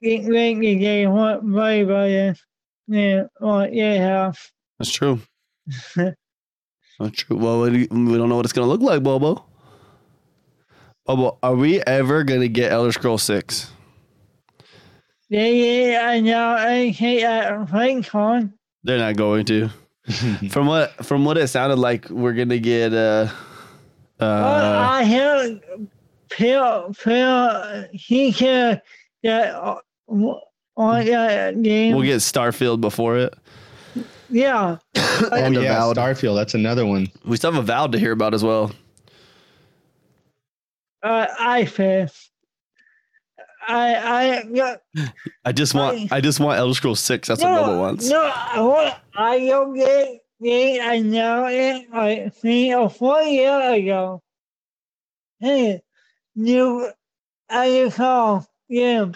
It 0.00 0.24
make 0.24 0.58
the 0.58 0.74
game 0.76 1.12
what 1.12 1.42
way 1.42 1.82
better 1.84 2.34
than 2.88 3.28
what 3.38 3.72
you 3.72 3.82
have. 3.84 4.38
That's 4.78 4.90
true. 4.92 5.20
That's 7.04 7.22
true. 7.22 7.36
Well, 7.36 7.60
we 7.60 7.86
we 7.86 7.86
don't 8.16 8.28
know 8.30 8.36
what 8.36 8.46
it's 8.46 8.52
gonna 8.54 8.66
look 8.66 8.80
like, 8.80 9.02
Bobo. 9.02 9.44
Bobo, 11.04 11.36
are 11.42 11.54
we 11.54 11.82
ever 11.82 12.24
gonna 12.24 12.48
get 12.48 12.72
Elder 12.72 12.92
Scroll 12.92 13.18
Six? 13.18 13.70
They 15.28 15.90
yeah, 15.90 16.08
I 16.08 16.20
know 16.20 16.48
I 16.48 16.88
hate 16.88 17.20
that 17.22 17.52
FrankCon. 17.68 18.54
They're 18.84 18.98
not 18.98 19.16
going 19.16 19.44
to. 19.46 19.68
from 20.50 20.66
what 20.66 21.04
from 21.04 21.26
what 21.26 21.36
it 21.36 21.48
sounded 21.48 21.78
like, 21.78 22.08
we're 22.08 22.32
gonna 22.32 22.58
get 22.58 22.94
uh 22.94 23.28
Well, 24.18 24.30
uh 24.30 24.88
I 24.90 25.04
heard 25.04 25.60
Phil, 26.30 26.92
Phil, 26.94 27.84
he 27.92 28.32
can 28.32 28.80
that 29.22 29.54
uh, 29.54 29.76
on 30.76 31.04
that 31.04 31.62
game. 31.62 31.94
we'll 31.96 32.04
get 32.06 32.20
Starfield 32.20 32.80
before 32.80 33.18
it. 33.18 33.34
Yeah, 34.30 34.78
Oh 34.96 35.28
And 35.32 35.54
yeah, 35.54 35.76
Avowed. 35.76 35.96
Starfield. 35.96 36.36
That's 36.36 36.54
another 36.54 36.86
one. 36.86 37.08
We 37.24 37.36
still 37.36 37.52
have 37.52 37.62
Avowed 37.62 37.92
to 37.92 37.98
hear 37.98 38.12
about 38.12 38.34
as 38.34 38.42
well. 38.42 38.72
uh, 41.02 41.26
I 41.38 41.64
feel. 41.66 42.08
I 43.66 43.96
I 43.96 44.42
got 44.54 44.82
I 45.44 45.52
just 45.52 45.74
want 45.74 46.12
I 46.12 46.20
just 46.20 46.38
want 46.40 46.58
Elder 46.58 46.74
Scrolls 46.74 47.00
Six. 47.00 47.28
That's 47.28 47.42
what 47.42 47.54
Bobo 47.54 47.78
wants. 47.80 48.08
No, 48.08 48.22
I 48.22 48.60
want 48.60 48.94
I 49.14 49.38
don't 49.46 49.74
get 49.74 50.20
it. 50.40 50.82
I 50.82 50.98
know 51.00 51.46
it 51.46 51.90
like 51.90 52.34
three 52.34 52.74
or 52.74 52.90
four 52.90 53.22
years 53.22 53.78
ago. 53.82 54.22
Hey, 55.40 55.82
new 56.36 56.90
I 57.48 57.90
call 57.94 58.46
yeah. 58.68 59.12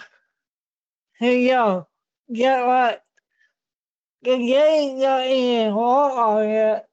Hey 1.19 1.47
yo, 1.47 1.87
get 2.33 2.65
what? 2.65 3.03
The 4.21 4.37
game 4.37 4.99
not 4.99 5.25
in 5.25 5.71
all 5.71 6.43
yet. 6.43 6.87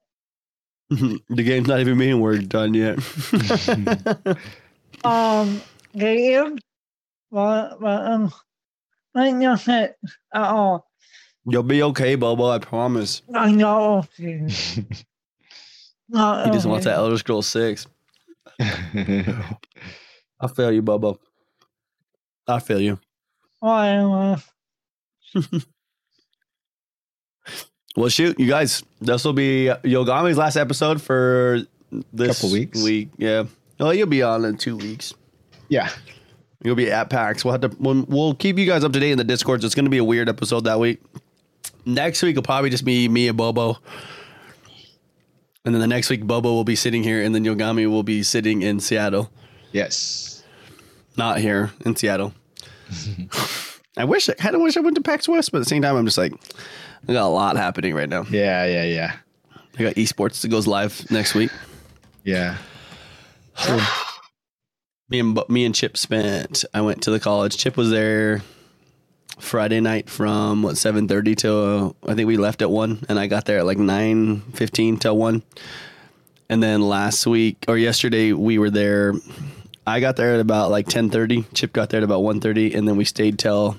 the 0.88 1.20
game's 1.42 1.66
not 1.68 1.80
even 1.80 1.98
being 1.98 2.20
word 2.20 2.48
done 2.48 2.74
yet. 2.74 2.98
Um, 5.04 5.60
the 5.92 5.98
game 6.00 6.58
but, 7.30 7.80
but 7.80 8.06
um, 8.06 8.32
like 9.14 9.34
nothing 9.34 9.74
at 9.74 9.94
all. 10.34 10.88
You'll 11.44 11.62
be 11.62 11.82
okay, 11.82 12.14
Bobo. 12.16 12.48
I 12.48 12.58
promise. 12.58 13.22
I 13.32 13.52
know. 13.52 13.98
okay. 14.18 14.46
Not 16.08 16.46
He 16.46 16.52
just 16.52 16.66
wants 16.66 16.86
okay. 16.86 16.94
that 16.94 16.98
Elder 17.00 17.18
Scrolls 17.18 17.46
Six. 17.46 17.86
I 18.60 19.46
feel 20.54 20.72
you, 20.72 20.82
Bobo. 20.82 21.18
I 22.48 22.58
feel 22.58 22.80
you. 22.80 22.98
Whatever. 23.60 24.42
Well, 27.96 28.08
shoot, 28.08 28.38
you 28.38 28.46
guys. 28.48 28.82
This 29.00 29.24
will 29.24 29.32
be 29.32 29.70
Yogomi's 29.84 30.36
last 30.36 30.56
episode 30.56 31.00
for 31.00 31.60
this 32.12 32.36
Couple 32.40 32.52
weeks. 32.52 32.82
Week, 32.82 33.08
yeah. 33.16 33.44
Well, 33.80 33.94
you'll 33.94 34.06
be 34.06 34.22
on 34.22 34.44
in 34.44 34.56
two 34.58 34.76
weeks. 34.76 35.14
yeah. 35.68 35.90
You'll 36.62 36.74
be 36.74 36.90
at 36.90 37.10
PAX. 37.10 37.44
We'll 37.44 37.52
have 37.52 37.60
to. 37.60 37.76
We'll, 37.78 38.04
we'll 38.08 38.34
keep 38.34 38.58
you 38.58 38.66
guys 38.66 38.82
up 38.82 38.92
to 38.94 38.98
date 38.98 39.12
in 39.12 39.18
the 39.18 39.24
Discords. 39.24 39.64
It's 39.64 39.74
going 39.74 39.84
to 39.84 39.90
be 39.90 39.98
a 39.98 40.04
weird 40.04 40.28
episode 40.28 40.64
that 40.64 40.80
week. 40.80 41.00
Next 41.84 42.22
week 42.22 42.34
will 42.34 42.42
probably 42.42 42.70
just 42.70 42.84
be 42.84 43.08
me 43.08 43.28
and 43.28 43.36
Bobo. 43.36 43.78
And 45.64 45.74
then 45.74 45.80
the 45.80 45.86
next 45.86 46.10
week, 46.10 46.24
Bobo 46.24 46.52
will 46.52 46.64
be 46.64 46.74
sitting 46.74 47.02
here, 47.04 47.22
and 47.22 47.34
then 47.34 47.44
Yogomi 47.44 47.88
will 47.88 48.02
be 48.02 48.22
sitting 48.22 48.62
in 48.62 48.80
Seattle, 48.80 49.30
Yes. 49.72 50.42
not 51.16 51.38
here 51.38 51.70
in 51.84 51.94
Seattle. 51.94 52.32
I 53.96 54.04
wish 54.04 54.28
I 54.28 54.32
kind 54.34 54.54
of 54.56 54.60
wish 54.62 54.76
I 54.76 54.80
went 54.80 54.96
to 54.96 55.02
PAX 55.02 55.28
West, 55.28 55.52
but 55.52 55.58
at 55.58 55.64
the 55.64 55.68
same 55.68 55.82
time, 55.82 55.94
I'm 55.96 56.04
just 56.06 56.18
like, 56.18 56.32
I 57.08 57.12
got 57.12 57.26
a 57.26 57.28
lot 57.28 57.56
happening 57.56 57.94
right 57.94 58.08
now. 58.08 58.24
Yeah. 58.30 58.64
Yeah. 58.66 58.84
Yeah. 58.84 59.16
I 59.78 59.82
got 59.82 59.94
esports 59.94 60.40
that 60.40 60.48
goes 60.48 60.66
live 60.66 61.10
next 61.10 61.34
week. 61.34 61.50
Yeah. 62.24 62.56
Me 65.08 65.20
and 65.20 65.38
me 65.48 65.64
and 65.64 65.74
Chip 65.74 65.96
spent. 65.96 66.64
I 66.74 66.80
went 66.80 67.02
to 67.02 67.10
the 67.10 67.20
college. 67.20 67.56
Chip 67.56 67.76
was 67.76 67.90
there 67.90 68.42
Friday 69.38 69.80
night 69.80 70.10
from 70.10 70.62
what 70.62 70.76
seven 70.76 71.06
thirty 71.08 71.34
till 71.34 71.94
I 72.06 72.14
think 72.14 72.26
we 72.26 72.36
left 72.36 72.62
at 72.62 72.70
one, 72.70 73.04
and 73.08 73.18
I 73.18 73.26
got 73.26 73.44
there 73.44 73.58
at 73.58 73.66
like 73.66 73.78
nine 73.78 74.40
fifteen 74.52 74.96
till 74.96 75.16
one. 75.16 75.42
And 76.48 76.62
then 76.62 76.80
last 76.80 77.26
week 77.26 77.64
or 77.68 77.76
yesterday 77.76 78.32
we 78.32 78.58
were 78.58 78.70
there. 78.70 79.14
I 79.86 80.00
got 80.00 80.16
there 80.16 80.34
at 80.34 80.40
about 80.40 80.70
like 80.70 80.88
ten 80.88 81.10
thirty. 81.10 81.44
Chip 81.54 81.72
got 81.72 81.90
there 81.90 81.98
at 81.98 82.04
about 82.04 82.22
one 82.22 82.40
thirty, 82.40 82.74
and 82.74 82.88
then 82.88 82.96
we 82.96 83.04
stayed 83.04 83.38
till 83.38 83.78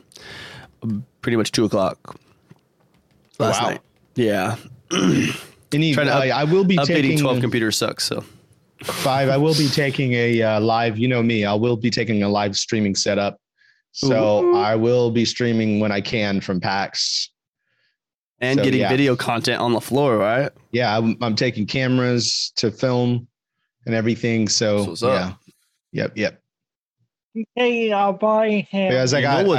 pretty 1.21 1.35
much 1.35 1.51
two 1.51 1.65
o'clock 1.65 2.19
last 3.39 3.61
Wow. 3.61 3.69
night. 3.69 3.81
Yeah, 4.15 4.55
Any, 5.73 5.93
Trying 5.93 6.07
to 6.07 6.13
up- 6.15 6.23
I, 6.23 6.29
I 6.29 6.43
will 6.45 6.63
be 6.63 6.77
updating 6.77 6.87
taking 6.87 7.19
twelve 7.19 7.39
computers 7.41 7.77
sucks. 7.77 8.03
So 8.05 8.23
five. 8.83 9.29
I 9.29 9.37
will 9.37 9.53
be 9.55 9.67
taking 9.67 10.13
a 10.13 10.41
uh, 10.41 10.59
live. 10.61 10.97
You 10.97 11.07
know 11.07 11.21
me. 11.23 11.45
I 11.45 11.53
will 11.53 11.75
be 11.77 11.89
taking 11.89 12.23
a 12.23 12.29
live 12.29 12.55
streaming 12.57 12.95
setup. 12.95 13.39
So 13.91 14.43
Ooh. 14.45 14.55
I 14.57 14.75
will 14.75 15.11
be 15.11 15.25
streaming 15.25 15.79
when 15.79 15.91
I 15.91 16.01
can 16.01 16.39
from 16.41 16.59
PAX. 16.61 17.29
and 18.39 18.59
So, 18.59 18.63
getting 18.63 18.81
yeah. 18.81 18.89
video 18.89 19.15
content 19.15 19.59
on 19.59 19.73
the 19.73 19.81
floor, 19.81 20.17
right? 20.17 20.51
Yeah, 20.71 20.95
I'm, 20.95 21.17
I'm 21.21 21.35
taking 21.35 21.65
cameras 21.65 22.51
to 22.57 22.69
film 22.69 23.27
and 23.87 23.95
everything. 23.95 24.47
So 24.47 24.77
That's 24.77 24.87
what's 24.87 25.03
up. 25.03 25.39
yeah, 25.91 26.03
yep, 26.03 26.11
yep. 26.15 26.41
You 27.33 27.45
take 27.57 27.91
our 27.91 28.13
body 28.13 28.67
here. 28.69 28.89
Because 28.89 29.13
I 29.15 29.19
You 29.19 29.23
got, 29.23 29.45
know 29.45 29.49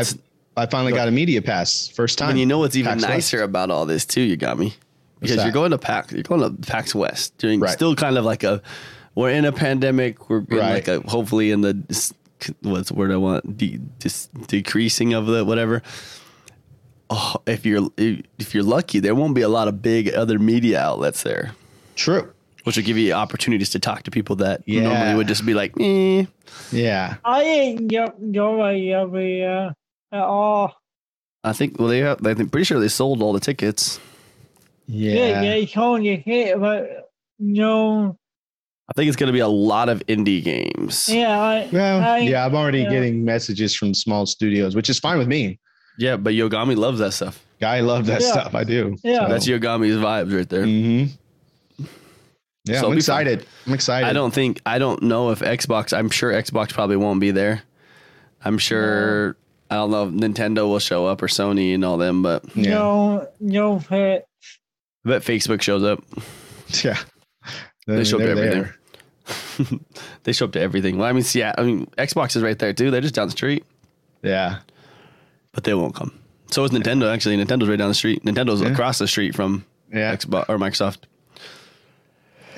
I, 0.62 0.66
finally 0.66 0.92
got 0.92 1.08
a 1.08 1.10
media 1.10 1.40
pass 1.42 1.88
first 1.88 2.18
time. 2.18 2.30
And 2.30 2.38
you 2.38 2.46
know 2.46 2.58
what's 2.58 2.76
even 2.76 2.92
PAX 2.92 3.02
West. 3.02 3.12
nicer 3.14 3.42
about 3.42 3.70
all 3.70 3.86
this 3.86 4.04
too? 4.04 4.20
You 4.22 4.36
got 4.36 4.58
me 4.58 4.74
because 5.20 5.42
you're 5.42 5.52
going 5.52 5.70
to 5.72 5.78
PAX. 5.78 6.12
You're 6.12 6.22
going 6.22 6.40
to 6.40 6.50
PAX 6.70 6.94
West 6.94 7.36
during 7.38 7.60
Right. 7.60 7.70
still 7.72 7.94
kind 7.94 8.18
of 8.18 8.24
like 8.24 8.42
a. 8.44 8.62
We're 9.14 9.30
in 9.30 9.44
a 9.44 9.52
pandemic. 9.52 10.28
We're 10.30 10.38
in 10.40 10.46
Right. 10.50 10.74
like 10.74 10.88
a 10.88 11.00
hopefully 11.08 11.50
in 11.50 11.60
the 11.62 12.12
what's 12.62 12.88
the 12.90 12.94
word 12.94 13.10
I 13.10 13.16
want 13.16 13.56
de- 13.56 13.78
dis- 13.98 14.28
decreasing 14.46 15.12
of 15.14 15.26
the 15.26 15.44
whatever. 15.44 15.82
Oh, 17.10 17.36
if 17.46 17.64
you're 17.64 17.88
if 17.96 18.54
you're 18.54 18.62
lucky, 18.62 19.00
there 19.00 19.14
won't 19.14 19.34
be 19.34 19.40
a 19.42 19.48
lot 19.48 19.66
of 19.66 19.80
big 19.82 20.12
other 20.12 20.38
media 20.38 20.78
outlets 20.80 21.22
there, 21.22 21.52
True. 21.96 22.30
which 22.64 22.76
will 22.76 22.84
give 22.84 22.98
you 22.98 23.12
opportunities 23.14 23.70
to 23.70 23.78
talk 23.78 24.02
to 24.02 24.10
people 24.10 24.36
that 24.36 24.62
Yeah. 24.66 24.82
normally 24.82 25.14
would 25.16 25.26
just 25.26 25.46
be 25.46 25.54
like, 25.54 25.72
eh. 25.80 26.26
Yeah. 26.70 27.16
I 27.24 27.42
didn't 27.44 27.88
get 27.88 28.32
go 28.32 28.62
every 28.62 29.42
uh, 29.44 29.70
at 30.12 30.20
all. 30.20 30.74
I 31.44 31.52
think 31.52 31.78
well 31.78 31.88
they 31.88 31.98
have. 32.00 32.24
I'm 32.26 32.48
pretty 32.50 32.64
sure 32.64 32.80
they 32.80 32.88
sold 32.88 33.22
all 33.22 33.32
the 33.32 33.40
tickets. 33.40 34.00
Yeah, 34.86 35.12
Yeah. 35.14 35.40
they 35.42 35.66
told 35.66 36.02
you 36.04 36.16
hit, 36.16 36.58
but 36.60 37.10
no. 37.38 38.16
I 38.88 38.94
think 38.94 39.08
it's 39.08 39.16
going 39.16 39.26
to 39.28 39.34
be 39.34 39.40
a 39.40 39.48
lot 39.48 39.90
of 39.90 40.04
indie 40.06 40.42
games. 40.42 41.08
Yeah, 41.10 41.38
I, 41.38 41.68
Well, 41.70 42.00
I- 42.02 42.18
yeah, 42.20 42.46
I'm 42.46 42.54
already 42.54 42.80
yeah. 42.80 42.90
getting 42.90 43.22
messages 43.24 43.74
from 43.74 43.92
small 43.92 44.24
studios, 44.24 44.74
which 44.74 44.88
is 44.88 44.98
fine 44.98 45.18
with 45.18 45.28
me. 45.28 45.60
Yeah, 45.98 46.16
but 46.16 46.32
Yogomi 46.32 46.74
loves 46.76 46.98
that 47.00 47.12
stuff. 47.12 47.44
I 47.60 47.80
love 47.80 48.06
that 48.06 48.22
Yeah. 48.22 48.30
stuff. 48.32 48.54
I 48.54 48.64
do. 48.64 48.96
Yeah. 49.04 49.26
That's 49.28 49.46
Yogomi's 49.46 49.96
vibes 49.96 50.34
right 50.34 50.48
there. 50.48 50.64
hmm 50.64 51.04
So 51.06 51.84
Yeah, 52.64 52.74
I'm 52.74 52.76
it'll 52.78 52.90
fun. 52.90 52.96
excited. 52.98 53.46
I'm 53.66 53.74
excited. 53.74 54.06
I 54.08 54.12
don't 54.12 54.32
think 54.32 54.60
I 54.64 54.78
don't 54.78 55.02
know 55.02 55.30
if 55.30 55.40
Xbox. 55.40 55.96
I'm 55.96 56.08
sure 56.10 56.32
Xbox 56.32 56.72
probably 56.72 56.96
won't 56.96 57.20
be 57.20 57.30
there. 57.30 57.62
I'm 58.44 58.58
sure 58.58 59.36
I 59.70 59.74
don't 59.76 59.90
know 59.90 60.06
if 60.08 60.14
Nintendo 60.14 60.66
will 60.68 60.78
show 60.78 61.06
up 61.06 61.22
or 61.22 61.26
Sony 61.26 61.74
and 61.74 61.84
all 61.84 61.98
them, 61.98 62.22
but 62.22 62.44
Yeah. 62.56 62.70
no, 62.70 63.28
no 63.40 63.78
fit. 63.80 64.26
I 65.04 65.08
bet 65.08 65.22
Facebook 65.22 65.62
shows 65.62 65.82
up. 65.82 66.02
Yeah. 66.84 66.98
They 67.86 68.04
show 68.04 68.16
up 68.18 68.22
to 68.24 68.30
everything. 68.30 68.62
there. 68.62 69.78
they 70.24 70.32
show 70.32 70.44
up 70.44 70.52
to 70.52 70.60
everything. 70.60 70.98
Well, 70.98 71.08
I 71.08 71.12
mean, 71.12 71.24
yeah, 71.32 71.54
I 71.56 71.62
mean, 71.62 71.86
Xbox 71.96 72.36
is 72.36 72.42
right 72.42 72.58
there 72.58 72.74
too. 72.74 72.90
They're 72.90 73.00
just 73.00 73.14
down 73.14 73.26
the 73.28 73.32
street, 73.32 73.64
Yeah. 74.22 74.58
but 75.52 75.64
they 75.64 75.72
won't 75.72 75.94
come. 75.94 76.12
So 76.50 76.62
is 76.64 76.70
Nintendo. 76.72 77.10
Actually, 77.12 77.36
Nintendo's 77.38 77.68
right 77.68 77.78
down 77.78 77.88
the 77.88 77.94
street. 77.94 78.22
Nintendo's 78.24 78.60
Yeah. 78.60 78.68
across 78.68 78.98
the 78.98 79.08
street 79.08 79.34
from 79.34 79.64
Yeah. 79.92 80.14
Xbox 80.14 80.44
or 80.50 80.58
Microsoft. 80.58 80.98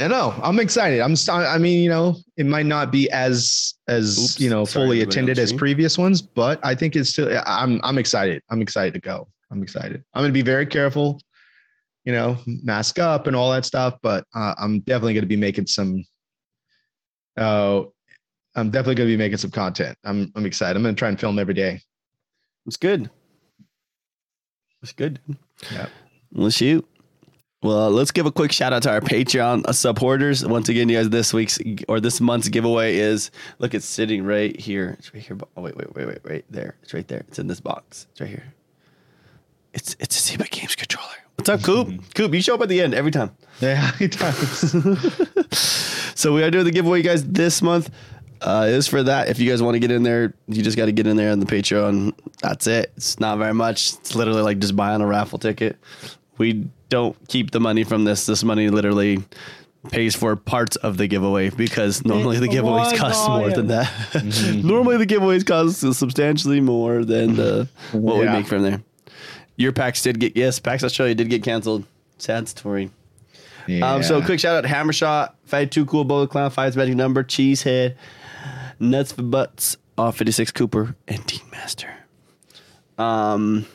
I 0.00 0.08
know. 0.08 0.34
I'm 0.42 0.58
excited. 0.58 1.00
I'm. 1.00 1.14
I 1.28 1.58
mean, 1.58 1.82
you 1.82 1.90
know, 1.90 2.16
it 2.36 2.46
might 2.46 2.66
not 2.66 2.90
be 2.90 3.10
as 3.10 3.74
as 3.86 4.18
Oops. 4.18 4.40
you 4.40 4.48
know 4.48 4.64
fully 4.64 5.02
attended 5.02 5.38
as 5.38 5.52
previous 5.52 5.98
ones, 5.98 6.22
but 6.22 6.58
I 6.64 6.74
think 6.74 6.96
it's 6.96 7.10
still. 7.10 7.40
I'm. 7.46 7.80
I'm 7.84 7.98
excited. 7.98 8.42
I'm 8.50 8.62
excited 8.62 8.94
to 8.94 9.00
go. 9.00 9.28
I'm 9.50 9.62
excited. 9.62 10.02
I'm 10.14 10.22
gonna 10.22 10.32
be 10.32 10.42
very 10.42 10.66
careful. 10.66 11.20
You 12.04 12.12
know, 12.12 12.38
mask 12.46 12.98
up 12.98 13.26
and 13.26 13.36
all 13.36 13.52
that 13.52 13.66
stuff, 13.66 13.98
but 14.02 14.24
uh, 14.34 14.54
I'm 14.58 14.80
definitely 14.80 15.14
gonna 15.14 15.26
be 15.26 15.36
making 15.36 15.66
some. 15.66 16.02
Oh, 17.36 17.92
I'm 18.54 18.70
definitely 18.70 18.94
gonna 18.94 19.10
be 19.10 19.18
making 19.18 19.38
some 19.38 19.50
content. 19.50 19.98
I'm. 20.04 20.32
I'm 20.34 20.46
excited. 20.46 20.76
I'm 20.76 20.82
gonna 20.82 20.94
try 20.94 21.10
and 21.10 21.20
film 21.20 21.38
every 21.38 21.54
day. 21.54 21.80
It's 22.66 22.78
good. 22.78 23.10
It's 24.82 24.92
good. 24.92 25.20
Yeah. 25.70 25.88
Well, 26.32 26.48
shoot. 26.48 26.88
Well, 27.62 27.90
let's 27.90 28.10
give 28.10 28.24
a 28.24 28.32
quick 28.32 28.52
shout 28.52 28.72
out 28.72 28.82
to 28.84 28.90
our 28.90 29.02
Patreon 29.02 29.72
supporters. 29.74 30.44
Once 30.46 30.70
again, 30.70 30.88
you 30.88 30.96
guys, 30.96 31.10
this 31.10 31.34
week's 31.34 31.58
or 31.88 32.00
this 32.00 32.18
month's 32.20 32.48
giveaway 32.48 32.96
is 32.96 33.30
look, 33.58 33.74
it's 33.74 33.84
sitting 33.84 34.24
right 34.24 34.58
here. 34.58 34.96
It's 34.98 35.12
right 35.12 35.22
here. 35.22 35.36
Oh, 35.56 35.62
wait, 35.62 35.76
wait, 35.76 35.94
wait, 35.94 36.06
wait, 36.06 36.18
right 36.24 36.44
there. 36.48 36.76
It's 36.82 36.94
right 36.94 37.06
there. 37.06 37.24
It's 37.28 37.38
in 37.38 37.48
this 37.48 37.60
box. 37.60 38.06
It's 38.12 38.20
right 38.22 38.30
here. 38.30 38.54
It's 39.74 39.94
it's 40.00 40.30
a 40.32 40.36
Zyba 40.38 40.48
Games 40.50 40.74
controller. 40.74 41.08
What's 41.36 41.50
up, 41.50 41.62
Coop? 41.62 42.14
Coop, 42.14 42.34
you 42.34 42.40
show 42.42 42.54
up 42.54 42.62
at 42.62 42.68
the 42.68 42.80
end 42.80 42.94
every 42.94 43.10
time. 43.10 43.30
Yeah, 43.60 43.90
it 44.00 44.18
does. 44.18 44.74
So 46.20 46.34
we 46.34 46.42
are 46.42 46.50
doing 46.50 46.64
the 46.66 46.70
giveaway, 46.70 47.00
guys, 47.00 47.24
this 47.26 47.62
month. 47.62 47.90
Uh, 48.42 48.66
is 48.68 48.86
for 48.86 49.02
that. 49.02 49.28
If 49.28 49.38
you 49.38 49.48
guys 49.50 49.62
want 49.62 49.74
to 49.74 49.78
get 49.78 49.90
in 49.90 50.02
there, 50.02 50.34
you 50.48 50.62
just 50.62 50.76
got 50.76 50.86
to 50.86 50.92
get 50.92 51.06
in 51.06 51.16
there 51.16 51.30
on 51.32 51.40
the 51.40 51.46
Patreon. 51.46 52.12
That's 52.42 52.66
it. 52.66 52.92
It's 52.96 53.18
not 53.20 53.38
very 53.38 53.54
much. 53.54 53.94
It's 53.94 54.14
literally 54.14 54.42
like 54.42 54.58
just 54.58 54.76
buying 54.76 55.00
a 55.00 55.06
raffle 55.06 55.38
ticket. 55.38 55.78
We 56.36 56.68
don't 56.90 57.16
keep 57.28 57.52
the 57.52 57.60
money 57.60 57.84
from 57.84 58.04
this. 58.04 58.26
This 58.26 58.44
money 58.44 58.68
literally 58.68 59.24
pays 59.88 60.14
for 60.14 60.36
parts 60.36 60.76
of 60.76 60.98
the 60.98 61.06
giveaway 61.06 61.48
because 61.48 62.04
normally 62.04 62.38
the 62.38 62.44
It's 62.44 62.54
a 62.54 62.58
giveaways 62.58 62.96
cost 62.98 63.28
more 63.28 63.50
than 63.50 63.68
that. 63.68 63.86
Mm-hmm. 63.86 64.66
normally 64.68 64.98
the 64.98 65.06
giveaways 65.06 65.46
cost 65.46 65.80
substantially 65.98 66.60
more 66.60 67.04
than 67.04 67.36
the, 67.36 67.68
what 67.92 68.18
we 68.18 68.26
make 68.26 68.46
from 68.46 68.62
there. 68.62 68.82
Your 69.56 69.72
packs 69.72 70.02
did 70.02 70.20
get 70.20 70.36
yes, 70.36 70.58
PAX 70.58 70.84
Australia 70.84 71.14
did 71.14 71.30
get 71.30 71.42
canceled. 71.42 71.84
Sad 72.18 72.48
story. 72.48 72.90
Um, 73.82 74.02
so 74.02 74.20
quick 74.22 74.40
shout 74.40 74.56
out 74.56 74.62
to 74.62 74.68
Hammershot, 74.68 75.34
Fight 75.44 75.70
Two 75.70 75.86
Cool, 75.86 76.04
Bullet 76.04 76.28
Clown, 76.30 76.50
Five's 76.50 76.76
Magic 76.76 76.96
Number, 76.96 77.22
Cheesehead, 77.22 77.94
Nuts 78.80 79.12
for 79.12 79.22
Butts, 79.22 79.76
Off 79.96 80.16
56 80.16 80.50
Cooper, 80.52 80.96
and 81.06 81.26
Team 81.28 81.46
Master. 81.52 81.92
Um, 82.98 83.66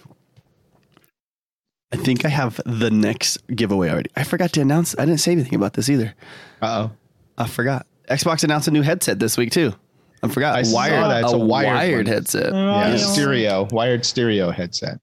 I 1.95 1.97
think 2.03 2.25
I 2.25 2.27
have 2.27 2.59
the 2.65 2.91
next 2.91 3.37
giveaway 3.47 3.89
already. 3.89 4.09
I 4.17 4.25
forgot 4.25 4.51
to 4.53 4.61
announce. 4.61 4.95
I 4.99 5.05
didn't 5.05 5.21
say 5.21 5.31
anything 5.31 5.55
about 5.55 5.73
this 5.75 5.89
either. 5.89 6.13
Uh 6.61 6.89
oh. 6.89 6.91
I 7.37 7.47
forgot. 7.47 7.87
Xbox 8.09 8.43
announced 8.43 8.67
a 8.67 8.71
new 8.71 8.81
headset 8.81 9.17
this 9.19 9.37
week 9.37 9.51
too. 9.51 9.73
I 10.21 10.27
forgot. 10.27 10.57
I 10.57 10.63
saw 10.63 10.75
wired, 10.75 11.05
that. 11.05 11.23
It's 11.23 11.31
a 11.31 11.35
a 11.37 11.39
wired 11.39 11.73
wired 11.73 12.05
one. 12.07 12.13
headset. 12.13 12.51
Right. 12.51 12.89
Yeah, 12.89 12.97
stereo, 12.97 13.67
wired 13.71 14.05
stereo 14.05 14.51
headset. 14.51 14.99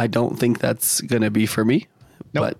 I 0.00 0.08
don't 0.08 0.36
think 0.36 0.58
that's 0.58 1.00
gonna 1.00 1.30
be 1.30 1.46
for 1.46 1.64
me. 1.64 1.86
Nope. 2.34 2.56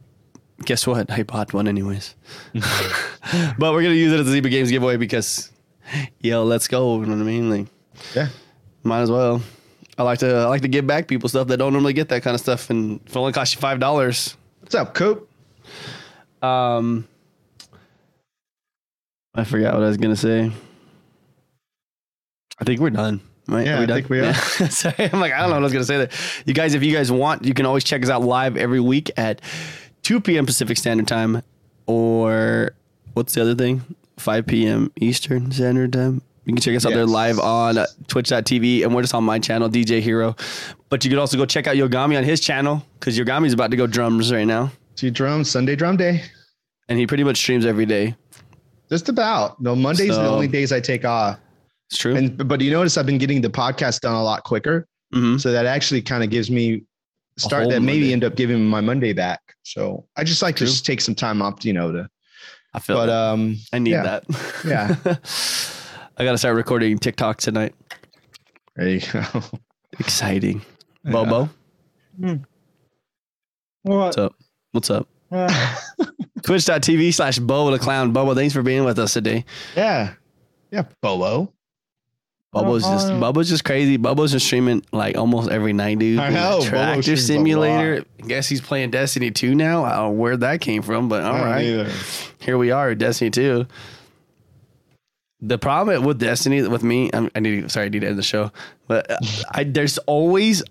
But 0.59 0.65
guess 0.65 0.87
what? 0.87 1.11
I 1.11 1.25
bought 1.25 1.53
one 1.53 1.67
anyways. 1.67 2.15
but 2.55 3.73
we're 3.73 3.83
gonna 3.83 3.95
use 3.95 4.13
it 4.13 4.21
as 4.21 4.29
a 4.29 4.31
Zebra 4.31 4.51
Games 4.51 4.71
giveaway 4.71 4.97
because 4.97 5.51
yo, 6.21 6.45
let's 6.45 6.69
go. 6.69 7.01
You 7.01 7.07
know 7.07 7.17
what 7.17 7.23
I 7.23 7.25
mean? 7.25 7.51
Like 7.51 7.67
Yeah. 8.15 8.29
Might 8.85 9.01
as 9.01 9.11
well. 9.11 9.43
I 9.99 10.03
like 10.03 10.19
to 10.21 10.35
I 10.35 10.45
like 10.47 10.63
to 10.63 10.69
give 10.69 10.87
back 10.87 11.09
people 11.09 11.29
stuff 11.29 11.49
that 11.49 11.57
don't 11.57 11.73
normally 11.73 11.93
get 11.95 12.09
that 12.11 12.23
kind 12.23 12.35
of 12.35 12.41
stuff, 12.41 12.71
and 12.71 13.01
if 13.07 13.13
it 13.13 13.17
only 13.17 13.33
costs 13.33 13.55
you 13.55 13.61
five 13.61 13.81
dollars. 13.81 14.37
What's 14.61 14.75
up, 14.75 14.95
Coop? 14.95 15.29
Um, 16.43 17.07
I 19.35 19.45
forgot 19.45 19.75
what 19.75 19.83
I 19.83 19.87
was 19.89 19.97
gonna 19.97 20.17
say. 20.17 20.51
I 22.59 22.65
think 22.65 22.81
we're 22.81 22.91
done. 22.91 23.21
Right? 23.49 23.65
Yeah, 23.67 23.79
we 23.79 23.85
I 23.85 23.87
done? 23.87 23.97
think 23.99 24.11
we 24.11 24.21
are. 24.21 24.35
Sorry, 24.71 25.11
I'm 25.13 25.21
like 25.21 25.33
I 25.33 25.39
don't 25.41 25.51
know 25.51 25.57
what 25.57 25.61
I 25.61 25.65
was 25.65 25.73
gonna 25.73 25.85
say 25.85 25.97
there. 25.99 26.11
You 26.45 26.53
guys, 26.53 26.75
if 26.75 26.83
you 26.83 26.93
guys 26.93 27.11
want, 27.11 27.45
you 27.45 27.55
can 27.55 27.65
always 27.65 27.85
check 27.85 28.03
us 28.03 28.11
out 28.11 28.23
live 28.23 28.57
every 28.57 28.81
week 28.81 29.11
at 29.17 29.41
2 30.03 30.21
p.m. 30.21 30.45
Pacific 30.47 30.77
Standard 30.77 31.09
Time, 31.09 31.43
or 31.87 32.73
what's 33.15 33.35
the 33.35 33.41
other 33.43 33.55
thing? 33.55 33.83
5 34.19 34.47
p.m. 34.47 34.91
Eastern 35.01 35.53
Standard 35.53 35.93
Time. 35.93 36.23
You 36.47 36.53
can 36.53 36.63
check 36.63 36.77
us 36.77 36.87
out 36.87 36.93
there 36.93 37.07
live 37.07 37.41
on 37.41 37.77
twitch.tv 38.07 38.85
and 38.85 38.95
we're 38.95 39.03
just 39.03 39.15
on 39.15 39.25
my 39.25 39.39
channel, 39.41 39.69
DeeJayHerro. 39.69 40.39
But 40.89 41.05
you 41.05 41.11
can 41.11 41.19
also 41.19 41.37
go 41.37 41.45
check 41.45 41.67
out 41.67 41.75
Yogomi 41.75 42.17
on 42.17 42.23
his 42.23 42.41
channel 42.41 42.85
because 43.01 43.19
Yogomi's 43.19 43.53
about 43.53 43.73
to 43.73 43.77
go 43.77 43.89
drums 43.89 44.33
right 44.33 44.45
now. 44.47 44.71
Two 44.95 45.11
drums, 45.11 45.51
Sunday 45.51 45.75
drum 45.75 45.97
day. 45.97 46.23
And 46.89 47.01
he 47.01 47.07
pretty 47.07 47.25
much 47.25 47.37
streams 47.37 47.67
every 47.67 47.85
day. 47.85 48.15
Just 48.89 49.09
about. 49.09 49.61
No, 49.61 49.75
Mondays 49.75 50.17
are 50.17 50.23
the 50.23 50.31
only 50.31 50.47
days 50.47 50.71
I 50.71 50.79
take 50.79 51.05
off. 51.05 51.41
It's 51.91 51.99
true. 51.99 52.15
And 52.15 52.49
but 52.49 52.61
you 52.61 52.71
notice 52.71 52.97
I've 52.97 53.07
been 53.07 53.19
getting 53.19 53.41
the 53.41 53.51
podcast 53.51 54.01
done 54.03 54.15
a 54.15 54.23
lot 54.23 54.45
quicker. 54.45 54.87
Mhm. 55.13 55.41
So 55.41 55.51
that 55.51 55.67
actually 55.67 56.01
kind 56.03 56.23
of 56.23 56.31
gives 56.31 56.49
me 56.49 56.83
start 57.39 57.69
that 57.71 57.81
maybe 57.81 58.01
Monday. 58.03 58.13
end 58.13 58.25
up 58.25 58.37
giving 58.37 58.59
me 58.59 58.69
my 58.69 58.81
Monday 58.81 59.13
back. 59.13 59.41
So 59.65 60.07
I 60.17 60.23
just 60.23 60.43
like 60.43 60.55
True. 60.57 60.67
to 60.69 60.73
just 60.73 60.87
take 60.87 61.01
some 61.01 61.17
time 61.17 61.43
off, 61.43 61.65
you 61.65 61.73
know, 61.73 61.91
to 61.91 62.09
I 62.73 62.79
feel 62.79 62.97
but 62.97 63.07
that. 63.07 63.13
um 63.13 63.57
I 63.73 63.81
need 63.81 63.91
yeah. 63.91 64.03
that. 64.21 64.25
Yeah. 64.65 65.17
I 66.17 66.25
got 66.25 66.33
to 66.33 66.39
start 66.39 66.57
recording 66.57 66.99
TikTok 66.99 67.39
tonight. 67.39 67.75
there 68.75 68.89
you 68.89 69.01
go. 69.13 69.23
Exciting. 70.01 70.63
Yeah. 71.05 71.13
Bobo, 71.13 71.49
What? 72.19 72.41
what's 73.83 74.17
up? 74.19 74.35
What's 74.73 74.91
up? 74.91 75.09
Uh, 75.31 75.77
Twitch.tv 76.43 77.13
slash 77.15 77.39
Bobo 77.39 77.71
the 77.71 77.79
Clown. 77.79 78.13
Bobo, 78.13 78.35
thanks 78.35 78.55
for 78.55 78.63
being 78.63 78.85
with 78.85 78.99
us 78.99 79.13
today. 79.13 79.45
Yeah. 79.77 80.15
Yeah, 80.71 80.85
Bobo. 81.01 81.53
Bobo's 82.53 82.85
just. 82.85 83.09
Bobo's 83.09 83.49
just 83.51 83.65
crazy. 83.65 83.97
Bobo's 83.99 84.33
just 84.33 84.47
streaming 84.47 84.83
like 84.93 85.17
almost 85.19 85.51
every 85.51 85.73
night, 85.75 85.99
dude. 85.99 86.19
I 86.19 86.31
know, 86.31 86.59
Bobo 86.59 86.65
Tractor 86.71 87.17
Simulator. 87.17 88.05
I 88.23 88.27
guess 88.27 88.49
he's 88.49 88.61
playing 88.63 88.91
Destiny 88.91 89.31
2 89.31 89.55
now. 89.55 89.85
I 89.85 89.97
don't 89.97 89.99
know 90.05 90.11
where 90.13 90.37
that 90.39 90.61
came 90.63 90.81
from, 90.83 91.09
but 91.09 91.23
all 91.23 91.35
I 91.35 91.43
right. 91.45 91.65
either. 91.67 91.91
Here 92.41 92.57
we 92.57 92.71
are, 92.71 92.95
Destiny 92.95 93.31
2. 93.31 93.67
The 95.41 95.59
problem 95.59 96.05
with 96.05 96.19
Destiny 96.19 96.63
with 96.63 96.83
me, 96.83 97.11
I'm, 97.13 97.31
I 97.35 97.41
need 97.41 97.63
to, 97.63 97.69
sorry, 97.69 97.87
I 97.87 97.89
need 97.91 98.01
to 98.01 98.09
end 98.09 98.19
the 98.19 98.23
show, 98.23 98.51
but 98.87 99.11
uh, 99.11 99.19
I, 99.51 99.65
there's 99.65 99.99
always 99.99 100.63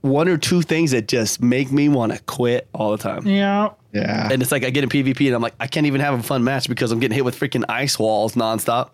one 0.00 0.28
or 0.28 0.36
two 0.36 0.62
things 0.62 0.90
that 0.90 1.08
just 1.08 1.42
make 1.42 1.72
me 1.72 1.88
want 1.88 2.12
to 2.12 2.22
quit 2.24 2.68
all 2.74 2.90
the 2.90 2.98
time. 2.98 3.26
yeah. 3.26 3.70
Yeah. 3.94 4.28
And 4.30 4.42
it's 4.42 4.50
like 4.50 4.64
I 4.64 4.70
get 4.70 4.82
in 4.82 4.90
PvP 4.90 5.26
and 5.26 5.36
I'm 5.36 5.40
like, 5.40 5.54
I 5.60 5.68
can't 5.68 5.86
even 5.86 6.00
have 6.00 6.18
a 6.18 6.22
fun 6.22 6.42
match 6.42 6.68
because 6.68 6.90
I'm 6.90 6.98
getting 6.98 7.14
hit 7.14 7.24
with 7.24 7.38
freaking 7.38 7.64
ice 7.68 7.96
walls 7.96 8.34
nonstop. 8.34 8.90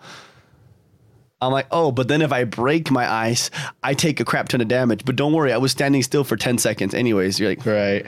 I'm 1.40 1.52
like, 1.52 1.66
oh, 1.70 1.90
but 1.90 2.08
then 2.08 2.20
if 2.20 2.32
I 2.32 2.44
break 2.44 2.90
my 2.90 3.10
ice, 3.10 3.50
I 3.82 3.94
take 3.94 4.20
a 4.20 4.26
crap 4.26 4.48
ton 4.48 4.60
of 4.60 4.68
damage. 4.68 5.06
But 5.06 5.16
don't 5.16 5.32
worry, 5.32 5.54
I 5.54 5.56
was 5.56 5.72
standing 5.72 6.02
still 6.02 6.22
for 6.22 6.36
10 6.36 6.58
seconds 6.58 6.92
anyways. 6.92 7.40
You're 7.40 7.48
like, 7.48 7.64
right. 7.64 8.06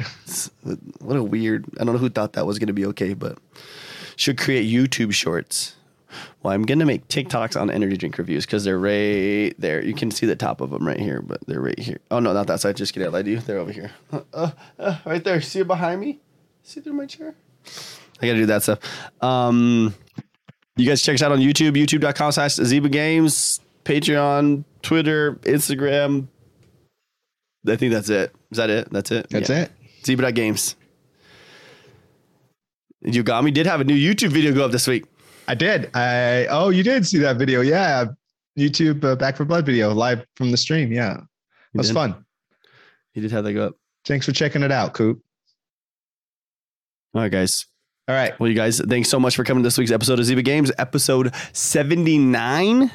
what 1.01 1.17
a 1.17 1.23
weird, 1.23 1.65
I 1.81 1.85
don't 1.85 1.95
know 1.95 1.99
who 1.99 2.11
thought 2.11 2.35
that 2.35 2.47
was 2.47 2.59
going 2.59 2.67
to 2.67 2.75
be 2.75 2.85
okay, 2.87 3.15
but 3.15 3.39
should 4.17 4.37
create 4.37 4.71
YouTube 4.71 5.15
shorts. 5.15 5.75
Well, 6.43 6.53
I'm 6.53 6.63
going 6.63 6.79
to 6.79 6.85
make 6.85 7.09
TikToks 7.09 7.61
on 7.61 7.71
energy 7.71 7.97
drink 7.97 8.19
reviews 8.19 8.45
because 8.47 8.65
they're 8.65 8.79
right 8.79 9.53
there. 9.59 9.85
You 9.85 9.95
can 9.95 10.11
see 10.11 10.27
the 10.27 10.37
top 10.37 10.61
of 10.61 10.71
them 10.71 10.87
right 10.87 10.99
here, 11.01 11.23
but 11.23 11.39
they're 11.47 11.61
right 11.61 11.79
here. 11.79 11.99
Oh, 12.11 12.19
no, 12.21 12.33
not 12.33 12.47
that 12.49 12.61
side. 12.61 12.77
Just 12.77 12.93
kidding. 12.93 13.09
I 13.09 13.11
lied 13.11 13.25
to 13.27 13.31
you. 13.33 13.41
They're 13.41 13.59
over 13.59 13.73
here. 13.73 13.91
Uh, 14.13 14.21
uh, 14.33 14.51
uh, 14.79 14.99
right 15.05 15.23
there. 15.23 15.41
See 15.41 15.61
it 15.61 15.67
behind 15.67 16.01
me? 16.01 16.21
See 16.63 16.81
through 16.81 16.93
my 16.95 17.07
chair? 17.07 17.35
I 18.21 18.27
got 18.27 18.33
to 18.35 18.39
do 18.39 18.47
that 18.47 18.63
stuff. 18.63 18.79
Um, 19.21 19.95
you 20.77 20.87
guys 20.87 21.03
check 21.03 21.15
us 21.15 21.23
out 21.23 21.33
on 21.33 21.41
YouTube, 21.41 21.73
youtube.com 21.77 22.33
slash 22.33 22.55
Zyba 22.57 22.91
Games, 22.91 23.61
Patreon, 23.85 24.65
Twitter, 24.83 25.35
Instagram. 25.43 26.29
I 27.69 27.77
think 27.77 27.93
that's 27.93 28.09
it. 28.09 28.35
Is 28.51 28.59
that 28.59 28.71
it? 28.71 28.91
That's 28.91 29.11
it? 29.11 29.29
That's 29.31 29.49
Yeah. 29.49 29.63
it. 29.63 29.73
Zebra.games. 30.05 30.77
Yogomi 33.05 33.53
did 33.53 33.67
have 33.67 33.81
a 33.81 33.85
new 33.85 33.95
YouTube 33.97 34.29
video 34.31 34.53
go 34.53 34.65
up 34.65 34.71
this 34.73 34.87
week. 34.87 35.05
I 35.49 35.55
did. 35.55 35.91
I 35.95 36.47
oh, 36.47 36.69
you 36.71 36.83
did 36.83 37.07
see 37.07 37.19
that 37.19 37.37
video. 37.37 37.61
Yeah. 37.61 38.07
YouTube 38.59 39.03
uh, 39.03 39.17
Back 39.17 39.37
4 39.37 39.47
Blood 39.47 39.65
video 39.67 39.93
live 39.95 40.25
from 40.37 40.51
the 40.51 40.57
stream. 40.57 40.93
Yeah. 40.93 41.15
That 41.15 41.79
was 41.79 41.89
did? 41.89 41.95
fun. 41.95 42.25
He 43.13 43.21
did 43.21 43.31
have 43.33 43.45
that 43.45 43.53
go 43.55 43.67
up. 43.69 43.75
Thanks 44.05 44.27
for 44.27 44.33
checking 44.33 44.63
it 44.63 44.71
out, 44.73 44.93
Coop. 44.95 45.21
All 47.15 47.23
right, 47.23 47.31
guys. 47.33 47.67
All 48.09 48.15
right. 48.15 48.39
Well, 48.39 48.49
you 48.49 48.55
guys, 48.55 48.81
thanks 48.81 49.09
so 49.09 49.21
much 49.21 49.37
for 49.37 49.45
coming 49.45 49.63
to 49.63 49.67
this 49.67 49.79
week's 49.79 49.91
episode 49.91 50.19
of 50.19 50.27
Zyba 50.27 50.45
Games, 50.45 50.73
episode 50.79 51.35
79. 51.53 52.91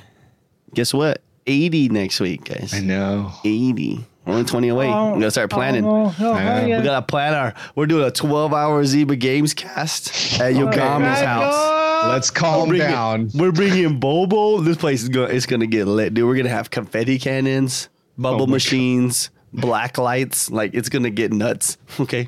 Guess 0.74 0.94
what? 0.94 1.22
80 1.48 1.90
next 1.90 2.20
week, 2.20 2.44
guys. 2.46 2.74
I 2.74 2.82
know. 2.82 3.32
80. 3.46 4.06
We're 4.26 4.34
only 4.34 4.46
20 4.46 4.68
away. 4.68 4.88
Oh, 4.90 5.14
we 5.14 5.20
got 5.22 5.28
to 5.28 5.32
start 5.32 5.50
planning. 5.50 5.86
Oh, 5.86 6.14
oh, 6.20 6.34
I 6.34 6.44
know. 6.62 6.66
yeah. 6.68 6.78
We 6.80 6.84
got 6.84 7.00
to 7.00 7.06
plan 7.06 7.34
our, 7.34 7.54
we're 7.76 7.86
doing 7.86 8.06
a 8.06 8.12
12 8.12 8.54
hour 8.54 8.84
Zyba 8.84 9.18
Games 9.18 9.54
cast 9.54 10.40
at 10.42 10.54
Yogomi's 10.54 11.18
Okay. 11.20 11.26
house. 11.26 11.77
Let's 12.06 12.30
calm 12.32 12.62
We're 12.70 12.76
bringing- 12.78 12.88
down. 12.88 13.30
We're 13.34 13.52
bringing 13.52 14.00
Bobo. 14.00 14.60
This 14.62 14.78
place 14.78 15.04
is 15.04 15.10
going. 15.10 15.36
It's 15.36 15.46
going 15.46 15.60
to 15.62 15.68
get 15.68 15.86
lit, 15.86 16.14
dude. 16.14 16.26
We're 16.28 16.36
going 16.36 16.46
to 16.46 16.52
have 16.52 16.70
confetti 16.70 17.18
cannons, 17.20 17.90
bubble 18.18 18.44
Oh 18.44 18.48
my 18.48 18.54
machines, 18.54 19.30
black 19.54 19.98
lights. 19.98 20.50
Like 20.52 20.74
it's 20.74 20.90
going 20.90 21.04
to 21.04 21.10
get 21.10 21.32
nuts. 21.34 21.78
Okay. 22.00 22.26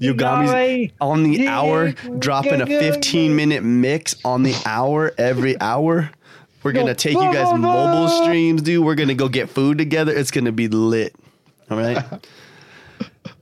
Yogomi's 0.00 0.50
Yogomi. 0.50 0.92
on 1.00 1.22
the 1.22 1.46
hour, 1.46 1.92
dropping 2.18 2.60
a 2.60 2.66
15 2.66 3.36
minute 3.36 3.62
mix 3.62 4.16
on 4.24 4.42
the 4.42 4.54
hour 4.66 5.12
every 5.18 5.60
hour. 5.60 6.10
We're 6.64 6.72
gonna 6.72 6.94
take 6.94 7.14
you 7.14 7.20
guys 7.32 7.56
mobile 7.58 8.08
streams, 8.08 8.62
dude. 8.62 8.84
We're 8.84 8.94
gonna 8.96 9.14
go 9.14 9.28
get 9.28 9.50
food 9.50 9.78
together. 9.78 10.12
It's 10.12 10.30
gonna 10.30 10.50
be 10.50 10.66
lit. 10.68 11.14
All 11.70 11.76
right. 11.78 12.02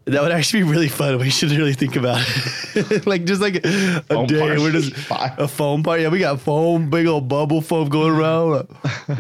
That 0.05 0.21
would 0.23 0.33
actually 0.33 0.65
be 0.65 0.69
really 0.71 0.89
fun. 0.89 1.17
We 1.19 1.31
should 1.31 1.53
really 1.53 1.75
think 1.75 1.95
about 1.95 2.25
it. 2.75 3.07
like 3.07 3.25
just 3.25 3.41
like 3.41 3.65
a 3.65 4.03
Foam 4.03 4.27
day. 4.27 4.41
party. 4.41 4.61
We're 4.61 4.73
just 4.73 4.93
a 5.11 5.47
foam 5.47 5.85
party. 5.85 6.03
Yeah, 6.03 6.09
we 6.09 6.19
got 6.19 6.41
foam, 6.41 6.91
big 6.91 7.07
old 7.07 7.29
bubble 7.29 7.61
foam 7.61 7.89
going 7.89 8.11
around. 8.13 8.67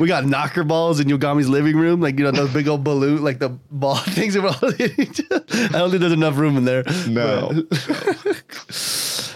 We 0.01 0.09
got 0.09 0.27
knocker 0.27 0.65
balls 0.65 0.99
in 0.99 1.07
Yogomi's 1.07 1.49
living 1.49 1.77
room, 1.77 2.01
like 2.01 2.19
you 2.19 2.25
know 2.25 2.33
those 2.33 2.53
big 2.53 2.67
old 2.67 2.83
balloon, 2.83 3.23
like 3.23 3.39
the 3.39 3.51
ball 3.71 3.95
things. 4.09 4.37
we're 4.37 4.49
all- 4.49 4.55
I 4.63 5.69
don't 5.79 5.91
think 5.91 6.01
there's 6.01 6.13
enough 6.13 6.37
room 6.37 6.57
in 6.57 6.65
there. 6.65 6.83
No. 7.07 7.51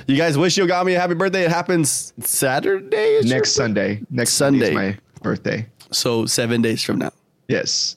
You 0.09 0.17
guys 0.17 0.37
wish 0.39 0.57
Yogami 0.57 0.97
a 0.97 1.01
happy 1.01 1.15
birthday. 1.15 1.45
It 1.45 1.51
happens 1.51 2.13
Saturday. 2.21 2.97
is 3.17 3.27
Next 3.27 3.53
Sunday. 3.53 4.03
Next 4.11 4.33
Sunday. 4.35 4.73
My 4.75 4.99
birthday. 5.23 5.67
So 5.93 6.27
seven 6.27 6.63
days 6.63 6.83
from 6.83 6.99
now, 6.99 7.13
Yes. 7.49 7.97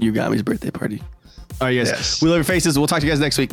Yogomi's 0.00 0.42
birthday 0.42 0.70
party. 0.70 1.02
All 1.60 1.68
right, 1.68 1.74
guys. 1.74 1.88
Yes. 1.88 2.22
We 2.22 2.28
love 2.28 2.36
your 2.36 2.44
faces. 2.44 2.78
We'll 2.78 2.86
talk 2.86 3.00
to 3.00 3.06
you 3.06 3.12
guys 3.12 3.20
next 3.20 3.38
week. 3.38 3.50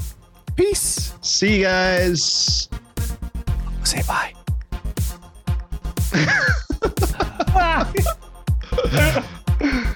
Peace. 0.56 1.14
See 1.22 1.58
you 1.58 1.64
guys. 1.64 2.68
Say 3.84 4.02
bye. 4.08 4.34
Ah. 7.56 7.92